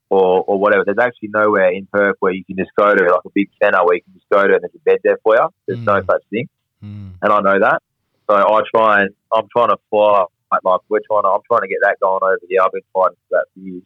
or 0.09 0.43
or 0.43 0.59
whatever, 0.59 0.83
there's 0.85 0.97
actually 0.99 1.29
nowhere 1.33 1.71
in 1.71 1.87
Perth 1.91 2.17
where 2.19 2.33
you 2.33 2.43
can 2.43 2.57
just 2.57 2.71
go 2.77 2.93
to 2.93 3.03
like 3.05 3.21
a 3.25 3.29
big 3.33 3.49
centre 3.61 3.79
where 3.85 3.95
you 3.95 4.01
can 4.03 4.13
just 4.13 4.25
go 4.29 4.45
to 4.45 4.53
and 4.53 4.61
there's 4.61 4.75
a 4.75 4.79
bed 4.83 4.99
there 5.03 5.17
for 5.23 5.35
you. 5.35 5.47
There's 5.67 5.79
no 5.85 6.01
Mm. 6.01 6.05
such 6.05 6.23
thing 6.29 6.49
mm, 6.83 7.11
and 7.21 7.31
I 7.33 7.39
know 7.39 7.59
that. 7.59 7.81
So 8.29 8.35
I 8.35 8.61
try 8.75 9.01
and 9.01 9.11
I'm 9.33 9.47
trying 9.55 9.69
to 9.69 9.77
fight 9.89 10.27
like 10.63 10.81
we're 10.89 10.99
trying 11.09 11.23
to 11.23 11.29
I'm 11.29 11.41
trying 11.49 11.61
to 11.61 11.67
get 11.67 11.79
that 11.83 11.97
going 12.01 12.19
over 12.21 12.37
here. 12.49 12.61
I've 12.63 12.71
been 12.71 12.81
fighting 12.93 13.17
for 13.29 13.37
that 13.37 13.45
for 13.53 13.59
years. 13.59 13.83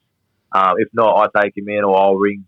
Um, 0.53 0.73
if 0.77 0.89
not, 0.93 1.29
I 1.35 1.41
take 1.43 1.55
him 1.55 1.69
in 1.69 1.83
or 1.83 1.95
I'll 1.95 2.15
ring 2.15 2.45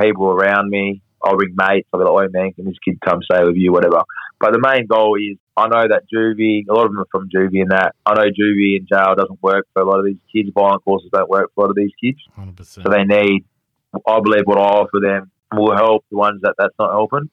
people 0.00 0.26
around 0.26 0.68
me. 0.68 1.00
I'll 1.24 1.36
ring 1.36 1.54
mates. 1.56 1.88
I'll 1.92 2.00
be 2.00 2.04
like, 2.04 2.26
"Oh 2.26 2.30
man, 2.32 2.52
can 2.52 2.64
this 2.64 2.78
kid 2.84 2.98
come 3.00 3.22
stay 3.22 3.42
with 3.44 3.56
you?" 3.56 3.72
Whatever. 3.72 4.02
But 4.40 4.52
the 4.52 4.60
main 4.60 4.86
goal 4.86 5.16
is 5.16 5.38
I 5.56 5.68
know 5.68 5.86
that 5.88 6.04
juvie. 6.12 6.64
A 6.68 6.72
lot 6.72 6.86
of 6.86 6.92
them 6.92 7.00
are 7.00 7.06
from 7.10 7.28
juvie 7.28 7.60
and 7.62 7.70
that. 7.70 7.94
I 8.06 8.14
know 8.14 8.24
juvie 8.24 8.76
and 8.78 8.88
jail 8.88 9.14
doesn't 9.14 9.42
work 9.42 9.66
for 9.72 9.82
a 9.82 9.86
lot 9.86 9.98
of 9.98 10.04
these 10.06 10.18
kids. 10.32 10.50
Violent 10.54 10.84
courses 10.84 11.10
don't 11.12 11.28
work 11.28 11.50
for 11.54 11.64
a 11.64 11.66
lot 11.66 11.70
of 11.70 11.76
these 11.76 11.92
kids. 12.02 12.18
100%. 12.38 12.82
So 12.82 12.88
they 12.90 13.04
need, 13.04 13.44
I 14.06 14.20
believe, 14.20 14.42
what 14.46 14.58
I 14.58 14.62
offer 14.62 14.98
them 15.00 15.30
will 15.52 15.76
help 15.76 16.04
the 16.10 16.16
ones 16.16 16.40
that 16.42 16.54
that's 16.58 16.74
not 16.78 16.90
helping, 16.90 17.30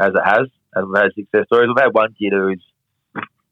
as 0.00 0.10
it 0.14 0.22
has. 0.24 0.46
As 0.76 0.84
we've 0.86 0.96
had 1.02 1.12
success 1.14 1.46
stories. 1.46 1.68
We've 1.68 1.82
had 1.82 1.92
one 1.92 2.14
kid 2.14 2.32
who's 2.32 2.62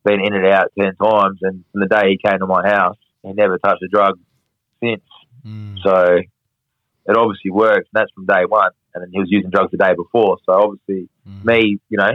been 0.05 0.21
in 0.25 0.35
and 0.35 0.47
out 0.47 0.73
ten 0.79 0.95
times, 0.97 1.41
and 1.43 1.65
from 1.73 1.81
the 1.81 1.89
day 1.89 2.11
he 2.11 2.19
came 2.25 2.39
to 2.39 2.47
my 2.47 2.67
house, 2.69 2.97
he 3.23 3.33
never 3.33 3.59
touched 3.59 3.83
a 3.83 3.89
drug 3.89 4.19
since. 4.83 5.03
Mm, 5.45 5.79
So 5.83 6.19
it 7.07 7.17
obviously 7.17 7.51
works, 7.51 7.89
and 7.93 8.01
that's 8.01 8.13
from 8.13 8.27
day 8.27 8.45
one. 8.47 8.71
And 8.95 9.03
then 9.03 9.11
he 9.13 9.19
was 9.19 9.29
using 9.31 9.51
drugs 9.51 9.73
the 9.73 9.79
day 9.79 9.95
before. 9.95 10.39
So 10.47 10.53
obviously, 10.53 11.09
mm. 11.29 11.45
me, 11.45 11.79
you 11.89 11.99
know, 11.99 12.13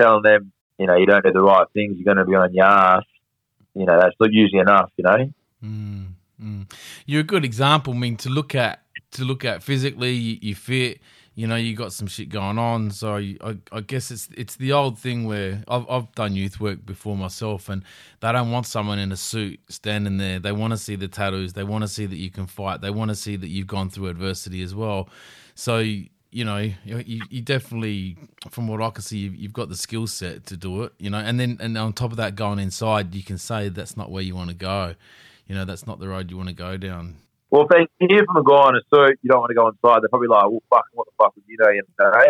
telling 0.00 0.22
them, 0.22 0.52
you 0.78 0.86
know, 0.86 0.96
you 0.96 1.06
don't 1.06 1.22
do 1.22 1.32
the 1.32 1.42
right 1.42 1.66
things, 1.74 1.96
you're 1.96 2.04
going 2.04 2.16
to 2.16 2.24
be 2.24 2.34
on 2.34 2.54
your 2.54 2.64
ass. 2.64 3.04
You 3.74 3.86
know, 3.86 3.98
that's 4.00 4.16
not 4.18 4.32
usually 4.32 4.60
enough. 4.60 4.90
You 4.96 5.04
know. 5.04 5.32
Mm, 5.62 6.06
mm. 6.42 6.72
You're 7.06 7.20
a 7.20 7.24
good 7.24 7.44
example. 7.44 7.94
I 7.94 7.98
mean, 7.98 8.16
to 8.18 8.30
look 8.30 8.54
at 8.54 8.82
to 9.12 9.24
look 9.24 9.44
at 9.44 9.62
physically, 9.62 10.12
you, 10.12 10.38
you 10.40 10.54
fit. 10.54 11.00
You 11.40 11.46
know, 11.46 11.56
you 11.56 11.74
got 11.74 11.94
some 11.94 12.06
shit 12.06 12.28
going 12.28 12.58
on. 12.58 12.90
So 12.90 13.16
I, 13.16 13.56
I 13.72 13.80
guess 13.80 14.10
it's 14.10 14.28
it's 14.36 14.56
the 14.56 14.72
old 14.72 14.98
thing 14.98 15.24
where 15.24 15.64
I've 15.68 15.88
I've 15.88 16.14
done 16.14 16.34
youth 16.34 16.60
work 16.60 16.84
before 16.84 17.16
myself, 17.16 17.70
and 17.70 17.82
they 18.20 18.30
don't 18.30 18.50
want 18.50 18.66
someone 18.66 18.98
in 18.98 19.10
a 19.10 19.16
suit 19.16 19.58
standing 19.70 20.18
there. 20.18 20.38
They 20.38 20.52
want 20.52 20.72
to 20.72 20.76
see 20.76 20.96
the 20.96 21.08
tattoos. 21.08 21.54
They 21.54 21.64
want 21.64 21.80
to 21.80 21.88
see 21.88 22.04
that 22.04 22.18
you 22.18 22.30
can 22.30 22.46
fight. 22.46 22.82
They 22.82 22.90
want 22.90 23.08
to 23.08 23.14
see 23.14 23.36
that 23.36 23.48
you've 23.48 23.66
gone 23.66 23.88
through 23.88 24.08
adversity 24.08 24.60
as 24.60 24.74
well. 24.74 25.08
So 25.54 25.78
you 25.78 26.44
know, 26.44 26.58
you, 26.84 27.22
you 27.30 27.40
definitely, 27.40 28.18
from 28.50 28.68
what 28.68 28.82
I 28.82 28.90
can 28.90 29.02
see, 29.02 29.16
you've, 29.16 29.34
you've 29.34 29.52
got 29.54 29.70
the 29.70 29.76
skill 29.76 30.06
set 30.06 30.44
to 30.46 30.58
do 30.58 30.82
it. 30.82 30.92
You 30.98 31.08
know, 31.08 31.18
and 31.18 31.40
then 31.40 31.56
and 31.58 31.78
on 31.78 31.94
top 31.94 32.10
of 32.10 32.18
that, 32.18 32.34
going 32.34 32.58
inside, 32.58 33.14
you 33.14 33.22
can 33.22 33.38
say 33.38 33.70
that's 33.70 33.96
not 33.96 34.10
where 34.10 34.22
you 34.22 34.34
want 34.34 34.50
to 34.50 34.56
go. 34.56 34.94
You 35.46 35.54
know, 35.54 35.64
that's 35.64 35.86
not 35.86 36.00
the 36.00 36.08
road 36.08 36.30
you 36.30 36.36
want 36.36 36.50
to 36.50 36.54
go 36.54 36.76
down. 36.76 37.16
Well, 37.50 37.62
if 37.62 37.68
they 37.68 38.06
hear 38.06 38.24
from 38.24 38.36
a 38.36 38.44
guy 38.44 38.68
in 38.70 38.76
a 38.76 38.82
suit, 38.94 39.18
you 39.22 39.30
don't 39.30 39.40
want 39.40 39.50
to 39.50 39.54
go 39.54 39.68
inside. 39.68 40.02
They're 40.02 40.08
probably 40.08 40.28
like, 40.28 40.44
"Well, 40.44 40.62
fuck, 40.70 40.84
what 40.92 41.06
the 41.06 41.12
fuck 41.18 41.34
would 41.34 41.44
you 41.48 41.56
do?" 41.58 41.74
You 41.74 41.82
know? 41.98 42.22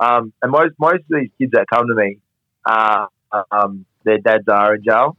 Um, 0.00 0.32
and 0.42 0.52
most 0.52 0.74
most 0.78 1.00
of 1.00 1.20
these 1.20 1.30
kids 1.38 1.52
that 1.52 1.66
come 1.72 1.86
to 1.88 1.94
me, 1.94 2.18
uh, 2.64 3.06
um, 3.50 3.84
their 4.04 4.18
dads 4.18 4.46
are 4.48 4.74
in 4.74 4.84
jail, 4.84 5.16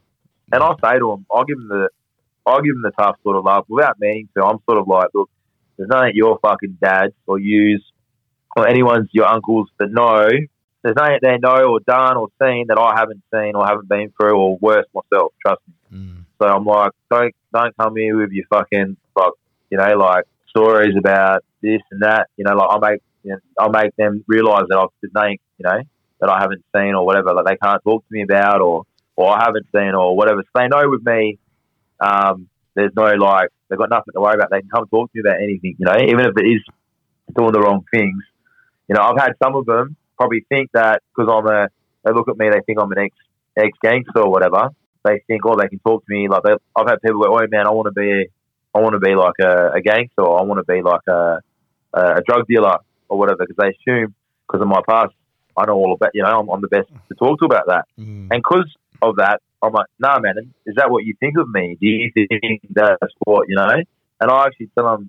and 0.52 0.62
I 0.62 0.74
say 0.82 0.98
to 0.98 1.10
them, 1.10 1.26
I'll 1.30 1.44
give 1.44 1.58
them 1.58 1.68
the, 1.68 1.88
I'll 2.46 2.62
give 2.62 2.74
them 2.74 2.82
the 2.82 2.92
tough 2.92 3.16
sort 3.22 3.36
of 3.36 3.44
love 3.44 3.64
without 3.68 3.98
meaning 3.98 4.28
to. 4.36 4.44
I'm 4.44 4.58
sort 4.68 4.78
of 4.78 4.88
like, 4.88 5.08
look, 5.14 5.28
there's 5.76 5.88
nothing 5.88 6.12
your 6.14 6.38
fucking 6.40 6.78
dads 6.80 7.14
or 7.26 7.38
yous 7.38 7.82
or 8.56 8.66
anyone's 8.66 9.08
your 9.12 9.26
uncles 9.26 9.68
that 9.78 9.90
know. 9.90 10.28
There's 10.82 10.96
nothing 10.96 11.18
they 11.20 11.38
know 11.38 11.72
or 11.72 11.80
done 11.80 12.16
or 12.16 12.28
seen 12.40 12.66
that 12.68 12.78
I 12.78 12.94
haven't 12.96 13.22
seen 13.34 13.56
or 13.56 13.66
haven't 13.66 13.88
been 13.88 14.12
through 14.18 14.36
or 14.38 14.56
worse 14.58 14.86
myself. 14.94 15.32
Trust 15.44 15.60
me. 15.66 15.98
Mm, 15.98 16.24
So 16.38 16.46
I'm 16.46 16.64
like, 16.64 16.92
don't 17.10 17.34
don't 17.52 17.76
come 17.76 17.96
here 17.96 18.16
with 18.16 18.30
your 18.30 18.46
fucking 18.48 18.96
you 19.70 19.78
know, 19.78 19.96
like 19.98 20.24
stories 20.48 20.94
about 20.96 21.44
this 21.62 21.80
and 21.90 22.02
that. 22.02 22.28
You 22.36 22.44
know, 22.44 22.54
like 22.56 22.70
I 22.70 22.90
make 22.90 23.02
you 23.22 23.32
know, 23.32 23.38
I 23.58 23.68
make 23.68 23.94
them 23.96 24.24
realise 24.26 24.64
that 24.68 24.78
I've 24.78 24.88
there's 25.00 25.10
you 25.58 25.64
know, 25.64 25.80
that 26.20 26.30
I 26.30 26.40
haven't 26.40 26.64
seen 26.74 26.94
or 26.94 27.04
whatever 27.04 27.34
that 27.34 27.44
they 27.46 27.56
can't 27.56 27.82
talk 27.82 28.02
to 28.06 28.12
me 28.12 28.22
about 28.22 28.60
or 28.60 28.84
or 29.16 29.30
I 29.36 29.44
haven't 29.44 29.66
seen 29.74 29.94
or 29.94 30.16
whatever. 30.16 30.42
So 30.42 30.60
they 30.60 30.68
know 30.68 30.88
with 30.88 31.04
me, 31.04 31.38
um, 32.00 32.48
there's 32.74 32.92
no 32.94 33.04
like 33.14 33.48
they've 33.68 33.78
got 33.78 33.90
nothing 33.90 34.12
to 34.14 34.20
worry 34.20 34.34
about. 34.34 34.50
They 34.50 34.60
can 34.60 34.68
come 34.70 34.86
talk 34.88 35.12
to 35.12 35.18
me 35.18 35.28
about 35.28 35.42
anything, 35.42 35.76
you 35.78 35.86
know, 35.86 35.96
even 35.96 36.20
if 36.20 36.36
it 36.36 36.46
is 36.46 36.62
doing 37.36 37.52
the 37.52 37.60
wrong 37.60 37.84
things. 37.92 38.22
You 38.88 38.94
know, 38.94 39.02
I've 39.02 39.18
had 39.18 39.32
some 39.42 39.56
of 39.56 39.66
them 39.66 39.96
probably 40.16 40.44
think 40.48 40.70
that 40.72 41.02
because 41.14 41.30
I'm 41.32 41.46
a, 41.46 41.68
they 42.04 42.12
look 42.12 42.28
at 42.28 42.38
me, 42.38 42.48
they 42.50 42.60
think 42.64 42.78
I'm 42.80 42.92
an 42.92 42.98
ex 42.98 43.16
ex 43.56 43.70
gangster 43.82 44.20
or 44.20 44.30
whatever. 44.30 44.68
They 45.04 45.22
think, 45.26 45.42
oh, 45.46 45.56
they 45.56 45.68
can 45.68 45.78
talk 45.80 46.04
to 46.04 46.12
me 46.12 46.28
like 46.28 46.42
they, 46.42 46.52
I've 46.76 46.88
had 46.88 47.00
people 47.00 47.22
go, 47.22 47.34
oh 47.34 47.46
man, 47.48 47.66
I 47.66 47.70
want 47.70 47.86
to 47.86 47.92
be, 47.92 48.26
I 48.76 48.80
want 48.80 48.92
to 48.92 49.00
be 49.00 49.14
like 49.14 49.38
a, 49.40 49.78
a 49.78 49.80
gangster, 49.80 50.22
or 50.22 50.38
I 50.38 50.42
want 50.44 50.58
to 50.60 50.70
be 50.70 50.82
like 50.82 51.06
a, 51.08 51.40
a 51.94 52.22
drug 52.26 52.46
dealer 52.46 52.76
or 53.08 53.18
whatever, 53.18 53.38
because 53.46 53.56
they 53.58 53.72
assume 53.72 54.14
because 54.46 54.60
of 54.60 54.68
my 54.68 54.82
past, 54.88 55.14
I 55.56 55.64
know 55.64 55.74
all 55.74 55.94
about, 55.94 56.10
you 56.12 56.22
know, 56.22 56.40
I'm, 56.40 56.48
I'm 56.50 56.60
the 56.60 56.68
best 56.68 56.88
to 57.08 57.14
talk 57.14 57.38
to 57.40 57.46
about 57.46 57.66
that. 57.68 57.84
Mm. 57.98 58.28
And 58.30 58.42
because 58.44 58.70
of 59.00 59.16
that, 59.16 59.40
I'm 59.62 59.72
like, 59.72 59.86
nah, 59.98 60.18
man, 60.20 60.34
is 60.66 60.74
that 60.76 60.90
what 60.90 61.04
you 61.04 61.14
think 61.18 61.38
of 61.38 61.48
me? 61.48 61.78
Do 61.80 61.86
you 61.86 62.10
think 62.14 62.60
that's 62.68 63.14
what, 63.24 63.48
you 63.48 63.56
know? 63.56 63.70
And 64.20 64.30
I 64.30 64.44
actually 64.44 64.70
tell 64.74 64.84
them, 64.84 65.08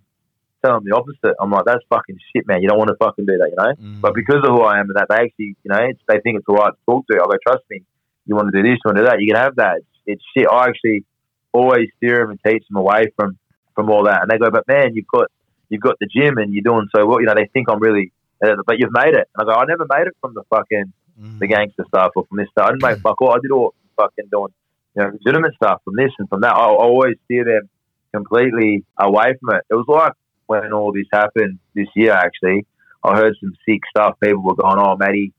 tell 0.63 0.75
them 0.75 0.83
the 0.85 0.95
opposite. 0.95 1.35
I'm 1.41 1.51
like, 1.51 1.65
that's 1.65 1.83
fucking 1.89 2.17
shit, 2.31 2.47
man. 2.47 2.61
You 2.61 2.69
don't 2.69 2.77
want 2.77 2.89
to 2.89 2.95
fucking 2.95 3.25
do 3.25 3.37
that, 3.37 3.49
you 3.49 3.57
know? 3.57 3.73
Mm. 3.73 4.01
But 4.01 4.13
because 4.13 4.41
of 4.47 4.55
who 4.55 4.61
I 4.61 4.79
am 4.79 4.87
and 4.89 4.95
that, 4.95 5.07
they 5.09 5.15
actually, 5.15 5.55
you 5.63 5.69
know, 5.69 5.83
it's, 5.89 5.99
they 6.07 6.19
think 6.21 6.39
it's 6.39 6.47
all 6.47 6.55
right 6.55 6.71
to 6.71 6.85
talk 6.87 7.05
to. 7.07 7.17
I 7.21 7.25
go, 7.25 7.37
trust 7.45 7.63
me, 7.69 7.83
you 8.25 8.35
want 8.35 8.47
to 8.53 8.57
do 8.57 8.63
this, 8.63 8.79
you 8.79 8.87
want 8.87 8.97
to 8.97 9.03
do 9.03 9.09
that, 9.09 9.19
you 9.19 9.27
can 9.33 9.41
have 9.43 9.57
that. 9.57 9.77
It's, 9.77 9.87
it's 10.05 10.23
shit. 10.35 10.47
I 10.49 10.69
actually 10.69 11.03
always 11.51 11.89
steer 11.97 12.19
them 12.19 12.31
and 12.31 12.39
teach 12.45 12.63
them 12.69 12.77
away 12.77 13.11
from, 13.17 13.37
from 13.77 13.89
all 13.89 14.03
that. 14.05 14.23
And 14.23 14.29
they 14.31 14.37
go, 14.37 14.49
but 14.51 14.67
man, 14.67 14.95
you've 14.95 15.07
got, 15.07 15.27
you've 15.69 15.81
got 15.81 15.95
the 15.99 16.07
gym 16.07 16.37
and 16.37 16.53
you're 16.53 16.63
doing 16.63 16.87
so 16.93 17.05
well. 17.05 17.21
You 17.21 17.27
know, 17.27 17.35
they 17.35 17.47
think 17.53 17.69
I'm 17.69 17.79
really, 17.79 18.11
uh, 18.43 18.55
but 18.65 18.79
you've 18.79 18.91
made 18.91 19.13
it. 19.13 19.29
And 19.35 19.39
I 19.39 19.43
go, 19.45 19.51
I 19.51 19.65
never 19.65 19.85
made 19.89 20.07
it 20.07 20.17
from 20.19 20.33
the 20.33 20.43
fucking, 20.49 20.91
Mm. 21.19 21.39
the 21.39 21.47
gangster 21.47 21.83
stuff 21.87 22.11
or 22.15 22.27
from 22.27 22.37
this 22.37 22.47
stuff. 22.51 22.67
I 22.67 22.69
didn't 22.73 22.83
make 22.83 22.99
fuck 22.99 23.19
all. 23.23 23.31
I 23.31 23.39
did 23.41 23.49
all 23.49 23.73
fucking 23.95 24.25
doing, 24.31 24.53
you 24.95 25.01
know, 25.01 25.09
legitimate 25.09 25.55
stuff 25.55 25.81
from 25.83 25.95
this 25.95 26.11
and 26.19 26.29
from 26.29 26.41
that. 26.41 26.53
I, 26.53 26.59
I 26.59 26.67
always 26.67 27.15
steer 27.25 27.43
them 27.43 27.67
completely 28.13 28.83
away 28.99 29.33
from 29.39 29.55
it. 29.55 29.63
It 29.67 29.73
was 29.73 29.85
like 29.87 30.13
when 30.45 30.73
all 30.73 30.93
this 30.93 31.07
happened 31.11 31.57
this 31.73 31.87
year, 31.95 32.11
actually, 32.11 32.67
I 33.03 33.15
heard 33.15 33.35
some 33.39 33.55
sick 33.67 33.81
stuff. 33.89 34.15
People 34.21 34.43
were 34.43 34.53
going, 34.53 34.77
oh, 34.77 34.95
Matty, 34.95 35.33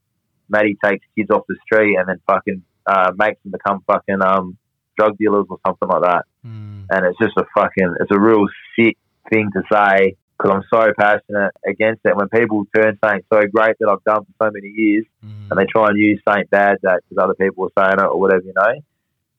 Matty 0.49 0.77
takes 0.83 1.05
kids 1.15 1.29
off 1.31 1.43
the 1.47 1.55
street 1.63 1.95
and 1.97 2.09
then 2.09 2.19
fucking 2.27 2.61
uh, 2.85 3.13
makes 3.17 3.41
them 3.43 3.53
become 3.53 3.81
fucking 3.87 4.21
um, 4.21 4.57
drug 4.97 5.17
dealers 5.17 5.45
or 5.49 5.59
something 5.65 5.87
like 5.87 6.01
that. 6.01 6.25
Mm. 6.45 6.85
And 6.89 7.05
it's 7.05 7.17
just 7.19 7.37
a 7.37 7.45
fucking, 7.55 7.95
it's 7.99 8.11
a 8.11 8.19
real 8.19 8.45
sick 8.75 8.97
thing 9.31 9.49
to 9.53 9.61
say 9.71 10.15
because 10.37 10.51
I'm 10.55 10.63
so 10.71 10.93
passionate 10.97 11.51
against 11.67 12.01
it. 12.05 12.15
When 12.15 12.29
people 12.29 12.65
turn 12.75 12.97
something 13.03 13.23
so 13.31 13.41
great 13.53 13.75
that 13.79 13.89
I've 13.89 14.03
done 14.05 14.25
for 14.25 14.47
so 14.47 14.51
many 14.51 14.69
years 14.69 15.05
Mm. 15.25 15.51
and 15.51 15.59
they 15.59 15.65
try 15.65 15.89
and 15.89 15.97
use 15.97 16.21
something 16.23 16.45
bad 16.49 16.77
that 16.83 17.01
because 17.09 17.21
other 17.23 17.33
people 17.33 17.65
are 17.75 17.83
saying 17.85 17.99
it 17.99 18.05
or 18.09 18.17
whatever, 18.19 18.41
you 18.43 18.53
know. 18.55 18.81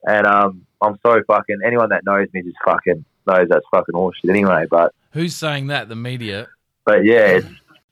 And 0.05 0.27
um, 0.27 0.67
I'm 0.83 0.99
so 1.05 1.21
fucking 1.27 1.59
anyone 1.65 1.89
that 1.91 2.05
knows 2.05 2.29
me 2.35 2.43
just 2.43 2.57
fucking 2.65 3.05
knows 3.27 3.49
that's 3.49 3.65
fucking 3.71 3.95
horseshit 3.95 4.29
anyway. 4.31 4.65
But 4.71 4.93
Who's 5.13 5.35
saying 5.35 5.69
that? 5.69 5.89
The 5.89 5.97
media. 5.97 6.49
but 6.85 7.05
yeah, 7.05 7.39
it's 7.39 7.47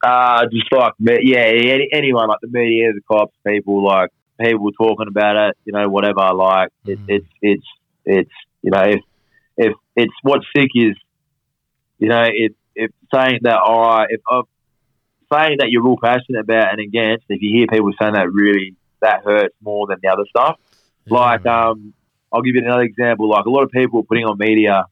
uh, 0.04 0.46
just 0.52 0.70
like 0.72 0.92
me- 1.00 1.20
yeah, 1.22 1.40
any, 1.40 1.88
anyone 1.92 2.28
like 2.28 2.40
the 2.42 2.48
media, 2.48 2.92
the 2.92 3.00
cops, 3.10 3.34
people 3.46 3.82
like 3.84 4.10
people 4.40 4.70
talking 4.72 5.08
about 5.08 5.48
it, 5.50 5.56
you 5.64 5.72
know, 5.72 5.88
whatever. 5.88 6.32
Like 6.34 6.70
it, 6.86 6.98
Mhm. 6.98 7.04
it's 7.08 7.26
it's 7.42 7.66
it's 8.04 8.30
you 8.62 8.70
know 8.70 8.82
if 8.82 9.00
if 9.56 9.72
it's 9.96 10.12
what's 10.22 10.46
sick 10.56 10.70
is 10.74 10.96
you 11.98 12.08
know 12.08 12.22
if 12.26 12.52
if 12.74 12.90
saying 13.14 13.40
that 13.42 13.58
all 13.58 13.80
right 13.80 14.06
if 14.10 14.20
uh, 14.30 14.42
saying 15.32 15.56
that 15.58 15.68
you're 15.70 15.82
real 15.84 15.96
passionate 16.02 16.40
about 16.40 16.72
and 16.72 16.80
against 16.80 17.24
if 17.28 17.40
you 17.42 17.50
hear 17.56 17.66
people 17.66 17.90
saying 18.00 18.14
that 18.14 18.30
really 18.32 18.74
that 19.00 19.22
hurts 19.24 19.54
more 19.62 19.86
than 19.86 19.98
the 20.02 20.08
other 20.08 20.24
stuff. 20.28 20.58
Like, 21.06 21.46
um, 21.46 21.94
I'll 22.32 22.42
give 22.42 22.54
you 22.56 22.62
another 22.64 22.82
example. 22.82 23.28
Like, 23.30 23.46
a 23.46 23.50
lot 23.50 23.62
of 23.62 23.70
people 23.70 24.00
are 24.00 24.02
putting 24.02 24.24
on 24.24 24.36
media 24.38 24.84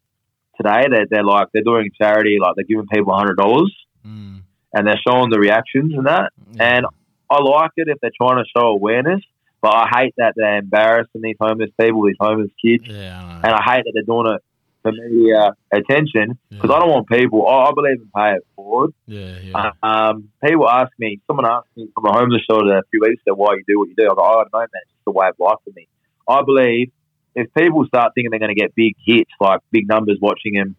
today. 0.56 0.86
They're, 0.90 1.06
they're 1.10 1.24
like, 1.24 1.48
they're 1.52 1.62
doing 1.64 1.90
charity, 2.00 2.38
like, 2.40 2.54
they're 2.54 2.64
giving 2.64 2.86
people 2.86 3.12
$100 3.12 3.66
Mm. 4.06 4.42
and 4.72 4.86
they're 4.86 5.00
showing 5.04 5.30
the 5.30 5.38
reactions 5.40 5.92
and 5.92 6.06
that. 6.06 6.32
Yeah. 6.52 6.76
And 6.76 6.86
I 7.28 7.42
like 7.42 7.72
it 7.76 7.88
if 7.88 7.98
they're 8.00 8.12
trying 8.16 8.36
to 8.36 8.48
show 8.56 8.68
awareness, 8.68 9.20
but 9.66 9.74
I 9.74 9.88
hate 9.98 10.14
that 10.18 10.34
they're 10.36 10.58
embarrassing 10.58 11.22
these 11.22 11.34
homeless 11.40 11.70
people, 11.80 12.04
these 12.04 12.14
homeless 12.20 12.52
kids. 12.64 12.84
yeah, 12.86 13.20
I. 13.20 13.48
And 13.48 13.52
I 13.52 13.62
hate 13.64 13.82
that 13.84 13.90
they're 13.94 14.04
doing 14.04 14.32
it 14.32 14.40
for 14.80 14.92
media 14.92 15.56
attention 15.72 16.38
because 16.48 16.70
I 16.70 16.78
don't 16.78 16.88
want 16.88 17.08
people, 17.08 17.48
I, 17.48 17.64
I 17.64 17.72
believe 17.74 18.00
in 18.00 18.08
pay 18.14 18.34
it 18.34 18.46
forward. 18.54 18.92
yeah, 19.08 19.40
yeah. 19.42 19.72
Um, 19.82 20.28
people 20.44 20.68
ask 20.70 20.92
me, 21.00 21.18
someone 21.26 21.46
asked 21.46 21.66
me 21.74 21.88
from 21.96 22.06
a 22.06 22.12
homeless 22.12 22.42
shelter 22.48 22.78
a 22.78 22.82
few 22.92 23.00
weeks 23.02 23.20
ago 23.26 23.34
why 23.34 23.54
you 23.54 23.64
do 23.66 23.76
what 23.80 23.88
you 23.88 23.96
do. 23.96 24.04
I 24.04 24.14
go, 24.14 24.22
I 24.22 24.34
don't 24.34 24.52
know, 24.52 24.58
man. 24.60 24.68
It's 24.82 24.92
just 24.92 25.08
a 25.08 25.10
way 25.10 25.26
of 25.26 25.34
life 25.40 25.58
for 25.64 25.72
me. 25.74 25.88
I 26.28 26.42
believe 26.46 26.92
if 27.34 27.52
people 27.54 27.84
start 27.86 28.12
thinking 28.14 28.30
they're 28.30 28.38
going 28.38 28.54
to 28.54 28.60
get 28.60 28.72
big 28.76 28.94
hits, 29.04 29.32
like 29.40 29.62
big 29.72 29.88
numbers 29.88 30.18
watching 30.22 30.52
them, 30.54 30.76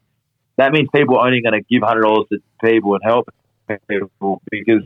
that 0.56 0.72
means 0.72 0.88
people 0.96 1.18
are 1.18 1.28
only 1.28 1.42
going 1.42 1.60
to 1.60 1.66
give 1.70 1.84
hundred 1.84 2.04
dollars 2.04 2.28
to 2.32 2.40
people 2.64 2.94
and 2.94 3.04
help 3.04 3.28
people 3.90 4.42
because 4.50 4.84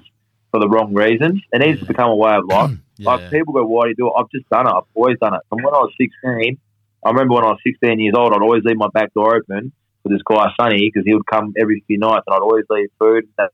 for 0.51 0.59
the 0.59 0.67
wrong 0.69 0.93
reasons. 0.93 1.41
It 1.51 1.59
needs 1.65 1.79
to 1.79 1.85
become 1.85 2.09
a 2.09 2.15
way 2.15 2.35
of 2.35 2.45
life. 2.47 2.71
yeah. 2.97 3.11
Like 3.11 3.29
people 3.31 3.53
go, 3.53 3.65
why 3.65 3.83
do 3.85 3.89
you 3.89 3.95
do 3.95 4.07
it? 4.07 4.13
I've 4.17 4.29
just 4.29 4.47
done 4.49 4.67
it. 4.67 4.73
I've 4.73 4.83
always 4.93 5.17
done 5.19 5.33
it. 5.33 5.41
From 5.49 5.63
when 5.63 5.73
I 5.73 5.79
was 5.79 5.93
16, 5.99 6.57
I 7.03 7.09
remember 7.09 7.33
when 7.33 7.45
I 7.45 7.49
was 7.49 7.59
16 7.65 7.99
years 7.99 8.13
old, 8.15 8.33
I'd 8.33 8.41
always 8.41 8.63
leave 8.63 8.77
my 8.77 8.89
back 8.93 9.13
door 9.13 9.35
open 9.35 9.71
for 10.03 10.09
this 10.09 10.21
guy, 10.25 10.47
Sonny, 10.59 10.89
because 10.91 11.03
he 11.05 11.13
would 11.13 11.25
come 11.25 11.53
every 11.59 11.83
few 11.87 11.97
nights 11.97 12.23
and 12.27 12.35
I'd 12.35 12.41
always 12.41 12.65
leave 12.69 12.89
food, 12.99 13.27
uh, 13.39 13.47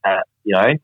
you 0.44 0.54
know, 0.54 0.74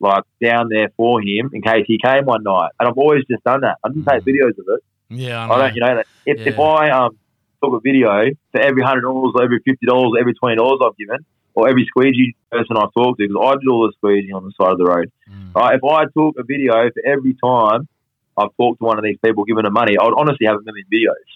like 0.00 0.22
down 0.42 0.68
there 0.70 0.88
for 0.96 1.20
him 1.20 1.50
in 1.52 1.60
case 1.60 1.84
he 1.86 1.98
came 1.98 2.24
one 2.24 2.42
night. 2.44 2.70
And 2.78 2.88
I've 2.88 2.96
always 2.96 3.24
just 3.30 3.42
done 3.44 3.62
that. 3.62 3.78
I 3.84 3.88
didn't 3.88 4.06
take 4.06 4.22
Mhm. 4.22 4.32
videos 4.32 4.58
of 4.58 4.66
it. 4.68 4.80
yeah, 5.10 5.46
I. 5.46 5.54
I 5.54 5.58
don't, 5.58 5.74
you 5.74 5.80
know, 5.80 6.02
if, 6.24 6.38
if 6.46 6.58
I 6.58 6.90
um, 6.90 7.18
took 7.62 7.74
a 7.74 7.80
video 7.80 8.08
for 8.52 8.60
every 8.60 8.82
$100 8.82 9.34
or 9.34 9.42
every 9.42 9.60
$50 9.60 10.12
or 10.12 10.18
every 10.18 10.34
$20 10.34 10.78
I've 10.86 10.96
given, 10.96 11.24
or 11.58 11.68
every 11.68 11.84
squeegee 11.86 12.36
person 12.52 12.76
I 12.76 12.86
talk 12.94 13.18
to, 13.18 13.26
because 13.26 13.36
I 13.36 13.52
did 13.58 13.68
all 13.68 13.86
the 13.88 13.92
squeegee 13.98 14.32
on 14.32 14.44
the 14.44 14.52
side 14.60 14.70
of 14.70 14.78
the 14.78 14.84
road. 14.84 15.10
Mm. 15.28 15.54
Right, 15.54 15.74
if 15.74 15.82
I 15.82 16.04
took 16.04 16.38
a 16.38 16.44
video 16.44 16.72
for 16.94 17.02
every 17.04 17.34
time 17.34 17.88
I've 18.36 18.54
talked 18.56 18.78
to 18.78 18.84
one 18.84 18.98
of 18.98 19.02
these 19.04 19.18
people, 19.24 19.42
giving 19.44 19.64
them 19.64 19.72
money, 19.72 19.98
I 20.00 20.04
would 20.04 20.14
honestly 20.16 20.46
have 20.46 20.56
a 20.56 20.62
million 20.62 20.86
videos. 20.86 21.26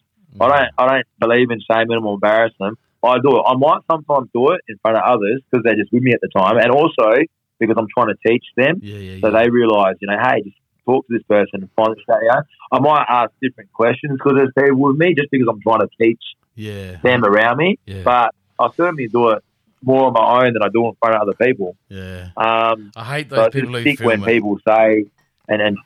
I 0.41 0.49
don't, 0.49 0.71
I 0.79 0.87
don't 0.87 1.07
believe 1.19 1.51
in 1.51 1.61
shaming 1.61 1.89
them 1.97 2.07
or 2.07 2.15
embarrassing 2.15 2.57
them. 2.61 2.79
I 3.05 3.19
do 3.19 3.37
it. 3.37 3.43
I 3.45 3.57
might 3.57 3.81
sometimes 3.91 4.31
do 4.33 4.53
it 4.53 4.61
in 4.69 4.79
front 4.79 4.97
of 4.97 5.03
others 5.05 5.43
because 5.51 5.65
they're 5.65 5.75
just 5.75 5.93
with 5.93 6.05
me 6.05 6.13
at 6.13 6.21
the 6.23 6.29
time, 6.29 6.57
and 6.57 6.71
also 6.71 7.19
because 7.59 7.77
I'm 7.77 7.89
trying 7.93 8.15
to 8.15 8.19
teach 8.27 8.45
them 8.57 8.79
Yeah, 8.81 8.97
yeah, 8.97 9.13
yeah. 9.15 9.21
so 9.21 9.31
they 9.33 9.51
realise, 9.51 9.97
you 10.01 10.09
know, 10.09 10.19
hey, 10.23 10.43
just 10.43 10.57
talk 10.85 11.07
to 11.09 11.13
this 11.15 11.23
person 11.25 11.63
and 11.63 11.71
find 11.77 11.95
this 11.97 12.05
out. 12.31 12.45
I 12.71 12.79
might 12.79 13.05
ask 13.09 13.31
different 13.43 13.73
questions 13.73 14.13
because 14.19 14.35
there's 14.37 14.53
people 14.57 14.81
with 14.81 14.97
me 14.97 15.15
just 15.15 15.31
because 15.31 15.49
I'm 15.51 15.61
trying 15.61 15.81
to 15.81 15.89
teach 16.01 16.23
yeah, 16.55 16.97
them 17.03 17.25
around 17.25 17.59
me. 17.59 17.79
yeah, 17.87 18.03
But 18.05 18.35
I 18.59 18.69
certainly 18.77 19.09
do 19.09 19.31
it 19.31 19.45
more 19.83 20.07
on 20.07 20.13
my 20.13 20.45
own 20.47 20.53
than 20.55 20.63
I 20.63 20.69
do 20.69 20.87
in 20.87 20.93
front 21.01 21.17
of 21.17 21.23
other 21.23 21.37
people. 21.41 21.77
yeah. 21.89 22.29
Um, 22.37 22.93
I 22.97 23.05
hate 23.05 23.31
so 23.31 23.37
those 23.37 23.47
it's 23.47 23.55
people 23.55 23.73
who 23.79 23.95
film 23.97 24.07
when 24.07 24.23
it. 24.23 24.27
people 24.27 24.59
say, 24.67 25.05
and 25.49 25.61
and 25.63 25.79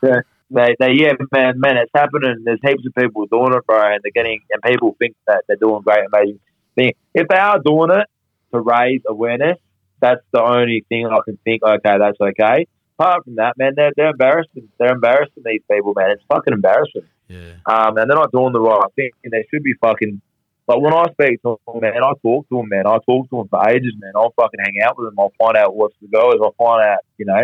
they, 0.50 0.76
they 0.78 0.92
yeah 0.92 1.12
man 1.32 1.58
man 1.58 1.76
it's 1.76 1.90
happening. 1.94 2.42
There's 2.44 2.60
heaps 2.64 2.86
of 2.86 2.94
people 2.94 3.26
doing 3.26 3.52
it, 3.54 3.66
bro, 3.66 3.80
and 3.92 4.00
they're 4.02 4.12
getting 4.14 4.40
and 4.52 4.62
people 4.62 4.96
think 4.98 5.16
that 5.26 5.44
they're 5.48 5.56
doing 5.56 5.82
great, 5.82 6.04
amazing 6.12 6.40
thing. 6.76 6.92
If 7.14 7.28
they 7.28 7.36
are 7.36 7.58
doing 7.58 7.90
it 7.90 8.06
to 8.52 8.60
raise 8.60 9.02
awareness, 9.08 9.58
that's 10.00 10.22
the 10.32 10.42
only 10.42 10.84
thing 10.88 11.06
I 11.06 11.18
can 11.24 11.38
think. 11.44 11.62
Okay, 11.62 11.98
that's 11.98 12.20
okay. 12.20 12.66
Apart 12.98 13.24
from 13.24 13.36
that, 13.36 13.58
man, 13.58 13.72
they're 13.76 13.92
they're 13.96 14.10
embarrassing. 14.10 14.68
They're 14.78 14.92
embarrassing 14.92 15.42
these 15.44 15.62
people, 15.70 15.94
man. 15.94 16.10
It's 16.12 16.22
fucking 16.32 16.54
embarrassing. 16.54 17.02
Yeah, 17.28 17.54
Um, 17.66 17.96
and 17.98 18.08
they're 18.08 18.16
not 18.16 18.30
doing 18.30 18.52
the 18.52 18.60
right 18.60 18.92
thing. 18.94 19.10
And 19.24 19.32
they 19.32 19.44
should 19.50 19.64
be 19.64 19.74
fucking. 19.80 20.20
But 20.66 20.82
when 20.82 20.92
I 20.92 21.04
speak 21.12 21.42
to 21.42 21.58
them, 21.66 21.80
man, 21.80 22.02
I 22.02 22.12
talk 22.22 22.48
to 22.48 22.56
them, 22.58 22.68
man. 22.68 22.86
I 22.86 22.98
talk 23.06 23.30
to 23.30 23.36
them 23.38 23.48
for 23.48 23.68
ages, 23.68 23.94
man. 23.98 24.12
I'll 24.16 24.34
fucking 24.34 24.58
hang 24.58 24.82
out 24.82 24.98
with 24.98 25.08
them. 25.08 25.18
I'll 25.18 25.32
find 25.38 25.56
out 25.56 25.76
what's 25.76 25.94
the 26.02 26.08
go 26.08 26.32
is. 26.32 26.40
I'll 26.42 26.58
find 26.58 26.82
out, 26.82 26.98
you 27.18 27.26
know, 27.26 27.42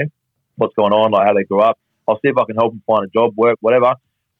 what's 0.56 0.74
going 0.74 0.92
on, 0.92 1.12
like 1.12 1.26
how 1.26 1.34
they 1.34 1.44
grew 1.44 1.60
up. 1.60 1.78
I'll 2.08 2.16
see 2.16 2.28
if 2.28 2.36
I 2.36 2.44
can 2.44 2.56
help 2.56 2.72
them 2.72 2.82
find 2.86 3.04
a 3.04 3.08
job, 3.08 3.34
work, 3.36 3.58
whatever. 3.60 3.94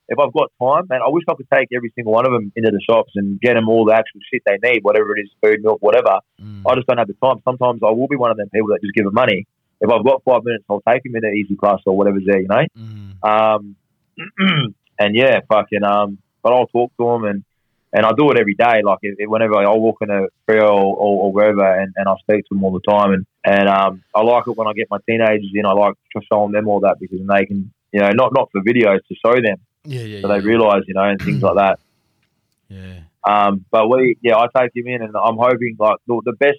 If 0.08 0.18
I've 0.18 0.32
got 0.32 0.50
time, 0.60 0.86
man, 0.90 1.00
I 1.00 1.08
wish 1.08 1.22
I 1.30 1.34
could 1.34 1.46
take 1.54 1.68
every 1.74 1.92
single 1.94 2.12
one 2.12 2.26
of 2.26 2.32
them 2.32 2.52
into 2.56 2.70
the 2.72 2.82
shops 2.82 3.12
and 3.14 3.40
get 3.40 3.54
them 3.54 3.68
all 3.68 3.84
the 3.84 3.94
actual 3.94 4.20
shit 4.30 4.42
they 4.44 4.58
need, 4.62 4.82
whatever 4.82 5.16
it 5.16 5.22
is, 5.22 5.30
food, 5.40 5.62
milk, 5.62 5.78
whatever. 5.80 6.18
Mm. 6.42 6.62
I 6.66 6.74
just 6.74 6.88
don't 6.88 6.98
have 6.98 7.06
the 7.06 7.14
time. 7.22 7.40
Sometimes 7.44 7.80
I 7.86 7.90
will 7.90 8.08
be 8.08 8.16
one 8.16 8.32
of 8.32 8.36
them 8.36 8.50
people 8.50 8.68
that 8.68 8.80
just 8.82 8.94
give 8.94 9.04
them 9.04 9.14
money. 9.14 9.46
If 9.80 9.90
I've 9.90 10.04
got 10.04 10.22
five 10.24 10.42
minutes, 10.44 10.64
I'll 10.68 10.82
take 10.86 11.04
them 11.04 11.16
in 11.16 11.24
an 11.24 11.34
easy 11.34 11.54
Plus 11.54 11.80
or 11.86 11.96
whatever's 11.96 12.24
there, 12.26 12.40
you 12.40 12.48
know. 12.48 12.66
Mm. 12.76 13.14
Um, 13.22 13.76
and 14.98 15.16
yeah, 15.16 15.40
fucking. 15.48 15.84
Um, 15.84 16.18
but 16.42 16.52
I'll 16.52 16.66
talk 16.66 16.90
to 16.98 17.04
them 17.04 17.24
and 17.24 17.44
and 17.93 18.07
I 18.07 18.12
do 18.16 18.30
it 18.30 18.38
every 18.38 18.55
day. 18.55 18.80
Like 18.84 18.99
if, 19.03 19.16
if- 19.18 19.28
whenever 19.28 19.57
I 19.57 19.68
walk 19.74 19.99
in 20.01 20.11
a 20.11 20.26
trail 20.49 20.68
or, 20.68 20.97
or, 20.97 21.22
or 21.24 21.32
wherever, 21.32 21.64
and, 21.80 21.93
and 21.97 22.09
I 22.09 22.14
speak 22.20 22.45
to 22.47 22.55
them 22.55 22.64
all 22.64 22.72
the 22.72 22.80
time. 22.90 23.12
And 23.12 23.26
and 23.45 23.68
um, 23.68 24.03
I 24.14 24.22
like 24.22 24.45
it 24.47 24.57
when 24.57 24.68
I 24.68 24.72
get 24.72 24.88
my 24.90 24.99
teenagers 25.09 25.51
in. 25.55 25.66
I 25.66 25.72
like 25.72 25.95
showing 26.32 26.53
them 26.53 26.68
all 26.68 26.80
that 26.80 26.99
because 27.01 27.18
they 27.26 27.47
can, 27.47 27.72
you 27.93 28.01
know, 28.01 28.11
not 28.11 28.32
not 28.32 28.51
for 28.53 28.61
videos 28.62 29.01
to 29.09 29.14
show 29.24 29.34
them 29.34 29.59
Yeah, 29.84 30.01
yeah, 30.03 30.20
so 30.22 30.28
yeah. 30.28 30.34
they 30.34 30.40
realise, 30.47 30.84
you 30.86 30.95
know, 30.95 31.03
and 31.05 31.20
things 31.20 31.43
like 31.43 31.57
that. 31.57 31.78
Yeah. 32.68 33.01
Um, 33.24 33.66
but 33.70 33.86
we, 33.90 34.16
yeah, 34.22 34.36
I 34.36 34.47
take 34.57 34.74
him 34.74 34.86
in, 34.86 35.03
and 35.03 35.14
I'm 35.14 35.36
hoping 35.36 35.76
like 35.78 35.99
the, 36.07 36.22
the 36.24 36.32
best, 36.32 36.59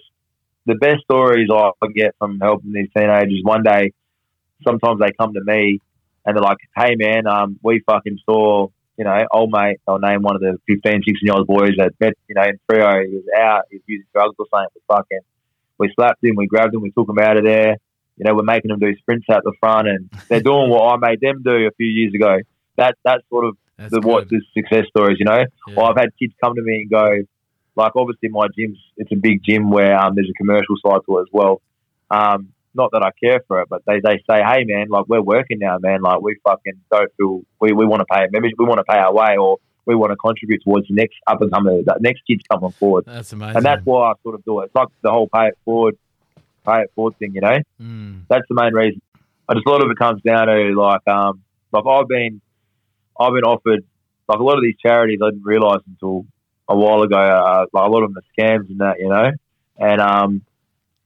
the 0.64 0.76
best 0.76 1.02
stories 1.02 1.48
I 1.50 1.72
get 1.92 2.14
from 2.20 2.38
helping 2.38 2.72
these 2.72 2.88
teenagers. 2.96 3.40
One 3.42 3.64
day, 3.64 3.92
sometimes 4.62 5.00
they 5.00 5.10
come 5.18 5.34
to 5.34 5.40
me 5.44 5.80
and 6.24 6.36
they're 6.36 6.42
like, 6.42 6.58
"Hey, 6.76 6.94
man, 6.96 7.26
um, 7.26 7.58
we 7.64 7.80
fucking 7.80 8.18
saw 8.24 8.68
you 8.96 9.04
know, 9.04 9.24
old 9.32 9.50
mate, 9.50 9.80
I'll 9.88 9.98
name 9.98 10.22
one 10.22 10.36
of 10.36 10.40
the 10.40 10.58
15, 10.68 11.02
16 11.04 11.14
year 11.22 11.34
old 11.34 11.46
boys 11.46 11.72
that 11.78 11.92
met, 12.00 12.14
you 12.28 12.34
know, 12.34 12.42
in 12.42 12.58
Freo, 12.68 13.06
he 13.06 13.14
was 13.14 13.24
out, 13.38 13.64
he 13.70 13.76
was 13.76 13.82
using 13.86 14.06
drugs 14.12 14.34
or 14.38 14.46
something, 14.50 14.68
but 14.86 14.96
fucking, 14.96 15.20
we 15.78 15.92
slapped 15.94 16.22
him, 16.22 16.36
we 16.36 16.46
grabbed 16.46 16.74
him, 16.74 16.82
we 16.82 16.92
took 16.92 17.08
him 17.08 17.18
out 17.18 17.36
of 17.36 17.44
there. 17.44 17.76
You 18.16 18.24
know, 18.24 18.34
we're 18.34 18.44
making 18.44 18.68
them 18.68 18.78
do 18.78 18.94
sprints 18.98 19.26
out 19.28 19.42
the 19.42 19.52
front 19.58 19.88
and 19.88 20.08
they're 20.28 20.40
doing 20.40 20.70
what 20.70 20.94
I 20.94 20.96
made 21.08 21.20
them 21.20 21.42
do 21.42 21.66
a 21.66 21.72
few 21.76 21.88
years 21.88 22.14
ago. 22.14 22.38
That, 22.76 22.96
that's 23.04 23.22
sort 23.28 23.46
of 23.46 23.56
That's 23.76 23.90
the, 23.90 24.00
what 24.00 24.28
the 24.28 24.40
success 24.56 24.84
stories, 24.88 25.16
you 25.18 25.24
know? 25.24 25.44
Yeah. 25.68 25.74
Or 25.76 25.90
I've 25.90 25.96
had 25.96 26.10
kids 26.18 26.32
come 26.42 26.54
to 26.54 26.62
me 26.62 26.82
and 26.82 26.90
go, 26.90 27.10
like, 27.76 27.96
obviously 27.96 28.28
my 28.28 28.46
gym's, 28.56 28.78
it's 28.96 29.10
a 29.10 29.16
big 29.16 29.42
gym 29.42 29.70
where 29.70 29.98
um, 29.98 30.14
there's 30.14 30.30
a 30.30 30.38
commercial 30.38 30.76
side 30.84 31.00
to 31.06 31.18
it 31.18 31.22
as 31.22 31.28
well. 31.32 31.60
Um, 32.10 32.53
not 32.74 32.90
that 32.92 33.02
I 33.02 33.10
care 33.22 33.40
for 33.46 33.60
it, 33.60 33.68
but 33.68 33.82
they, 33.86 34.00
they 34.00 34.22
say, 34.28 34.42
hey, 34.42 34.64
man, 34.64 34.88
like, 34.88 35.06
we're 35.08 35.22
working 35.22 35.58
now, 35.60 35.78
man. 35.78 36.02
Like, 36.02 36.20
we 36.20 36.36
fucking 36.44 36.80
don't 36.90 37.10
feel, 37.16 37.42
we, 37.60 37.72
we 37.72 37.86
want 37.86 38.00
to 38.00 38.06
pay 38.06 38.24
a 38.24 38.30
membership, 38.30 38.56
we 38.58 38.64
want 38.64 38.78
to 38.78 38.84
pay 38.84 38.98
our 38.98 39.12
way, 39.12 39.36
or 39.36 39.58
we 39.86 39.94
want 39.94 40.12
to 40.12 40.16
contribute 40.16 40.62
towards 40.64 40.88
the 40.88 40.94
next 40.94 41.16
up 41.26 41.40
and 41.40 41.52
coming, 41.52 41.84
that 41.86 42.00
next 42.00 42.22
kid's 42.26 42.42
coming 42.50 42.70
forward. 42.70 43.04
That's 43.06 43.32
amazing. 43.32 43.56
And 43.56 43.64
that's 43.64 43.84
why 43.84 44.10
I 44.10 44.14
sort 44.22 44.34
of 44.34 44.44
do 44.44 44.60
it. 44.60 44.66
It's 44.66 44.74
like 44.74 44.88
the 45.02 45.10
whole 45.10 45.28
pay 45.28 45.48
it 45.48 45.58
forward, 45.64 45.96
pay 46.66 46.82
it 46.82 46.92
forward 46.94 47.18
thing, 47.18 47.34
you 47.34 47.40
know? 47.40 47.58
Mm. 47.80 48.22
that's 48.28 48.46
the 48.48 48.54
main 48.54 48.72
reason. 48.72 49.00
I 49.48 49.54
just 49.54 49.66
a 49.66 49.70
lot 49.70 49.84
of 49.84 49.90
it 49.90 49.98
comes 49.98 50.22
down 50.22 50.46
to 50.46 50.72
like 50.74 51.06
um 51.06 51.42
like 51.70 51.84
I've 51.86 52.08
been 52.08 52.40
I've 53.18 53.34
been 53.34 53.44
offered 53.44 53.84
like 54.26 54.38
a 54.38 54.42
lot 54.42 54.56
of 54.56 54.62
these 54.62 54.76
charities 54.80 55.20
I 55.22 55.30
didn't 55.30 55.44
realise 55.44 55.82
until 55.86 56.24
a 56.66 56.76
while 56.76 57.02
ago 57.02 57.18
uh, 57.18 57.66
like 57.72 57.86
a 57.86 57.90
lot 57.90 58.02
of 58.02 58.14
them 58.14 58.22
are 58.22 58.42
scams 58.42 58.70
and 58.70 58.80
that 58.80 58.98
you 59.00 59.08
know 59.08 59.32
and 59.78 60.00
um 60.00 60.42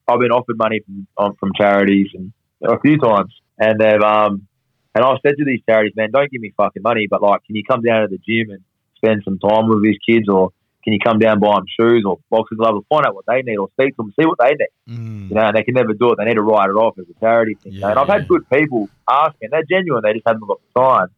I've 0.09 0.20
been 0.20 0.30
offered 0.32 0.59
money 0.59 0.80
from 0.84 1.06
um, 1.16 1.34
from 1.38 1.52
charities 1.56 2.09
and 2.14 2.32
a 2.62 2.78
few 2.80 2.98
times 2.98 3.32
and 3.59 3.78
they've 3.78 4.02
um 4.02 4.46
and 4.94 5.04
I've 5.04 5.18
said 5.22 5.34
to 5.38 5.44
these 5.44 5.61
charities 5.68 5.94
man 5.96 6.11
don't 6.12 6.30
give 6.30 6.40
me 6.40 6.52
fucking 6.56 6.82
money 6.82 7.06
but 7.09 7.22
like 7.22 7.44
can 7.44 7.56
you 7.56 7.62
come 7.68 7.82
down 7.82 8.02
to 8.02 8.09
the 8.09 8.18
gym 8.18 8.50
and 8.50 8.62
spend 8.96 9.22
some 9.24 9.38
time 9.38 9.68
with 9.68 9.82
these 9.82 9.98
kids 10.09 10.28
or 10.28 10.50
can 10.82 10.92
you 10.92 10.98
come 11.04 11.18
down 11.18 11.40
buy 11.40 11.56
them 11.56 11.66
shoes 11.78 12.04
or 12.06 12.18
boxing 12.30 12.59
gloves 12.59 12.78
or 12.78 12.84
find 12.88 13.06
out 13.06 13.14
what 13.14 13.26
they 13.26 13.42
need 13.42 13.59
or 13.59 13.68
speak 13.72 13.96
to 13.96 14.02
them 14.02 14.12
see 14.18 14.26
what 14.26 14.38
they 14.40 14.50
need 14.50 14.72
Mm. 14.88 15.28
you 15.28 15.34
know, 15.34 15.42
and 15.42 15.56
they 15.56 15.62
can 15.62 15.74
never 15.74 15.92
do 15.92 16.12
it. 16.12 16.16
They 16.16 16.24
need 16.24 16.36
to 16.36 16.42
write 16.42 16.70
it 16.70 16.76
off 16.76 16.98
as 16.98 17.04
a 17.04 17.20
charity 17.20 17.59
thing. 17.62 17.78
know. 17.78 17.88
And 17.88 17.98
I've 17.98 18.09
had 18.09 18.26
good 18.26 18.48
people 18.48 18.88
ask 19.09 19.32
me, 19.40 19.48
and 19.50 19.52
they're 19.52 19.78
genuine. 19.78 20.02
They 20.02 20.14
just 20.14 20.26
haven't 20.26 20.46
got 20.46 20.59
the 20.74 20.80
time. 20.80 21.09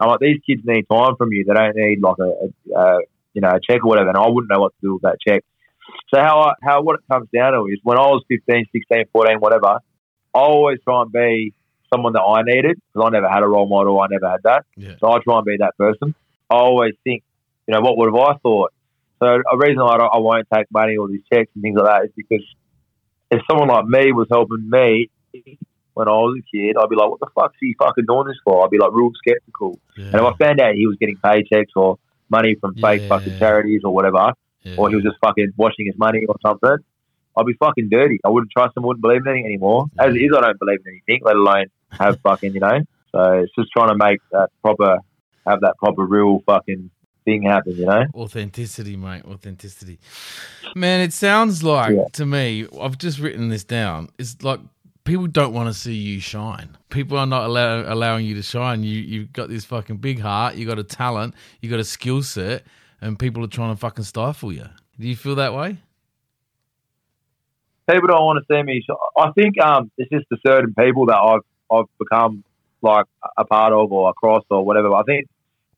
I'm 0.00 0.08
like, 0.08 0.20
these 0.20 0.40
kids 0.46 0.62
need 0.64 0.86
time 0.90 1.16
from 1.16 1.32
you. 1.32 1.44
They 1.44 1.52
don't 1.52 1.76
need 1.76 2.00
like 2.00 2.16
a, 2.20 2.22
a, 2.22 2.80
a 2.80 3.00
you 3.34 3.42
know, 3.42 3.50
a 3.50 3.60
check 3.60 3.84
or 3.84 3.88
whatever. 3.88 4.08
And 4.08 4.16
I 4.16 4.28
wouldn't 4.28 4.50
know 4.50 4.60
what 4.60 4.72
to 4.72 4.80
do 4.80 4.92
with 4.94 5.02
that 5.02 5.18
check. 5.26 5.44
So 6.12 6.20
how 6.20 6.40
I, 6.40 6.52
how 6.62 6.82
what 6.82 6.94
it 6.94 7.04
comes 7.10 7.28
down 7.34 7.52
to 7.52 7.66
is 7.66 7.78
when 7.82 7.98
I 7.98 8.02
was 8.02 8.24
15, 8.28 8.66
16, 8.72 9.04
14, 9.12 9.38
whatever, 9.38 9.66
I 9.66 9.78
always 10.38 10.78
try 10.84 11.02
and 11.02 11.12
be 11.12 11.52
someone 11.92 12.12
that 12.14 12.22
I 12.22 12.42
needed 12.42 12.80
because 12.92 13.06
I 13.06 13.10
never 13.10 13.28
had 13.28 13.42
a 13.42 13.46
role 13.46 13.68
model. 13.68 14.00
I 14.00 14.06
never 14.10 14.28
had 14.28 14.42
that. 14.44 14.64
Yeah. 14.76 14.94
So 15.00 15.10
I 15.10 15.18
try 15.20 15.36
and 15.36 15.44
be 15.44 15.56
that 15.58 15.76
person. 15.78 16.14
I 16.50 16.54
always 16.56 16.94
think, 17.04 17.22
you 17.66 17.74
know, 17.74 17.80
what 17.80 17.96
would 17.98 18.06
have 18.06 18.14
I 18.36 18.38
thought? 18.38 18.72
So 19.20 19.26
a 19.26 19.56
reason 19.56 19.80
I, 19.80 19.96
I 19.96 20.18
won't 20.18 20.46
take 20.54 20.66
money 20.70 20.96
or 20.96 21.08
these 21.08 21.22
checks 21.32 21.50
and 21.54 21.62
things 21.62 21.76
like 21.78 21.86
that 21.86 22.04
is 22.06 22.12
because 22.16 22.44
if 23.30 23.40
someone 23.50 23.68
like 23.68 23.84
me 23.86 24.12
was 24.12 24.28
helping 24.30 24.68
me 24.70 25.10
when 25.94 26.08
I 26.08 26.12
was 26.12 26.38
a 26.38 26.56
kid, 26.56 26.76
I'd 26.78 26.88
be 26.88 26.96
like, 26.96 27.10
what 27.10 27.20
the 27.20 27.28
fuck's 27.34 27.56
he 27.60 27.74
fucking 27.78 28.04
doing 28.06 28.28
this 28.28 28.36
for? 28.44 28.64
I'd 28.64 28.70
be 28.70 28.78
like 28.78 28.92
real 28.92 29.10
skeptical. 29.16 29.78
Yeah. 29.96 30.06
And 30.06 30.14
if 30.14 30.22
I 30.22 30.32
found 30.44 30.60
out 30.60 30.74
he 30.74 30.86
was 30.86 30.96
getting 31.00 31.16
paychecks 31.16 31.74
or 31.74 31.98
money 32.30 32.54
from 32.60 32.74
fake 32.76 33.02
Yeah. 33.02 33.08
fucking 33.08 33.38
charities 33.38 33.80
or 33.84 33.92
whatever, 33.92 34.32
yeah. 34.70 34.76
or 34.78 34.88
he 34.88 34.94
was 34.96 35.04
just 35.04 35.16
fucking 35.20 35.52
washing 35.56 35.86
his 35.86 35.96
money 35.98 36.24
or 36.28 36.36
something, 36.44 36.76
I'd 37.36 37.46
be 37.46 37.54
fucking 37.54 37.88
dirty. 37.90 38.18
I 38.24 38.28
wouldn't 38.30 38.50
trust 38.50 38.76
him, 38.76 38.82
wouldn't 38.82 39.02
believe 39.02 39.22
in 39.24 39.28
anything 39.28 39.46
anymore. 39.46 39.86
As 39.98 40.14
it 40.14 40.18
is, 40.18 40.30
I 40.36 40.40
don't 40.40 40.58
believe 40.58 40.80
in 40.84 40.92
anything, 41.06 41.22
let 41.24 41.36
alone 41.36 41.66
have 41.92 42.20
fucking, 42.22 42.52
you 42.54 42.60
know? 42.60 42.80
So 43.12 43.32
it's 43.32 43.52
just 43.58 43.70
trying 43.72 43.88
to 43.88 43.96
make 43.96 44.20
that 44.32 44.50
proper, 44.62 44.98
have 45.46 45.60
that 45.60 45.76
proper 45.78 46.04
real 46.04 46.40
fucking 46.46 46.90
thing 47.24 47.42
happen, 47.42 47.76
you 47.76 47.86
know? 47.86 48.04
Authenticity, 48.14 48.96
mate. 48.96 49.22
Authenticity. 49.24 49.98
Man, 50.74 51.00
it 51.00 51.12
sounds 51.12 51.62
like 51.62 51.94
Yeah. 51.94 52.04
to 52.14 52.26
me, 52.26 52.66
I've 52.80 52.98
just 52.98 53.18
written 53.18 53.48
this 53.48 53.64
down. 53.64 54.08
It's 54.18 54.42
like 54.42 54.60
people 55.04 55.26
don't 55.26 55.52
want 55.54 55.68
to 55.68 55.74
see 55.74 55.94
you 55.94 56.20
shine. 56.20 56.76
People 56.90 57.16
are 57.18 57.26
not 57.26 57.44
allow, 57.46 57.80
allowing 57.92 58.26
you 58.26 58.34
to 58.34 58.42
shine. 58.42 58.82
You 58.82 58.98
you've 58.98 59.32
got 59.32 59.48
this 59.48 59.64
fucking 59.64 59.98
big 59.98 60.20
heart, 60.20 60.56
you've 60.56 60.68
got 60.68 60.78
a 60.78 60.84
talent, 60.84 61.34
you've 61.60 61.70
got 61.70 61.80
a 61.80 61.84
skill 61.84 62.22
set, 62.22 62.64
and 63.00 63.18
people 63.18 63.44
are 63.44 63.48
trying 63.48 63.74
to 63.74 63.80
fucking 63.80 64.04
stifle 64.04 64.52
you. 64.52 64.66
Do 64.98 65.06
you 65.06 65.16
feel 65.16 65.36
that 65.36 65.54
way? 65.54 65.78
people 67.88 68.08
don't 68.08 68.24
want 68.24 68.44
to 68.44 68.54
see 68.54 68.62
me. 68.62 68.82
sh- 68.82 68.94
I 69.16 69.30
think 69.32 69.60
um, 69.60 69.90
it's 69.96 70.10
just 70.10 70.26
the 70.30 70.38
certain 70.46 70.74
people 70.74 71.06
that 71.06 71.16
I've 71.16 71.40
I've 71.70 71.86
become 71.98 72.44
like 72.82 73.06
a 73.36 73.44
part 73.44 73.72
of 73.72 73.92
or 73.92 74.10
across 74.10 74.44
or 74.50 74.64
whatever. 74.64 74.94
I 74.94 75.02
think 75.02 75.26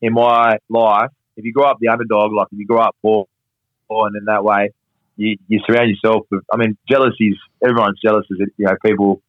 in 0.01 0.13
my 0.13 0.57
life, 0.69 1.09
if 1.35 1.45
you 1.45 1.53
grow 1.53 1.65
up 1.65 1.77
the 1.79 1.89
underdog, 1.89 2.33
like 2.33 2.47
if 2.51 2.59
you 2.59 2.65
grow 2.65 2.81
up 2.81 2.95
poor, 3.01 3.25
poor 3.89 4.07
and 4.07 4.15
in 4.15 4.25
that 4.25 4.43
way, 4.43 4.69
you, 5.17 5.37
you 5.47 5.59
surround 5.65 5.89
yourself 5.89 6.25
with. 6.29 6.43
I 6.53 6.57
mean, 6.57 6.77
jealousy's 6.89 7.37
everyone's 7.63 7.99
jealous 8.03 8.25
as 8.31 8.37
it. 8.39 8.53
You 8.57 8.65
know, 8.65 8.75
people 8.85 9.21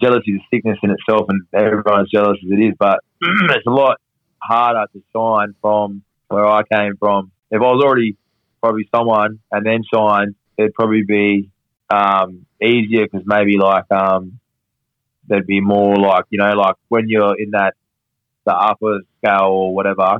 jealousy 0.00 0.32
is 0.32 0.40
sickness 0.52 0.78
in 0.82 0.90
itself, 0.90 1.26
and 1.28 1.42
everyone's 1.52 2.10
jealous 2.10 2.38
as 2.44 2.50
it 2.50 2.62
is. 2.62 2.74
But 2.78 3.00
it's 3.20 3.66
a 3.66 3.70
lot 3.70 3.98
harder 4.42 4.86
to 4.92 5.02
shine 5.14 5.54
from 5.60 6.02
where 6.30 6.46
I 6.46 6.62
came 6.62 6.96
from. 6.96 7.32
If 7.50 7.60
I 7.60 7.64
was 7.64 7.82
already 7.84 8.16
probably 8.62 8.88
someone 8.94 9.40
and 9.50 9.66
then 9.66 9.82
signed, 9.92 10.36
it'd 10.56 10.74
probably 10.74 11.02
be 11.02 11.50
um, 11.90 12.46
easier 12.62 13.04
because 13.04 13.26
maybe 13.26 13.58
like 13.58 13.90
um, 13.90 14.38
there'd 15.26 15.46
be 15.46 15.60
more 15.60 15.96
like 15.96 16.24
you 16.30 16.38
know 16.38 16.52
like 16.52 16.76
when 16.88 17.08
you're 17.08 17.38
in 17.38 17.50
that 17.50 17.74
the 18.46 18.54
upper 18.54 19.00
scale 19.18 19.48
or 19.50 19.74
whatever, 19.74 20.18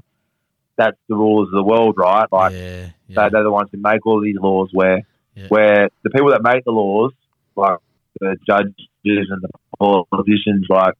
that's 0.77 0.97
the 1.09 1.15
rules 1.15 1.49
of 1.49 1.55
the 1.55 1.63
world, 1.63 1.95
right? 1.97 2.27
Like 2.31 2.53
yeah, 2.53 2.59
they, 2.59 2.93
yeah, 3.15 3.29
they're 3.31 3.45
the 3.45 3.51
ones 3.51 3.71
who 3.73 3.79
make 3.81 4.05
all 4.05 4.21
these 4.21 4.37
laws 4.37 4.69
where 4.73 5.03
Yeah. 5.37 5.47
where 5.49 5.89
the 6.03 6.11
people 6.11 6.31
that 6.31 6.43
make 6.43 6.65
the 6.65 6.73
laws, 6.73 7.13
like 7.57 7.79
the 8.21 8.37
judges 8.47 8.75
and 9.05 9.43
the 9.43 9.49
politicians, 9.79 10.67
like 10.69 10.95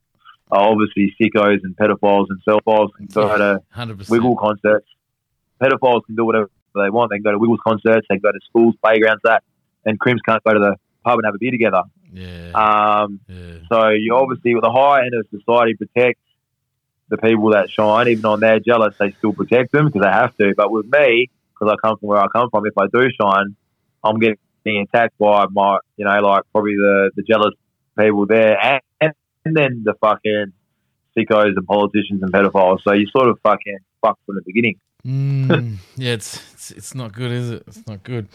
are 0.49 0.69
obviously 0.69 1.13
sickos 1.19 1.59
and 1.63 1.75
pedophiles 1.75 2.27
and 2.29 2.39
cell 2.47 2.59
phones 2.65 2.91
can 2.97 3.07
go 3.07 3.27
to. 3.37 3.61
Wiggle 4.09 4.35
concerts. 4.37 4.87
Pedophiles 5.61 6.05
can 6.05 6.15
do 6.15 6.25
whatever 6.25 6.49
they 6.75 6.89
want. 6.89 7.11
They 7.11 7.17
can 7.17 7.23
go 7.23 7.31
to 7.31 7.37
Wiggles 7.37 7.59
concerts. 7.65 8.07
They 8.09 8.15
can 8.15 8.21
go 8.21 8.31
to 8.31 8.39
schools, 8.49 8.75
playgrounds, 8.83 9.21
that, 9.23 9.43
and 9.85 9.99
crims 9.99 10.21
can't 10.25 10.43
go 10.43 10.53
to 10.53 10.59
the 10.59 10.75
pub 11.03 11.19
and 11.19 11.25
have 11.25 11.35
a 11.35 11.37
beer 11.37 11.51
together. 11.51 11.83
Yeah, 12.13 12.51
Um, 12.53 13.19
yeah, 13.27 13.55
so 13.69 13.89
you 13.89 14.15
obviously, 14.15 14.53
with 14.55 14.63
the 14.63 14.71
higher 14.71 15.01
end 15.03 15.13
of 15.13 15.25
society, 15.29 15.75
protect 15.75 16.19
the 17.09 17.17
people 17.17 17.51
that 17.51 17.69
shine. 17.69 18.07
Even 18.07 18.25
on 18.25 18.39
they're 18.39 18.59
jealous, 18.59 18.95
they 18.99 19.11
still 19.11 19.33
protect 19.33 19.71
them 19.71 19.87
because 19.87 20.01
they 20.01 20.11
have 20.11 20.35
to. 20.37 20.53
But 20.55 20.71
with 20.71 20.85
me, 20.85 21.29
because 21.53 21.73
I 21.73 21.87
come 21.87 21.97
from 21.97 22.09
where 22.09 22.19
I 22.19 22.27
come 22.33 22.49
from, 22.49 22.65
if 22.65 22.77
I 22.77 22.87
do 22.87 23.09
shine, 23.19 23.55
I'm 24.03 24.19
getting 24.19 24.37
attacked 24.65 25.17
by 25.17 25.45
my, 25.51 25.77
you 25.97 26.05
know, 26.05 26.19
like 26.19 26.43
probably 26.51 26.75
the, 26.75 27.11
the 27.15 27.23
jealous 27.23 27.53
people 27.97 28.25
there, 28.25 28.59
and, 28.59 28.81
and, 28.99 29.13
and 29.45 29.55
then 29.55 29.83
the 29.85 29.93
fucking 30.01 30.53
sickos 31.17 31.55
and 31.55 31.67
politicians 31.67 32.23
and 32.23 32.31
pedophiles. 32.31 32.81
So 32.83 32.93
you 32.93 33.07
sort 33.07 33.29
of 33.29 33.39
fucking 33.43 33.79
fuck 34.01 34.17
from 34.25 34.35
the 34.35 34.41
beginning. 34.45 34.79
Mm, 35.05 35.77
yeah, 35.95 36.13
it's, 36.13 36.35
it's 36.53 36.71
it's 36.71 36.95
not 36.95 37.13
good, 37.13 37.31
is 37.31 37.49
it? 37.51 37.63
It's 37.67 37.87
not 37.87 38.03
good. 38.03 38.27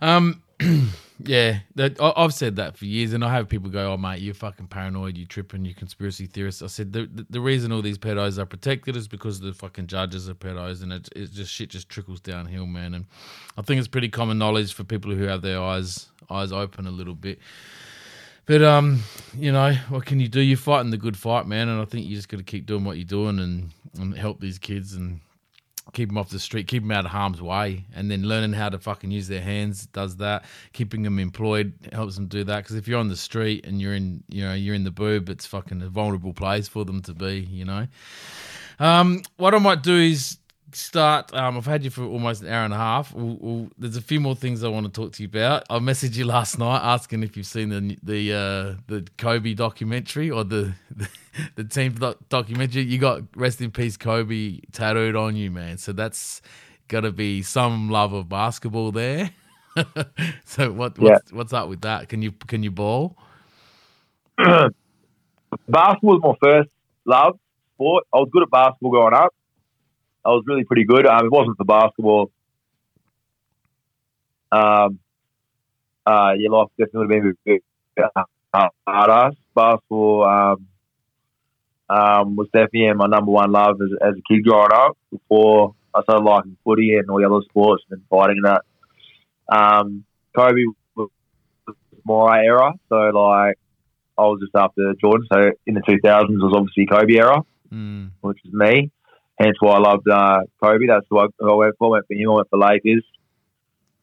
Um, 0.00 0.42
yeah, 1.22 1.58
that, 1.74 2.00
I, 2.00 2.12
I've 2.16 2.32
said 2.32 2.56
that 2.56 2.78
for 2.78 2.86
years, 2.86 3.12
and 3.12 3.22
I 3.22 3.30
have 3.32 3.48
people 3.48 3.68
go, 3.68 3.92
"Oh, 3.92 3.96
mate, 3.98 4.20
you're 4.20 4.32
fucking 4.34 4.68
paranoid, 4.68 5.18
you 5.18 5.26
tripping, 5.26 5.66
you 5.66 5.74
conspiracy 5.74 6.26
theorist." 6.26 6.62
I 6.62 6.68
said 6.68 6.92
the, 6.92 7.06
the 7.06 7.26
the 7.28 7.40
reason 7.40 7.70
all 7.70 7.82
these 7.82 7.98
pedos 7.98 8.38
are 8.38 8.46
protected 8.46 8.96
is 8.96 9.08
because 9.08 9.40
the 9.40 9.52
fucking 9.52 9.88
judges 9.88 10.28
are 10.28 10.34
pedos, 10.34 10.82
and 10.82 10.92
it 10.92 11.08
it 11.14 11.32
just 11.32 11.52
shit 11.52 11.68
just 11.68 11.88
trickles 11.90 12.20
downhill, 12.20 12.66
man. 12.66 12.94
And 12.94 13.04
I 13.58 13.62
think 13.62 13.78
it's 13.78 13.88
pretty 13.88 14.08
common 14.08 14.38
knowledge 14.38 14.72
for 14.72 14.84
people 14.84 15.14
who 15.14 15.24
have 15.24 15.42
their 15.42 15.60
eyes 15.60 16.08
eyes 16.30 16.50
open 16.52 16.86
a 16.86 16.90
little 16.90 17.14
bit. 17.14 17.38
But 18.46 18.62
um, 18.62 19.00
you 19.36 19.52
know, 19.52 19.74
what 19.90 20.06
can 20.06 20.20
you 20.20 20.28
do? 20.28 20.40
You're 20.40 20.56
fighting 20.56 20.90
the 20.90 20.96
good 20.96 21.16
fight, 21.16 21.46
man, 21.46 21.68
and 21.68 21.80
I 21.82 21.84
think 21.84 22.06
you 22.06 22.16
just 22.16 22.28
got 22.30 22.38
to 22.38 22.44
keep 22.44 22.64
doing 22.64 22.84
what 22.84 22.96
you're 22.96 23.04
doing 23.04 23.38
and, 23.38 23.70
and 23.98 24.16
help 24.16 24.40
these 24.40 24.58
kids 24.58 24.94
and 24.94 25.20
keep 25.92 26.08
them 26.08 26.18
off 26.18 26.30
the 26.30 26.38
street, 26.38 26.66
keep 26.66 26.82
them 26.82 26.90
out 26.90 27.04
of 27.04 27.10
harm's 27.10 27.40
way, 27.40 27.86
and 27.94 28.10
then 28.10 28.22
learning 28.22 28.52
how 28.52 28.68
to 28.68 28.78
fucking 28.78 29.10
use 29.10 29.28
their 29.28 29.40
hands 29.40 29.86
does 29.86 30.16
that. 30.16 30.44
Keeping 30.72 31.02
them 31.02 31.18
employed 31.18 31.72
helps 31.92 32.16
them 32.16 32.26
do 32.26 32.44
that 32.44 32.58
because 32.58 32.76
if 32.76 32.88
you're 32.88 32.98
on 32.98 33.08
the 33.08 33.16
street 33.16 33.66
and 33.66 33.80
you're 33.80 33.94
in, 33.94 34.22
you 34.28 34.44
know, 34.44 34.54
you're 34.54 34.74
in 34.74 34.84
the 34.84 34.90
boob, 34.90 35.28
it's 35.28 35.46
fucking 35.46 35.82
a 35.82 35.88
vulnerable 35.88 36.32
place 36.32 36.68
for 36.68 36.84
them 36.84 37.02
to 37.02 37.14
be, 37.14 37.40
you 37.40 37.64
know. 37.64 37.86
Um, 38.78 39.22
what 39.36 39.54
I 39.54 39.58
might 39.58 39.82
do 39.82 39.96
is 39.96 40.38
start. 40.72 41.34
Um, 41.34 41.56
I've 41.56 41.66
had 41.66 41.84
you 41.84 41.90
for 41.90 42.04
almost 42.04 42.42
an 42.42 42.48
hour 42.48 42.64
and 42.64 42.74
a 42.74 42.76
half. 42.76 43.14
We'll, 43.14 43.38
we'll, 43.40 43.68
there's 43.78 43.96
a 43.96 44.02
few 44.02 44.20
more 44.20 44.34
things 44.34 44.64
I 44.64 44.68
want 44.68 44.86
to 44.86 44.92
talk 44.92 45.12
to 45.12 45.22
you 45.22 45.28
about. 45.28 45.64
I 45.70 45.78
messaged 45.78 46.16
you 46.16 46.24
last 46.24 46.58
night 46.58 46.80
asking 46.82 47.22
if 47.22 47.36
you've 47.36 47.46
seen 47.46 47.68
the 47.68 47.96
the 48.02 48.32
uh, 48.32 48.74
the 48.86 49.06
Kobe 49.18 49.54
documentary 49.54 50.30
or 50.30 50.44
the 50.44 50.74
the, 50.94 51.08
the 51.56 51.64
team 51.64 51.92
doc- 51.92 52.18
documentary. 52.28 52.82
You 52.82 52.98
got 52.98 53.22
rest 53.34 53.60
in 53.60 53.70
peace 53.70 53.96
Kobe 53.96 54.60
tattooed 54.72 55.16
on 55.16 55.36
you, 55.36 55.50
man. 55.50 55.78
So 55.78 55.92
that's 55.92 56.42
got 56.88 57.00
to 57.00 57.12
be 57.12 57.42
some 57.42 57.90
love 57.90 58.12
of 58.12 58.28
basketball 58.28 58.92
there. 58.92 59.30
so 60.44 60.72
what 60.72 60.98
what's, 60.98 61.32
what's 61.32 61.52
up 61.52 61.68
with 61.68 61.82
that? 61.82 62.08
Can 62.08 62.22
you 62.22 62.32
can 62.32 62.62
you 62.62 62.70
ball? 62.70 63.16
basketball 64.38 66.20
was 66.20 66.36
my 66.42 66.48
first 66.48 66.70
love 67.04 67.38
sport. 67.74 68.04
I 68.12 68.18
was 68.18 68.28
good 68.32 68.42
at 68.42 68.50
basketball 68.50 68.90
growing 68.90 69.14
up. 69.14 69.34
I 70.26 70.30
was 70.30 70.42
really 70.46 70.64
pretty 70.64 70.84
good. 70.84 71.06
Um, 71.06 71.26
it 71.26 71.30
wasn't 71.30 71.56
for 71.56 71.64
basketball. 71.64 72.30
Um, 74.50 74.98
uh, 76.04 76.32
your 76.36 76.50
life 76.50 76.68
definitely 76.76 76.98
would 76.98 77.14
have 77.14 77.22
been 77.44 77.54
a 77.54 77.60
bit 77.96 78.10
uh, 78.52 78.68
harder. 78.86 79.36
Basketball 79.54 80.24
um, 80.24 80.66
um, 81.88 82.36
was 82.36 82.48
definitely 82.52 82.92
my 82.94 83.06
number 83.06 83.30
one 83.30 83.52
love 83.52 83.76
as, 83.80 83.90
as 84.02 84.14
a 84.18 84.22
kid 84.32 84.44
growing 84.44 84.72
up. 84.72 84.98
Before 85.12 85.74
I 85.94 86.02
started 86.02 86.24
liking 86.24 86.56
footy 86.64 86.96
and 86.96 87.08
all 87.08 87.18
the 87.20 87.26
other 87.26 87.44
sports 87.48 87.84
and 87.90 88.02
fighting 88.10 88.42
and 88.44 88.46
that. 88.46 88.62
Um, 89.48 90.04
Kobe 90.34 90.64
was 90.96 91.08
my 92.04 92.42
era, 92.42 92.72
so 92.88 92.96
like 92.96 93.58
I 94.18 94.22
was 94.22 94.40
just 94.40 94.56
after 94.56 94.92
Jordan. 95.00 95.26
So 95.32 95.50
in 95.66 95.74
the 95.74 95.82
2000s 95.82 96.28
was 96.30 96.52
obviously 96.56 96.86
Kobe 96.86 97.14
era 97.14 97.42
Mm. 97.72 98.10
which 98.20 98.38
is 98.44 98.52
me. 98.52 98.92
Hence 99.38 99.56
why 99.60 99.74
I 99.74 99.78
loved 99.78 100.08
uh, 100.08 100.40
Kobe. 100.62 100.86
That's 100.86 101.06
who 101.10 101.18
I 101.18 101.22
went 101.22 101.34
for. 101.38 101.50
I 101.50 101.86
went 101.86 102.06
for 102.06 102.14
him. 102.14 102.30
I 102.30 102.34
went 102.34 102.50
for 102.50 102.58
Lakers. 102.58 103.04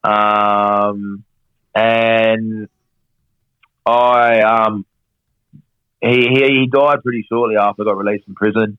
Um, 0.04 1.24
and 1.74 2.68
I 3.86 4.40
um, 4.40 4.86
he, 6.00 6.28
he 6.28 6.42
he 6.60 6.68
died 6.70 7.02
pretty 7.02 7.26
shortly 7.28 7.56
after 7.56 7.82
I 7.82 7.86
got 7.86 7.98
released 7.98 8.26
from 8.26 8.34
prison. 8.34 8.78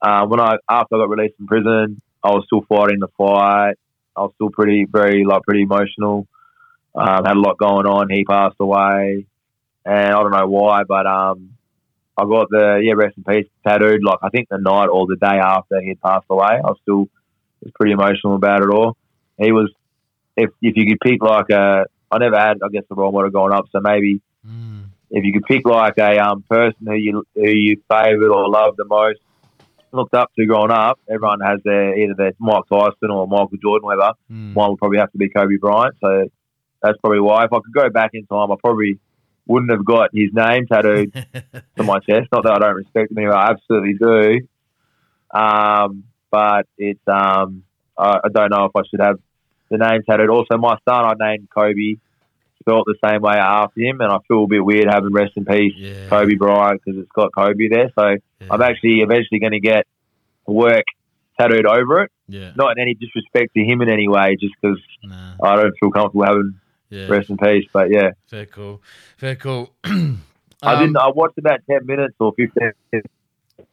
Uh, 0.00 0.26
when 0.26 0.40
I 0.40 0.56
after 0.68 0.96
I 0.96 0.98
got 0.98 1.10
released 1.10 1.36
from 1.36 1.46
prison, 1.46 2.00
I 2.24 2.30
was 2.30 2.44
still 2.46 2.64
fighting 2.68 3.00
the 3.00 3.08
fight. 3.16 3.74
I 4.16 4.22
was 4.22 4.32
still 4.34 4.50
pretty 4.50 4.86
very 4.90 5.24
like 5.24 5.42
pretty 5.42 5.62
emotional. 5.62 6.26
Um, 6.94 7.24
had 7.24 7.36
a 7.36 7.40
lot 7.40 7.58
going 7.58 7.86
on. 7.86 8.10
He 8.10 8.24
passed 8.24 8.56
away, 8.58 9.26
and 9.84 10.06
I 10.06 10.22
don't 10.22 10.32
know 10.32 10.48
why, 10.48 10.82
but 10.82 11.06
um, 11.06 11.57
I 12.18 12.24
got 12.24 12.48
the 12.50 12.80
yeah 12.82 12.94
rest 12.94 13.16
in 13.16 13.24
peace 13.24 13.46
tattooed 13.66 14.02
like 14.04 14.18
I 14.22 14.28
think 14.30 14.48
the 14.48 14.58
night 14.58 14.86
or 14.88 15.06
the 15.06 15.16
day 15.16 15.38
after 15.38 15.80
he 15.80 15.88
had 15.90 16.00
passed 16.00 16.26
away. 16.28 16.46
I 16.46 16.60
was 16.60 16.78
still 16.82 17.08
was 17.62 17.72
pretty 17.74 17.92
emotional 17.92 18.34
about 18.34 18.62
it 18.62 18.70
all. 18.70 18.96
He 19.38 19.52
was 19.52 19.70
if 20.36 20.50
if 20.60 20.76
you 20.76 20.86
could 20.86 21.00
pick 21.00 21.22
like 21.22 21.50
a 21.50 21.86
I 22.10 22.18
never 22.18 22.38
had 22.38 22.58
I 22.64 22.68
guess 22.72 22.84
the 22.88 22.94
role 22.96 23.12
model 23.12 23.30
growing 23.30 23.52
up, 23.52 23.66
so 23.72 23.80
maybe 23.80 24.20
Mm. 24.46 24.84
if 25.10 25.24
you 25.24 25.32
could 25.32 25.44
pick 25.44 25.66
like 25.66 25.98
a 25.98 26.18
um 26.18 26.42
person 26.48 26.86
who 26.86 26.94
you 26.94 27.24
who 27.34 27.48
you 27.48 27.82
favoured 27.90 28.30
or 28.30 28.48
loved 28.48 28.76
the 28.78 28.84
most, 28.84 29.18
looked 29.92 30.14
up 30.14 30.30
to 30.38 30.46
growing 30.46 30.70
up, 30.70 30.98
everyone 31.10 31.40
has 31.40 31.58
their 31.64 31.98
either 31.98 32.14
their 32.14 32.32
Mike 32.38 32.62
Tyson 32.70 33.10
or 33.10 33.26
Michael 33.26 33.58
Jordan, 33.60 33.84
whatever. 33.86 34.12
Mm. 34.30 34.54
Mine 34.54 34.70
would 34.70 34.78
probably 34.78 34.98
have 34.98 35.10
to 35.12 35.18
be 35.18 35.28
Kobe 35.28 35.56
Bryant. 35.56 35.96
So 36.00 36.28
that's 36.82 36.96
probably 36.98 37.20
why. 37.20 37.44
If 37.44 37.52
I 37.52 37.56
could 37.56 37.74
go 37.74 37.90
back 37.90 38.10
in 38.14 38.24
time, 38.26 38.52
I 38.52 38.54
probably 38.62 38.98
wouldn't 39.48 39.72
have 39.72 39.84
got 39.84 40.10
his 40.14 40.30
name 40.32 40.66
tattooed 40.66 41.12
to 41.76 41.82
my 41.82 41.98
chest. 42.00 42.28
Not 42.30 42.44
that 42.44 42.52
I 42.52 42.58
don't 42.58 42.76
respect 42.76 43.10
him, 43.10 43.32
I 43.32 43.50
absolutely 43.50 43.94
do. 43.94 44.46
Um, 45.36 46.04
but 46.30 46.66
it's 46.76 47.00
um, 47.08 47.64
I, 47.96 48.18
I 48.24 48.28
don't 48.32 48.50
know 48.50 48.66
if 48.66 48.72
I 48.76 48.82
should 48.88 49.00
have 49.00 49.18
the 49.70 49.78
name 49.78 50.02
tattooed. 50.08 50.30
Also, 50.30 50.56
my 50.58 50.76
son 50.88 51.04
I 51.04 51.12
named 51.18 51.48
Kobe, 51.54 51.96
spelled 52.60 52.86
the 52.86 52.96
same 53.08 53.22
way 53.22 53.34
after 53.36 53.80
him, 53.80 54.00
and 54.00 54.12
I 54.12 54.18
feel 54.28 54.44
a 54.44 54.46
bit 54.46 54.64
weird 54.64 54.86
having 54.90 55.12
rest 55.12 55.32
in 55.36 55.44
peace 55.44 55.72
yeah. 55.76 56.08
Kobe 56.08 56.34
Bryant 56.34 56.80
because 56.84 57.00
it's 57.00 57.12
got 57.12 57.32
Kobe 57.34 57.68
there. 57.68 57.90
So 57.98 58.06
yeah. 58.08 58.46
I'm 58.50 58.62
actually 58.62 59.00
eventually 59.00 59.40
going 59.40 59.52
to 59.52 59.60
get 59.60 59.86
work 60.46 60.84
tattooed 61.38 61.66
over 61.66 62.02
it. 62.02 62.12
yeah. 62.28 62.52
Not 62.56 62.72
in 62.76 62.82
any 62.82 62.94
disrespect 62.94 63.54
to 63.54 63.60
him 63.64 63.80
in 63.82 63.88
any 63.88 64.08
way, 64.08 64.36
just 64.40 64.54
because 64.60 64.78
Nah. 65.02 65.34
I 65.42 65.56
don't 65.56 65.74
feel 65.78 65.90
comfortable 65.90 66.24
having 66.24 66.58
Yeah. 66.90 67.06
rest 67.08 67.30
in 67.30 67.36
peace. 67.36 67.66
But 67.72 67.90
yeah, 67.90 68.10
Fair 68.26 68.46
cool. 68.46 68.82
Fair 69.16 69.36
cool. 69.36 69.72
I 69.84 69.90
Um, 70.62 70.80
didn't. 70.80 70.96
I 70.96 71.08
watched 71.08 71.38
about 71.38 71.60
ten 71.70 71.86
minutes 71.86 72.14
or 72.18 72.32
fifteen 72.32 72.72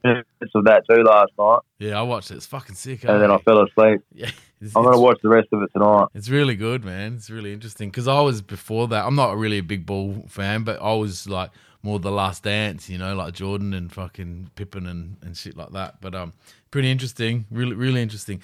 minutes 0.04 0.52
of 0.54 0.66
that 0.66 0.84
too 0.90 1.02
last 1.04 1.32
night, 1.40 1.60
Yeah, 1.80 2.00
I 2.00 2.02
watched 2.04 2.32
it. 2.32 2.36
It's 2.36 2.46
fucking 2.46 2.76
sick. 2.76 3.04
and 3.04 3.22
then 3.22 3.32
I 3.32 3.36
eh? 3.36 3.40
fell 3.46 3.64
asleep. 3.64 4.02
Yeah. 4.14 4.30
I'm 4.76 4.84
going 4.84 4.96
to 4.96 5.00
watch 5.02 5.20
the 5.22 5.30
rest 5.30 5.50
of 5.52 5.62
it 5.62 5.70
tonight. 5.74 6.08
It's 6.16 6.30
really 6.30 6.56
good, 6.56 6.84
man. 6.84 7.16
It's 7.16 7.30
really 7.30 7.54
interesting 7.54 7.90
because 7.90 8.08
I 8.08 8.22
was 8.22 8.42
before 8.42 8.88
that. 8.88 9.06
I'm 9.06 9.14
not 9.16 9.38
really 9.38 9.58
a 9.60 9.64
big 9.64 9.86
ball 9.86 10.24
fan, 10.28 10.64
but 10.64 10.82
I 10.82 10.94
was 10.94 11.28
like 11.28 11.52
more 11.84 12.00
the 12.00 12.10
Last 12.10 12.44
Dance, 12.44 12.90
you 12.90 12.98
know, 12.98 13.14
like 13.16 13.34
Jordan 13.34 13.74
and 13.74 13.92
fucking 13.92 14.50
Pippen 14.56 14.88
and, 14.88 15.18
and 15.22 15.36
shit 15.38 15.56
like 15.58 15.72
that. 15.72 16.00
But 16.02 16.16
um, 16.16 16.34
pretty 16.72 16.90
interesting. 16.90 17.46
Really, 17.52 17.76
really 17.76 18.02
interesting. 18.02 18.42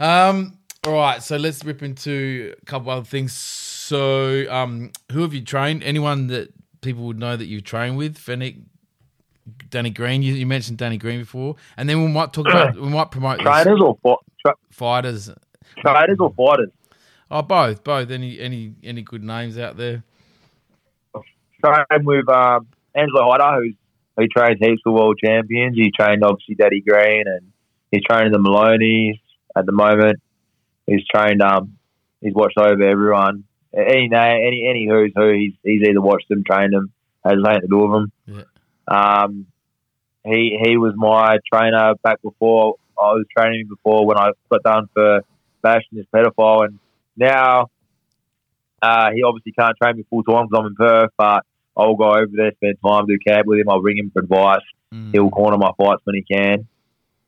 Um, 0.00 0.58
all 0.84 0.94
right, 0.94 1.22
so 1.22 1.36
let's 1.36 1.62
rip 1.64 1.82
into 1.82 2.54
a 2.60 2.64
couple 2.64 2.90
other 2.90 3.04
things. 3.04 3.32
So, 3.92 4.50
um, 4.50 4.90
who 5.12 5.20
have 5.20 5.34
you 5.34 5.42
trained? 5.42 5.82
Anyone 5.82 6.28
that 6.28 6.50
people 6.80 7.04
would 7.04 7.18
know 7.18 7.36
that 7.36 7.44
you 7.44 7.60
train 7.60 7.94
with? 7.94 8.16
Fennec, 8.16 8.54
Danny 9.68 9.90
Green. 9.90 10.22
You, 10.22 10.32
you 10.32 10.46
mentioned 10.46 10.78
Danny 10.78 10.96
Green 10.96 11.20
before, 11.20 11.56
and 11.76 11.86
then 11.90 12.02
we 12.02 12.08
might 12.08 12.32
talk 12.32 12.48
about 12.48 12.74
we 12.74 12.88
might 12.88 13.10
promote 13.10 13.40
Trainers 13.40 13.82
or 13.82 13.98
fi- 14.02 14.14
tra- 14.46 14.56
fighters. 14.70 15.30
traders 15.76 16.16
or 16.20 16.32
fighters? 16.32 16.70
Oh, 17.30 17.42
both, 17.42 17.84
both. 17.84 18.10
Any, 18.10 18.40
any, 18.40 18.72
any 18.82 19.02
good 19.02 19.22
names 19.22 19.58
out 19.58 19.76
there? 19.76 20.04
Trained 21.62 22.06
with 22.06 22.26
um, 22.30 22.68
Angelo 22.94 23.30
Hyder, 23.30 23.62
who's 23.62 23.74
who 24.16 24.26
trains 24.28 24.56
heaps 24.58 24.80
of 24.86 24.94
world 24.94 25.18
champions. 25.22 25.76
He 25.76 25.90
trained 25.90 26.24
obviously 26.24 26.54
Danny 26.54 26.80
Green, 26.80 27.24
and 27.26 27.52
he's 27.90 28.00
training 28.10 28.32
the 28.32 28.38
Moloneys 28.38 29.20
at 29.54 29.66
the 29.66 29.72
moment. 29.72 30.18
He's 30.86 31.02
trained 31.14 31.42
um, 31.42 31.76
he's 32.22 32.32
watched 32.32 32.56
over 32.56 32.82
everyone. 32.82 33.44
Any 33.74 34.10
any 34.12 34.66
any 34.68 34.86
who's 34.88 35.12
who, 35.14 35.32
he's 35.32 35.54
he's 35.62 35.82
either 35.82 36.00
watched 36.00 36.28
them, 36.28 36.44
trained 36.44 36.72
them, 36.72 36.92
has 37.24 37.34
nothing 37.38 37.62
to 37.62 37.66
do 37.68 37.78
with 37.78 37.92
them. 37.92 38.12
Yeah. 38.26 39.22
Um, 39.22 39.46
he 40.24 40.58
he 40.62 40.76
was 40.76 40.92
my 40.96 41.38
trainer 41.52 41.94
back 42.02 42.20
before 42.22 42.76
I 43.00 43.12
was 43.12 43.24
training 43.36 43.60
him 43.62 43.68
before 43.68 44.06
when 44.06 44.18
I 44.18 44.32
got 44.50 44.62
done 44.62 44.88
for 44.92 45.22
bashing 45.62 45.88
this 45.92 46.06
pedophile, 46.14 46.66
and 46.66 46.78
now 47.16 47.70
uh, 48.82 49.10
he 49.12 49.22
obviously 49.22 49.52
can't 49.52 49.76
train 49.80 49.96
me 49.96 50.04
full 50.10 50.22
time 50.22 50.46
because 50.48 50.58
I'm 50.60 50.66
in 50.66 50.74
Perth, 50.74 51.10
but 51.16 51.46
I'll 51.76 51.94
go 51.94 52.10
over 52.10 52.28
there, 52.32 52.52
spend 52.52 52.76
time, 52.86 53.06
do 53.06 53.18
camp 53.26 53.46
with 53.46 53.58
him. 53.60 53.68
I'll 53.68 53.80
ring 53.80 53.96
him 53.98 54.10
for 54.12 54.20
advice. 54.22 54.60
Mm, 54.92 55.12
He'll 55.12 55.30
corner 55.30 55.56
my 55.56 55.70
fights 55.78 56.02
when 56.04 56.16
he 56.16 56.22
can, 56.22 56.66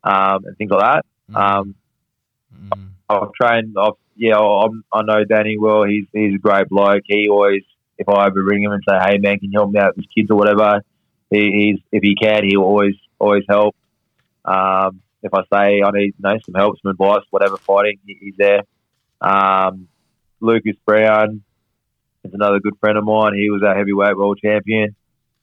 um, 0.02 0.44
and 0.44 0.56
things 0.58 0.70
like 0.70 0.80
that. 0.80 1.06
mm, 1.32 1.36
Um, 1.36 1.74
mm, 2.54 2.88
I've 3.08 3.32
trained. 3.32 3.74
I've, 3.80 3.94
yeah, 4.16 4.38
I'm, 4.38 4.84
I 4.92 5.02
know 5.02 5.24
Danny 5.24 5.58
well. 5.58 5.84
He's 5.84 6.06
he's 6.12 6.34
a 6.34 6.38
great 6.38 6.68
bloke. 6.68 7.02
He 7.06 7.28
always, 7.28 7.62
if 7.98 8.08
I 8.08 8.26
ever 8.26 8.42
ring 8.42 8.62
him 8.62 8.72
and 8.72 8.82
say, 8.88 8.96
"Hey 9.04 9.18
man, 9.18 9.38
can 9.38 9.50
you 9.50 9.58
help 9.58 9.70
me 9.70 9.80
out 9.80 9.96
with 9.96 10.06
kids 10.14 10.30
or 10.30 10.36
whatever?" 10.36 10.82
He, 11.30 11.50
he's 11.50 11.80
if 11.92 12.02
he 12.02 12.14
can, 12.14 12.44
he'll 12.44 12.62
always 12.62 12.94
always 13.18 13.44
help. 13.48 13.74
Um, 14.44 15.00
if 15.22 15.32
I 15.32 15.42
say 15.52 15.82
I 15.82 15.90
need 15.90 16.14
you 16.18 16.20
know, 16.20 16.38
some 16.44 16.54
help, 16.54 16.76
some 16.82 16.90
advice, 16.90 17.22
whatever 17.30 17.56
fighting, 17.56 17.98
he, 18.06 18.16
he's 18.20 18.34
there. 18.36 18.62
Um, 19.20 19.88
Lucas 20.40 20.76
Browne 20.84 21.42
is 22.24 22.34
another 22.34 22.60
good 22.60 22.78
friend 22.78 22.98
of 22.98 23.04
mine. 23.04 23.34
He 23.34 23.50
was 23.50 23.62
our 23.62 23.76
heavyweight 23.76 24.16
world 24.16 24.38
champion. 24.42 24.94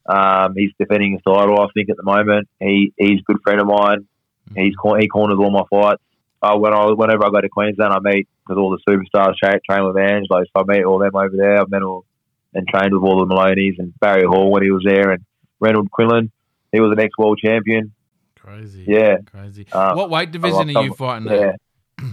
Um, 0.05 0.53
he's 0.55 0.71
defending 0.79 1.13
his 1.13 1.21
title, 1.21 1.59
I 1.59 1.67
think, 1.73 1.89
at 1.89 1.97
the 1.97 2.03
moment. 2.03 2.47
He 2.59 2.93
he's 2.97 3.19
a 3.19 3.23
good 3.23 3.41
friend 3.43 3.59
of 3.59 3.67
mine. 3.67 4.07
He's 4.55 4.75
he 4.99 5.07
corners 5.07 5.37
all 5.39 5.51
my 5.51 5.63
fights. 5.69 6.01
Uh, 6.41 6.57
when 6.57 6.73
I 6.73 6.85
whenever 6.91 7.25
I 7.25 7.29
go 7.29 7.39
to 7.41 7.49
Queensland, 7.49 7.93
I 7.93 7.99
meet 7.99 8.27
because 8.45 8.57
all 8.59 8.71
the 8.71 8.79
superstars 8.91 9.35
tra- 9.37 9.59
train 9.69 9.85
with 9.85 9.97
Angelo, 9.97 10.43
so 10.43 10.51
I 10.55 10.63
meet 10.65 10.83
all 10.83 10.97
them 10.99 11.15
over 11.15 11.35
there. 11.35 11.61
I've 11.61 11.69
met 11.69 11.83
all 11.83 12.05
and 12.53 12.67
trained 12.67 12.93
with 12.93 13.03
all 13.03 13.19
the 13.25 13.33
Moloneys 13.33 13.77
and 13.79 13.97
Barry 13.99 14.23
Hall 14.25 14.51
when 14.51 14.63
he 14.63 14.71
was 14.71 14.83
there, 14.85 15.11
and 15.11 15.23
Renold 15.59 15.91
Quinlan. 15.91 16.31
He 16.71 16.79
was 16.79 16.91
an 16.91 16.99
ex 16.99 17.15
world 17.17 17.39
champion. 17.43 17.91
crazy. 18.35 18.85
Yeah. 18.87 19.17
Crazy. 19.31 19.67
Uh, 19.71 19.93
what 19.93 20.09
weight 20.09 20.31
division 20.31 20.69
I 20.75 20.79
are 20.79 20.83
you 20.83 20.89
love- 20.89 20.97
fighting 20.97 21.27
Yeah. 21.27 21.51
at? 21.53 21.59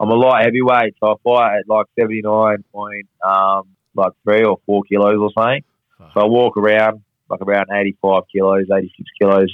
I'm 0.00 0.10
a 0.10 0.14
light 0.14 0.44
heavyweight, 0.44 0.94
so 1.00 1.12
I 1.12 1.14
fight 1.24 1.58
at 1.60 1.68
like 1.68 1.86
79 1.98 2.64
point, 2.72 3.06
um, 3.24 3.68
like 3.94 4.12
three 4.24 4.44
or 4.44 4.58
four 4.66 4.82
kilos 4.82 5.16
or 5.18 5.30
something. 5.32 5.62
So 6.12 6.20
I 6.20 6.24
walk 6.24 6.56
around 6.56 7.02
like 7.30 7.40
around 7.40 7.66
85 7.72 8.24
kilos, 8.30 8.66
86 8.70 9.08
kilos, 9.20 9.52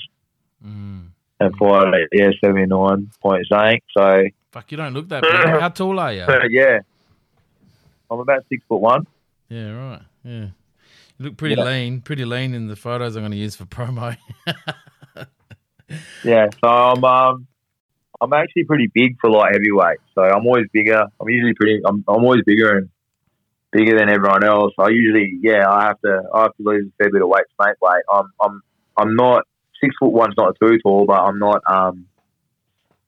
Mm. 0.67 1.09
And 1.41 1.55
at 1.95 2.09
yeah 2.13 2.31
79 2.45 3.11
point 3.23 3.47
something. 3.49 3.81
So 3.97 4.25
Fuck, 4.53 4.71
you 4.73 4.77
don't 4.79 4.95
look 4.95 5.09
that 5.11 5.23
big. 5.23 5.61
How 5.61 5.69
tall 5.69 5.99
are 6.01 6.13
you? 6.13 6.25
yeah, 6.51 6.79
I'm 8.11 8.21
about 8.21 8.45
six 8.49 8.65
foot 8.69 8.81
one. 8.81 9.07
Yeah, 9.49 9.71
right. 9.73 10.03
Yeah. 10.25 10.47
You 11.19 11.27
look 11.27 11.37
pretty 11.37 11.55
Yeah. 11.57 11.65
lean, 11.65 12.01
pretty 12.01 12.25
lean 12.25 12.55
in 12.55 12.67
the 12.69 12.77
photos 12.77 13.17
I'm 13.17 13.23
going 13.23 13.33
to 13.33 13.39
use 13.39 13.57
for 13.57 13.65
promo. 13.67 14.17
Yeah, 16.23 16.49
so 16.63 16.69
I'm 16.69 17.03
um, 17.03 17.47
I'm 18.21 18.33
actually 18.35 18.65
pretty 18.65 18.91
big 18.93 19.17
for 19.21 19.31
light 19.31 19.53
heavyweight. 19.53 19.99
So 20.15 20.23
I'm 20.23 20.45
always 20.47 20.67
bigger. 20.73 21.03
I'm 21.19 21.29
usually 21.29 21.55
pretty. 21.55 21.81
I'm, 21.87 22.05
I'm 22.07 22.23
always 22.25 22.43
bigger 22.45 22.77
and 22.77 22.91
bigger 23.73 23.97
than 23.99 24.11
everyone 24.11 24.45
else. 24.45 24.75
I 24.79 24.89
usually 24.91 25.39
yeah, 25.41 25.67
I 25.67 25.85
have 25.87 25.99
to 26.05 26.23
I 26.35 26.43
have 26.43 26.55
to 26.57 26.63
lose 26.63 26.87
a 26.89 27.03
fair 27.03 27.11
bit 27.11 27.23
of 27.23 27.29
weight 27.29 27.45
to 27.59 27.67
make 27.67 27.81
weight. 27.81 28.03
I'm 28.13 28.27
I'm 28.43 28.61
I'm 28.99 29.17
not 29.17 29.45
six 29.81 29.95
foot 29.99 30.13
one's 30.13 30.35
not 30.37 30.57
too 30.61 30.79
tall, 30.83 31.07
but 31.07 31.21
I'm 31.21 31.39
not 31.39 31.63
um. 31.71 32.07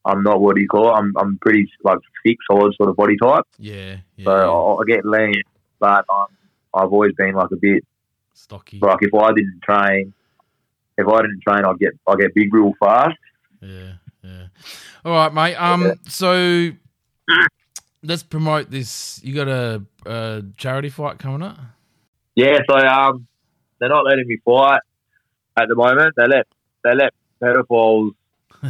I'm 0.03 0.23
not 0.23 0.41
what 0.41 0.55
do 0.55 0.61
you 0.61 0.67
call 0.67 0.89
it? 0.89 0.97
I'm 0.97 1.13
I'm 1.15 1.37
pretty 1.37 1.69
like 1.83 1.99
thick, 2.25 2.37
solid 2.49 2.73
sort 2.75 2.89
of 2.89 2.95
body 2.95 3.17
type. 3.21 3.45
yeah, 3.59 3.97
yeah. 4.15 4.25
So 4.25 4.31
I, 4.31 4.81
I 4.81 4.83
get 4.87 5.05
lean, 5.05 5.43
but 5.79 6.05
I'm, 6.09 6.25
I've 6.73 6.91
always 6.91 7.13
been 7.13 7.35
like 7.35 7.51
a 7.51 7.55
bit 7.55 7.85
Stocky. 8.33 8.79
like 8.81 8.97
if 9.01 9.13
I 9.13 9.27
didn't 9.27 9.61
train, 9.61 10.13
if 10.97 11.07
I 11.07 11.21
didn't 11.21 11.41
train, 11.47 11.65
I'd 11.65 11.77
get 11.77 11.91
I 12.07 12.15
get 12.15 12.33
big 12.33 12.51
real 12.51 12.73
fast. 12.79 13.17
Yeah, 13.61 13.93
Yeah. 14.23 14.45
All 15.05 15.13
right, 15.13 15.33
mate. 15.33 15.55
Um, 15.55 15.93
so 16.07 16.71
let's 18.03 18.23
promote 18.23 18.71
this. 18.71 19.21
You 19.23 19.35
got 19.35 19.47
a, 19.47 19.83
a 20.05 20.43
charity 20.57 20.89
fight 20.89 21.19
coming 21.19 21.43
up? 21.43 21.57
Yeah, 22.35 22.59
so 22.67 22.75
um, 22.75 23.27
they're 23.79 23.89
not 23.89 24.05
letting 24.05 24.27
me 24.27 24.37
fight 24.43 24.81
at 25.57 25.67
the 25.67 25.75
moment. 25.75 26.13
They 26.15 26.27
let 26.27 26.47
they 26.83 26.95
let 26.95 27.13
pedophiles 27.41 28.11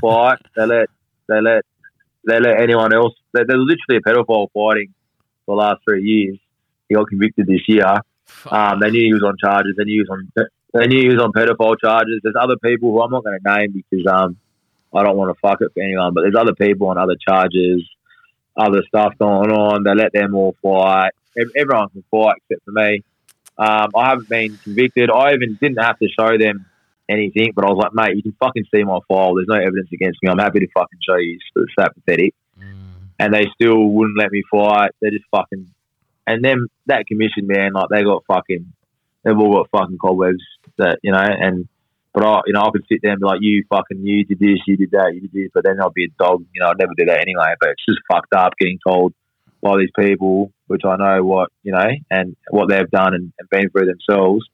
fight. 0.01 0.37
they 0.55 0.65
let 0.65 0.89
they 1.27 1.41
let 1.41 1.63
they 2.27 2.39
let 2.39 2.61
anyone 2.61 2.93
else. 2.93 3.13
There- 3.33 3.45
There's 3.45 3.59
literally 3.59 3.97
a 3.97 4.01
pedophile 4.01 4.47
fighting 4.53 4.93
for 5.45 5.55
the 5.55 5.61
last 5.61 5.81
three 5.87 6.03
years. 6.03 6.37
He 6.89 6.95
got 6.95 7.07
convicted 7.07 7.47
this 7.47 7.61
year. 7.67 7.85
Um, 8.45 8.79
they 8.79 8.89
knew 8.89 9.01
he 9.05 9.13
was 9.13 9.23
on 9.23 9.35
charges. 9.43 9.75
They 9.77 9.83
knew 9.85 10.03
he 10.03 10.09
was 10.09 10.09
on. 10.37 10.45
They 10.73 10.87
knew 10.87 11.01
he 11.01 11.15
was 11.15 11.19
on 11.23 11.31
pedophile 11.31 11.75
charges. 11.83 12.19
There's 12.23 12.35
other 12.39 12.55
people 12.63 12.91
who 12.91 13.01
I'm 13.01 13.11
not 13.11 13.23
going 13.23 13.37
to 13.43 13.57
name 13.57 13.73
because 13.73 14.05
um, 14.07 14.37
I 14.93 15.03
don't 15.03 15.17
want 15.17 15.35
to 15.35 15.39
fuck 15.41 15.61
it 15.61 15.71
for 15.73 15.81
anyone. 15.83 16.13
But 16.13 16.21
there's 16.21 16.35
other 16.35 16.53
people 16.55 16.87
on 16.87 16.97
other 16.97 17.15
charges, 17.27 17.87
other 18.57 18.83
stuff 18.87 19.13
going 19.19 19.51
on. 19.51 19.83
They 19.83 19.93
let 19.95 20.13
them 20.13 20.35
all 20.35 20.55
fight. 20.61 21.11
Ev- 21.37 21.51
Everyone 21.57 21.89
can 21.89 22.03
fight 22.11 22.35
except 22.49 22.65
for 22.65 22.71
me. 22.71 23.03
Um, 23.57 23.89
I 23.95 24.09
haven't 24.09 24.29
been 24.29 24.57
convicted. 24.63 25.09
I 25.09 25.33
even 25.33 25.57
didn't 25.61 25.81
have 25.83 25.97
to 25.99 26.07
show 26.07 26.37
them 26.37 26.65
anything, 27.11 27.51
but 27.55 27.65
I 27.65 27.69
was 27.69 27.77
like, 27.77 27.93
mate, 27.93 28.15
you 28.15 28.23
can 28.23 28.35
fucking 28.39 28.65
see 28.73 28.83
my 28.83 28.99
file. 29.07 29.35
There's 29.35 29.47
no 29.49 29.55
evidence 29.55 29.89
against 29.93 30.19
me. 30.21 30.29
I'm 30.29 30.39
happy 30.39 30.59
to 30.59 30.67
fucking 30.73 30.99
show 31.07 31.17
you. 31.17 31.37
It's 31.55 31.73
that 31.77 31.93
pathetic. 31.93 32.33
Mm. 32.59 33.11
And 33.19 33.33
they 33.33 33.45
still 33.53 33.83
wouldn't 33.83 34.17
let 34.17 34.31
me 34.31 34.43
fight. 34.49 34.91
They're 35.01 35.11
just 35.11 35.25
fucking. 35.31 35.67
And 36.25 36.43
then 36.43 36.67
that 36.87 37.07
commission, 37.07 37.47
man, 37.47 37.73
like 37.73 37.89
they 37.89 38.03
got 38.03 38.23
fucking. 38.27 38.73
They've 39.23 39.37
all 39.37 39.53
got 39.53 39.69
fucking 39.79 39.99
cobwebs 39.99 40.43
that 40.77 40.97
you 41.03 41.11
know, 41.11 41.19
and 41.19 41.67
but 42.13 42.25
I, 42.25 42.41
you 42.45 42.53
know, 42.53 42.61
I 42.61 42.71
could 42.71 42.85
sit 42.91 42.99
there 43.01 43.11
and 43.11 43.21
be 43.21 43.25
like, 43.25 43.39
you 43.41 43.63
fucking, 43.69 44.05
you 44.05 44.25
did 44.25 44.39
this, 44.39 44.59
you 44.67 44.75
did 44.75 44.91
that, 44.91 45.11
you 45.13 45.21
did 45.21 45.31
this, 45.31 45.51
but 45.53 45.63
then 45.63 45.79
I'll 45.79 45.91
be 45.91 46.05
a 46.05 46.23
dog. 46.23 46.43
You 46.53 46.61
know, 46.61 46.69
I'd 46.69 46.79
never 46.79 46.93
do 46.97 47.05
that 47.05 47.21
anyway. 47.21 47.53
But 47.59 47.69
it's 47.69 47.85
just 47.87 47.99
fucked 48.11 48.33
up 48.33 48.53
getting 48.59 48.79
told 48.85 49.13
by 49.61 49.77
these 49.77 49.91
people, 49.97 50.51
which 50.67 50.81
I 50.85 50.95
know 50.97 51.23
what 51.23 51.51
you 51.63 51.71
know, 51.71 51.87
and 52.09 52.35
what 52.49 52.69
they've 52.69 52.89
done 52.89 53.13
and, 53.13 53.31
and 53.39 53.49
been 53.49 53.69
through 53.69 53.85
themselves, 53.85 54.45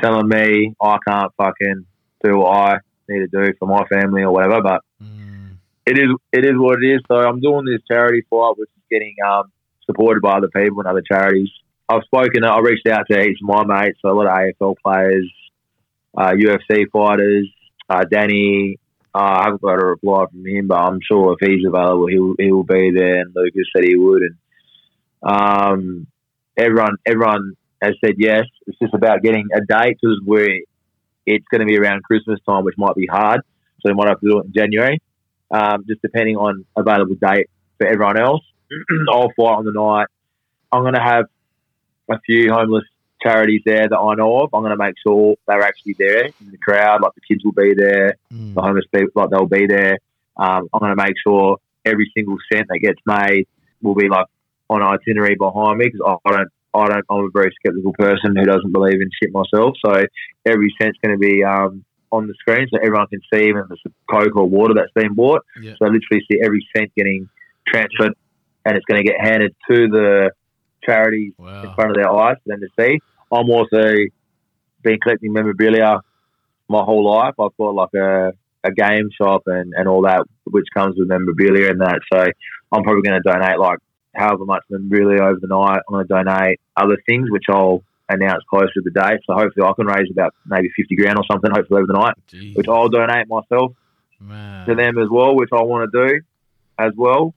telling 0.00 0.28
me 0.28 0.74
I 0.80 0.98
can't 1.06 1.32
fucking 1.36 1.86
do 2.24 2.38
what 2.38 2.50
I 2.56 2.78
need 3.08 3.20
to 3.20 3.26
do 3.28 3.52
for 3.58 3.66
my 3.68 3.84
family 3.86 4.22
or 4.22 4.32
whatever. 4.32 4.62
But 4.62 4.80
Mm. 5.02 5.56
it 5.86 5.98
is 5.98 6.08
it 6.32 6.44
is 6.46 6.54
what 6.56 6.82
it 6.82 6.86
is. 6.86 7.02
So 7.08 7.16
I'm 7.16 7.40
doing 7.40 7.64
this 7.66 7.82
charity 7.90 8.22
fight, 8.30 8.54
which 8.56 8.70
is 8.76 8.82
getting 8.90 9.14
um, 9.26 9.52
supported 9.84 10.20
by 10.22 10.32
other 10.38 10.48
people 10.48 10.80
and 10.80 10.88
other 10.88 11.02
charities. 11.02 11.50
I've 11.88 12.02
spoken. 12.04 12.44
I 12.44 12.58
reached 12.58 12.88
out 12.88 13.06
to 13.10 13.20
each 13.20 13.38
of 13.42 13.48
my 13.48 13.64
mates, 13.64 13.98
so 14.02 14.08
a 14.10 14.12
lot 14.14 14.26
of 14.26 14.32
AFL 14.36 14.74
players, 14.82 15.30
uh, 16.16 16.32
UFC 16.32 16.86
fighters, 16.90 17.48
uh, 17.88 18.04
Danny. 18.10 18.78
Uh, 19.14 19.18
I 19.18 19.42
haven't 19.44 19.62
got 19.62 19.82
a 19.82 19.86
reply 19.86 20.26
from 20.30 20.44
him, 20.44 20.66
but 20.66 20.78
I'm 20.78 20.98
sure 21.00 21.36
if 21.40 21.48
he's 21.48 21.64
available, 21.66 22.06
he 22.08 22.18
will, 22.18 22.34
he 22.38 22.50
will 22.52 22.64
be 22.64 22.90
there. 22.90 23.20
And 23.20 23.32
Lucas 23.34 23.66
said 23.74 23.84
he 23.84 23.96
would, 23.96 24.22
and 24.22 24.36
um, 25.22 26.06
everyone 26.56 26.96
everyone 27.06 27.54
has 27.82 27.94
said 28.04 28.14
yes. 28.18 28.44
It's 28.66 28.78
just 28.78 28.94
about 28.94 29.22
getting 29.22 29.46
a 29.54 29.60
date 29.60 29.96
because 30.00 30.20
we're 30.24 30.60
it's 31.26 31.44
going 31.50 31.60
to 31.60 31.66
be 31.66 31.76
around 31.76 32.02
Christmas 32.04 32.38
time, 32.48 32.64
which 32.64 32.76
might 32.78 32.94
be 32.94 33.06
hard. 33.06 33.40
So 33.80 33.90
we 33.90 33.94
might 33.94 34.08
have 34.08 34.20
to 34.20 34.26
do 34.28 34.38
it 34.38 34.46
in 34.46 34.52
January, 34.52 35.00
um, 35.50 35.84
just 35.88 36.00
depending 36.02 36.36
on 36.36 36.64
available 36.76 37.16
date 37.20 37.48
for 37.78 37.86
everyone 37.86 38.18
else. 38.18 38.42
I'll 39.12 39.32
fight 39.36 39.56
on 39.58 39.64
the 39.64 39.72
night. 39.72 40.06
I'm 40.72 40.82
going 40.82 40.94
to 40.94 41.00
have 41.00 41.24
a 42.10 42.20
few 42.20 42.52
homeless 42.52 42.84
charities 43.22 43.62
there 43.66 43.88
that 43.88 43.96
I 43.96 44.14
know 44.14 44.40
of. 44.40 44.50
I'm 44.54 44.62
going 44.62 44.70
to 44.70 44.76
make 44.76 44.94
sure 45.04 45.34
they're 45.48 45.62
actually 45.62 45.96
there 45.98 46.26
in 46.26 46.50
the 46.50 46.58
crowd. 46.58 47.00
Like 47.02 47.12
the 47.14 47.20
kids 47.28 47.44
will 47.44 47.52
be 47.52 47.74
there, 47.74 48.14
the 48.30 48.36
Mm. 48.36 48.64
homeless 48.64 48.84
people, 48.94 49.10
like 49.22 49.30
they'll 49.30 49.46
be 49.46 49.66
there. 49.66 49.98
Um, 50.36 50.68
I'm 50.72 50.80
going 50.80 50.96
to 50.96 51.02
make 51.02 51.14
sure 51.26 51.58
every 51.84 52.10
single 52.16 52.36
cent 52.52 52.66
that 52.68 52.78
gets 52.78 53.00
made 53.06 53.46
will 53.82 53.94
be 53.94 54.08
like 54.08 54.26
on 54.68 54.82
itinerary 54.82 55.34
behind 55.36 55.78
me 55.78 55.86
because 55.86 56.00
I, 56.24 56.28
I 56.28 56.36
don't. 56.36 56.48
I 56.76 56.88
don't. 56.88 57.04
I'm 57.10 57.24
a 57.24 57.30
very 57.32 57.52
skeptical 57.58 57.92
person 57.92 58.36
who 58.36 58.44
doesn't 58.44 58.72
believe 58.72 59.00
in 59.00 59.10
shit 59.22 59.32
myself. 59.32 59.74
So 59.84 60.04
every 60.44 60.74
cent's 60.80 60.98
going 61.02 61.14
to 61.14 61.18
be 61.18 61.42
um, 61.44 61.84
on 62.12 62.26
the 62.26 62.34
screen 62.34 62.66
so 62.72 62.78
everyone 62.78 63.06
can 63.08 63.20
see, 63.32 63.48
even 63.48 63.62
if 63.62 63.70
it's 63.70 63.94
Coke 64.10 64.36
or 64.36 64.48
water 64.48 64.74
that's 64.74 64.92
being 64.94 65.14
bought. 65.14 65.42
Yeah. 65.60 65.74
So 65.78 65.86
I 65.86 65.88
literally 65.88 66.24
see 66.30 66.40
every 66.42 66.66
cent 66.76 66.92
getting 66.96 67.28
transferred, 67.66 68.14
and 68.64 68.76
it's 68.76 68.84
going 68.86 69.04
to 69.04 69.10
get 69.10 69.20
handed 69.20 69.54
to 69.70 69.88
the 69.88 70.30
charities 70.84 71.32
in 71.38 71.74
front 71.74 71.90
of 71.90 71.96
their 71.96 72.10
eyes 72.10 72.36
for 72.44 72.56
them 72.56 72.60
to 72.60 72.68
see. 72.78 73.00
I'm 73.32 73.50
also 73.50 73.92
been 74.82 74.98
collecting 75.00 75.32
memorabilia 75.32 76.00
my 76.68 76.82
whole 76.82 77.04
life. 77.04 77.34
I've 77.40 77.56
got 77.58 77.74
like 77.74 77.94
a, 77.94 78.32
a 78.64 78.70
game 78.72 79.08
shop 79.20 79.42
and, 79.46 79.72
and 79.76 79.88
all 79.88 80.02
that, 80.02 80.24
which 80.44 80.66
comes 80.74 80.96
with 80.96 81.08
memorabilia 81.08 81.70
and 81.70 81.80
that. 81.80 82.00
So 82.12 82.20
I'm 82.72 82.82
probably 82.82 83.02
going 83.02 83.20
to 83.20 83.30
donate 83.30 83.58
like 83.58 83.78
however 84.16 84.44
much 84.44 84.62
memorabilia 84.70 85.22
over 85.22 85.38
the 85.40 85.48
night. 85.48 85.80
I'm 85.88 85.94
going 85.94 86.06
to 86.06 86.14
donate 86.14 86.60
other 86.76 86.96
things, 87.06 87.30
which 87.30 87.44
I'll 87.48 87.82
announce 88.08 88.42
closer 88.48 88.72
to 88.74 88.82
the 88.82 88.90
date. 88.90 89.20
So 89.26 89.34
hopefully 89.34 89.66
I 89.66 89.72
can 89.74 89.86
raise 89.86 90.10
about 90.10 90.34
maybe 90.46 90.70
50 90.76 90.96
grand 90.96 91.18
or 91.18 91.24
something, 91.30 91.50
hopefully 91.50 91.82
over 91.82 91.92
the 91.92 91.98
night, 91.98 92.14
Jeez, 92.28 92.56
which 92.56 92.68
I'll 92.68 92.88
donate 92.88 93.28
myself 93.28 93.72
man. 94.20 94.66
to 94.68 94.74
them 94.74 94.98
as 94.98 95.08
well, 95.10 95.34
which 95.34 95.50
I 95.52 95.62
want 95.62 95.90
to 95.90 96.08
do 96.08 96.20
as 96.78 96.92
well. 96.96 97.34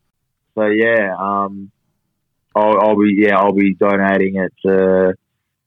So 0.56 0.66
yeah, 0.66 1.16
um, 1.18 1.72
I'll, 2.56 2.80
I'll 2.80 2.98
be 2.98 3.16
yeah 3.18 3.38
I'll 3.38 3.54
be 3.54 3.74
donating 3.74 4.36
it 4.36 4.54
to 4.66 5.14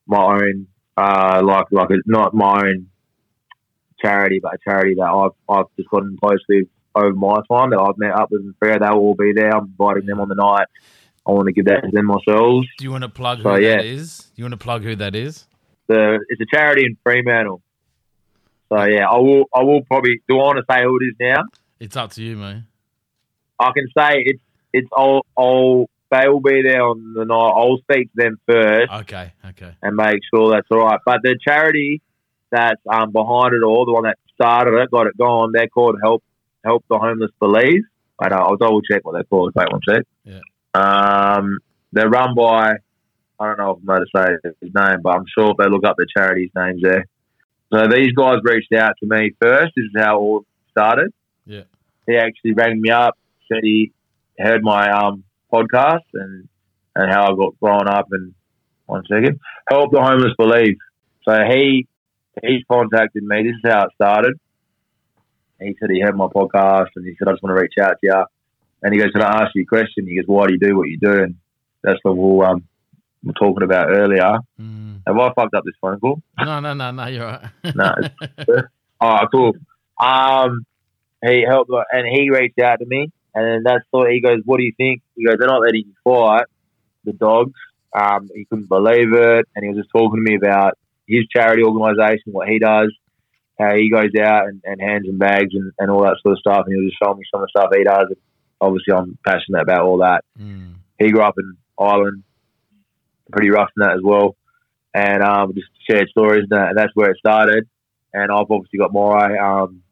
my 0.06 0.34
own 0.34 0.66
uh, 0.96 1.40
like 1.44 1.66
like 1.70 1.90
a, 1.90 1.96
not 2.06 2.34
my 2.34 2.62
own 2.66 2.88
charity, 4.00 4.40
but 4.42 4.54
a 4.54 4.58
charity 4.58 4.94
that 4.96 5.04
I've 5.04 5.32
I've 5.48 5.66
just 5.76 5.88
gotten 5.88 6.16
close 6.22 6.40
with 6.48 6.66
over 6.94 7.14
my 7.14 7.36
time 7.50 7.70
that 7.70 7.80
I've 7.80 7.96
met 7.96 8.12
up 8.12 8.30
with 8.30 8.42
in 8.42 8.54
Freo. 8.62 8.78
They'll 8.78 8.98
all 8.98 9.14
be 9.14 9.32
there. 9.34 9.56
I'm 9.56 9.74
inviting 9.78 10.06
them 10.06 10.20
on 10.20 10.28
the 10.28 10.34
night. 10.34 10.66
I 11.26 11.30
want 11.30 11.46
to 11.46 11.52
give 11.52 11.66
that 11.66 11.82
to 11.84 11.90
them 11.92 12.06
myself. 12.06 12.64
Do 12.78 12.84
you 12.84 12.90
want 12.90 13.02
to 13.02 13.08
plug 13.08 13.38
who 13.38 13.44
So, 13.44 13.54
yeah. 13.56 13.76
that 13.76 13.84
is? 13.84 14.18
Do 14.18 14.32
you 14.36 14.44
want 14.44 14.52
to 14.52 14.64
plug 14.64 14.82
who 14.82 14.96
that 14.96 15.14
is? 15.14 15.46
The 15.88 16.18
it's 16.28 16.40
a 16.40 16.56
charity 16.56 16.84
in 16.84 16.96
Fremantle. 17.02 17.62
So 18.72 18.84
yeah, 18.84 19.08
I 19.08 19.18
will 19.18 19.44
I 19.54 19.62
will 19.62 19.82
probably 19.82 20.22
do 20.28 20.36
I 20.36 20.42
want 20.42 20.58
to 20.58 20.64
say 20.70 20.82
who 20.82 20.98
it 21.00 21.04
is 21.04 21.14
now? 21.20 21.42
It's 21.78 21.96
up 21.96 22.12
to 22.12 22.22
you, 22.22 22.36
mate. 22.36 22.62
I 23.58 23.70
can 23.72 23.86
say 23.96 24.22
it's 24.24 24.42
it's 24.72 24.88
I'll, 24.96 25.22
I'll 25.36 25.88
they 26.10 26.28
will 26.28 26.40
be 26.40 26.62
there 26.62 26.82
on 26.82 27.14
the 27.14 27.24
night. 27.24 27.36
I'll 27.36 27.78
speak 27.78 28.12
to 28.12 28.16
them 28.16 28.38
first 28.46 28.92
Okay, 28.92 29.32
okay. 29.50 29.74
and 29.82 29.96
make 29.96 30.20
sure 30.32 30.50
that's 30.50 30.68
all 30.70 30.78
right. 30.84 31.00
But 31.04 31.20
the 31.22 31.38
charity 31.42 32.02
that's 32.50 32.80
um, 32.90 33.12
behind 33.12 33.54
it 33.54 33.62
all, 33.64 33.86
the 33.86 33.92
one 33.92 34.04
that 34.04 34.18
started 34.34 34.78
it, 34.78 34.90
got 34.90 35.06
it 35.06 35.16
going, 35.16 35.52
they're 35.52 35.68
called 35.68 35.96
Help 36.02 36.22
Help 36.64 36.84
the 36.88 36.98
Homeless 36.98 37.30
Believe. 37.40 37.82
I 38.18 38.28
know, 38.28 38.36
I'll 38.36 38.56
double 38.56 38.82
check 38.82 39.04
what 39.04 39.12
they're 39.12 39.24
called. 39.24 39.52
Wait 39.54 39.72
one 39.72 39.80
sec. 39.88 40.04
Yeah. 40.24 40.40
Um, 40.74 41.58
they're 41.92 42.08
run 42.08 42.34
by 42.34 42.74
I 43.42 43.46
don't 43.46 43.58
know 43.58 43.70
if 43.72 43.78
I'm 43.78 43.88
allowed 43.88 44.04
to 44.04 44.06
say 44.14 44.50
his 44.60 44.72
name, 44.74 45.00
but 45.02 45.16
I'm 45.16 45.24
sure 45.36 45.50
if 45.50 45.56
they 45.56 45.68
look 45.68 45.84
up 45.84 45.96
the 45.96 46.06
charity's 46.16 46.50
names 46.54 46.80
there. 46.80 47.06
So 47.72 47.88
these 47.88 48.12
guys 48.12 48.38
reached 48.44 48.72
out 48.72 48.94
to 49.00 49.06
me 49.06 49.32
first. 49.40 49.72
This 49.74 49.86
is 49.86 49.92
how 49.96 50.16
it 50.16 50.20
all 50.20 50.44
started. 50.70 51.12
Yeah. 51.44 51.62
He 52.06 52.16
actually 52.16 52.52
rang 52.52 52.80
me 52.80 52.90
up, 52.90 53.18
said 53.48 53.60
he 53.62 53.92
heard 54.38 54.62
my 54.62 54.90
um, 54.90 55.24
podcast 55.52 56.04
and 56.14 56.48
and 56.94 57.10
how 57.10 57.32
I 57.32 57.36
got 57.36 57.58
grown 57.58 57.88
up. 57.88 58.06
And 58.12 58.34
one 58.86 59.02
second, 59.08 59.40
help 59.68 59.90
the 59.90 60.02
homeless 60.02 60.34
believe. 60.38 60.76
So 61.24 61.34
he 61.48 61.88
he 62.44 62.64
contacted 62.70 63.24
me. 63.24 63.42
This 63.42 63.54
is 63.64 63.72
how 63.72 63.84
it 63.84 63.90
started. 63.94 64.38
He 65.60 65.76
said 65.80 65.90
he 65.90 66.00
heard 66.00 66.16
my 66.16 66.26
podcast 66.26 66.88
and 66.94 67.06
he 67.06 67.16
said 67.18 67.28
I 67.28 67.32
just 67.32 67.42
want 67.42 67.56
to 67.56 67.62
reach 67.62 67.74
out 67.80 67.96
to 68.00 68.06
you. 68.06 68.24
And 68.82 68.92
he 68.92 69.00
goes, 69.00 69.10
"Can 69.12 69.22
I 69.22 69.42
ask 69.42 69.52
you 69.54 69.62
a 69.62 69.66
question?" 69.66 70.06
He 70.06 70.16
goes, 70.16 70.26
"Why 70.26 70.46
do 70.46 70.54
you 70.54 70.58
do 70.58 70.76
what 70.76 70.88
you 70.88 70.98
do?" 70.98 71.12
And 71.12 71.36
that's 71.82 71.98
what 72.02 72.16
we'll, 72.16 72.42
um, 72.42 72.64
we're 73.22 73.32
talking 73.32 73.62
about 73.62 73.90
earlier. 73.90 74.38
Mm. 74.60 75.00
Have 75.06 75.18
I 75.18 75.32
fucked 75.34 75.54
up 75.54 75.64
this 75.64 75.74
phone 75.80 76.00
call? 76.00 76.22
No, 76.38 76.60
no, 76.60 76.74
no, 76.74 76.90
no. 76.90 77.06
You're 77.06 77.26
right. 77.26 77.48
No. 77.74 77.94
Oh, 79.00 79.18
cool. 79.32 79.52
Um, 80.00 80.64
he 81.24 81.44
helped, 81.48 81.70
and 81.92 82.06
he 82.08 82.30
reached 82.30 82.58
out 82.60 82.78
to 82.80 82.86
me, 82.86 83.10
and 83.34 83.46
then 83.46 83.62
that's 83.64 83.84
what 83.90 84.10
he 84.10 84.20
goes. 84.20 84.40
What 84.44 84.58
do 84.58 84.64
you 84.64 84.72
think? 84.76 85.02
He 85.16 85.24
goes, 85.24 85.36
they're 85.38 85.48
not 85.48 85.60
letting 85.60 85.84
you 85.86 85.94
fight 86.04 86.46
the 87.04 87.12
dogs. 87.12 87.58
Um, 87.92 88.30
he 88.34 88.44
couldn't 88.44 88.68
believe 88.68 89.12
it, 89.12 89.48
and 89.54 89.64
he 89.64 89.68
was 89.68 89.78
just 89.78 89.90
talking 89.90 90.24
to 90.24 90.30
me 90.30 90.36
about 90.36 90.78
his 91.06 91.26
charity 91.34 91.62
organisation, 91.62 92.32
what 92.32 92.48
he 92.48 92.58
does, 92.58 92.92
how 93.58 93.74
he 93.74 93.90
goes 93.90 94.10
out 94.20 94.48
and, 94.48 94.62
and 94.64 94.80
hands 94.80 95.06
and 95.06 95.18
bags 95.18 95.52
and, 95.52 95.72
and 95.78 95.90
all 95.90 96.02
that 96.02 96.16
sort 96.22 96.32
of 96.32 96.38
stuff. 96.38 96.64
And 96.66 96.74
he 96.74 96.80
was 96.80 96.90
just 96.90 96.98
showing 97.02 97.18
me 97.18 97.24
some 97.30 97.42
of 97.42 97.48
the 97.52 97.60
stuff 97.60 97.70
he 97.76 97.84
does. 97.84 98.06
And 98.08 98.16
obviously, 98.62 98.94
I'm 98.94 99.18
passionate 99.26 99.60
about 99.62 99.82
all 99.82 99.98
that 99.98 100.24
Mm. 100.40 100.74
he 100.98 101.10
grew 101.10 101.20
up 101.22 101.34
in 101.38 101.56
Ireland, 101.78 102.22
pretty 103.30 103.50
rough 103.50 103.70
in 103.76 103.80
that 103.86 103.94
as 103.96 104.02
well, 104.02 104.36
and 104.94 105.22
um, 105.22 105.52
just 105.54 105.68
shared 105.88 106.08
stories 106.08 106.46
and, 106.48 106.58
that, 106.58 106.68
and 106.70 106.78
that's 106.78 106.92
where 106.94 107.10
it 107.10 107.18
started. 107.18 107.68
And 108.14 108.30
I've 108.30 108.50
obviously 108.50 108.78
got 108.78 108.92
my 108.92 109.36
um, 109.38 109.82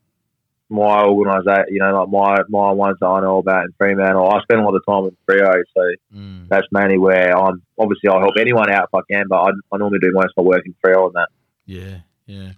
my 0.68 1.02
organisation, 1.02 1.64
you 1.74 1.80
know, 1.80 1.92
like 2.00 2.08
my 2.10 2.36
my 2.48 2.70
ones 2.70 2.96
that 3.00 3.06
I 3.06 3.20
know 3.20 3.38
about 3.38 3.64
in 3.64 3.72
Fremantle. 3.78 4.28
I 4.30 4.40
spend 4.42 4.60
a 4.60 4.64
lot 4.64 4.74
of 4.76 4.84
time 4.86 5.04
in 5.10 5.16
Freo, 5.28 5.62
so 5.76 5.82
Mm. 6.14 6.48
that's 6.48 6.66
mainly 6.70 6.98
where 6.98 7.36
I'm. 7.36 7.62
Obviously, 7.78 8.08
I'll 8.10 8.20
help 8.20 8.34
anyone 8.38 8.70
out 8.70 8.88
if 8.92 8.94
I 8.94 9.00
can, 9.10 9.24
but 9.28 9.36
I, 9.40 9.50
I 9.72 9.76
normally 9.78 9.98
do 10.00 10.12
most 10.12 10.32
of 10.36 10.44
my 10.44 10.48
work 10.50 10.62
in 10.66 10.74
Freo 10.84 11.06
and 11.06 11.14
that. 11.14 11.28
Yeah, 11.66 11.98
yeah. 12.26 12.52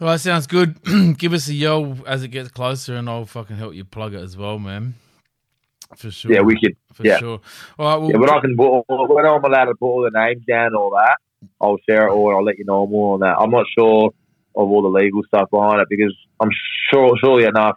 All 0.00 0.06
right, 0.06 0.18
sounds 0.18 0.46
good. 0.46 0.82
Give 1.18 1.34
us 1.34 1.48
a 1.48 1.52
yell 1.52 1.98
as 2.06 2.22
it 2.22 2.28
gets 2.28 2.50
closer, 2.50 2.96
and 2.96 3.08
I'll 3.08 3.26
fucking 3.26 3.56
help 3.56 3.74
you 3.74 3.84
plug 3.84 4.14
it 4.14 4.22
as 4.22 4.34
well, 4.34 4.58
man. 4.58 4.94
For 5.96 6.10
sure. 6.10 6.32
Yeah, 6.32 6.40
we 6.40 6.58
could. 6.58 6.74
For 6.94 7.04
yeah. 7.04 7.18
sure. 7.18 7.40
All 7.78 7.86
right. 7.86 7.96
Well, 7.96 8.10
Yeah, 8.10 8.16
but 8.16 8.30
I 8.30 8.40
can 8.40 8.56
put, 8.56 8.84
when 8.88 9.26
I'm 9.26 9.44
allowed 9.44 9.66
to 9.66 9.74
put 9.74 9.86
all 9.86 10.02
the 10.02 10.18
names 10.18 10.42
down 10.46 10.68
and 10.68 10.76
all 10.76 10.90
that, 10.90 11.18
I'll 11.60 11.76
share 11.88 12.08
it 12.08 12.12
or 12.12 12.34
I'll 12.34 12.44
let 12.44 12.58
you 12.58 12.64
know 12.64 12.86
more 12.86 13.14
on 13.14 13.20
that. 13.20 13.36
I'm 13.38 13.50
not 13.50 13.66
sure 13.78 14.06
of 14.56 14.70
all 14.70 14.82
the 14.82 14.88
legal 14.88 15.22
stuff 15.24 15.50
behind 15.50 15.82
it 15.82 15.88
because 15.90 16.16
I'm 16.40 16.50
sure, 16.90 17.16
surely 17.22 17.44
enough, 17.44 17.76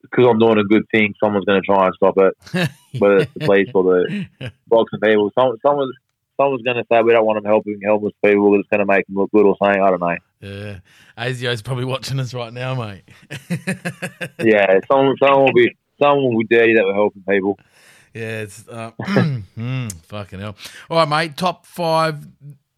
because 0.00 0.26
I'm 0.26 0.38
doing 0.38 0.58
a 0.58 0.64
good 0.64 0.84
thing, 0.90 1.14
someone's 1.22 1.44
going 1.44 1.60
to 1.60 1.66
try 1.66 1.86
and 1.86 1.94
stop 1.96 2.16
it, 2.16 2.70
whether 2.98 3.18
it's 3.18 3.32
the 3.34 3.40
police 3.40 3.68
or 3.74 3.82
the 3.82 4.26
boxing 4.68 5.00
people. 5.00 5.30
Some, 5.38 5.56
someone's 5.60 5.94
someone's 6.38 6.62
going 6.62 6.76
to 6.76 6.84
say 6.90 7.02
we 7.02 7.12
don't 7.12 7.26
want 7.26 7.36
them 7.36 7.50
helping 7.50 7.80
homeless 7.86 8.14
people. 8.24 8.58
It's 8.58 8.68
going 8.68 8.80
to 8.80 8.86
make 8.86 9.06
them 9.06 9.16
look 9.16 9.30
good 9.32 9.44
or 9.44 9.56
something. 9.62 9.82
I 9.82 9.90
don't 9.90 10.00
know. 10.00 10.16
Yeah. 10.40 10.78
ASIO's 11.18 11.62
probably 11.62 11.84
watching 11.84 12.20
us 12.20 12.34
right 12.34 12.52
now, 12.52 12.74
mate. 12.74 13.02
Yeah, 14.38 14.78
someone 14.90 15.16
someone 15.18 15.44
will 15.44 15.52
be 15.52 15.76
someone 16.00 16.32
will 16.34 16.40
be 16.40 16.46
dirty 16.54 16.74
that 16.74 16.84
we're 16.84 16.94
helping 16.94 17.22
people. 17.28 17.58
Yeah, 18.14 18.40
it's 18.42 18.66
uh, 18.68 18.90
mm, 19.00 19.92
fucking 20.04 20.38
hell. 20.40 20.56
All 20.90 20.98
right, 20.98 21.08
mate. 21.08 21.36
Top 21.36 21.66
five, 21.66 22.26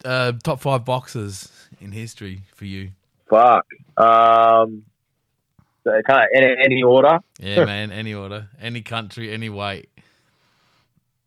uh, 0.04 0.32
top 0.42 0.60
five 0.60 0.84
boxers 0.84 1.50
in 1.80 1.92
history 1.92 2.42
for 2.54 2.64
you. 2.64 2.90
Fuck. 3.30 3.66
Um, 3.96 4.84
so 5.84 5.90
kind 6.08 6.22
of 6.22 6.28
any, 6.34 6.54
any 6.64 6.82
order. 6.82 7.20
Yeah, 7.40 7.64
man. 7.64 7.92
Any 7.92 8.14
order, 8.14 8.48
any 8.60 8.82
country, 8.82 9.32
any 9.32 9.48
weight. 9.48 9.88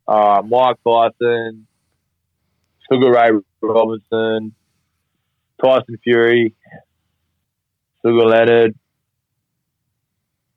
uh, 0.08 0.42
Mike 0.44 0.76
Tyson, 0.86 1.66
Sugar 2.90 3.12
Ray 3.12 3.30
Robinson, 3.62 4.54
Tyson 5.62 5.98
Fury, 6.02 6.54
Sugar 8.04 8.26
Leonard, 8.26 8.74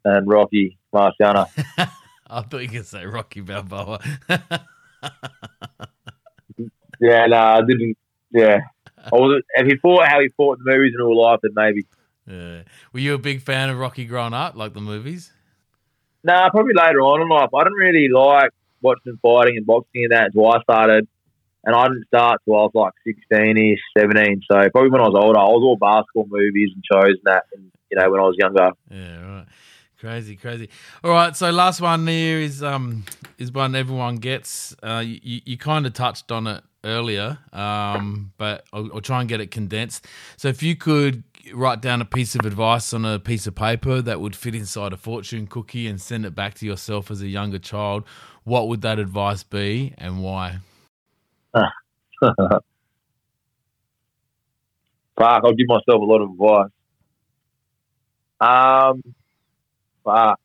and 0.03 0.27
Rocky 0.27 0.77
Marciano. 0.93 1.47
I 2.27 2.41
thought 2.41 2.61
you 2.61 2.69
could 2.69 2.85
say 2.85 3.05
Rocky 3.05 3.41
Balboa. 3.41 3.99
yeah, 6.99 7.25
no, 7.27 7.37
I 7.37 7.61
didn't. 7.61 7.97
Yeah, 8.31 8.59
I 8.97 9.09
was. 9.15 9.43
If 9.55 9.67
he 9.67 9.77
fought 9.77 10.07
how 10.07 10.19
he 10.19 10.29
fought 10.35 10.57
in 10.57 10.65
the 10.65 10.71
movies 10.71 10.93
in 10.97 11.05
real 11.05 11.21
life, 11.21 11.39
then 11.43 11.51
maybe. 11.55 11.85
yeah. 12.27 12.63
Were 12.91 12.99
you 12.99 13.13
a 13.13 13.19
big 13.19 13.41
fan 13.41 13.69
of 13.69 13.77
Rocky 13.77 14.05
growing 14.05 14.33
up, 14.33 14.55
like 14.55 14.73
the 14.73 14.81
movies? 14.81 15.31
Nah, 16.23 16.49
probably 16.49 16.73
later 16.73 17.01
on 17.01 17.21
in 17.21 17.29
life. 17.29 17.49
I 17.53 17.63
didn't 17.63 17.77
really 17.77 18.09
like 18.09 18.49
watching 18.81 19.19
fighting 19.21 19.57
and 19.57 19.65
boxing 19.65 20.05
and 20.05 20.11
that 20.11 20.25
until 20.27 20.51
I 20.51 20.61
started. 20.63 21.07
And 21.65 21.75
I 21.75 21.87
didn't 21.87 22.05
start 22.07 22.41
till 22.45 22.55
I 22.55 22.61
was 22.61 22.71
like 22.75 22.93
16 23.05 23.57
ish, 23.57 23.79
17. 23.97 24.41
So 24.49 24.69
probably 24.69 24.89
when 24.89 25.01
I 25.01 25.07
was 25.07 25.19
older, 25.19 25.39
I 25.39 25.43
was 25.43 25.63
all 25.63 25.77
basketball 25.77 26.27
movies 26.29 26.69
and 26.73 26.83
shows 26.91 27.15
and 27.15 27.25
that, 27.25 27.43
and, 27.53 27.71
you 27.91 27.97
know, 27.97 28.11
when 28.11 28.21
I 28.21 28.23
was 28.23 28.35
younger. 28.39 28.71
Yeah, 28.89 29.37
right. 29.37 29.45
Crazy, 29.99 30.35
crazy. 30.35 30.69
All 31.03 31.11
right, 31.11 31.35
so 31.35 31.49
last 31.51 31.81
one 31.81 32.05
here 32.05 32.39
is 32.39 32.61
um 32.61 33.05
is 33.37 33.51
one 33.51 33.75
everyone 33.75 34.17
gets. 34.17 34.75
Uh, 34.83 35.01
you 35.03 35.41
you 35.45 35.57
kind 35.57 35.87
of 35.87 35.93
touched 35.93 36.31
on 36.31 36.47
it 36.47 36.63
earlier, 36.83 37.39
um, 37.53 38.33
but 38.37 38.65
I'll, 38.71 38.89
I'll 38.93 39.01
try 39.01 39.21
and 39.21 39.29
get 39.29 39.41
it 39.41 39.51
condensed. 39.51 40.05
So 40.37 40.49
if 40.49 40.61
you 40.61 40.75
could 40.75 41.23
write 41.53 41.81
down 41.81 42.01
a 42.01 42.05
piece 42.05 42.35
of 42.35 42.45
advice 42.45 42.93
on 42.93 43.05
a 43.05 43.19
piece 43.19 43.47
of 43.47 43.55
paper 43.55 44.01
that 44.01 44.19
would 44.19 44.35
fit 44.35 44.53
inside 44.53 44.93
a 44.93 44.97
fortune 44.97 45.47
cookie 45.47 45.87
and 45.87 45.99
send 45.99 46.25
it 46.25 46.35
back 46.35 46.55
to 46.55 46.65
yourself 46.65 47.09
as 47.09 47.21
a 47.21 47.27
younger 47.27 47.59
child, 47.59 48.03
what 48.43 48.67
would 48.67 48.81
that 48.81 48.99
advice 48.99 49.43
be 49.43 49.93
and 49.97 50.21
why? 50.21 50.59
Fuck, 55.17 55.43
I'll 55.45 55.53
give 55.53 55.67
myself 55.67 56.01
a 56.01 56.05
lot 56.05 56.21
of 56.21 56.31
advice. 56.31 56.71
Um, 58.41 59.01
fuck. 60.03 60.39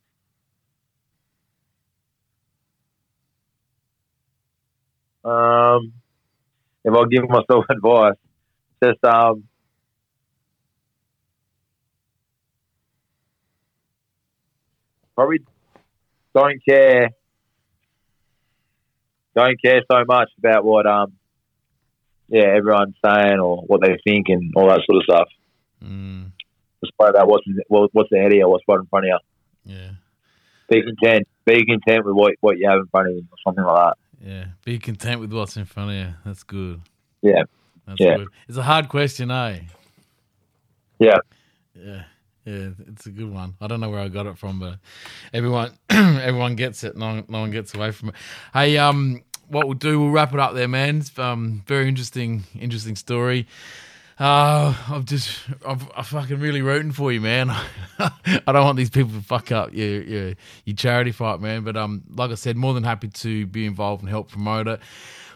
Um, 5.24 5.92
if 6.84 6.94
I 6.94 7.04
give 7.10 7.28
myself 7.28 7.64
advice, 7.70 8.14
just 8.82 9.04
um, 9.04 9.44
probably 15.14 15.40
don't 16.34 16.60
care, 16.66 17.10
don't 19.34 19.56
care 19.64 19.80
so 19.90 20.04
much 20.06 20.30
about 20.38 20.64
what 20.64 20.86
um 20.86 21.12
yeah, 22.28 22.44
everyone's 22.56 22.94
saying 23.04 23.38
or 23.40 23.58
what 23.66 23.80
they 23.82 23.96
think 24.04 24.26
and 24.28 24.52
all 24.56 24.68
that 24.68 24.80
sort 24.88 24.98
of 24.98 25.02
stuff. 25.02 25.28
Mm, 25.84 26.30
Just 26.84 26.92
worry 26.98 27.10
about 27.10 27.28
what's 27.28 27.44
what's 27.92 28.12
ahead 28.12 28.32
of 28.32 28.38
you, 28.38 28.48
what's 28.48 28.64
right 28.68 28.78
in 28.78 28.86
front 28.86 29.06
of 29.06 29.20
you. 29.64 29.74
yeah, 29.76 29.90
Be 30.68 30.82
content. 30.82 31.26
Be 31.46 31.64
content 31.64 32.04
with 32.06 32.14
what, 32.14 32.34
what 32.40 32.58
you 32.58 32.68
have 32.68 32.78
in 32.78 32.86
front 32.86 33.08
of 33.08 33.14
you, 33.14 33.22
or 33.32 33.36
something 33.44 33.64
like 33.64 33.76
that. 33.76 33.96
yeah. 34.24 34.44
Be 34.64 34.78
content 34.78 35.20
with 35.20 35.32
what's 35.32 35.56
in 35.56 35.64
front 35.64 35.90
of 35.90 35.96
you. 35.96 36.14
That's 36.24 36.42
good. 36.44 36.80
Yeah, 37.22 37.42
That's 37.86 37.98
Yeah. 38.00 38.16
good. 38.18 38.28
It's 38.48 38.58
a 38.58 38.62
hard 38.62 38.88
question, 38.88 39.30
eh? 39.32 39.60
yeah. 41.00 41.16
Yeah, 41.74 42.02
yeah, 42.44 42.70
it's 42.88 43.06
a 43.06 43.10
good 43.10 43.32
one. 43.32 43.54
I 43.60 43.66
don't 43.66 43.80
know 43.80 43.90
where 43.90 44.00
I 44.00 44.08
got 44.08 44.26
it 44.26 44.38
from, 44.38 44.58
but 44.60 44.78
everyone, 45.32 45.72
everyone 45.90 46.56
gets 46.56 46.84
it. 46.84 46.96
No, 46.96 47.06
one- 47.06 47.24
no 47.28 47.40
one 47.40 47.50
gets 47.50 47.74
away 47.74 47.92
from 47.92 48.10
it. 48.10 48.14
Hey, 48.52 48.78
um, 48.78 49.22
what 49.48 49.66
we'll 49.66 49.74
do, 49.74 50.00
we'll 50.00 50.10
wrap 50.10 50.32
it 50.32 50.40
up 50.40 50.54
there, 50.54 50.68
man. 50.68 51.02
Um, 51.18 51.62
very 51.66 51.88
interesting, 51.88 52.44
interesting 52.58 52.96
story. 52.96 53.46
Uh, 54.18 54.74
I'm 54.88 55.04
just, 55.06 55.38
I'm, 55.66 55.80
I'm 55.96 56.04
fucking 56.04 56.38
really 56.40 56.60
rooting 56.60 56.92
for 56.92 57.10
you, 57.10 57.20
man. 57.22 57.50
I 57.98 58.12
don't 58.46 58.64
want 58.64 58.76
these 58.76 58.90
people 58.90 59.12
to 59.12 59.22
fuck 59.22 59.50
up 59.50 59.72
your, 59.72 60.02
your, 60.02 60.34
your 60.66 60.76
charity 60.76 61.10
fight, 61.10 61.40
man. 61.40 61.64
But 61.64 61.76
um, 61.76 62.02
like 62.14 62.30
I 62.30 62.34
said, 62.34 62.56
more 62.56 62.74
than 62.74 62.84
happy 62.84 63.08
to 63.08 63.46
be 63.46 63.64
involved 63.64 64.02
and 64.02 64.10
help 64.10 64.30
promote 64.30 64.68
it. 64.68 64.80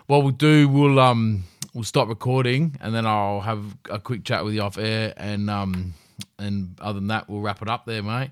What 0.06 0.22
we'll 0.22 0.32
do, 0.32 0.68
we'll 0.68 1.00
um, 1.00 1.44
we'll 1.72 1.84
stop 1.84 2.08
recording, 2.08 2.76
and 2.82 2.94
then 2.94 3.06
I'll 3.06 3.40
have 3.40 3.74
a 3.88 3.98
quick 3.98 4.22
chat 4.22 4.44
with 4.44 4.52
you 4.52 4.60
off 4.60 4.76
air, 4.76 5.14
and 5.16 5.48
um, 5.48 5.94
and 6.38 6.76
other 6.80 6.98
than 7.00 7.08
that, 7.08 7.28
we'll 7.28 7.40
wrap 7.40 7.62
it 7.62 7.68
up 7.68 7.84
there, 7.86 8.02
mate. 8.02 8.30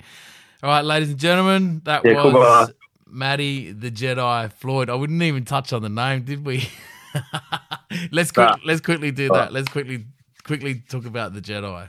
All 0.63 0.71
right, 0.71 0.85
ladies 0.85 1.11
and 1.11 1.19
gentlemen, 1.19 1.83
that 1.85 2.05
Yeah, 2.05 2.15
was 2.15 2.33
brother. 2.33 2.73
Matty 3.07 3.73
the 3.73 3.91
Jedi 3.91 4.53
Floyd. 4.53 4.89
I 4.91 4.95
wouldn't 4.95 5.23
even 5.23 5.45
touch 5.45 5.73
on 5.73 5.83
the 5.83 5.89
name, 5.89 6.23
did 6.23 6.45
we? 6.47 6.69
let's 8.13 8.31
quick, 8.33 8.49
Nah. 8.49 8.57
let's 8.65 8.81
quickly 8.81 9.11
do 9.11 9.31
that. 9.31 9.53
Let's 9.53 9.69
quickly 9.69 10.07
quickly 10.45 10.83
talk 10.89 11.05
about 11.05 11.35
the 11.35 11.41
Jedi, 11.41 11.89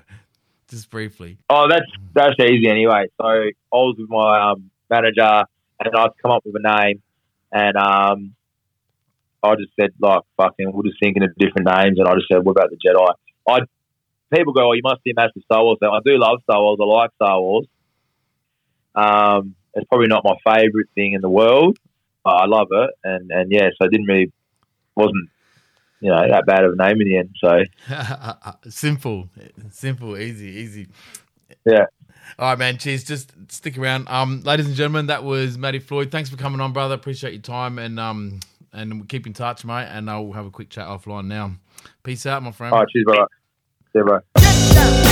just 0.69 0.89
briefly. 0.89 1.37
Oh, 1.49 1.67
that's 1.69 1.85
that's 2.13 2.35
easy 2.41 2.67
anyway. 2.69 3.05
So 3.19 3.25
I 3.25 3.51
was 3.71 3.95
with 3.97 4.09
my 4.09 4.51
um, 4.51 4.69
manager, 4.89 5.43
and 5.79 5.95
I'd 5.95 6.09
come 6.21 6.31
up 6.31 6.43
with 6.45 6.55
a 6.63 6.83
name, 6.85 7.01
and 7.51 7.77
um, 7.77 8.35
I 9.43 9.55
just 9.55 9.71
said 9.79 9.91
like 9.99 10.21
fucking, 10.37 10.71
we're 10.71 10.83
just 10.83 10.97
thinking 11.01 11.23
of 11.23 11.29
different 11.37 11.67
names, 11.67 11.99
and 11.99 12.07
I 12.07 12.15
just 12.15 12.27
said, 12.31 12.43
what 12.43 12.51
about 12.53 12.69
the 12.69 12.77
Jedi? 12.77 13.13
I 13.47 13.59
people 14.33 14.53
go, 14.53 14.69
oh, 14.69 14.73
you 14.73 14.81
must 14.83 15.03
be 15.03 15.11
a 15.11 15.13
massive 15.15 15.43
Star 15.45 15.63
Wars 15.63 15.77
fan. 15.79 15.89
I 15.89 15.99
do 16.05 16.17
love 16.17 16.39
Star 16.43 16.59
Wars. 16.61 16.79
I 16.81 16.85
like 16.85 17.11
Star 17.15 17.39
Wars. 17.39 17.67
Um, 18.95 19.55
it's 19.73 19.87
probably 19.87 20.07
not 20.07 20.23
my 20.23 20.35
favorite 20.55 20.87
thing 20.95 21.13
in 21.13 21.21
the 21.21 21.29
world. 21.29 21.77
but 22.23 22.31
I 22.31 22.45
love 22.45 22.67
it, 22.71 22.89
and 23.03 23.31
and 23.31 23.51
yeah, 23.51 23.69
so 23.77 23.85
it 23.85 23.91
didn't 23.91 24.07
really 24.07 24.31
wasn't 24.95 25.29
you 25.99 26.09
know 26.09 26.27
that 26.29 26.45
bad 26.45 26.63
of 26.63 26.73
a 26.73 26.75
name 26.75 27.01
in 27.01 27.07
the 27.07 27.17
end. 27.17 27.35
So 27.39 27.63
simple, 28.69 29.29
simple, 29.71 30.17
easy, 30.17 30.47
easy. 30.47 30.87
yeah, 31.65 31.85
All 32.37 32.49
right, 32.49 32.59
man. 32.59 32.77
Cheers. 32.77 33.03
Just 33.03 33.33
stick 33.51 33.77
around. 33.77 34.07
Um, 34.09 34.41
ladies 34.43 34.67
and 34.67 34.75
gentlemen, 34.75 35.07
that 35.07 35.23
was 35.23 35.57
Matty 35.57 35.79
Floyd. 35.79 36.11
Thanks 36.11 36.29
for 36.29 36.37
coming 36.37 36.61
on, 36.61 36.73
brother. 36.73 36.95
Appreciate 36.95 37.33
your 37.33 37.41
time 37.41 37.79
and 37.79 37.99
um 37.99 38.39
and 38.73 38.93
we'll 38.95 39.05
keep 39.05 39.27
in 39.27 39.33
touch, 39.33 39.63
mate. 39.65 39.87
And 39.89 40.09
I'll 40.09 40.31
have 40.33 40.45
a 40.45 40.51
quick 40.51 40.69
chat 40.69 40.87
offline 40.87 41.27
now. 41.27 41.51
Peace 42.03 42.25
out, 42.25 42.43
my 42.43 42.51
friend. 42.51 42.73
all 42.73 42.79
right, 42.79 42.89
cheers, 42.89 43.05
brother. 43.05 43.27
See 43.93 43.99
you, 43.99 44.05
bro. 44.05 44.21
Get 44.37 44.73
down, 44.73 45.02